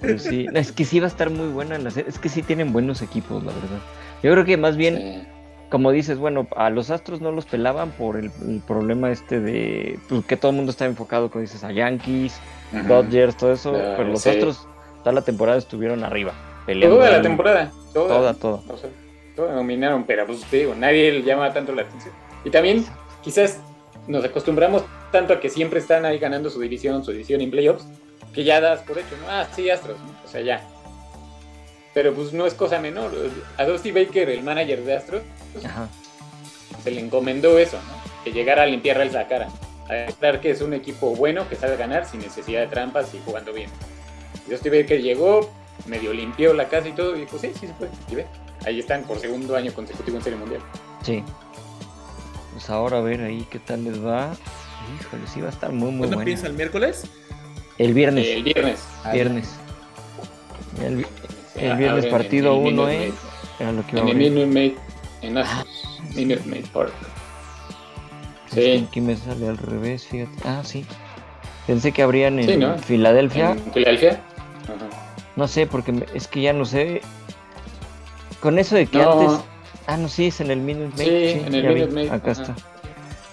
Pero 0.00 0.18
sí, 0.18 0.46
es 0.54 0.72
que 0.72 0.84
sí 0.84 1.00
va 1.00 1.06
a 1.06 1.08
estar 1.08 1.30
muy 1.30 1.48
buena 1.48 1.78
la 1.78 1.90
serie. 1.90 2.08
Es 2.10 2.18
que 2.18 2.28
sí 2.28 2.42
tienen 2.42 2.72
buenos 2.72 3.02
equipos, 3.02 3.42
la 3.42 3.52
verdad. 3.52 3.78
Yo 4.22 4.32
creo 4.32 4.44
que 4.44 4.56
más 4.56 4.76
bien, 4.76 4.96
Sí. 4.96 5.22
Como 5.70 5.90
dices, 5.90 6.18
bueno, 6.18 6.46
a 6.56 6.70
los 6.70 6.90
Astros 6.90 7.20
no 7.20 7.32
los 7.32 7.46
pelaban 7.46 7.90
por 7.90 8.16
el, 8.16 8.30
el 8.46 8.60
problema 8.66 9.10
este 9.10 9.40
de 9.40 9.98
pues, 10.08 10.24
que 10.24 10.36
todo 10.36 10.50
el 10.50 10.56
mundo 10.56 10.70
estaba 10.70 10.88
enfocado, 10.88 11.30
como 11.30 11.42
dices, 11.42 11.64
a 11.64 11.72
Yankees. 11.72 12.40
Dodgers, 12.88 13.36
todo 13.36 13.52
eso. 13.52 13.72
Pero 13.72 14.04
los 14.04 14.22
sí. 14.22 14.30
Astros 14.30 14.66
toda 15.00 15.12
la 15.12 15.22
temporada 15.22 15.58
estuvieron 15.58 16.04
arriba, 16.04 16.32
peleando. 16.66 16.96
Toda 16.96 17.10
la 17.10 17.22
temporada. 17.22 17.72
Toda. 17.94 18.08
Toda, 18.08 18.34
toda. 18.34 18.62
O 18.68 18.76
sea, 18.76 18.90
toda 19.36 19.54
dominaron, 19.54 20.04
pero 20.04 20.26
pues 20.26 20.44
te 20.44 20.58
digo, 20.58 20.74
nadie 20.74 21.12
le 21.12 21.22
llama 21.22 21.52
tanto 21.52 21.72
la 21.72 21.82
atención. 21.82 22.12
Y 22.44 22.50
también, 22.50 22.84
quizás 23.22 23.60
nos 24.08 24.24
acostumbramos 24.24 24.84
tanto 25.12 25.32
a 25.32 25.40
que 25.40 25.48
siempre 25.48 25.78
están 25.78 26.04
ahí 26.04 26.18
ganando 26.18 26.50
su 26.50 26.60
división, 26.60 27.04
su 27.04 27.12
división 27.12 27.40
en 27.40 27.50
playoffs, 27.50 27.86
que 28.34 28.44
ya 28.44 28.60
das 28.60 28.80
por 28.80 28.98
hecho, 28.98 29.16
¿no? 29.22 29.30
Ah, 29.30 29.46
sí, 29.54 29.70
Astros, 29.70 29.98
¿no? 29.98 30.10
O 30.24 30.28
sea, 30.28 30.40
ya. 30.40 30.66
Pero 31.96 32.12
pues 32.12 32.34
no 32.34 32.44
es 32.44 32.52
cosa 32.52 32.78
menor. 32.78 33.10
A 33.56 33.64
Dusty 33.64 33.90
Baker, 33.90 34.28
el 34.28 34.42
manager 34.42 34.84
de 34.84 34.96
Astros, 34.96 35.22
Ajá. 35.64 35.88
se 36.84 36.90
le 36.90 37.00
encomendó 37.00 37.58
eso, 37.58 37.78
¿no? 37.78 38.22
Que 38.22 38.32
llegara 38.32 38.64
a 38.64 38.66
limpiarles 38.66 39.14
la 39.14 39.26
cara. 39.26 39.48
A 39.88 39.94
demostrar 39.94 40.42
que 40.42 40.50
es 40.50 40.60
un 40.60 40.74
equipo 40.74 41.16
bueno, 41.16 41.48
que 41.48 41.56
sabe 41.56 41.78
ganar 41.78 42.04
sin 42.04 42.20
necesidad 42.20 42.60
de 42.60 42.66
trampas 42.66 43.14
y 43.14 43.20
jugando 43.24 43.54
bien. 43.54 43.70
Y 44.46 44.50
Dusty 44.50 44.68
Baker 44.68 45.00
llegó, 45.00 45.50
medio 45.86 46.12
limpió 46.12 46.52
la 46.52 46.68
casa 46.68 46.86
y 46.86 46.92
todo, 46.92 47.16
y 47.16 47.20
dijo, 47.20 47.38
sí, 47.38 47.52
sí 47.58 47.66
se 47.66 47.72
puede. 47.72 47.90
Y 48.12 48.16
ve, 48.16 48.26
ahí 48.66 48.78
están 48.78 49.04
por 49.04 49.18
segundo 49.18 49.56
año 49.56 49.72
consecutivo 49.72 50.18
en 50.18 50.22
Serie 50.22 50.38
Mundial. 50.38 50.60
Sí. 51.02 51.24
Pues 52.52 52.68
ahora 52.68 52.98
a 52.98 53.00
ver 53.00 53.22
ahí 53.22 53.46
qué 53.50 53.58
tal 53.58 53.84
les 53.84 54.04
va. 54.04 54.36
Híjole, 55.00 55.26
sí 55.32 55.40
va 55.40 55.46
a 55.46 55.50
estar 55.50 55.72
muy, 55.72 55.92
muy 55.92 56.00
¿Cuándo 56.00 56.16
bueno. 56.16 56.30
empieza 56.30 56.46
el 56.46 56.52
miércoles? 56.52 57.04
El 57.78 57.94
viernes. 57.94 58.26
El 58.26 58.42
viernes. 58.42 58.80
Viernes. 59.14 59.48
El, 60.84 61.06
el 61.58 61.76
viernes 61.76 62.06
partido 62.06 62.54
en 62.54 62.60
el 62.66 62.72
uno 62.72 62.82
Minute 62.86 63.06
es. 63.08 63.14
Era 63.60 63.72
lo 63.72 63.86
que 63.86 63.92
Maid. 63.96 64.02
iba 64.02 64.02
a 64.02 64.02
En 64.02 64.08
el 64.08 64.26
abrir. 64.26 64.30
Minute 64.32 64.54
Maid, 64.54 64.72
en 65.22 65.38
Astros. 65.38 66.00
Minute 66.14 66.42
Maid 66.46 66.66
Park. 66.66 66.92
Es 68.48 68.54
que 68.54 68.76
Sí. 68.78 68.86
Aquí 68.88 69.00
me 69.00 69.16
sale 69.16 69.48
al 69.48 69.58
revés, 69.58 70.06
fíjate. 70.06 70.32
Ah, 70.44 70.60
sí. 70.64 70.84
Pensé 71.66 71.92
que 71.92 72.02
abrían 72.02 72.38
en 72.38 72.46
Sí, 72.48 72.56
¿no? 72.56 72.78
Filadelfia. 72.78 73.52
En 73.52 73.72
Filadelfia. 73.72 74.20
Ajá. 74.64 74.88
No 75.34 75.48
sé, 75.48 75.66
porque 75.66 76.06
es 76.14 76.28
que 76.28 76.40
ya 76.42 76.52
no 76.52 76.64
sé. 76.64 77.00
Con 78.40 78.58
eso 78.58 78.76
de 78.76 78.86
que 78.86 78.98
No. 78.98 79.12
antes. 79.20 79.40
Ah, 79.86 79.96
no, 79.96 80.08
sí, 80.08 80.26
es 80.26 80.40
en 80.40 80.50
el 80.50 80.60
Minute 80.60 80.96
Maid. 80.96 81.06
Sí, 81.08 81.42
en 81.46 81.54
el. 81.54 81.74
Minute 81.74 81.92
Maid, 81.92 82.10
Acá 82.10 82.32
ajá. 82.32 82.42
está. 82.42 82.54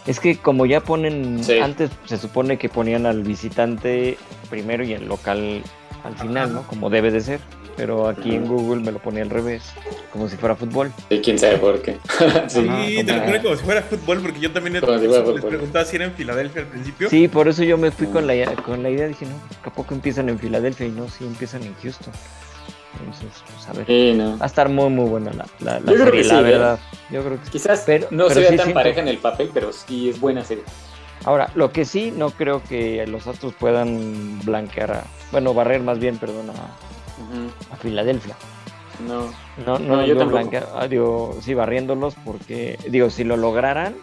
Es 0.08 0.20
que 0.20 0.38
como 0.38 0.66
ya 0.66 0.82
ponen. 0.82 1.44
Sí. 1.44 1.60
Antes 1.60 1.92
se 2.06 2.18
supone 2.18 2.58
que 2.58 2.70
ponían 2.70 3.06
al 3.06 3.24
visitante 3.24 4.18
primero 4.50 4.84
y 4.84 4.94
el 4.94 5.08
local 5.08 5.64
al 6.04 6.18
final, 6.18 6.54
¿no? 6.54 6.64
Como 6.64 6.90
debe 6.90 7.12
de 7.12 7.22
ser. 7.22 7.40
Pero 7.76 8.08
aquí 8.08 8.36
en. 8.36 8.46
Google 8.48 8.84
me 8.84 8.92
lo 8.92 9.00
ponía 9.00 9.24
al 9.24 9.30
revés. 9.32 9.64
Como 10.12 10.30
si 10.30 10.38
fuera 10.38 10.56
fútbol. 10.56 10.92
Sí, 11.10 11.22
quién 11.24 11.40
sabe 11.40 11.58
por 11.58 11.82
qué. 11.82 11.98
Sí, 12.48 12.68
Ajá, 12.70 12.86
te 13.06 13.14
lo 13.16 13.24
pone 13.26 13.42
como 13.42 13.56
si 13.56 13.64
fuera 13.64 13.82
fútbol, 13.82 14.20
porque 14.22 14.40
yo 14.40 14.52
también 14.52 14.80
Como 14.80 15.00
si 15.00 15.08
fuera 15.08 15.24
les 15.24 15.32
fútbol. 15.34 15.50
preguntaba 15.50 15.86
si 15.86 15.96
era 15.96 16.06
en 16.06 16.14
Filadelfia 16.14 16.62
al 16.62 16.68
principio. 16.68 17.10
Sí, 17.10 17.28
por 17.28 17.48
eso 17.48 17.64
yo 17.64 17.78
me 17.78 17.90
fui 17.92 18.08
con 18.08 18.28
la, 18.28 18.54
con 18.58 18.84
la 18.84 18.90
idea. 18.92 19.08
Dije, 19.08 19.26
no, 19.26 19.36
¿a 19.64 19.74
poco 19.74 19.94
empiezan 19.96 20.30
en 20.30 20.38
Filadelfia? 20.38 20.86
Y 20.86 20.92
no, 20.92 21.10
sí 21.10 21.24
empiezan 21.26 21.64
en 21.64 21.74
Houston. 21.82 22.14
Entonces, 23.00 23.30
pues 23.56 23.68
a 23.70 23.74
ver. 23.74 23.88
Sí, 23.88 24.14
no. 24.16 24.38
Va 24.38 24.44
a 24.44 24.48
estar 24.48 24.70
muy, 24.70 24.90
muy 24.90 25.10
buena 25.10 25.32
la, 25.34 25.46
la, 25.60 25.80
la 25.80 25.92
Yo 25.92 25.94
creo 25.94 26.06
serie, 26.06 26.22
que 26.22 26.28
la 26.28 26.34
sí, 26.36 26.40
¿eh? 26.40 26.44
verdad. 26.44 26.80
Yo 27.10 27.24
creo 27.24 27.40
que 27.40 27.46
sí. 27.46 27.52
Quizás 27.52 27.84
Pero- 27.88 28.08
no 28.12 28.26
pero 28.28 28.30
se 28.36 28.40
vea 28.42 28.50
sí 28.52 28.56
tan 28.58 28.66
siento- 28.68 28.80
pareja 28.80 29.02
en 29.02 29.08
el 29.08 29.18
papel, 29.18 29.50
pero 29.54 29.74
sí 29.74 30.10
es 30.10 30.20
buena 30.20 30.44
serie. 30.46 30.64
Ahora, 31.26 31.50
lo 31.56 31.72
que 31.72 31.86
sí, 31.86 32.14
no 32.16 32.30
creo 32.32 32.62
que 32.64 33.08
los 33.08 33.26
Astros 33.28 33.54
puedan 33.56 34.40
blanquear 34.44 34.92
a. 34.92 35.04
Bueno, 35.32 35.54
barrer 35.56 35.82
más 35.82 35.98
bien, 35.98 36.18
perdón, 36.18 36.50
a, 36.52 36.93
a 37.72 37.76
Filadelfia. 37.78 38.36
No. 39.08 39.26
No, 39.66 39.80
no, 39.80 39.98
No, 39.98 40.06
yo 40.06 40.14
digo 40.14 40.26
blanquear, 40.28 40.68
ah, 40.76 40.88
digo, 40.88 41.38
sí, 41.42 41.54
barriéndolos, 41.54 42.16
porque, 42.24 42.78
digo, 42.90 43.10
si 43.10 43.24
lo 43.24 43.38
lograran, 43.38 43.96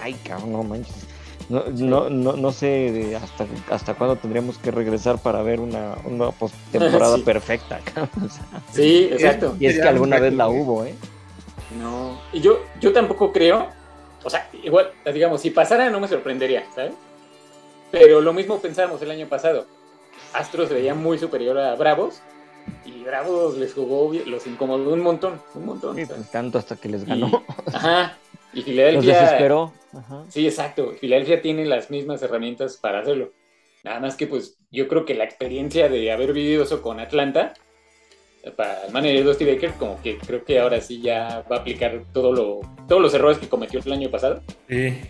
ay, 0.00 0.14
cabrón, 0.24 0.52
no 0.52 0.62
manches. 0.64 1.06
No, 1.48 1.64
no, 1.70 2.08
no, 2.08 2.32
no 2.34 2.52
sé 2.52 2.66
de 2.92 3.16
hasta, 3.16 3.46
hasta 3.70 3.94
cuándo 3.94 4.16
tendríamos 4.16 4.58
que 4.58 4.70
regresar 4.70 5.18
para 5.18 5.42
ver 5.42 5.60
una, 5.60 5.96
una 6.04 6.30
postemporada 6.30 7.16
Sí. 7.18 7.22
perfecta. 7.22 7.80
cabrón, 7.80 8.26
o 8.26 8.28
sea, 8.28 8.44
Sí, 8.72 9.08
exacto. 9.12 9.56
y 9.58 9.66
es 9.66 9.76
que 9.76 9.88
alguna 9.88 10.18
vez 10.18 10.32
la 10.34 10.48
hubo, 10.48 10.84
¿eh? 10.84 10.94
No. 11.80 12.18
Y 12.32 12.40
yo, 12.40 12.60
yo 12.80 12.92
tampoco 12.92 13.32
creo. 13.32 13.66
O 14.24 14.30
sea, 14.30 14.48
igual, 14.62 14.92
digamos, 15.12 15.40
si 15.40 15.50
pasara 15.50 15.90
no 15.90 15.98
me 16.00 16.06
sorprendería, 16.08 16.64
¿sabes? 16.74 16.92
Pero 17.90 18.20
lo 18.20 18.32
mismo 18.32 18.58
pensamos 18.60 19.02
el 19.02 19.10
año 19.10 19.26
pasado. 19.26 19.66
Astros 20.32 20.68
se 20.68 20.74
veía 20.74 20.94
muy 20.94 21.18
superior 21.18 21.58
a 21.58 21.74
Bravos. 21.74 22.22
Y 22.84 23.02
Bravos 23.04 23.56
les 23.58 23.74
jugó, 23.74 24.08
bien- 24.10 24.30
los 24.30 24.46
incomodó 24.46 24.92
un 24.92 25.00
montón, 25.00 25.40
un 25.54 25.66
montón. 25.66 25.96
Sí, 25.96 26.06
pues, 26.06 26.30
tanto 26.30 26.58
hasta 26.58 26.76
que 26.76 26.88
les 26.88 27.02
Y- 27.02 27.06
ganó. 27.06 27.42
ajá. 27.72 28.16
Y 28.52 28.56
Los 28.58 28.64
Filadelfia. 28.66 29.20
desesperó. 29.22 29.72
Ajá. 29.94 30.24
Sí, 30.28 30.46
exacto. 30.46 30.92
Filadelfia 31.00 31.40
tiene 31.40 31.64
las 31.64 31.90
mismas 31.90 32.22
herramientas 32.22 32.76
para 32.76 33.00
hacerlo. 33.00 33.30
Nada 33.82 33.98
más 34.00 34.14
que, 34.14 34.26
pues, 34.26 34.56
yo 34.70 34.88
creo 34.88 35.04
que 35.04 35.14
la 35.14 35.24
experiencia 35.24 35.88
de 35.88 36.12
haber 36.12 36.32
vivido 36.32 36.62
eso 36.64 36.82
con 36.82 37.00
Atlanta, 37.00 37.54
para 38.56 38.86
el 38.86 38.92
manager 38.92 39.24
Dusty 39.24 39.44
Baker, 39.44 39.72
como 39.74 40.02
que 40.02 40.18
creo 40.18 40.44
que 40.44 40.58
ahora 40.58 40.80
sí 40.80 41.00
ya 41.00 41.44
va 41.50 41.56
a 41.56 41.58
aplicar 41.60 42.02
todo 42.12 42.32
lo, 42.32 42.60
todos 42.88 43.00
los 43.00 43.14
errores 43.14 43.38
que 43.38 43.48
cometió 43.48 43.80
el 43.84 43.92
año 43.92 44.10
pasado. 44.10 44.42
Sí. 44.68 44.90
Sí. 44.90 45.00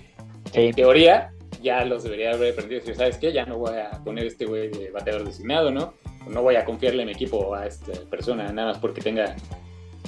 En 0.52 0.74
teoría, 0.74 1.32
ya 1.62 1.84
los 1.84 2.02
debería 2.02 2.32
haber 2.32 2.52
aprendido. 2.52 2.80
Decir, 2.80 2.94
¿sabes 2.96 3.16
qué? 3.18 3.32
Ya 3.32 3.46
no 3.46 3.56
voy 3.58 3.74
a 3.78 3.90
poner 4.04 4.26
este 4.26 4.44
güey 4.44 4.68
de 4.68 4.90
bateador 4.90 5.24
designado, 5.24 5.70
¿no? 5.70 5.94
No 6.28 6.42
voy 6.42 6.56
a 6.56 6.64
confiarle 6.64 7.02
en 7.02 7.06
mi 7.06 7.12
equipo 7.12 7.54
a 7.54 7.66
esta 7.66 7.92
persona 8.10 8.50
nada 8.52 8.68
más 8.68 8.78
porque 8.78 9.00
tenga 9.00 9.36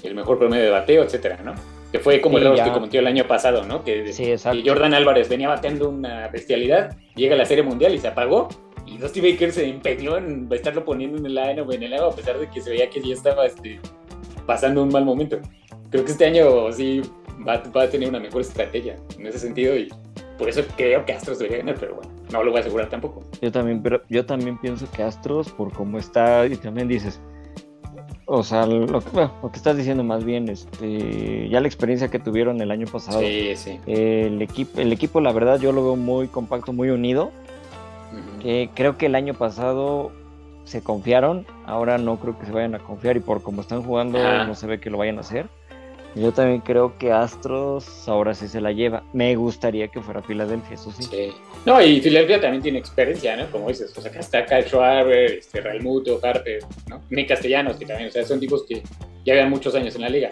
el 0.02 0.14
mejor 0.14 0.38
promedio 0.38 0.64
de 0.64 0.70
bateo, 0.70 1.02
etcétera, 1.02 1.38
¿no? 1.44 1.54
Que 1.92 1.98
fue 1.98 2.20
como 2.20 2.38
Sí, 2.38 2.44
el 2.44 2.52
error 2.52 2.64
que 2.64 2.72
cometió 2.72 3.00
el 3.00 3.06
año 3.06 3.26
pasado, 3.26 3.64
¿no? 3.64 3.84
Que, 3.84 4.12
Sí, 4.12 4.24
que 4.24 4.62
Jordan 4.64 4.94
Álvarez 4.94 5.28
venía 5.28 5.48
bateando 5.48 5.88
una 5.88 6.28
bestialidad, 6.28 6.96
llega 7.14 7.34
a 7.34 7.38
la 7.38 7.44
Serie 7.44 7.62
Mundial 7.62 7.94
y 7.94 7.98
se 7.98 8.08
apagó. 8.08 8.48
Y 8.86 8.98
Dusty 8.98 9.20
Baker 9.20 9.50
se 9.50 9.66
empeñó 9.66 10.16
en 10.18 10.48
estarlo 10.50 10.84
poniendo 10.84 11.16
en 11.18 11.26
el 11.26 11.34
line 11.34 11.60
o 11.62 11.72
en 11.72 11.82
el 11.82 11.94
a 11.94 12.10
pesar 12.10 12.38
de 12.38 12.48
que 12.50 12.60
se 12.60 12.70
veía 12.70 12.90
que 12.90 13.00
ya 13.00 13.14
estaba 13.14 13.46
este, 13.46 13.80
pasando 14.46 14.82
un 14.82 14.90
mal 14.90 15.04
momento. 15.04 15.38
Creo 15.90 16.04
que 16.04 16.10
este 16.10 16.26
año 16.26 16.70
sí 16.72 17.00
va, 17.46 17.62
va 17.74 17.84
a 17.84 17.88
tener 17.88 18.08
una 18.08 18.20
mejor 18.20 18.42
estrategia 18.42 18.96
en 19.18 19.26
ese 19.26 19.38
sentido 19.38 19.76
y 19.76 19.88
por 20.38 20.48
eso 20.48 20.62
creo 20.76 21.04
que 21.04 21.12
Astros 21.12 21.38
debería 21.38 21.58
ganar, 21.58 21.76
pero 21.78 21.94
bueno, 21.94 22.10
no 22.34 22.44
lo 22.44 22.50
voy 22.50 22.58
a 22.58 22.60
asegurar 22.60 22.88
tampoco. 22.90 23.22
Yo 23.40 23.50
también, 23.50 23.82
pero 23.82 24.02
yo 24.10 24.26
también 24.26 24.58
pienso 24.58 24.86
que 24.90 25.02
Astros, 25.02 25.50
por 25.50 25.72
cómo 25.72 25.98
está, 25.98 26.44
y 26.46 26.56
también 26.56 26.88
dices, 26.88 27.20
o 28.26 28.42
sea, 28.42 28.66
lo, 28.66 29.00
que- 29.00 29.10
bueno, 29.12 29.32
lo 29.42 29.50
que 29.50 29.56
estás 29.56 29.76
diciendo 29.76 30.02
más 30.04 30.24
bien, 30.24 30.48
este, 30.48 31.48
ya 31.48 31.60
la 31.60 31.66
experiencia 31.68 32.08
que 32.08 32.18
tuvieron 32.18 32.60
el 32.60 32.70
año 32.70 32.86
pasado, 32.86 33.20
Sí, 33.20 33.54
sí. 33.56 33.78
el 33.86 34.42
equipo, 34.42 34.80
el 34.80 34.92
equipo, 34.92 35.20
la 35.20 35.32
verdad, 35.32 35.58
yo 35.60 35.72
lo 35.72 35.82
veo 35.84 35.96
muy 35.96 36.28
compacto, 36.28 36.72
muy 36.72 36.90
unido. 36.90 37.30
Que 38.40 38.68
creo 38.74 38.96
que 38.98 39.06
el 39.06 39.14
año 39.14 39.34
pasado 39.34 40.12
se 40.64 40.82
confiaron, 40.82 41.46
ahora 41.66 41.98
no 41.98 42.16
creo 42.20 42.38
que 42.38 42.46
se 42.46 42.52
vayan 42.52 42.74
a 42.74 42.78
confiar 42.78 43.16
y 43.16 43.20
por 43.20 43.42
cómo 43.42 43.60
están 43.62 43.82
jugando 43.82 44.18
no 44.46 44.54
se 44.54 44.66
ve 44.66 44.80
que 44.80 44.88
lo 44.90 44.98
vayan 44.98 45.16
a 45.18 45.20
hacer. 45.22 45.48
Yo 46.14 46.32
también 46.32 46.60
creo 46.60 46.96
que 46.96 47.10
Astros 47.12 48.08
ahora 48.08 48.34
sí 48.34 48.46
se 48.46 48.60
la 48.60 48.70
lleva. 48.70 49.02
Me 49.12 49.34
gustaría 49.34 49.88
que 49.88 50.00
fuera 50.00 50.22
Filadelfia, 50.22 50.74
eso 50.74 50.92
sí. 50.92 51.02
Sí. 51.02 51.32
No, 51.66 51.82
y 51.82 52.00
Filadelfia 52.00 52.40
también 52.40 52.62
tiene 52.62 52.78
experiencia, 52.78 53.36
¿no? 53.36 53.50
Como 53.50 53.68
dices, 53.68 53.92
o 53.96 54.00
sea, 54.00 54.10
acá 54.12 54.20
está 54.20 54.46
Kyle 54.46 54.64
Schwarber, 54.64 55.32
este, 55.32 55.60
Realmuto, 55.60 56.20
Harper, 56.22 56.60
¿no? 56.88 57.02
Nick 57.10 57.28
Castellanos, 57.28 57.76
que 57.76 57.86
también, 57.86 58.10
o 58.10 58.12
sea, 58.12 58.24
son 58.24 58.38
tipos 58.38 58.64
que 58.64 58.82
ya 59.24 59.34
llevan 59.34 59.50
muchos 59.50 59.74
años 59.74 59.94
en 59.96 60.02
la 60.02 60.08
liga. 60.08 60.30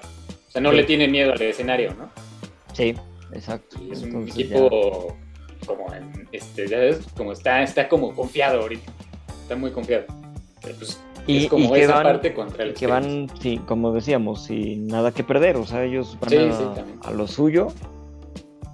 O 0.49 0.51
sea, 0.53 0.61
no 0.61 0.71
Sí. 0.71 0.77
le 0.77 0.85
tienen 0.85 1.11
miedo 1.11 1.33
al 1.33 1.43
escenario, 1.43 1.95
¿no? 1.95 2.11
Sí, 2.75 2.95
exacto. 3.33 3.77
Y 3.83 3.91
es 3.93 4.03
un 4.03 4.29
equipo 4.29 5.17
como, 5.67 5.93
en, 5.95 6.29
este, 6.31 6.69
ya 6.69 6.79
ves, 6.79 7.01
como 7.17 7.33
está, 7.33 7.61
está 7.63 7.89
como 7.89 8.15
confiado 8.15 8.61
ahorita. 8.61 8.93
Está 9.43 9.57
muy 9.57 9.73
confiado. 9.73 10.05
Pero, 10.63 10.77
pues, 10.77 11.01
Y- 11.27 11.45
es 11.45 11.47
como 11.51 11.65
y 11.67 11.73
que 11.73 11.83
esa 11.85 11.95
van- 11.95 12.03
parte 12.05 12.35
contra 12.35 12.65
el 12.65 12.75
que 12.75 12.87
van, 12.87 13.29
sí, 13.41 13.59
como 13.67 13.93
decíamos, 13.93 14.45
sin 14.45 14.87
nada 14.89 15.13
que 15.13 15.23
perder. 15.25 15.57
O 15.57 15.65
sea, 15.67 15.85
ellos 15.85 16.17
van 16.21 16.31
Sí, 16.31 16.37
a, 16.37 16.53
sí, 16.53 16.65
a 17.05 17.11
lo 17.13 17.27
suyo. 17.29 17.69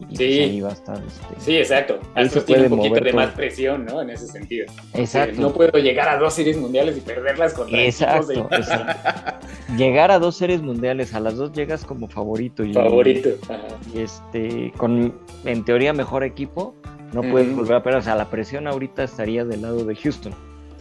Y 0.01 0.05
pues, 0.05 0.18
Sí. 0.18 0.24
ahí 0.40 0.61
va 0.61 0.68
a 0.68 0.72
estar. 0.72 0.96
este, 0.96 1.40
Sí, 1.40 1.57
exacto. 1.57 1.99
Astros 2.14 2.44
tiene 2.46 2.68
un 2.68 2.76
poquito 2.76 2.94
de 2.94 3.11
todo. 3.11 3.16
más 3.20 3.30
presión, 3.34 3.84
¿no? 3.84 4.01
En 4.01 4.11
ese 4.11 4.28
sentido. 4.28 4.66
Exacto. 4.94 5.40
No 5.40 5.53
puedo 5.53 5.76
llegar 5.78 6.09
a 6.09 6.16
dos 6.18 6.34
series 6.34 6.57
mundiales 6.57 6.96
y 6.96 7.01
perderlas 7.01 7.53
contra 7.53 7.82
Exacto, 7.82 8.28
de 8.28 8.57
exacto. 8.57 9.46
Llegar 9.76 10.12
a 10.12 10.20
dos 10.20 10.36
series 10.36 10.62
mundiales, 10.62 11.14
a 11.14 11.20
las 11.20 11.36
dos 11.36 11.53
llegas 11.53 11.84
como 11.84 12.07
favorito 12.09 12.62
y, 12.64 12.72
favorito. 12.74 13.30
Ajá. 13.44 13.59
y 13.92 13.99
este 14.01 14.72
con 14.76 15.14
en 15.44 15.64
teoría 15.64 15.92
mejor 15.92 16.22
equipo, 16.22 16.74
no 17.12 17.22
puedes 17.22 17.55
volver 17.55 17.76
a 17.76 17.82
perder. 17.82 17.99
O 17.99 18.03
sea, 18.03 18.14
la 18.14 18.30
presión 18.30 18.68
ahorita 18.68 19.03
estaría 19.03 19.44
del 19.44 19.62
lado 19.62 19.84
de 19.84 19.96
Houston. 19.96 20.32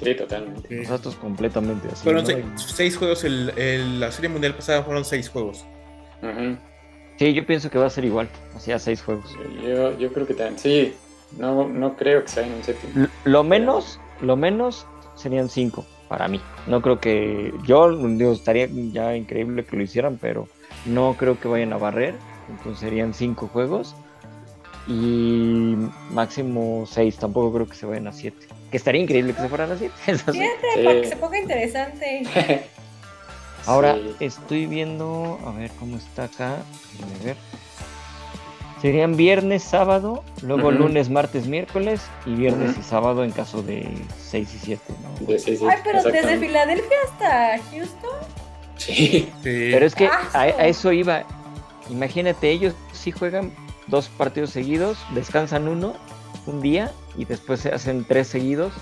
Sí, 0.01 0.13
totalmente. 0.15 0.67
Sí. 0.69 0.75
Los 0.75 0.89
Astros 0.91 1.15
completamente 1.15 1.87
así. 1.91 2.03
Fueron 2.03 2.23
¿no? 2.23 2.27
seis, 2.27 2.45
seis 2.75 2.97
juegos, 2.97 3.23
el, 3.23 3.49
el- 3.57 3.99
la 3.99 4.11
serie 4.11 4.29
mundial 4.29 4.53
pasada 4.55 4.83
fueron 4.83 5.03
seis 5.05 5.29
juegos. 5.29 5.65
Sí, 7.17 7.33
yo 7.33 7.45
pienso 7.45 7.69
que 7.69 7.77
va 7.79 7.87
a 7.87 7.89
ser 7.89 8.05
igual, 8.05 8.29
así 8.55 8.71
a 8.71 8.77
seis 8.79 9.01
juegos. 9.01 9.25
Yo, 9.63 9.97
yo 9.97 10.13
creo 10.13 10.27
que 10.27 10.33
también. 10.35 10.59
Sí, 10.59 10.93
no, 11.37 11.67
no 11.67 11.95
creo 11.95 12.21
que 12.23 12.27
sea 12.29 12.45
en 12.45 12.53
un 12.53 12.63
séptimo. 12.63 12.93
L- 12.95 13.09
Lo 13.25 13.43
menos, 13.43 13.99
lo 14.21 14.35
menos 14.35 14.85
serían 15.15 15.49
cinco 15.49 15.83
para 16.09 16.27
mí. 16.27 16.39
No 16.67 16.81
creo 16.81 16.99
que 16.99 17.51
yo 17.65 17.89
digo, 18.07 18.31
estaría 18.33 18.67
ya 18.91 19.15
increíble 19.15 19.65
que 19.65 19.75
lo 19.77 19.83
hicieran, 19.83 20.17
pero 20.21 20.47
no 20.85 21.15
creo 21.17 21.39
que 21.39 21.47
vayan 21.47 21.73
a 21.73 21.77
barrer. 21.77 22.13
Entonces 22.49 22.79
serían 22.79 23.13
cinco 23.13 23.47
juegos 23.51 23.95
y 24.87 25.75
máximo 26.11 26.85
seis. 26.87 27.17
Tampoco 27.17 27.51
creo 27.53 27.67
que 27.67 27.75
se 27.75 27.85
vayan 27.85 28.07
a 28.07 28.13
siete. 28.13 28.47
Que 28.71 28.77
estaría 28.77 29.01
increíble 29.01 29.33
que 29.33 29.41
se 29.41 29.49
fueran 29.49 29.71
a 29.71 29.77
siete. 29.77 29.93
eso 30.07 30.31
sí. 30.31 30.39
Fíjate, 30.39 30.67
Sí. 30.75 30.83
para 30.83 31.01
que 31.01 31.07
se 31.07 31.15
ponga 31.17 31.39
interesante. 31.39 32.23
Ahora 33.65 33.95
Sí. 33.95 34.15
estoy 34.21 34.65
viendo, 34.65 35.39
a 35.45 35.51
ver 35.51 35.71
cómo 35.79 35.97
está 35.97 36.25
acá. 36.25 36.57
Déjenme 36.93 37.25
ver. 37.25 37.37
Serían 38.81 39.17
viernes, 39.17 39.63
sábado, 39.63 40.23
luego 40.43 40.69
lunes, 40.69 41.09
martes, 41.09 41.47
miércoles 41.47 41.99
y 42.27 42.35
viernes 42.35 42.77
y 42.77 42.83
sábado 42.83 43.23
en 43.23 43.31
caso 43.31 43.63
de 43.63 43.89
6 44.29 44.53
y 44.53 44.57
7, 44.59 44.83
¿no? 45.01 45.25
De 45.25 45.35
Ay, 45.35 45.77
pero 45.83 46.03
desde. 46.03 46.37
Filadelfia 46.37 46.97
hasta 47.05 47.57
Houston. 47.71 48.09
Sí. 48.77 48.93
Sí. 48.93 49.29
Pero 49.43 49.83
es 49.83 49.95
que 49.95 50.05
Ah, 50.07 50.21
a, 50.33 50.41
a 50.41 50.67
eso 50.67 50.91
iba. 50.91 51.23
Imagínate, 51.89 52.51
ellos 52.51 52.75
sí 52.93 53.11
juegan 53.11 53.51
dos 53.87 54.09
partidos 54.09 54.51
seguidos, 54.51 54.99
descansan 55.15 55.67
uno, 55.67 55.95
un 56.47 56.61
día, 56.61 56.91
y 57.17 57.25
después 57.25 57.59
se 57.61 57.69
hacen 57.69 58.05
tres 58.05 58.27
seguidos. 58.27 58.73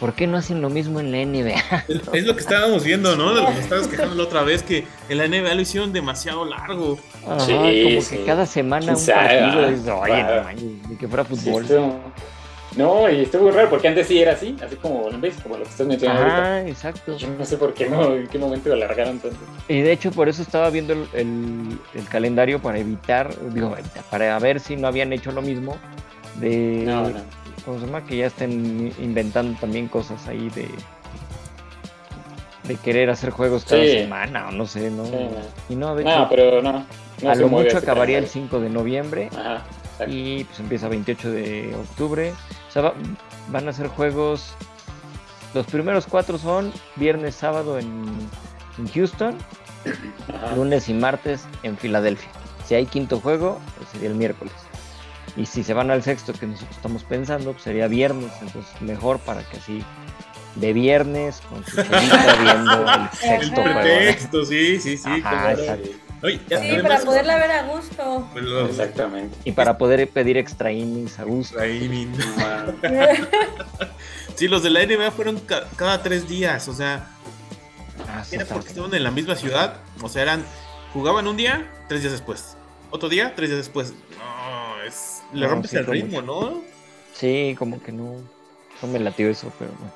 ¿Por 0.00 0.14
qué 0.14 0.26
no 0.26 0.36
hacen 0.36 0.60
lo 0.60 0.68
mismo 0.68 0.98
en 0.98 1.12
la 1.12 1.18
NBA? 1.24 1.84
Es, 1.88 2.00
es 2.12 2.24
lo 2.26 2.34
que 2.34 2.40
estábamos 2.40 2.82
viendo, 2.82 3.14
¿no? 3.14 3.34
De 3.34 3.42
lo 3.42 3.48
que 3.54 3.60
estabas 3.60 3.86
quejando 3.88 4.14
la 4.16 4.24
otra 4.24 4.42
vez, 4.42 4.62
que 4.64 4.84
en 5.08 5.18
la 5.18 5.28
NBA 5.28 5.54
lo 5.54 5.60
hicieron 5.60 5.92
demasiado 5.92 6.44
largo. 6.44 6.98
Ajá, 7.26 7.40
Sí, 7.40 7.52
como 7.54 8.00
sí. 8.00 8.16
que 8.16 8.24
cada 8.24 8.46
semana 8.46 8.94
¿Quién 8.94 8.96
un 8.96 9.06
partido. 9.06 9.64
ah? 9.64 9.70
dices, 9.70 9.88
Oye, 9.88 10.12
Ah. 10.22 10.36
no 10.38 10.44
manches, 10.44 10.88
ni 10.88 10.96
que 10.96 11.06
fuera 11.08 11.24
Sí, 11.24 11.36
fútbol. 11.36 11.62
estuvo- 11.62 12.00
No, 12.74 13.08
y 13.10 13.20
estuvo 13.20 13.50
raro 13.50 13.68
porque 13.68 13.86
antes 13.88 14.06
sí 14.08 14.18
era 14.22 14.32
así, 14.32 14.56
así 14.64 14.76
como 14.76 15.08
en 15.10 15.20
vez, 15.20 15.34
como 15.42 15.58
lo 15.58 15.62
que 15.64 15.68
estás 15.70 15.86
mencionando 15.86 16.22
ahorita. 16.22 16.42
Ajá, 16.42 16.66
exacto. 16.68 17.16
Yo 17.18 17.28
no 17.38 17.44
sé 17.44 17.58
por 17.58 17.74
qué 17.74 17.88
no, 17.88 18.14
en 18.14 18.26
qué 18.28 18.38
momento 18.38 18.70
lo 18.70 18.76
alargaron 18.76 19.18
tanto. 19.20 19.36
Y 19.68 19.82
de 19.82 19.92
hecho 19.92 20.10
por 20.10 20.28
eso 20.30 20.40
estaba 20.42 20.70
viendo 20.70 20.94
el, 20.94 21.06
el- 21.12 21.78
el 21.94 22.08
calendario 22.08 22.60
para 22.60 22.78
evitar, 22.78 23.30
digo, 23.52 23.76
evitar, 23.78 24.02
para 24.10 24.36
ver 24.38 24.58
si 24.58 24.76
no 24.76 24.88
habían 24.88 25.12
hecho 25.12 25.30
lo 25.32 25.42
mismo 25.42 25.76
de, 26.36 26.82
No, 26.86 27.08
no. 27.08 27.18
¿cómo 27.64 27.78
se 27.80 27.86
llama? 27.86 28.04
Que 28.04 28.16
ya 28.18 28.26
estén 28.26 28.92
inventando 28.98 29.58
también 29.60 29.88
cosas 29.88 30.26
ahí 30.28 30.48
de 30.50 30.68
de 32.64 32.76
querer 32.76 33.10
hacer 33.10 33.30
juegos 33.30 33.64
cada 33.64 33.82
Sí. 33.82 33.90
semana 33.90 34.48
o 34.48 34.52
no 34.52 34.66
sé, 34.66 34.88
¿no? 34.90 35.04
Sí, 35.04 35.10
no. 35.12 35.30
Y 35.68 35.74
no, 35.76 35.96
de 35.96 36.04
No, 36.04 36.10
hecho, 36.10 36.26
pero 36.30 36.62
no. 36.62 36.84
no 37.22 37.30
a 37.30 37.34
lo 37.34 37.48
mucho 37.48 37.76
acabaría 37.76 38.18
el 38.18 38.24
calendario. 38.26 38.28
5 38.28 38.60
de 38.60 38.70
noviembre 38.70 39.30
Ajá, 39.36 39.64
y 40.06 40.44
pues 40.44 40.60
empieza 40.60 40.86
28 40.88 41.30
de 41.32 41.74
octubre. 41.74 42.32
O 42.68 42.72
sea, 42.72 42.82
va- 42.82 42.94
van 43.48 43.68
a 43.68 43.72
ser 43.72 43.88
juegos, 43.88 44.54
los 45.54 45.66
primeros 45.66 46.06
cuatro 46.06 46.38
son 46.38 46.72
viernes, 46.94 47.34
sábado 47.34 47.80
en, 47.80 48.04
en 48.78 48.88
Houston 48.94 49.36
Ajá. 50.32 50.54
lunes 50.54 50.88
y 50.88 50.94
martes 50.94 51.44
en 51.64 51.76
Filadelfia. 51.76 52.30
Si 52.64 52.76
hay 52.76 52.86
quinto 52.86 53.18
juego, 53.18 53.58
pues 53.76 53.88
sería 53.90 54.08
el 54.08 54.14
miércoles. 54.14 54.54
Y 55.36 55.46
si 55.46 55.62
se 55.62 55.72
van 55.74 55.90
al 55.90 56.02
sexto, 56.02 56.32
que 56.34 56.46
nosotros 56.46 56.76
estamos 56.76 57.04
pensando, 57.04 57.52
pues 57.52 57.64
sería 57.64 57.88
viernes. 57.88 58.30
Entonces, 58.42 58.70
mejor 58.82 59.18
para 59.20 59.42
que 59.48 59.56
así, 59.56 59.82
de 60.56 60.72
viernes, 60.74 61.40
con 61.48 61.64
su 61.64 61.76
chelita 61.82 62.36
viendo 62.42 62.82
el 62.82 63.00
El 63.02 63.08
sexto 63.40 63.54
juego. 63.62 63.68
¿no? 63.68 63.80
pretexto, 63.80 64.44
sí, 64.44 64.80
sí, 64.80 64.96
sí. 64.98 65.08
Ajá, 65.08 65.20
claro. 65.54 65.58
exacto. 65.60 65.88
Oye, 66.24 66.38
Sí, 66.48 66.54
además- 66.54 66.82
para 66.82 67.00
poderla 67.00 67.36
ver 67.36 67.50
a 67.50 67.62
gusto. 67.64 68.28
pues, 68.32 68.44
Exactamente. 68.70 69.36
Y 69.44 69.52
para 69.52 69.76
poder 69.78 70.08
pedir 70.08 70.36
extra 70.36 70.70
innings 70.70 71.18
a 71.18 71.24
gusto. 71.24 71.58
min- 71.60 72.12
Ah, 72.38 72.66
Sí, 74.36 74.48
los 74.48 74.62
de 74.62 74.70
la 74.70 74.80
NBA 74.84 75.10
fueron 75.10 75.40
ca- 75.40 75.64
cada 75.76 76.02
tres 76.02 76.28
días, 76.28 76.68
o 76.68 76.74
sea, 76.74 77.08
Ah, 78.08 78.24
sí, 78.24 78.36
era 78.36 78.44
porque 78.44 78.68
estaban 78.68 78.92
en 78.94 79.02
la 79.04 79.10
misma 79.10 79.34
ciudad, 79.36 79.76
o 80.02 80.08
sea, 80.08 80.22
eran, 80.22 80.44
jugaban 80.92 81.26
un 81.28 81.36
día, 81.36 81.70
tres 81.88 82.00
días 82.02 82.12
después, 82.12 82.56
otro 82.90 83.08
día, 83.08 83.34
tres 83.36 83.48
días 83.50 83.58
después. 83.58 83.92
No, 84.82 84.88
es, 84.88 85.22
le 85.32 85.40
No, 85.46 85.52
rompes 85.52 85.70
sí 85.70 85.76
el 85.76 85.86
ritmo, 85.86 86.22
¿no? 86.22 86.60
Sí, 87.14 87.54
como 87.58 87.82
que 87.82 87.92
no, 87.92 88.16
no 88.82 88.88
me 88.88 88.98
latió 88.98 89.28
eso, 89.28 89.52
pero 89.58 89.70
bueno. 89.78 89.92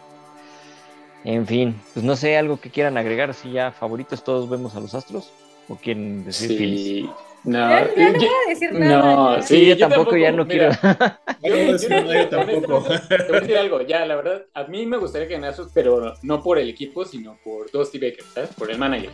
En 1.25 1.47
fin, 1.47 1.81
pues 1.93 2.05
no 2.05 2.15
sé, 2.15 2.37
algo 2.37 2.61
que 2.61 2.71
quieran 2.71 2.97
agregar, 2.97 3.35
si 3.35 3.51
ya 3.51 3.73
favoritos 3.73 4.23
todos 4.23 4.49
vemos 4.49 4.77
a 4.77 4.81
los 4.81 4.95
astros, 4.95 5.33
o 5.69 5.75
quieren 5.77 6.25
decir 6.25 6.57
Phillies. 6.57 6.81
sí. 7.07 7.11
No, 7.43 7.59
Ya, 7.71 7.95
ya 7.95 8.09
no 8.11 8.13
yo- 8.15 8.19
voy 8.29 8.29
a 8.29 8.49
decir 8.51 8.73
nada. 8.73 9.15
no. 9.37 9.43
Sí, 9.43 9.49
sí, 9.59 9.67
yo, 9.67 9.75
yo 9.77 9.89
tampoco, 9.89 10.17
ya 10.17 10.33
no 10.33 10.45
mira, 10.45 10.77
quiero. 10.77 11.17
Yo 11.43 11.65
no 11.67 11.73
decir 11.73 11.91
nada, 11.91 12.23
yo 12.23 12.29
tampoco. 12.29 12.83
Te 13.09 13.25
voy 13.29 13.37
a 13.37 13.41
decir 13.41 13.57
algo, 13.59 13.83
ya, 13.83 14.05
la 14.05 14.17
verdad, 14.17 14.43
a 14.55 14.65
mí 14.65 14.85
me 14.85 14.97
gustaría 14.97 15.29
que 15.29 15.35
ganasos, 15.35 15.71
pero 15.73 16.15
no 16.23 16.43
por 16.43 16.59
el 16.59 16.69
equipo, 16.69 17.05
sino 17.05 17.39
por 17.45 17.71
Dusty 17.71 17.99
Baker, 17.99 18.25
¿sabes? 18.35 18.51
Por 18.57 18.71
el 18.71 18.79
manager. 18.79 19.11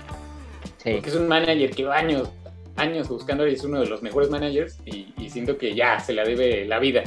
Sí. 0.79 0.93
Porque 0.95 1.11
es 1.11 1.15
un 1.17 1.29
manager 1.29 1.71
que 1.75 1.85
va 1.85 1.97
años, 1.99 2.31
años 2.77 3.09
buscando 3.09 3.47
y 3.47 3.55
es 3.55 3.65
uno 3.65 3.81
de 3.81 3.87
los 3.87 4.03
mejores 4.03 4.31
managers 4.31 4.79
y, 4.85 5.13
y 5.19 5.31
siento 5.31 5.59
que 5.59 5.75
ya 5.75 5.99
se 6.01 6.13
la 6.13 6.25
debe 6.25 6.65
la 6.65 6.79
vida. 6.79 7.03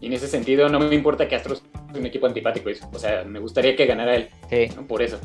Y 0.00 0.06
en 0.06 0.12
ese 0.14 0.26
sentido 0.28 0.68
no 0.68 0.80
me 0.80 0.94
importa 0.94 1.28
que 1.28 1.36
Astros 1.36 1.62
es 1.92 1.98
un 1.98 2.06
equipo 2.06 2.26
antipático, 2.26 2.68
eso. 2.70 2.88
o 2.92 2.98
sea, 2.98 3.24
me 3.24 3.38
gustaría 3.38 3.76
que 3.76 3.86
ganara 3.86 4.16
él, 4.16 4.28
Sí. 4.50 4.68
¿no? 4.74 4.86
Por 4.86 5.02
eso. 5.02 5.18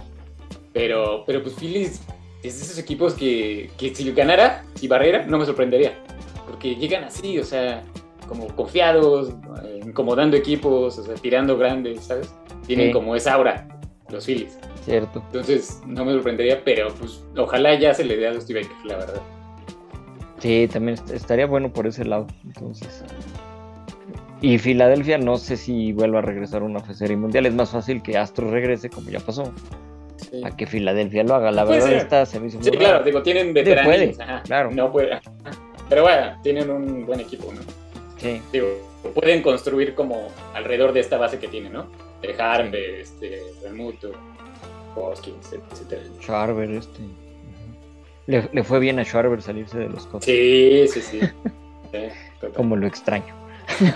Pero, 0.73 1.23
pero 1.25 1.41
pues 1.41 1.55
Phillies 1.55 2.01
es 2.43 2.59
de 2.59 2.65
esos 2.65 2.77
equipos 2.77 3.13
que, 3.13 3.69
que 3.77 3.93
si 3.95 4.11
ganara 4.11 4.63
y 4.81 4.87
barrera, 4.87 5.25
no 5.25 5.37
me 5.39 5.45
sorprendería. 5.45 5.93
Porque 6.47 6.75
llegan 6.75 7.03
así, 7.03 7.39
o 7.39 7.43
sea, 7.43 7.83
como 8.27 8.47
confiados, 8.55 9.33
eh, 9.65 9.79
incomodando 9.85 10.37
equipos, 10.37 10.99
o 10.99 11.03
sea, 11.03 11.15
tirando 11.15 11.57
grandes, 11.57 12.01
¿sabes? 12.05 12.33
Tienen 12.67 12.87
Sí. 12.87 12.93
como 12.93 13.15
esa 13.15 13.33
aura, 13.33 13.67
los 14.09 14.25
Phillies. 14.25 14.57
Cierto. 14.85 15.21
Entonces, 15.27 15.81
no 15.85 16.05
me 16.05 16.13
sorprendería, 16.13 16.61
pero 16.63 16.93
pues 16.95 17.23
ojalá 17.35 17.73
ya 17.79 17.93
se 17.93 18.03
le 18.05 18.15
dé 18.17 18.27
a 18.27 18.33
Dusty 18.33 18.53
Baker, 18.53 18.71
la 18.85 18.97
verdad. 18.97 19.21
Sí, 20.39 20.67
también 20.71 20.95
est- 20.97 21.09
estaría 21.11 21.45
bueno 21.47 21.71
por 21.73 21.87
ese 21.87 22.05
lado. 22.05 22.27
Entonces. 22.45 23.03
Y 24.41 24.59
Filadelfia, 24.59 25.17
no 25.17 25.37
sé 25.37 25.57
si 25.57 25.93
vuelva 25.93 26.19
a 26.19 26.21
regresar 26.21 26.61
a 26.61 26.65
una 26.65 26.79
serie 26.93 27.17
mundial. 27.17 27.45
Es 27.47 27.53
más 27.55 27.71
fácil 27.71 28.03
que 28.03 28.17
Astros 28.17 28.51
regrese, 28.51 28.89
como 28.89 29.09
ya 29.09 29.19
pasó, 29.19 29.51
Sí, 30.17 30.41
a 30.43 30.51
que 30.55 30.67
Filadelfia 30.67 31.23
lo 31.23 31.35
haga. 31.35 31.51
La 31.51 31.65
Puede 31.65 31.77
verdad, 31.79 31.89
ser. 31.91 31.97
esta 32.03 32.25
se 32.25 32.39
me 32.39 32.47
hizo 32.47 32.57
muy 32.57 32.65
Sí, 32.65 32.71
claro, 32.71 32.93
rara. 32.95 33.05
digo, 33.05 33.23
tienen 33.23 33.53
veteranos. 33.53 33.85
puede, 33.95 34.15
ajá, 34.23 34.41
claro. 34.43 34.71
No 34.71 34.91
puede. 34.91 35.19
Pero 35.89 36.03
bueno, 36.03 36.39
tienen 36.43 36.69
un 36.69 37.05
buen 37.05 37.19
equipo, 37.19 37.51
¿no? 37.53 37.61
Sí, 38.17 38.41
Digo, 38.51 38.67
pueden 39.15 39.41
construir 39.41 39.95
como 39.95 40.27
alrededor 40.53 40.91
de 40.91 40.99
esta 40.99 41.17
base 41.17 41.39
que 41.39 41.47
tienen, 41.47 41.73
¿no? 41.73 41.87
De 42.21 42.33
Harm, 42.39 42.71
de 42.71 43.01
este, 43.01 43.41
Remuto, 43.63 44.11
Hoskins, 44.95 45.53
etcétera. 45.53 46.01
Schwarber, 46.21 46.69
este. 46.71 46.99
Le, 48.27 48.49
le 48.53 48.63
fue 48.63 48.79
bien 48.79 48.99
a 48.99 49.03
Schwarber 49.05 49.41
salirse 49.41 49.77
de 49.79 49.89
los 49.89 50.05
Cubs. 50.07 50.25
Sí, 50.25 50.85
sí, 50.91 51.01
sí. 51.01 51.19
Como 52.55 52.75
lo 52.75 52.85
extraño. 52.87 53.33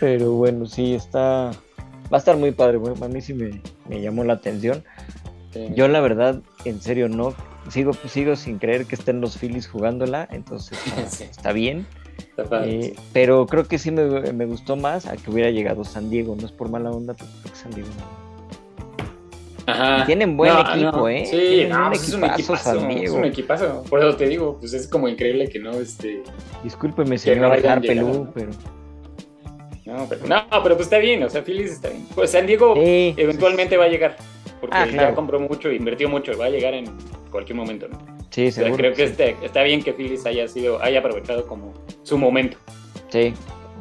Pero 0.00 0.32
bueno, 0.32 0.66
sí, 0.66 0.94
está. 0.94 1.50
Va 2.12 2.16
a 2.16 2.18
estar 2.18 2.36
muy 2.36 2.52
padre. 2.52 2.76
bueno, 2.76 3.04
a 3.04 3.08
mí 3.08 3.20
sí 3.20 3.34
me, 3.34 3.60
me 3.88 4.00
llamó 4.00 4.24
la 4.24 4.34
atención. 4.34 4.84
Sí. 5.52 5.68
Yo, 5.74 5.88
la 5.88 6.00
verdad, 6.00 6.40
en 6.64 6.80
serio, 6.80 7.08
no. 7.08 7.34
Sigo, 7.70 7.92
sigo 7.94 8.36
sin 8.36 8.58
creer 8.58 8.86
que 8.86 8.94
estén 8.94 9.20
los 9.20 9.36
Phillies 9.38 9.66
jugándola. 9.66 10.28
Entonces 10.30 10.78
está, 10.86 11.06
Sí. 11.08 11.24
está 11.24 11.52
bien. 11.52 11.86
Eh, 12.64 12.94
pero 13.12 13.46
creo 13.46 13.64
que 13.66 13.78
sí 13.78 13.90
me, 13.90 14.32
me 14.32 14.44
gustó 14.46 14.76
más 14.76 15.06
a 15.06 15.16
que 15.16 15.30
hubiera 15.30 15.50
llegado 15.50 15.84
San 15.84 16.10
Diego. 16.10 16.36
No 16.38 16.46
es 16.46 16.52
por 16.52 16.68
mala 16.68 16.90
onda, 16.90 17.14
pero 17.14 17.28
creo 17.42 17.52
que 17.52 17.58
San 17.58 17.72
Diego 17.72 17.88
no. 17.98 18.25
Ajá. 19.66 20.06
tienen 20.06 20.36
buen 20.36 20.52
No, 20.52 20.60
equipo, 20.60 20.90
no, 20.98 21.08
¿eh? 21.08 21.26
Sí, 21.26 21.36
Tienen 21.36 21.68
no, 21.70 21.82
un 21.84 21.88
pues 21.88 22.08
es 22.08 22.14
un 22.14 22.24
equipazo, 22.24 22.56
San 22.80 22.90
Es 22.90 23.10
un 23.10 23.24
equipazo. 23.24 23.82
Por 23.90 24.00
eso 24.00 24.16
te 24.16 24.26
digo, 24.28 24.56
pues 24.60 24.72
es 24.74 24.86
como 24.86 25.08
increíble 25.08 25.48
que 25.48 25.58
no, 25.58 25.72
este. 25.72 26.22
Discúlpeme, 26.62 27.18
señor 27.18 27.52
Harpelú, 27.66 28.28
pero. 28.34 28.50
No, 29.84 30.06
pero, 30.08 30.26
no, 30.26 30.42
pero 30.62 30.74
pues 30.74 30.86
está 30.86 30.98
bien, 30.98 31.22
o 31.22 31.30
sea, 31.30 31.42
Phillies 31.42 31.70
está 31.72 31.88
bien. 31.90 32.06
Pues 32.14 32.30
San 32.32 32.46
Diego 32.46 32.74
Sí, 32.74 33.14
eventualmente 33.16 33.76
va 33.76 33.84
a 33.84 33.88
llegar. 33.88 34.16
Porque 34.60 34.76
Ah, 34.76 34.86
ya 34.86 35.14
compró 35.14 35.38
mucho, 35.38 35.70
invirtió 35.70 36.08
mucho, 36.08 36.36
va 36.36 36.46
a 36.46 36.50
llegar 36.50 36.74
en 36.74 36.86
cualquier 37.30 37.56
momento, 37.56 37.86
¿no? 37.88 37.98
Sí, 38.30 38.48
O 38.48 38.50
sea, 38.50 38.64
seguro. 38.64 38.76
creo 38.78 38.90
que 38.94 39.06
sí. 39.06 39.12
este- 39.12 39.36
está 39.44 39.62
bien 39.62 39.82
que 39.82 39.92
Phyllis 39.92 40.26
haya 40.26 40.48
sido, 40.48 40.82
haya 40.82 40.98
aprovechado 41.00 41.46
como 41.46 41.72
su 42.02 42.18
momento. 42.18 42.56
Sí, 43.10 43.32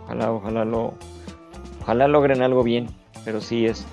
ojalá, 0.03 0.31
ojalá 0.31 0.65
lo, 0.65 0.93
ojalá 1.81 2.07
logren 2.07 2.41
algo 2.43 2.61
bien, 2.63 2.88
pero 3.23 3.41
sí, 3.41 3.65
este, 3.65 3.88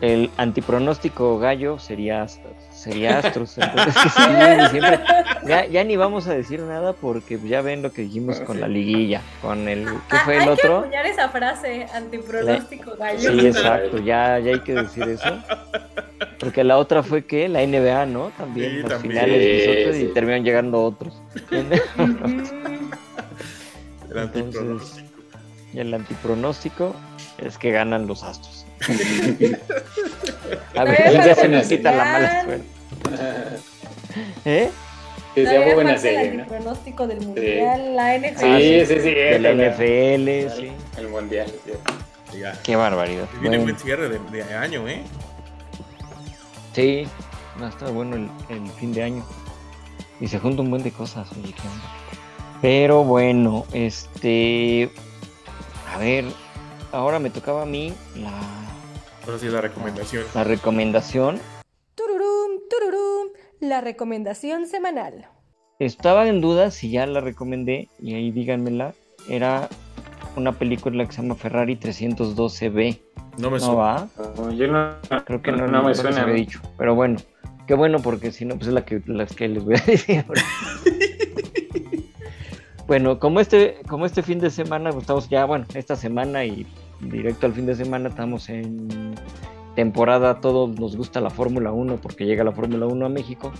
el 0.00 0.30
antipronóstico 0.36 1.38
gallo 1.38 1.78
sería, 1.78 2.26
sería 2.70 3.18
Astros, 3.18 3.58
entonces 3.58 3.94
que 4.72 4.98
ya, 5.48 5.66
ya 5.66 5.82
ni 5.84 5.96
vamos 5.96 6.26
a 6.28 6.34
decir 6.34 6.60
nada 6.60 6.92
porque 6.92 7.38
ya 7.44 7.62
ven 7.62 7.82
lo 7.82 7.90
que 7.92 8.02
dijimos 8.02 8.38
con 8.40 8.56
sí. 8.56 8.60
la 8.60 8.68
liguilla, 8.68 9.22
con 9.42 9.68
el, 9.68 9.84
¿qué 9.86 10.16
Ah, 10.16 10.22
fue 10.24 10.36
el 10.36 10.42
hay 10.42 10.48
otro? 10.50 10.68
que 10.82 10.86
acuñar 10.86 11.06
esa 11.06 11.28
frase, 11.30 11.86
antipronóstico 11.94 12.94
gallo. 12.96 13.18
Sí, 13.40 13.46
exacto, 13.46 13.98
ya, 13.98 14.38
ya 14.38 14.52
hay 14.52 14.60
que 14.60 14.74
decir 14.74 15.02
eso. 15.08 15.38
Porque 16.38 16.62
la 16.62 16.78
otra 16.78 17.02
fue 17.02 17.24
que 17.24 17.48
la 17.48 17.66
NBA, 17.66 18.06
¿no? 18.06 18.30
También, 18.38 18.70
Sí, 18.70 18.76
las 18.82 18.90
también. 18.92 19.12
finales 19.24 19.42
Sí, 19.42 19.66
nosotros 19.68 19.96
y 19.96 20.00
sí. 20.06 20.10
terminan 20.14 20.44
llegando 20.44 20.82
otros. 20.84 21.20
Entonces, 21.50 21.82
antipronóstico. 24.16 25.08
Y 25.72 25.80
el 25.80 25.92
antipronóstico 25.94 26.94
es 27.38 27.58
que 27.58 27.70
ganan 27.72 28.06
los 28.06 28.22
astros. 28.22 28.57
A 30.76 30.84
ver, 30.84 31.12
ya 31.12 31.34
se 31.34 31.48
nos 31.48 31.66
quita 31.66 31.92
la 31.92 32.04
mala 32.04 32.44
suerte. 32.44 32.64
¿Eh? 34.44 34.70
Que 35.34 35.46
sea 35.46 35.74
buena 35.74 35.92
el 35.94 35.98
serie, 36.00 36.32
¿no? 36.34 36.42
antipronóstico 36.42 37.06
del 37.06 37.20
mundial, 37.20 37.94
la 37.94 38.16
NFL. 38.18 38.38
Sí, 38.58 38.86
sí, 38.86 38.94
sí. 39.00 39.10
De 39.14 39.38
la 39.38 39.50
el- 39.50 39.60
NFL, 39.72 40.56
sí. 40.60 40.72
El 40.96 41.08
mundial. 41.08 41.52
sí. 41.64 42.38
Ya. 42.40 42.52
Qué 42.62 42.76
barbaridad. 42.76 43.26
Viene 43.40 43.56
Bueno, 43.58 43.62
buen 43.72 43.78
cierre 43.78 44.08
de, 44.08 44.18
de 44.18 44.54
año, 44.54 44.86
¿eh? 44.88 45.02
sí, 46.74 47.06
va 47.60 47.66
a 47.66 47.70
estar 47.70 47.90
bueno 47.90 48.16
el, 48.16 48.28
el 48.50 48.66
fin 48.72 48.92
de 48.92 49.02
año. 49.02 49.24
Y 50.20 50.28
se 50.28 50.38
junta 50.38 50.62
un 50.62 50.70
buen 50.70 50.82
de 50.82 50.90
cosas, 50.92 51.30
oye, 51.32 51.52
qué 51.54 51.62
onda. 51.68 51.84
Pero 52.60 53.04
bueno, 53.04 53.64
este. 53.72 54.90
A 55.94 55.98
ver, 55.98 56.24
ahora 56.92 57.18
me 57.18 57.30
tocaba 57.30 57.62
a 57.62 57.66
mí 57.66 57.94
la, 58.16 58.30
Ahora 59.28 59.40
sí 59.40 59.48
la 59.48 59.60
recomendación. 59.60 60.24
la 60.34 60.42
recomendación. 60.44 61.38
Tururum, 61.94 62.60
tururum, 62.70 63.28
la 63.60 63.82
recomendación 63.82 64.66
semanal. 64.66 65.28
Estaba 65.78 66.28
en 66.28 66.40
duda 66.40 66.70
si 66.70 66.90
ya 66.90 67.06
la 67.06 67.20
recomendé, 67.20 67.90
y 68.00 68.14
ahí 68.14 68.30
díganmela. 68.30 68.94
Era 69.28 69.68
una 70.34 70.52
película 70.52 71.04
que 71.04 71.12
se 71.12 71.20
llama 71.20 71.34
Ferrari 71.34 71.76
312B. 71.76 73.00
No 73.36 73.50
me 73.50 73.58
¿No 73.58 73.60
suena. 73.66 73.74
va? 73.74 74.08
No, 74.38 74.50
yo 74.50 74.66
no, 74.66 74.94
Creo 75.26 75.42
que 75.42 75.52
no, 75.52 75.58
no 75.66 75.66
no 75.66 75.82
me 75.82 75.94
suena. 75.94 76.22
había 76.22 76.34
dicho. 76.34 76.62
Pero 76.78 76.94
bueno, 76.94 77.18
qué 77.66 77.74
bueno 77.74 77.98
porque 78.00 78.32
si 78.32 78.46
no, 78.46 78.54
pues 78.54 78.68
es 78.68 78.72
la 78.72 78.86
que, 78.86 79.02
las 79.04 79.34
que 79.36 79.46
les 79.48 79.62
voy 79.62 79.74
a 79.74 79.80
decir 79.86 80.24
ahora. 80.26 80.42
bueno, 82.86 83.18
como 83.20 83.40
este, 83.40 83.76
como 83.86 84.06
este 84.06 84.22
fin 84.22 84.38
de 84.38 84.48
semana, 84.48 84.88
pues 84.88 85.02
estamos 85.02 85.28
ya, 85.28 85.44
bueno, 85.44 85.66
esta 85.74 85.96
semana 85.96 86.46
y 86.46 86.66
directo 87.00 87.46
al 87.46 87.52
fin 87.52 87.66
de 87.66 87.74
semana 87.74 88.08
estamos 88.08 88.48
en 88.48 89.14
temporada, 89.74 90.40
todos 90.40 90.78
nos 90.78 90.96
gusta 90.96 91.20
la 91.20 91.30
Fórmula 91.30 91.72
1 91.72 91.96
porque 91.96 92.26
llega 92.26 92.42
la 92.44 92.52
Fórmula 92.52 92.86
1 92.86 93.06
a 93.06 93.08
México. 93.08 93.52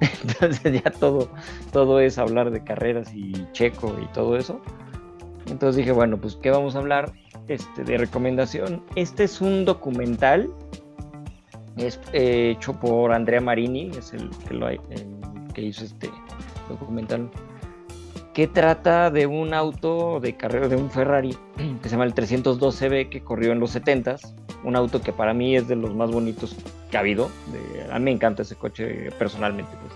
Entonces 0.00 0.82
ya 0.82 0.90
todo, 0.90 1.28
todo 1.72 2.00
es 2.00 2.18
hablar 2.18 2.50
de 2.50 2.64
carreras 2.64 3.12
y 3.14 3.32
checo 3.52 3.94
y 4.02 4.06
todo 4.12 4.36
eso. 4.36 4.60
Entonces 5.46 5.76
dije, 5.76 5.92
bueno, 5.92 6.18
pues 6.18 6.36
¿qué 6.36 6.50
vamos 6.50 6.74
a 6.74 6.78
hablar? 6.78 7.12
Este, 7.48 7.82
de 7.84 7.96
recomendación. 7.96 8.82
Este 8.94 9.24
es 9.24 9.40
un 9.40 9.64
documental. 9.64 10.50
Es 11.76 12.00
eh, 12.12 12.54
hecho 12.56 12.78
por 12.78 13.12
Andrea 13.12 13.40
Marini, 13.40 13.90
es 13.96 14.12
el 14.12 14.30
que, 14.46 14.54
lo, 14.54 14.68
el 14.68 14.80
que 15.54 15.62
hizo 15.62 15.84
este 15.84 16.10
documental. 16.68 17.30
Que 18.34 18.46
trata 18.46 19.10
de 19.10 19.26
un 19.26 19.52
auto 19.52 20.20
de 20.20 20.36
carrera, 20.36 20.68
de 20.68 20.76
un 20.76 20.90
Ferrari, 20.90 21.36
que 21.82 21.88
se 21.88 21.90
llama 21.90 22.04
el 22.04 22.14
312B, 22.14 23.08
que 23.08 23.20
corrió 23.22 23.52
en 23.52 23.60
los 23.60 23.74
70s. 23.74 24.32
Un 24.64 24.76
auto 24.76 25.00
que 25.00 25.12
para 25.12 25.34
mí 25.34 25.56
es 25.56 25.68
de 25.68 25.76
los 25.76 25.94
más 25.94 26.10
bonitos 26.10 26.56
que 26.90 26.96
ha 26.96 27.00
habido. 27.00 27.30
De- 27.52 27.92
a 27.92 27.98
mí 27.98 28.06
me 28.06 28.10
encanta 28.12 28.42
ese 28.42 28.54
coche 28.56 29.10
personalmente. 29.18 29.70
Pues. 29.80 29.92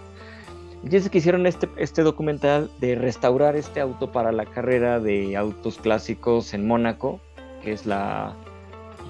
Y 0.84 0.88
dice 0.88 1.10
que 1.10 1.18
hicieron 1.18 1.46
este, 1.46 1.68
este 1.76 2.02
documental 2.02 2.68
de 2.80 2.96
restaurar 2.96 3.54
este 3.54 3.80
auto 3.80 4.10
para 4.10 4.32
la 4.32 4.46
carrera 4.46 4.98
de 4.98 5.36
autos 5.36 5.78
clásicos 5.78 6.54
en 6.54 6.66
Mónaco, 6.66 7.20
que 7.62 7.72
es 7.72 7.86
la, 7.86 8.34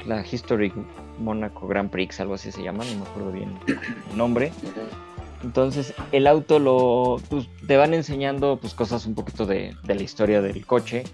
la 0.06 0.20
Historic 0.26 0.74
Mónaco 1.18 1.66
Grand 1.66 1.88
Prix, 1.90 2.20
algo 2.20 2.34
así 2.34 2.52
se 2.52 2.62
llama, 2.62 2.84
no 2.84 2.98
me 3.04 3.10
acuerdo 3.10 3.32
bien 3.32 3.58
el 4.10 4.16
nombre. 4.18 4.52
Entonces, 5.42 5.94
el 6.12 6.26
auto 6.26 6.58
lo 6.58 7.20
pues, 7.28 7.48
te 7.66 7.76
van 7.76 7.94
enseñando 7.94 8.58
pues, 8.60 8.74
cosas 8.74 9.06
un 9.06 9.14
poquito 9.14 9.46
de, 9.46 9.74
de 9.84 9.94
la 9.94 10.02
historia 10.02 10.40
del 10.40 10.64
coche, 10.66 11.04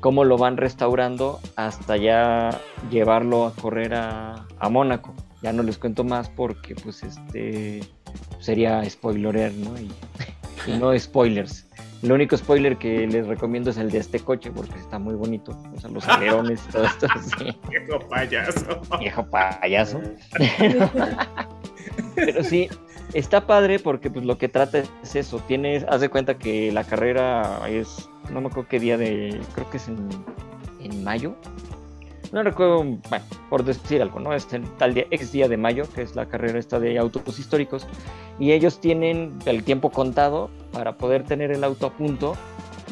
cómo 0.00 0.24
lo 0.24 0.38
van 0.38 0.56
restaurando 0.56 1.40
hasta 1.56 1.96
ya 1.96 2.60
llevarlo 2.90 3.46
a 3.46 3.54
correr 3.54 3.94
a, 3.94 4.46
a 4.58 4.68
Mónaco. 4.68 5.14
Ya 5.42 5.52
no 5.52 5.62
les 5.62 5.78
cuento 5.78 6.02
más 6.02 6.28
porque 6.28 6.74
pues 6.74 7.02
este 7.04 7.80
sería 8.40 8.88
spoilerear, 8.88 9.52
¿no? 9.52 9.78
Y, 9.78 9.90
y 10.66 10.76
no 10.78 10.98
spoilers. 10.98 11.68
El 12.02 12.12
único 12.12 12.36
spoiler 12.36 12.76
que 12.76 13.06
les 13.08 13.26
recomiendo 13.26 13.70
es 13.70 13.76
el 13.76 13.90
de 13.90 13.98
este 13.98 14.20
coche 14.20 14.52
porque 14.52 14.78
está 14.78 14.98
muy 15.00 15.14
bonito. 15.14 15.56
O 15.74 15.80
sea, 15.80 15.90
los 15.90 16.06
alerones 16.06 16.60
y 16.68 16.72
todo 16.72 16.84
esto. 16.84 17.06
Viejo 17.68 17.98
payaso. 18.08 18.80
Viejo 19.00 19.26
payaso. 19.28 20.00
Pero 22.14 22.44
sí, 22.44 22.68
está 23.12 23.46
padre 23.46 23.78
porque 23.78 24.10
pues 24.10 24.24
lo 24.24 24.38
que 24.38 24.48
trata 24.48 24.78
es 24.78 25.14
eso. 25.16 25.40
Tienes, 25.46 25.84
haz 25.88 26.00
de 26.00 26.08
cuenta 26.08 26.38
que 26.38 26.72
la 26.72 26.84
carrera 26.84 27.60
es, 27.68 28.08
no 28.30 28.40
me 28.40 28.48
acuerdo 28.48 28.68
qué 28.68 28.80
día 28.80 28.96
de, 28.98 29.40
creo 29.54 29.68
que 29.70 29.76
es 29.78 29.88
en, 29.88 30.08
en 30.80 31.04
mayo. 31.04 31.34
No 32.30 32.42
recuerdo, 32.42 32.84
bueno, 32.84 33.24
por 33.48 33.64
decir 33.64 34.02
algo, 34.02 34.20
¿no? 34.20 34.34
Es 34.34 34.52
el 34.52 34.62
tal 34.76 34.92
día, 34.92 35.06
ex 35.10 35.32
día 35.32 35.48
de 35.48 35.56
mayo, 35.56 35.84
que 35.94 36.02
es 36.02 36.14
la 36.14 36.26
carrera 36.26 36.58
esta 36.58 36.78
de 36.78 36.98
autos 36.98 37.38
históricos. 37.38 37.86
Y 38.38 38.52
ellos 38.52 38.80
tienen 38.80 39.38
el 39.46 39.64
tiempo 39.64 39.90
contado 39.90 40.50
para 40.72 40.98
poder 40.98 41.24
tener 41.24 41.50
el 41.52 41.64
auto 41.64 41.86
a 41.86 41.90
punto 41.94 42.36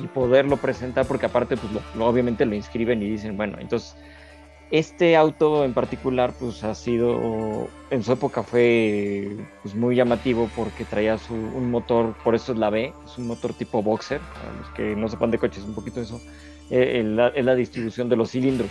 y 0.02 0.06
poderlo 0.06 0.56
presentar, 0.56 1.06
porque 1.06 1.26
aparte, 1.26 1.56
pues 1.58 1.70
lo- 1.72 1.82
lo- 1.98 2.06
obviamente 2.06 2.46
lo 2.46 2.54
inscriben 2.54 3.02
y 3.02 3.10
dicen, 3.10 3.36
bueno, 3.36 3.58
entonces 3.60 3.94
este 4.70 5.16
auto 5.16 5.64
en 5.64 5.72
particular, 5.74 6.32
pues 6.38 6.64
ha 6.64 6.74
sido, 6.74 7.68
en 7.90 8.02
su 8.02 8.12
época 8.12 8.42
fue 8.42 9.28
pues, 9.62 9.74
muy 9.74 9.94
llamativo 9.94 10.48
porque 10.56 10.84
traía 10.84 11.18
su, 11.18 11.34
un 11.34 11.70
motor, 11.70 12.14
por 12.24 12.34
eso 12.34 12.52
es 12.52 12.58
la 12.58 12.70
B, 12.70 12.92
es 13.04 13.16
un 13.18 13.28
motor 13.28 13.54
tipo 13.54 13.82
boxer, 13.82 14.20
para 14.20 14.52
los 14.52 14.68
que 14.70 14.96
no 14.96 15.08
sepan 15.08 15.30
de 15.30 15.38
coches, 15.38 15.62
un 15.64 15.74
poquito 15.74 16.00
eso, 16.00 16.20
eh, 16.70 17.02
la- 17.04 17.28
es 17.28 17.44
la 17.44 17.54
distribución 17.54 18.08
de 18.08 18.16
los 18.16 18.30
cilindros. 18.30 18.70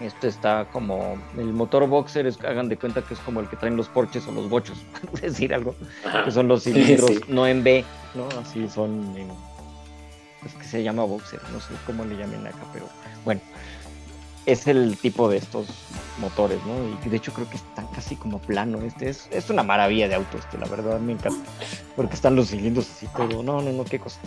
Este 0.00 0.26
está 0.26 0.66
como, 0.72 1.16
el 1.38 1.52
motor 1.52 1.86
boxer, 1.86 2.26
es, 2.26 2.40
hagan 2.42 2.68
de 2.68 2.76
cuenta 2.76 3.02
que 3.02 3.14
es 3.14 3.20
como 3.20 3.40
el 3.40 3.48
que 3.48 3.56
traen 3.56 3.76
los 3.76 3.88
porches 3.88 4.26
o 4.26 4.32
los 4.32 4.48
bochos, 4.48 4.84
por 5.10 5.20
decir 5.20 5.54
algo, 5.54 5.74
que 6.24 6.30
son 6.30 6.48
los 6.48 6.62
Sí, 6.62 6.72
cilindros, 6.72 7.10
sí. 7.10 7.20
no 7.28 7.46
en 7.46 7.62
B, 7.62 7.84
¿no? 8.14 8.26
Así 8.40 8.68
son 8.68 8.90
en, 9.16 9.28
pues 10.40 10.54
que 10.54 10.64
se 10.64 10.82
llama 10.82 11.04
boxer, 11.04 11.40
no 11.52 11.60
sé 11.60 11.74
cómo 11.86 12.04
le 12.04 12.16
llamen 12.16 12.46
acá, 12.46 12.66
pero 12.72 12.86
bueno, 13.24 13.40
es 14.46 14.66
el 14.66 14.96
tipo 14.96 15.28
de 15.28 15.38
estos 15.38 15.66
motores, 16.18 16.58
¿no? 16.66 16.74
Y 17.04 17.08
de 17.08 17.16
hecho 17.16 17.32
creo 17.32 17.48
que 17.48 17.56
están 17.56 17.86
casi 17.88 18.16
como 18.16 18.38
plano, 18.38 18.80
este 18.82 19.08
es, 19.08 19.28
es 19.30 19.50
una 19.50 19.62
maravilla 19.62 20.08
de 20.08 20.14
auto, 20.14 20.38
este, 20.38 20.58
la 20.58 20.66
verdad 20.66 21.00
me 21.00 21.12
encanta, 21.12 21.50
porque 21.96 22.14
están 22.14 22.36
los 22.36 22.48
cilindros 22.48 22.90
así 22.90 23.06
todo, 23.16 23.42
no, 23.42 23.62
no, 23.62 23.72
no, 23.72 23.84
qué 23.84 23.98
cosa. 23.98 24.20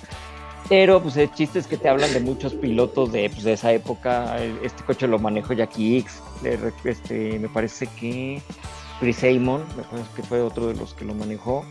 Pero 0.70 1.02
pues 1.02 1.16
el 1.16 1.32
chiste 1.32 1.60
es 1.60 1.68
que 1.68 1.78
te 1.78 1.88
hablan 1.88 2.12
de 2.14 2.20
muchos 2.20 2.54
pilotos 2.54 3.12
de, 3.12 3.30
pues, 3.30 3.44
de 3.44 3.54
esa 3.54 3.72
época. 3.72 4.38
Este 4.62 4.84
coche 4.84 5.08
lo 5.08 5.18
manejó 5.18 5.54
Jackie 5.54 6.00
X. 6.00 6.22
Este, 6.84 7.40
me 7.40 7.48
parece 7.48 7.88
que 7.88 8.42
Chris 9.00 9.24
Amon, 9.24 9.64
me 9.78 9.84
parece 9.84 10.10
que 10.16 10.24
fue 10.24 10.42
otro 10.42 10.68
de 10.68 10.76
los 10.76 10.94
que 10.94 11.06
lo 11.06 11.14
manejó. 11.14 11.64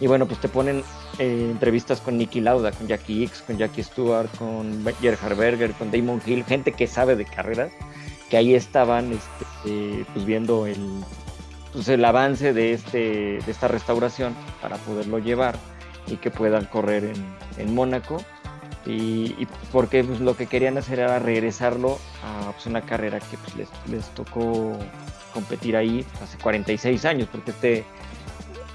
Y 0.00 0.06
bueno, 0.06 0.26
pues 0.26 0.40
te 0.40 0.48
ponen 0.48 0.82
eh, 1.18 1.48
entrevistas 1.50 2.00
con 2.00 2.18
Nicky 2.18 2.40
Lauda, 2.40 2.70
con 2.72 2.86
Jackie 2.86 3.24
X, 3.24 3.42
con 3.46 3.56
Jackie 3.56 3.82
Stewart, 3.82 4.28
con 4.36 4.84
Gerhard 5.00 5.36
Berger, 5.36 5.72
con 5.72 5.90
Damon 5.90 6.20
Hill, 6.24 6.44
gente 6.44 6.72
que 6.72 6.86
sabe 6.86 7.16
de 7.16 7.24
carreras, 7.24 7.72
que 8.28 8.36
ahí 8.36 8.54
estaban 8.54 9.12
este, 9.12 9.44
eh, 9.66 10.04
pues 10.12 10.26
viendo 10.26 10.66
el, 10.66 11.02
pues, 11.72 11.88
el 11.88 12.04
avance 12.04 12.52
de, 12.52 12.72
este, 12.72 12.98
de 12.98 13.50
esta 13.50 13.68
restauración 13.68 14.34
para 14.60 14.76
poderlo 14.76 15.18
llevar 15.18 15.56
y 16.06 16.16
que 16.16 16.30
puedan 16.30 16.66
correr 16.66 17.04
en, 17.04 17.24
en 17.56 17.74
Mónaco. 17.74 18.22
Y, 18.84 19.48
porque 19.72 20.04
pues, 20.04 20.20
lo 20.20 20.36
que 20.36 20.46
querían 20.46 20.78
hacer 20.78 21.00
era 21.00 21.18
regresarlo 21.18 21.98
a 22.22 22.52
pues, 22.52 22.66
una 22.66 22.82
carrera 22.82 23.18
que 23.18 23.36
pues, 23.38 23.56
les, 23.56 23.68
les 23.90 24.06
tocó 24.14 24.78
competir 25.34 25.76
ahí 25.76 26.04
hace 26.22 26.38
46 26.38 27.04
años, 27.04 27.28
porque 27.32 27.50
este, 27.50 27.84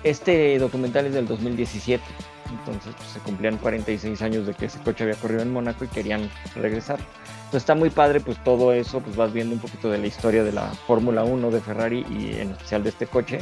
este 0.03 0.57
documental 0.59 1.05
es 1.05 1.13
del 1.13 1.27
2017. 1.27 2.03
Entonces 2.51 2.93
pues, 2.97 3.09
se 3.09 3.19
cumplían 3.19 3.57
46 3.57 4.21
años 4.21 4.45
de 4.45 4.53
que 4.53 4.65
ese 4.65 4.79
coche 4.79 5.03
había 5.03 5.15
corrido 5.15 5.41
en 5.41 5.53
Mónaco 5.53 5.85
y 5.85 5.87
querían 5.87 6.29
regresar. 6.55 6.99
Entonces 6.99 7.63
está 7.63 7.75
muy 7.75 7.89
padre, 7.89 8.19
pues 8.19 8.41
todo 8.43 8.73
eso, 8.73 8.99
pues 8.99 9.15
vas 9.15 9.33
viendo 9.33 9.55
un 9.55 9.61
poquito 9.61 9.89
de 9.89 9.97
la 9.97 10.07
historia 10.07 10.43
de 10.43 10.51
la 10.51 10.67
Fórmula 10.87 11.23
1 11.23 11.51
de 11.51 11.61
Ferrari 11.61 12.05
y 12.09 12.39
en 12.39 12.51
especial 12.51 12.83
de 12.83 12.89
este 12.89 13.07
coche, 13.07 13.39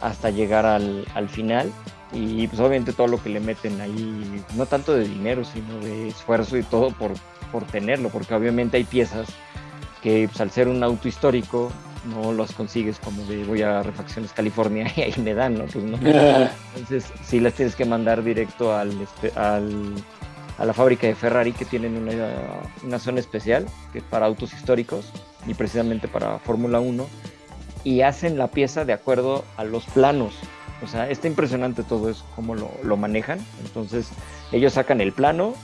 hasta 0.00 0.30
llegar 0.30 0.66
al, 0.66 1.06
al 1.14 1.28
final. 1.28 1.72
y 2.12 2.46
pues 2.46 2.60
obviamente 2.60 2.92
todo 2.92 3.06
lo 3.06 3.22
que 3.22 3.30
le 3.30 3.40
meten 3.40 3.80
ahí, 3.80 4.44
no 4.54 4.66
tanto 4.66 4.94
de 4.94 5.08
dinero, 5.08 5.44
sino 5.44 5.78
de 5.80 6.08
esfuerzo 6.08 6.58
y 6.58 6.62
todo 6.62 6.90
por, 6.90 7.12
por 7.50 7.64
tenerlo, 7.64 8.10
porque 8.10 8.34
obviamente 8.34 8.76
hay 8.76 8.84
piezas 8.84 9.28
que 10.02 10.28
pues, 10.28 10.40
al 10.40 10.50
ser 10.50 10.68
un 10.68 10.82
auto 10.82 11.08
histórico 11.08 11.70
no 12.04 12.32
los 12.32 12.52
consigues 12.52 12.98
como 12.98 13.24
de 13.24 13.44
voy 13.44 13.62
a 13.62 13.82
Refacciones 13.82 14.32
California 14.32 14.90
y 14.96 15.02
ahí 15.02 15.14
me 15.18 15.34
dan, 15.34 15.54
¿no? 15.54 15.64
Pues 15.64 15.84
no. 15.84 15.96
Entonces 16.76 17.12
sí 17.24 17.40
las 17.40 17.54
tienes 17.54 17.76
que 17.76 17.84
mandar 17.84 18.22
directo 18.22 18.74
al, 18.76 18.90
al 19.36 19.94
a 20.58 20.64
la 20.64 20.72
fábrica 20.72 21.06
de 21.06 21.14
Ferrari 21.14 21.52
que 21.52 21.64
tienen 21.64 21.96
una, 21.96 22.12
una 22.84 22.98
zona 22.98 23.20
especial 23.20 23.66
que 23.92 24.00
para 24.00 24.26
autos 24.26 24.52
históricos 24.52 25.10
y 25.46 25.54
precisamente 25.54 26.08
para 26.08 26.38
Fórmula 26.38 26.80
1 26.80 27.06
y 27.84 28.02
hacen 28.02 28.38
la 28.38 28.48
pieza 28.48 28.84
de 28.84 28.92
acuerdo 28.92 29.44
a 29.56 29.64
los 29.64 29.84
planos. 29.86 30.34
O 30.82 30.86
sea, 30.86 31.08
está 31.08 31.28
impresionante 31.28 31.82
todo 31.82 32.10
eso, 32.10 32.24
cómo 32.34 32.54
lo, 32.54 32.70
lo 32.82 32.96
manejan. 32.96 33.38
Entonces, 33.64 34.10
ellos 34.50 34.74
sacan 34.74 35.00
el 35.00 35.12
plano, 35.12 35.54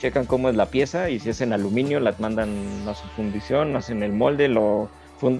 checan 0.00 0.26
cómo 0.26 0.48
es 0.48 0.56
la 0.56 0.66
pieza 0.66 1.10
y 1.10 1.18
si 1.20 1.30
es 1.30 1.40
en 1.40 1.52
aluminio, 1.52 2.00
la 2.00 2.14
mandan 2.18 2.48
a 2.88 2.94
su 2.94 3.06
fundición, 3.08 3.76
hacen 3.76 4.02
el 4.02 4.12
molde, 4.12 4.48
lo 4.48 4.88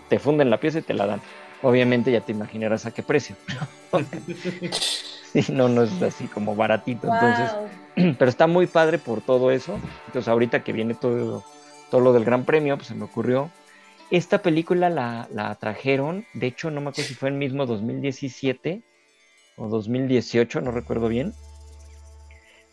te 0.09 0.19
funden 0.19 0.51
la 0.51 0.61
pieza 0.61 0.79
y 0.79 0.83
te 0.83 0.95
la 0.95 1.07
dan. 1.07 1.21
Obviamente 1.63 2.13
ya 2.13 2.21
te 2.21 2.33
imaginarás 2.33 2.87
a 2.87 2.93
qué 2.93 3.03
precio. 3.03 3.37
sí, 5.33 5.53
no, 5.53 5.69
no 5.69 5.83
es 5.83 6.03
así 6.03 6.27
como 6.27 6.55
baratito. 6.55 7.09
Entonces, 7.09 7.57
pero 8.19 8.29
está 8.29 8.47
muy 8.47 8.67
padre 8.67 8.99
por 8.99 9.21
todo 9.21 9.51
eso. 9.51 9.79
Entonces, 10.07 10.29
ahorita 10.29 10.63
que 10.63 10.73
viene 10.73 10.95
todo, 10.95 11.45
todo 11.91 12.01
lo 12.01 12.13
del 12.13 12.25
Gran 12.25 12.45
Premio, 12.45 12.77
pues 12.77 12.89
se 12.89 12.95
me 12.95 13.05
ocurrió. 13.05 13.51
Esta 14.11 14.41
película 14.41 14.89
la, 14.89 15.29
la 15.33 15.55
trajeron, 15.57 16.25
de 16.33 16.47
hecho, 16.47 16.71
no 16.71 16.81
me 16.81 16.91
acuerdo 16.91 17.09
si 17.09 17.15
fue 17.15 17.29
en 17.29 17.39
mismo 17.39 17.67
2017 17.67 18.83
o 19.57 19.69
2018, 19.69 20.61
no 20.63 20.71
recuerdo 20.71 21.09
bien. 21.09 21.35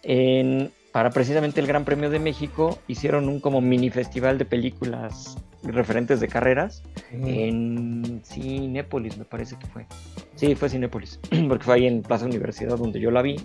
En, 0.03 0.71
para 0.95 1.09
precisamente 1.09 1.59
el 1.59 1.67
Gran 1.67 1.83
Premio 1.83 2.09
de 2.09 2.19
México 2.19 2.79
hicieron 2.87 3.27
un 3.27 3.41
como 3.41 3.59
mini 3.59 3.89
festival 3.89 4.37
de 4.37 4.45
películas 4.45 5.37
referentes 5.61 6.21
de 6.21 6.29
carreras 6.29 6.83
en 7.11 8.21
Cinépolis, 8.23 9.17
me 9.17 9.25
parece 9.25 9.57
que 9.57 9.67
fue. 9.67 9.85
Sí, 10.35 10.55
fue 10.55 10.69
Cinépolis, 10.69 11.19
porque 11.49 11.65
fue 11.65 11.75
ahí 11.75 11.87
en 11.87 12.01
Plaza 12.01 12.25
Universidad 12.25 12.77
donde 12.77 13.01
yo 13.01 13.11
la 13.11 13.21
vi. 13.21 13.35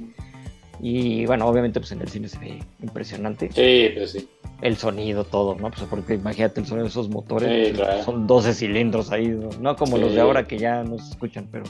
Y 0.78 1.26
bueno, 1.26 1.44
obviamente 1.48 1.80
pues 1.80 1.90
en 1.90 2.02
el 2.02 2.08
cine 2.08 2.28
se 2.28 2.38
ve 2.38 2.60
impresionante. 2.84 3.50
Sí, 3.52 3.94
pues 3.96 4.12
sí. 4.12 4.28
El 4.62 4.76
sonido, 4.76 5.24
todo, 5.24 5.56
¿no? 5.56 5.72
Pues 5.72 5.82
porque 5.90 6.14
imagínate 6.14 6.60
el 6.60 6.66
sonido 6.68 6.84
de 6.84 6.90
esos 6.90 7.08
motores. 7.08 7.76
Son 8.04 8.28
12 8.28 8.54
cilindros 8.54 9.10
ahí, 9.10 9.26
no, 9.60 9.74
como 9.74 9.98
los 9.98 10.14
de 10.14 10.20
ahora 10.20 10.46
que 10.46 10.56
ya 10.56 10.84
no 10.84 10.98
se 10.98 11.10
escuchan, 11.10 11.48
pero 11.50 11.64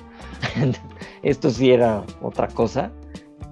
esto 1.23 1.49
sí 1.49 1.71
era 1.71 2.05
otra 2.21 2.49
cosa. 2.49 2.93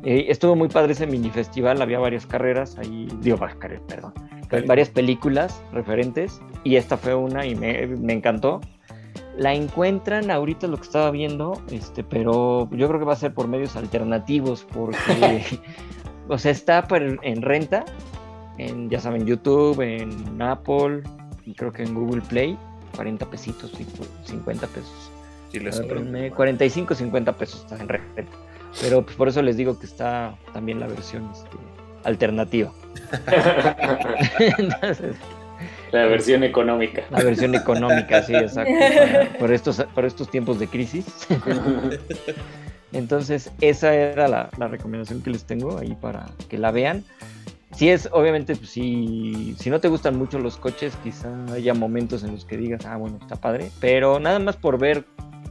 Eh, 0.04 0.26
estuvo 0.28 0.54
muy 0.54 0.68
padre 0.68 0.92
ese 0.92 1.06
mini 1.06 1.30
festival, 1.30 1.82
había 1.82 1.98
varias 1.98 2.26
carreras 2.26 2.78
ahí, 2.78 3.08
digo, 3.20 3.36
varias 3.36 3.58
carreras, 3.58 3.82
perdón, 3.88 4.12
varias 4.66 4.88
películas 4.90 5.60
referentes 5.72 6.40
y 6.62 6.76
esta 6.76 6.96
fue 6.96 7.14
una 7.14 7.44
y 7.46 7.54
me, 7.54 8.12
encantó. 8.12 8.60
La 9.36 9.54
encuentran 9.54 10.30
ahorita 10.30 10.66
lo 10.66 10.76
que 10.76 10.82
estaba 10.82 11.10
viendo, 11.10 11.60
este, 11.70 12.02
pero 12.02 12.68
yo 12.72 12.88
creo 12.88 12.98
que 12.98 13.06
va 13.06 13.12
a 13.12 13.16
ser 13.16 13.34
por 13.34 13.46
medios 13.48 13.76
alternativos 13.76 14.66
porque, 14.72 15.44
o 16.28 16.38
sea, 16.38 16.52
está 16.52 16.86
en 16.90 17.42
renta, 17.42 17.84
en, 18.58 18.90
ya 18.90 19.00
saben, 19.00 19.26
YouTube, 19.26 19.80
en 19.80 20.42
Apple 20.42 21.02
y 21.44 21.54
creo 21.54 21.72
que 21.72 21.82
en 21.82 21.94
Google 21.94 22.22
Play, 22.22 22.58
40 22.96 23.26
pesitos, 23.26 23.72
50 24.24 24.66
pesos. 24.66 25.12
Sí, 25.52 25.60
45, 26.34 26.94
50 26.94 27.32
pesos 27.36 27.60
está 27.62 27.80
en 27.80 27.88
renta. 27.88 28.22
Pero 28.80 29.02
pues 29.02 29.16
por 29.16 29.28
eso 29.28 29.42
les 29.42 29.56
digo 29.56 29.78
que 29.78 29.86
está 29.86 30.36
también 30.52 30.80
la 30.80 30.86
versión 30.86 31.30
este, 31.32 31.56
alternativa. 32.04 32.72
la 35.92 36.06
versión 36.06 36.44
económica. 36.44 37.02
La 37.10 37.22
versión 37.22 37.54
económica, 37.54 38.22
sí, 38.22 38.34
exacto. 38.34 38.72
por, 39.38 39.52
estos, 39.52 39.84
por 39.94 40.04
estos 40.04 40.30
tiempos 40.30 40.58
de 40.58 40.68
crisis. 40.68 41.06
Entonces, 42.92 43.50
esa 43.60 43.94
era 43.94 44.28
la, 44.28 44.68
recomendación 44.68 45.22
que 45.22 45.30
les 45.30 45.44
tengo 45.44 45.78
ahí 45.78 45.96
para 46.00 46.26
que 46.48 46.58
la 46.58 46.70
vean. 46.70 47.04
Si 47.74 47.90
es, 47.90 48.08
obviamente, 48.12 48.56
pues, 48.56 48.70
si, 48.70 49.54
si 49.58 49.70
no 49.70 49.78
te 49.78 49.88
gustan 49.88 50.16
mucho 50.16 50.38
los 50.38 50.56
coches, 50.56 50.94
quizá 51.04 51.28
haya 51.52 51.74
momentos 51.74 52.24
en 52.24 52.32
los 52.32 52.44
que 52.44 52.56
digas, 52.56 52.86
ah, 52.86 52.96
bueno, 52.96 53.18
está 53.20 53.36
padre, 53.36 53.70
pero 53.78 54.18
nada 54.18 54.38
más 54.38 54.56
por 54.56 54.78
ver 54.78 55.04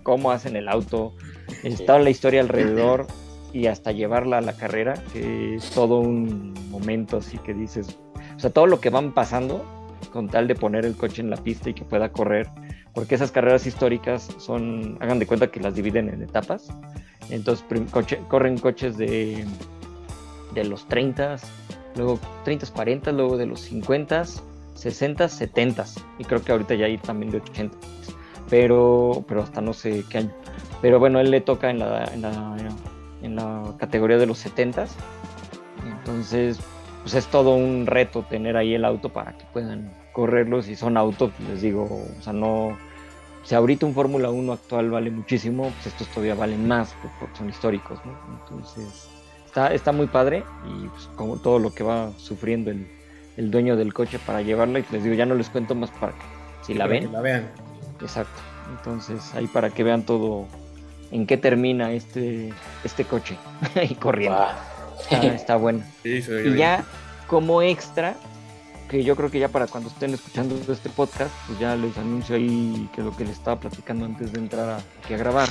cómo 0.04 0.32
hacen 0.32 0.56
el 0.56 0.70
auto, 0.70 1.14
está 1.64 2.00
la 2.00 2.10
historia 2.10 2.42
alrededor 2.42 3.08
y 3.54 3.68
hasta 3.68 3.92
llevarla 3.92 4.38
a 4.38 4.42
la 4.42 4.54
carrera, 4.54 4.94
que 5.14 5.56
es 5.56 5.70
todo 5.72 6.00
un 6.00 6.54
momento 6.70 7.18
así 7.18 7.38
que 7.40 7.54
dices, 7.54 7.98
o 8.36 8.40
sea, 8.40 8.50
todo 8.50 8.68
lo 8.68 8.80
que 8.80 8.90
van 8.90 9.14
pasando 9.14 9.66
con 10.12 10.30
tal 10.30 10.48
de 10.48 10.56
poner 10.56 10.86
el 10.86 10.96
coche 10.96 11.22
en 11.22 11.30
la 11.30 11.38
pista 11.38 11.70
y 11.70 11.74
que 11.74 11.84
pueda 11.84 12.10
correr, 12.10 12.48
porque 12.94 13.16
esas 13.16 13.32
carreras 13.32 13.66
históricas 13.66 14.30
son, 14.38 14.98
hagan 15.02 15.20
de 15.20 15.28
cuenta 15.28 15.48
que 15.48 15.60
las 15.60 15.76
dividen 15.76 16.10
en 16.10 16.22
etapas, 16.22 16.68
entonces 17.30 17.66
corren 18.28 18.58
coches 18.58 18.98
de, 18.98 19.46
de 20.54 20.64
los 20.64 20.88
30, 20.88 21.38
luego 21.96 22.20
30, 22.46 22.68
40, 22.68 23.12
luego 23.12 23.38
de 23.38 23.46
los 23.46 23.62
50, 23.62 24.26
60, 24.76 25.28
70 25.28 25.86
y 26.20 26.24
creo 26.24 26.44
que 26.44 26.52
ahorita 26.52 26.76
ya 26.76 26.86
hay 26.86 26.98
también 26.98 27.32
de 27.32 27.38
80, 27.40 27.78
pero, 28.50 29.24
pero 29.28 29.42
hasta 29.42 29.62
no 29.62 29.74
sé 29.74 30.04
qué 30.10 30.20
año. 30.20 30.34
Pero 30.82 31.00
bueno, 31.00 31.20
él 31.20 31.32
le 31.32 31.42
toca 31.42 31.70
en 31.70 31.80
la, 31.80 32.06
en 32.14 32.22
la, 32.22 32.58
en 33.22 33.36
la 33.36 33.74
categoría 33.78 34.18
de 34.18 34.28
los 34.28 34.38
70 34.38 34.86
Entonces, 35.86 36.60
pues 37.02 37.16
es 37.16 37.28
todo 37.28 37.56
un 37.56 37.86
reto 37.88 38.24
tener 38.24 38.58
ahí 38.58 38.74
el 38.74 38.86
auto 38.86 39.10
para 39.10 39.38
que 39.38 39.46
puedan 39.54 39.92
correrlos. 40.14 40.66
Si 40.66 40.76
son 40.76 40.98
autos, 40.98 41.32
les 41.50 41.62
digo, 41.62 41.84
o 41.84 42.22
sea, 42.22 42.34
no. 42.34 42.78
Si 43.44 43.56
ahorita 43.56 43.86
un 43.86 43.94
Fórmula 43.94 44.30
1 44.30 44.52
actual 44.52 44.92
vale 44.92 45.10
muchísimo, 45.10 45.72
pues 45.76 45.88
estos 45.88 46.08
todavía 46.10 46.36
valen 46.36 46.68
más 46.68 46.94
porque 47.20 47.38
son 47.38 47.50
históricos, 47.50 48.00
¿no? 48.06 48.14
Entonces, 48.42 49.10
está, 49.46 49.74
está 49.74 49.94
muy 49.94 50.08
padre 50.08 50.44
y 50.68 50.88
pues, 50.90 51.10
como 51.16 51.38
todo 51.38 51.58
lo 51.58 51.74
que 51.74 51.82
va 51.82 52.12
sufriendo 52.18 52.72
el, 52.72 52.86
el 53.38 53.50
dueño 53.50 53.78
del 53.78 53.94
coche 53.94 54.20
para 54.20 54.42
llevarla. 54.42 54.80
Y 54.80 54.86
les 54.92 55.04
digo, 55.04 55.16
ya 55.16 55.26
no 55.26 55.36
les 55.36 55.50
cuento 55.50 55.76
más 55.76 55.92
para 55.92 56.12
que 56.12 56.26
si 56.64 56.74
la 56.74 56.88
ven. 56.88 57.12
la 57.14 57.22
vean. 57.22 57.50
Exacto. 58.02 58.40
Entonces, 58.70 59.34
ahí 59.34 59.48
para 59.48 59.70
que 59.70 59.84
vean 59.84 60.04
todo 60.04 60.46
en 61.12 61.26
qué 61.26 61.38
termina 61.38 61.92
este, 61.92 62.54
este 62.84 63.06
coche 63.06 63.38
y 63.90 63.96
corriendo. 63.96 64.46
Está, 65.10 65.56
bueno. 65.56 65.84
y 66.04 66.56
ya 66.56 66.84
como 67.28 67.62
extra, 67.62 68.16
que 68.90 69.04
yo 69.04 69.16
creo 69.16 69.30
que 69.30 69.40
ya 69.40 69.50
para 69.50 69.68
cuando 69.68 69.90
estén 69.90 70.14
escuchando 70.14 70.56
este 70.72 70.90
podcast, 70.90 71.32
pues 71.48 71.60
ya 71.60 71.76
les 71.76 71.98
anuncio 71.98 72.36
ahí 72.36 72.90
que 72.94 73.02
lo 73.02 73.16
que 73.16 73.26
les 73.26 73.34
estaba 73.34 73.60
platicando 73.60 74.06
antes 74.06 74.32
de 74.32 74.40
entrar 74.40 74.82
aquí 75.04 75.14
a 75.14 75.18
grabar, 75.18 75.50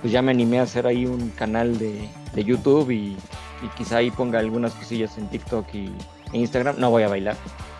pues 0.00 0.12
ya 0.12 0.22
me 0.22 0.30
animé 0.30 0.60
a 0.60 0.62
hacer 0.62 0.86
ahí 0.86 1.06
un 1.06 1.30
canal 1.30 1.78
de, 1.78 2.08
YouTube 2.34 2.90
y, 2.90 3.16
quizá 3.76 3.98
ahí 3.98 4.10
ponga 4.10 4.40
algunas 4.40 4.72
cosillas 4.72 5.16
en 5.18 5.28
TikTok 5.28 5.66
y 5.74 5.92
Instagram. 6.32 6.76
No 6.78 6.90
voy 6.90 7.04
a 7.04 7.08
bailar. 7.08 7.36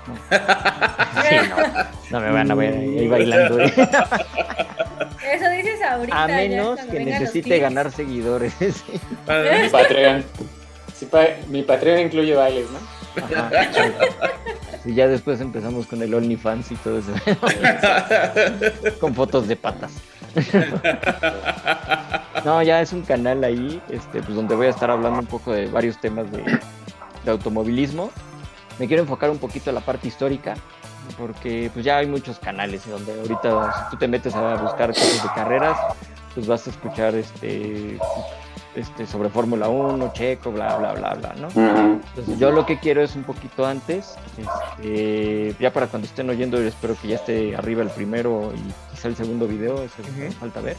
No, 2.11 2.21
me 2.21 2.31
van 2.31 2.51
a 2.51 2.55
ver 2.55 2.75
ahí 2.75 3.09
bailando. 3.09 3.61
Eso 3.61 5.51
dices 5.57 5.83
ahorita. 5.83 6.25
A 6.25 6.27
menos 6.27 6.81
que 6.81 7.05
necesite 7.05 7.59
ganar 7.59 7.91
seguidores. 7.91 8.55
mi 8.61 9.69
Patreon. 9.71 10.25
mi 11.49 11.63
Patreon 11.63 12.01
incluye 12.01 12.35
bailes, 12.35 12.67
¿no? 12.71 12.79
Y 14.85 14.95
ya 14.95 15.07
después 15.07 15.41
empezamos 15.41 15.87
con 15.87 16.03
el 16.03 16.13
OnlyFans 16.13 16.73
y 16.73 16.77
todo 16.77 16.99
eso. 16.99 17.13
con 19.01 19.15
fotos 19.15 19.49
de 19.49 19.57
patas. 19.57 19.93
no, 22.45 22.63
ya 22.63 22.81
es 22.81 22.93
un 22.93 23.03
canal 23.03 23.45
ahí, 23.45 23.81
este, 23.89 24.23
pues 24.23 24.35
donde 24.35 24.55
voy 24.55 24.67
a 24.67 24.71
estar 24.71 24.91
hablando 24.91 25.21
un 25.21 25.27
poco 25.27 25.53
de 25.53 25.67
varios 25.67 26.01
temas 26.01 26.31
de, 26.33 26.43
de 26.43 27.31
automovilismo. 27.31 28.11
Me 28.79 28.87
quiero 28.87 29.03
enfocar 29.03 29.31
un 29.31 29.39
poquito 29.39 29.71
en 29.71 29.75
la 29.75 29.81
parte 29.81 30.09
histórica, 30.09 30.55
porque 31.19 31.71
pues 31.73 31.85
ya 31.85 31.99
hay 31.99 32.07
muchos 32.07 32.39
canales 32.39 32.89
donde 32.89 33.19
ahorita 33.21 33.73
si 33.73 33.91
tú 33.91 33.97
te 33.97 34.09
metes 34.09 34.35
a 34.35 34.57
buscar 34.57 34.91
cosas 34.91 35.23
de 35.23 35.29
carreras, 35.35 35.79
pues 36.35 36.47
vas 36.47 36.67
a 36.67 36.71
escuchar 36.71 37.15
este 37.15 37.99
este 38.75 39.07
sobre 39.07 39.29
Fórmula 39.29 39.69
1, 39.69 40.13
Checo, 40.15 40.51
bla 40.51 40.77
bla 40.77 40.93
bla 40.95 41.15
bla, 41.15 41.35
¿no? 41.35 41.49
Entonces 41.49 42.39
yo 42.39 42.51
lo 42.51 42.65
que 42.65 42.79
quiero 42.79 43.03
es 43.03 43.15
un 43.17 43.25
poquito 43.25 43.67
antes, 43.67 44.17
este, 44.39 45.55
ya 45.61 45.73
para 45.73 45.89
cuando 45.89 46.07
estén 46.07 46.31
oyendo, 46.31 46.61
espero 46.61 46.97
que 47.01 47.09
ya 47.09 47.17
esté 47.17 47.55
arriba 47.55 47.83
el 47.83 47.91
primero 47.91 48.53
y 48.55 48.93
quizá 48.93 49.09
el 49.09 49.17
segundo 49.17 49.47
video, 49.47 49.83
eso 49.83 50.03
falta 50.41 50.61
ver. 50.61 50.77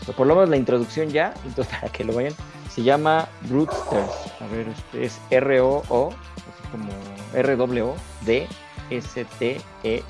Pero 0.00 0.16
por 0.16 0.26
lo 0.26 0.34
menos 0.34 0.50
la 0.50 0.56
introducción 0.56 1.10
ya, 1.10 1.32
entonces 1.44 1.72
para 1.78 1.92
que 1.92 2.04
lo 2.04 2.12
vayan, 2.12 2.34
se 2.70 2.82
llama 2.82 3.28
Rootsters, 3.48 4.32
a 4.40 4.46
ver, 4.52 4.68
este 4.68 5.04
es 5.04 5.20
R-O-O, 5.30 6.08
así 6.10 6.68
como 6.72 6.88
R-W-O-D 7.34 8.48
S-T-E-E-R-S. 8.90 10.06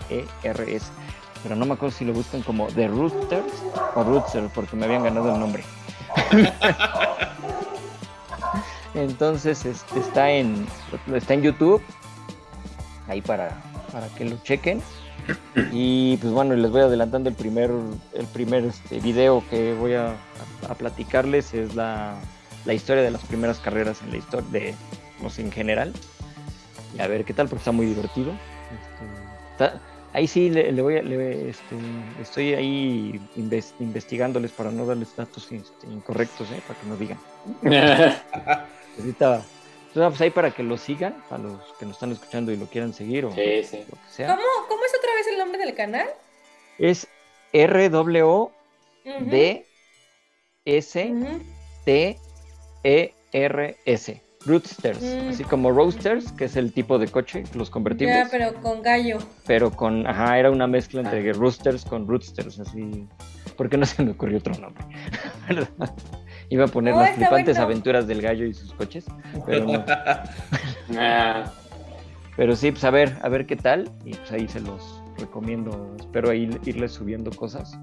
Pero 1.42 1.56
no 1.56 1.66
me 1.66 1.74
acuerdo 1.74 1.96
si 1.96 2.04
lo 2.04 2.12
buscan 2.12 2.42
como 2.42 2.66
The 2.68 2.88
Roosters 2.88 3.52
o 3.94 4.02
Rootser, 4.02 4.48
porque 4.54 4.76
me 4.76 4.86
habían 4.86 5.04
ganado 5.04 5.32
el 5.32 5.40
nombre. 5.40 5.62
Entonces 8.94 9.64
este, 9.64 10.00
está 10.00 10.30
en 10.30 10.66
está 11.14 11.34
en 11.34 11.42
YouTube. 11.42 11.82
Ahí 13.06 13.20
para, 13.20 13.62
para 13.92 14.08
que 14.08 14.24
lo 14.24 14.36
chequen. 14.42 14.82
Y 15.72 16.16
pues 16.16 16.32
bueno, 16.32 16.54
les 16.56 16.70
voy 16.70 16.80
adelantando 16.80 17.28
el 17.28 17.36
primer, 17.36 17.70
el 18.14 18.26
primer 18.26 18.64
este, 18.64 18.98
video 18.98 19.44
que 19.50 19.74
voy 19.74 19.94
a, 19.94 20.16
a 20.68 20.74
platicarles. 20.74 21.54
Es 21.54 21.74
la, 21.74 22.16
la 22.64 22.74
historia 22.74 23.02
de 23.02 23.10
las 23.10 23.22
primeras 23.22 23.58
carreras 23.60 24.00
en 24.02 24.10
la 24.10 24.16
historia 24.16 24.48
de 24.50 24.74
no 25.22 25.30
sé, 25.30 25.42
en 25.42 25.52
general. 25.52 25.92
Y 26.96 27.00
a 27.00 27.06
ver 27.06 27.24
qué 27.24 27.34
tal, 27.34 27.48
porque 27.48 27.60
está 27.60 27.72
muy 27.72 27.86
divertido. 27.86 28.32
Este, 28.32 29.52
está- 29.52 29.80
ahí 30.12 30.26
sí 30.26 30.50
le, 30.50 30.72
le 30.72 30.82
voy 30.82 30.96
a, 30.96 31.02
le- 31.02 31.50
este, 31.50 31.76
estoy 32.20 32.54
ahí 32.54 33.20
inves- 33.36 33.74
investigándoles 33.80 34.52
para 34.52 34.70
no 34.70 34.86
darles 34.86 35.14
datos 35.16 35.50
este, 35.52 35.86
incorrectos, 35.86 36.50
¿eh? 36.50 36.62
para 36.66 36.78
que 36.80 36.86
no 36.86 36.96
digan. 36.96 37.18
Ahorita, 38.98 39.42
pues 39.94 40.20
ahí 40.20 40.30
para 40.30 40.50
que 40.50 40.62
lo 40.62 40.76
sigan, 40.76 41.14
para 41.28 41.42
los 41.44 41.60
que 41.78 41.86
nos 41.86 41.96
están 41.96 42.12
escuchando 42.12 42.52
y 42.52 42.56
lo 42.56 42.66
quieran 42.66 42.92
seguir 42.92 43.24
o 43.26 43.32
sí, 43.32 43.62
sí. 43.64 43.78
lo 43.88 43.96
que 43.96 44.08
sea. 44.10 44.28
¿Cómo, 44.28 44.42
¿Cómo 44.68 44.84
es 44.84 44.92
otra 44.98 45.14
vez 45.14 45.26
el 45.28 45.38
nombre 45.38 45.58
del 45.58 45.74
canal? 45.74 46.08
Es 46.78 47.06
RWO 47.52 48.52
Ujú, 49.04 49.24
D 49.30 49.66
S. 50.64 51.14
T 51.84 52.18
E 52.84 53.14
R 53.32 53.76
S. 53.86 54.22
Roadsters, 54.46 55.02
Mm. 55.02 55.28
así 55.30 55.44
como 55.44 55.70
Roadsters, 55.70 56.32
que 56.32 56.44
es 56.46 56.56
el 56.56 56.72
tipo 56.72 56.98
de 56.98 57.08
coche, 57.08 57.44
los 57.54 57.70
convertibles, 57.70 58.16
Ya, 58.24 58.28
pero 58.30 58.54
con 58.62 58.82
gallo. 58.82 59.18
pero 59.46 59.70
con, 59.70 60.06
ajá, 60.06 60.38
era 60.38 60.50
una 60.50 60.66
mezcla 60.66 61.00
entre 61.00 61.32
Roosters 61.32 61.84
con 61.84 62.06
Roadsters, 62.06 62.58
así. 62.60 63.06
¿Por 63.56 63.68
qué 63.68 63.76
no 63.76 63.84
se 63.86 64.02
me 64.04 64.12
ocurrió 64.12 64.38
otro 64.38 64.54
nombre? 64.58 64.84
¿Verdad? 65.48 65.68
Iba 66.50 66.64
a 66.64 66.68
poner 66.68 66.94
No, 66.94 67.00
las 67.02 67.10
flipantes 67.12 67.56
bueno. 67.56 67.62
aventuras 67.64 68.06
del 68.06 68.22
gallo 68.22 68.46
y 68.46 68.54
sus 68.54 68.72
coches, 68.72 69.04
pero 69.44 69.64
no. 69.66 69.84
Ah, 70.98 71.52
Pero 72.36 72.54
sí, 72.56 72.70
pues 72.70 72.84
a 72.84 72.90
ver, 72.90 73.16
a 73.20 73.28
ver 73.28 73.44
qué 73.46 73.56
tal. 73.56 73.90
Y 74.04 74.14
pues 74.14 74.30
ahí 74.32 74.46
se 74.48 74.60
los 74.60 75.02
recomiendo. 75.18 75.94
Espero 75.98 76.30
ahí 76.30 76.48
irles 76.64 76.92
subiendo 76.92 77.30
cosas. 77.32 77.76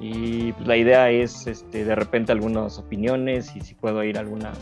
Y 0.00 0.52
pues 0.52 0.66
la 0.66 0.76
idea 0.76 1.08
es 1.10 1.46
este, 1.46 1.84
de 1.84 1.94
repente 1.94 2.32
algunas 2.32 2.78
opiniones 2.78 3.54
y 3.56 3.60
si 3.60 3.74
puedo 3.74 4.02
ir 4.04 4.18
a 4.18 4.20
algunos 4.20 4.58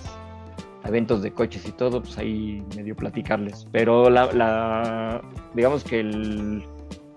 eventos 0.85 1.23
de 1.23 1.33
coches 1.33 1.67
y 1.67 1.73
todo, 1.73 2.03
pues 2.03 2.17
ahí 2.19 2.63
medio 2.77 2.95
platicarles. 2.97 3.67
Pero 3.73 4.11
la, 4.11 4.33
la- 4.33 5.23
digamos 5.55 5.83
que 5.85 6.01
el, 6.01 6.65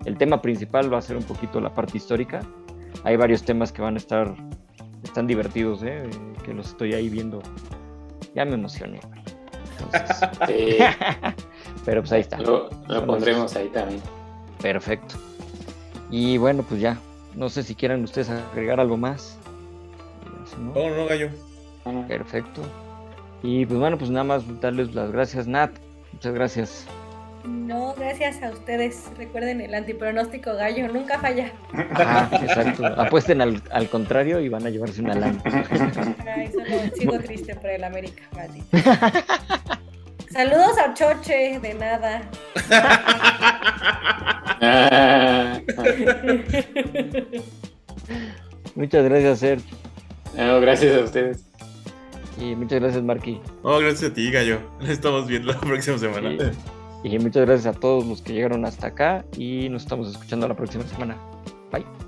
el 0.04 0.16
tema 0.18 0.40
principal 0.42 0.92
va 0.92 0.98
a 0.98 1.02
ser 1.02 1.16
un 1.16 1.24
poquito 1.24 1.60
la 1.60 1.72
parte 1.74 1.96
histórica. 1.98 2.40
Hay 3.04 3.16
varios 3.16 3.42
temas 3.42 3.70
que 3.72 3.82
van 3.82 3.94
a 3.94 3.98
estar, 3.98 4.34
están 5.04 5.26
divertidos, 5.26 5.82
¿eh? 5.82 6.08
que 6.44 6.52
los 6.54 6.68
estoy 6.68 6.94
ahí 6.94 7.08
viendo. 7.08 7.40
Ya 8.34 8.44
me 8.44 8.54
emocioné. 8.54 9.00
Entonces, 9.80 10.16
sí, 10.48 10.76
pero 11.84 12.00
pues 12.02 12.12
ahí 12.12 12.20
está. 12.22 12.38
lo, 12.38 12.68
lo 12.88 13.06
pondremos 13.06 13.54
ahí 13.56 13.68
también. 13.68 14.00
Perfecto. 14.60 15.14
Y 16.10 16.38
bueno, 16.38 16.62
pues 16.62 16.80
ya. 16.80 16.98
No 17.34 17.48
sé 17.48 17.62
si 17.62 17.74
quieran 17.76 18.02
ustedes 18.02 18.30
agregar 18.30 18.80
algo 18.80 18.96
más. 18.96 19.38
Si 20.46 20.56
no, 20.60 20.72
No, 20.74 20.96
no, 20.96 21.06
gallo. 21.06 21.28
Perfecto. 22.08 22.62
Y 23.42 23.66
pues 23.66 23.78
bueno, 23.78 23.98
pues 23.98 24.10
nada 24.10 24.24
más 24.24 24.60
darles 24.60 24.94
las 24.94 25.12
gracias, 25.12 25.46
Nat. 25.46 25.70
Muchas 26.12 26.34
gracias. 26.34 26.86
No, 27.44 27.94
gracias 27.94 28.42
a 28.42 28.50
ustedes. 28.50 29.04
Recuerden 29.16 29.60
el 29.60 29.74
antipronóstico 29.74 30.54
gallo, 30.54 30.88
nunca 30.88 31.18
falla. 31.18 31.52
Ajá, 31.72 32.28
exacto. 32.42 32.84
Apuesten 32.86 33.40
al, 33.40 33.62
al 33.70 33.88
contrario 33.88 34.40
y 34.40 34.48
van 34.48 34.66
a 34.66 34.70
llevarse 34.70 35.00
una 35.00 35.14
lana. 35.14 35.40
Ay, 36.26 36.50
solo 36.52 36.66
sigo 36.96 37.18
triste 37.20 37.54
por 37.54 37.70
el 37.70 37.84
América, 37.84 38.22
maldito. 38.34 38.66
Saludos 40.30 40.76
a 40.78 40.92
Choche, 40.94 41.58
de 41.60 41.74
nada. 41.74 42.22
Ah, 44.60 45.60
Muchas 48.74 49.04
gracias, 49.04 49.38
Ser. 49.38 49.58
no, 50.36 50.60
gracias 50.60 50.96
a 50.96 51.04
ustedes. 51.04 51.44
Y 52.40 52.54
muchas 52.54 52.80
gracias, 52.80 53.02
Marky. 53.02 53.40
No, 53.64 53.78
gracias 53.78 54.10
a 54.10 54.14
ti, 54.14 54.30
gallo. 54.30 54.60
Nos 54.80 54.90
estamos 54.90 55.26
viendo 55.26 55.52
la 55.52 55.60
próxima 55.60 55.98
semana. 55.98 56.52
Y 57.04 57.18
muchas 57.18 57.46
gracias 57.46 57.76
a 57.76 57.78
todos 57.78 58.06
los 58.06 58.22
que 58.22 58.32
llegaron 58.32 58.64
hasta 58.64 58.88
acá. 58.88 59.24
Y 59.36 59.68
nos 59.68 59.82
estamos 59.82 60.08
escuchando 60.08 60.48
la 60.48 60.56
próxima 60.56 60.84
semana. 60.84 61.16
Bye. 61.70 62.07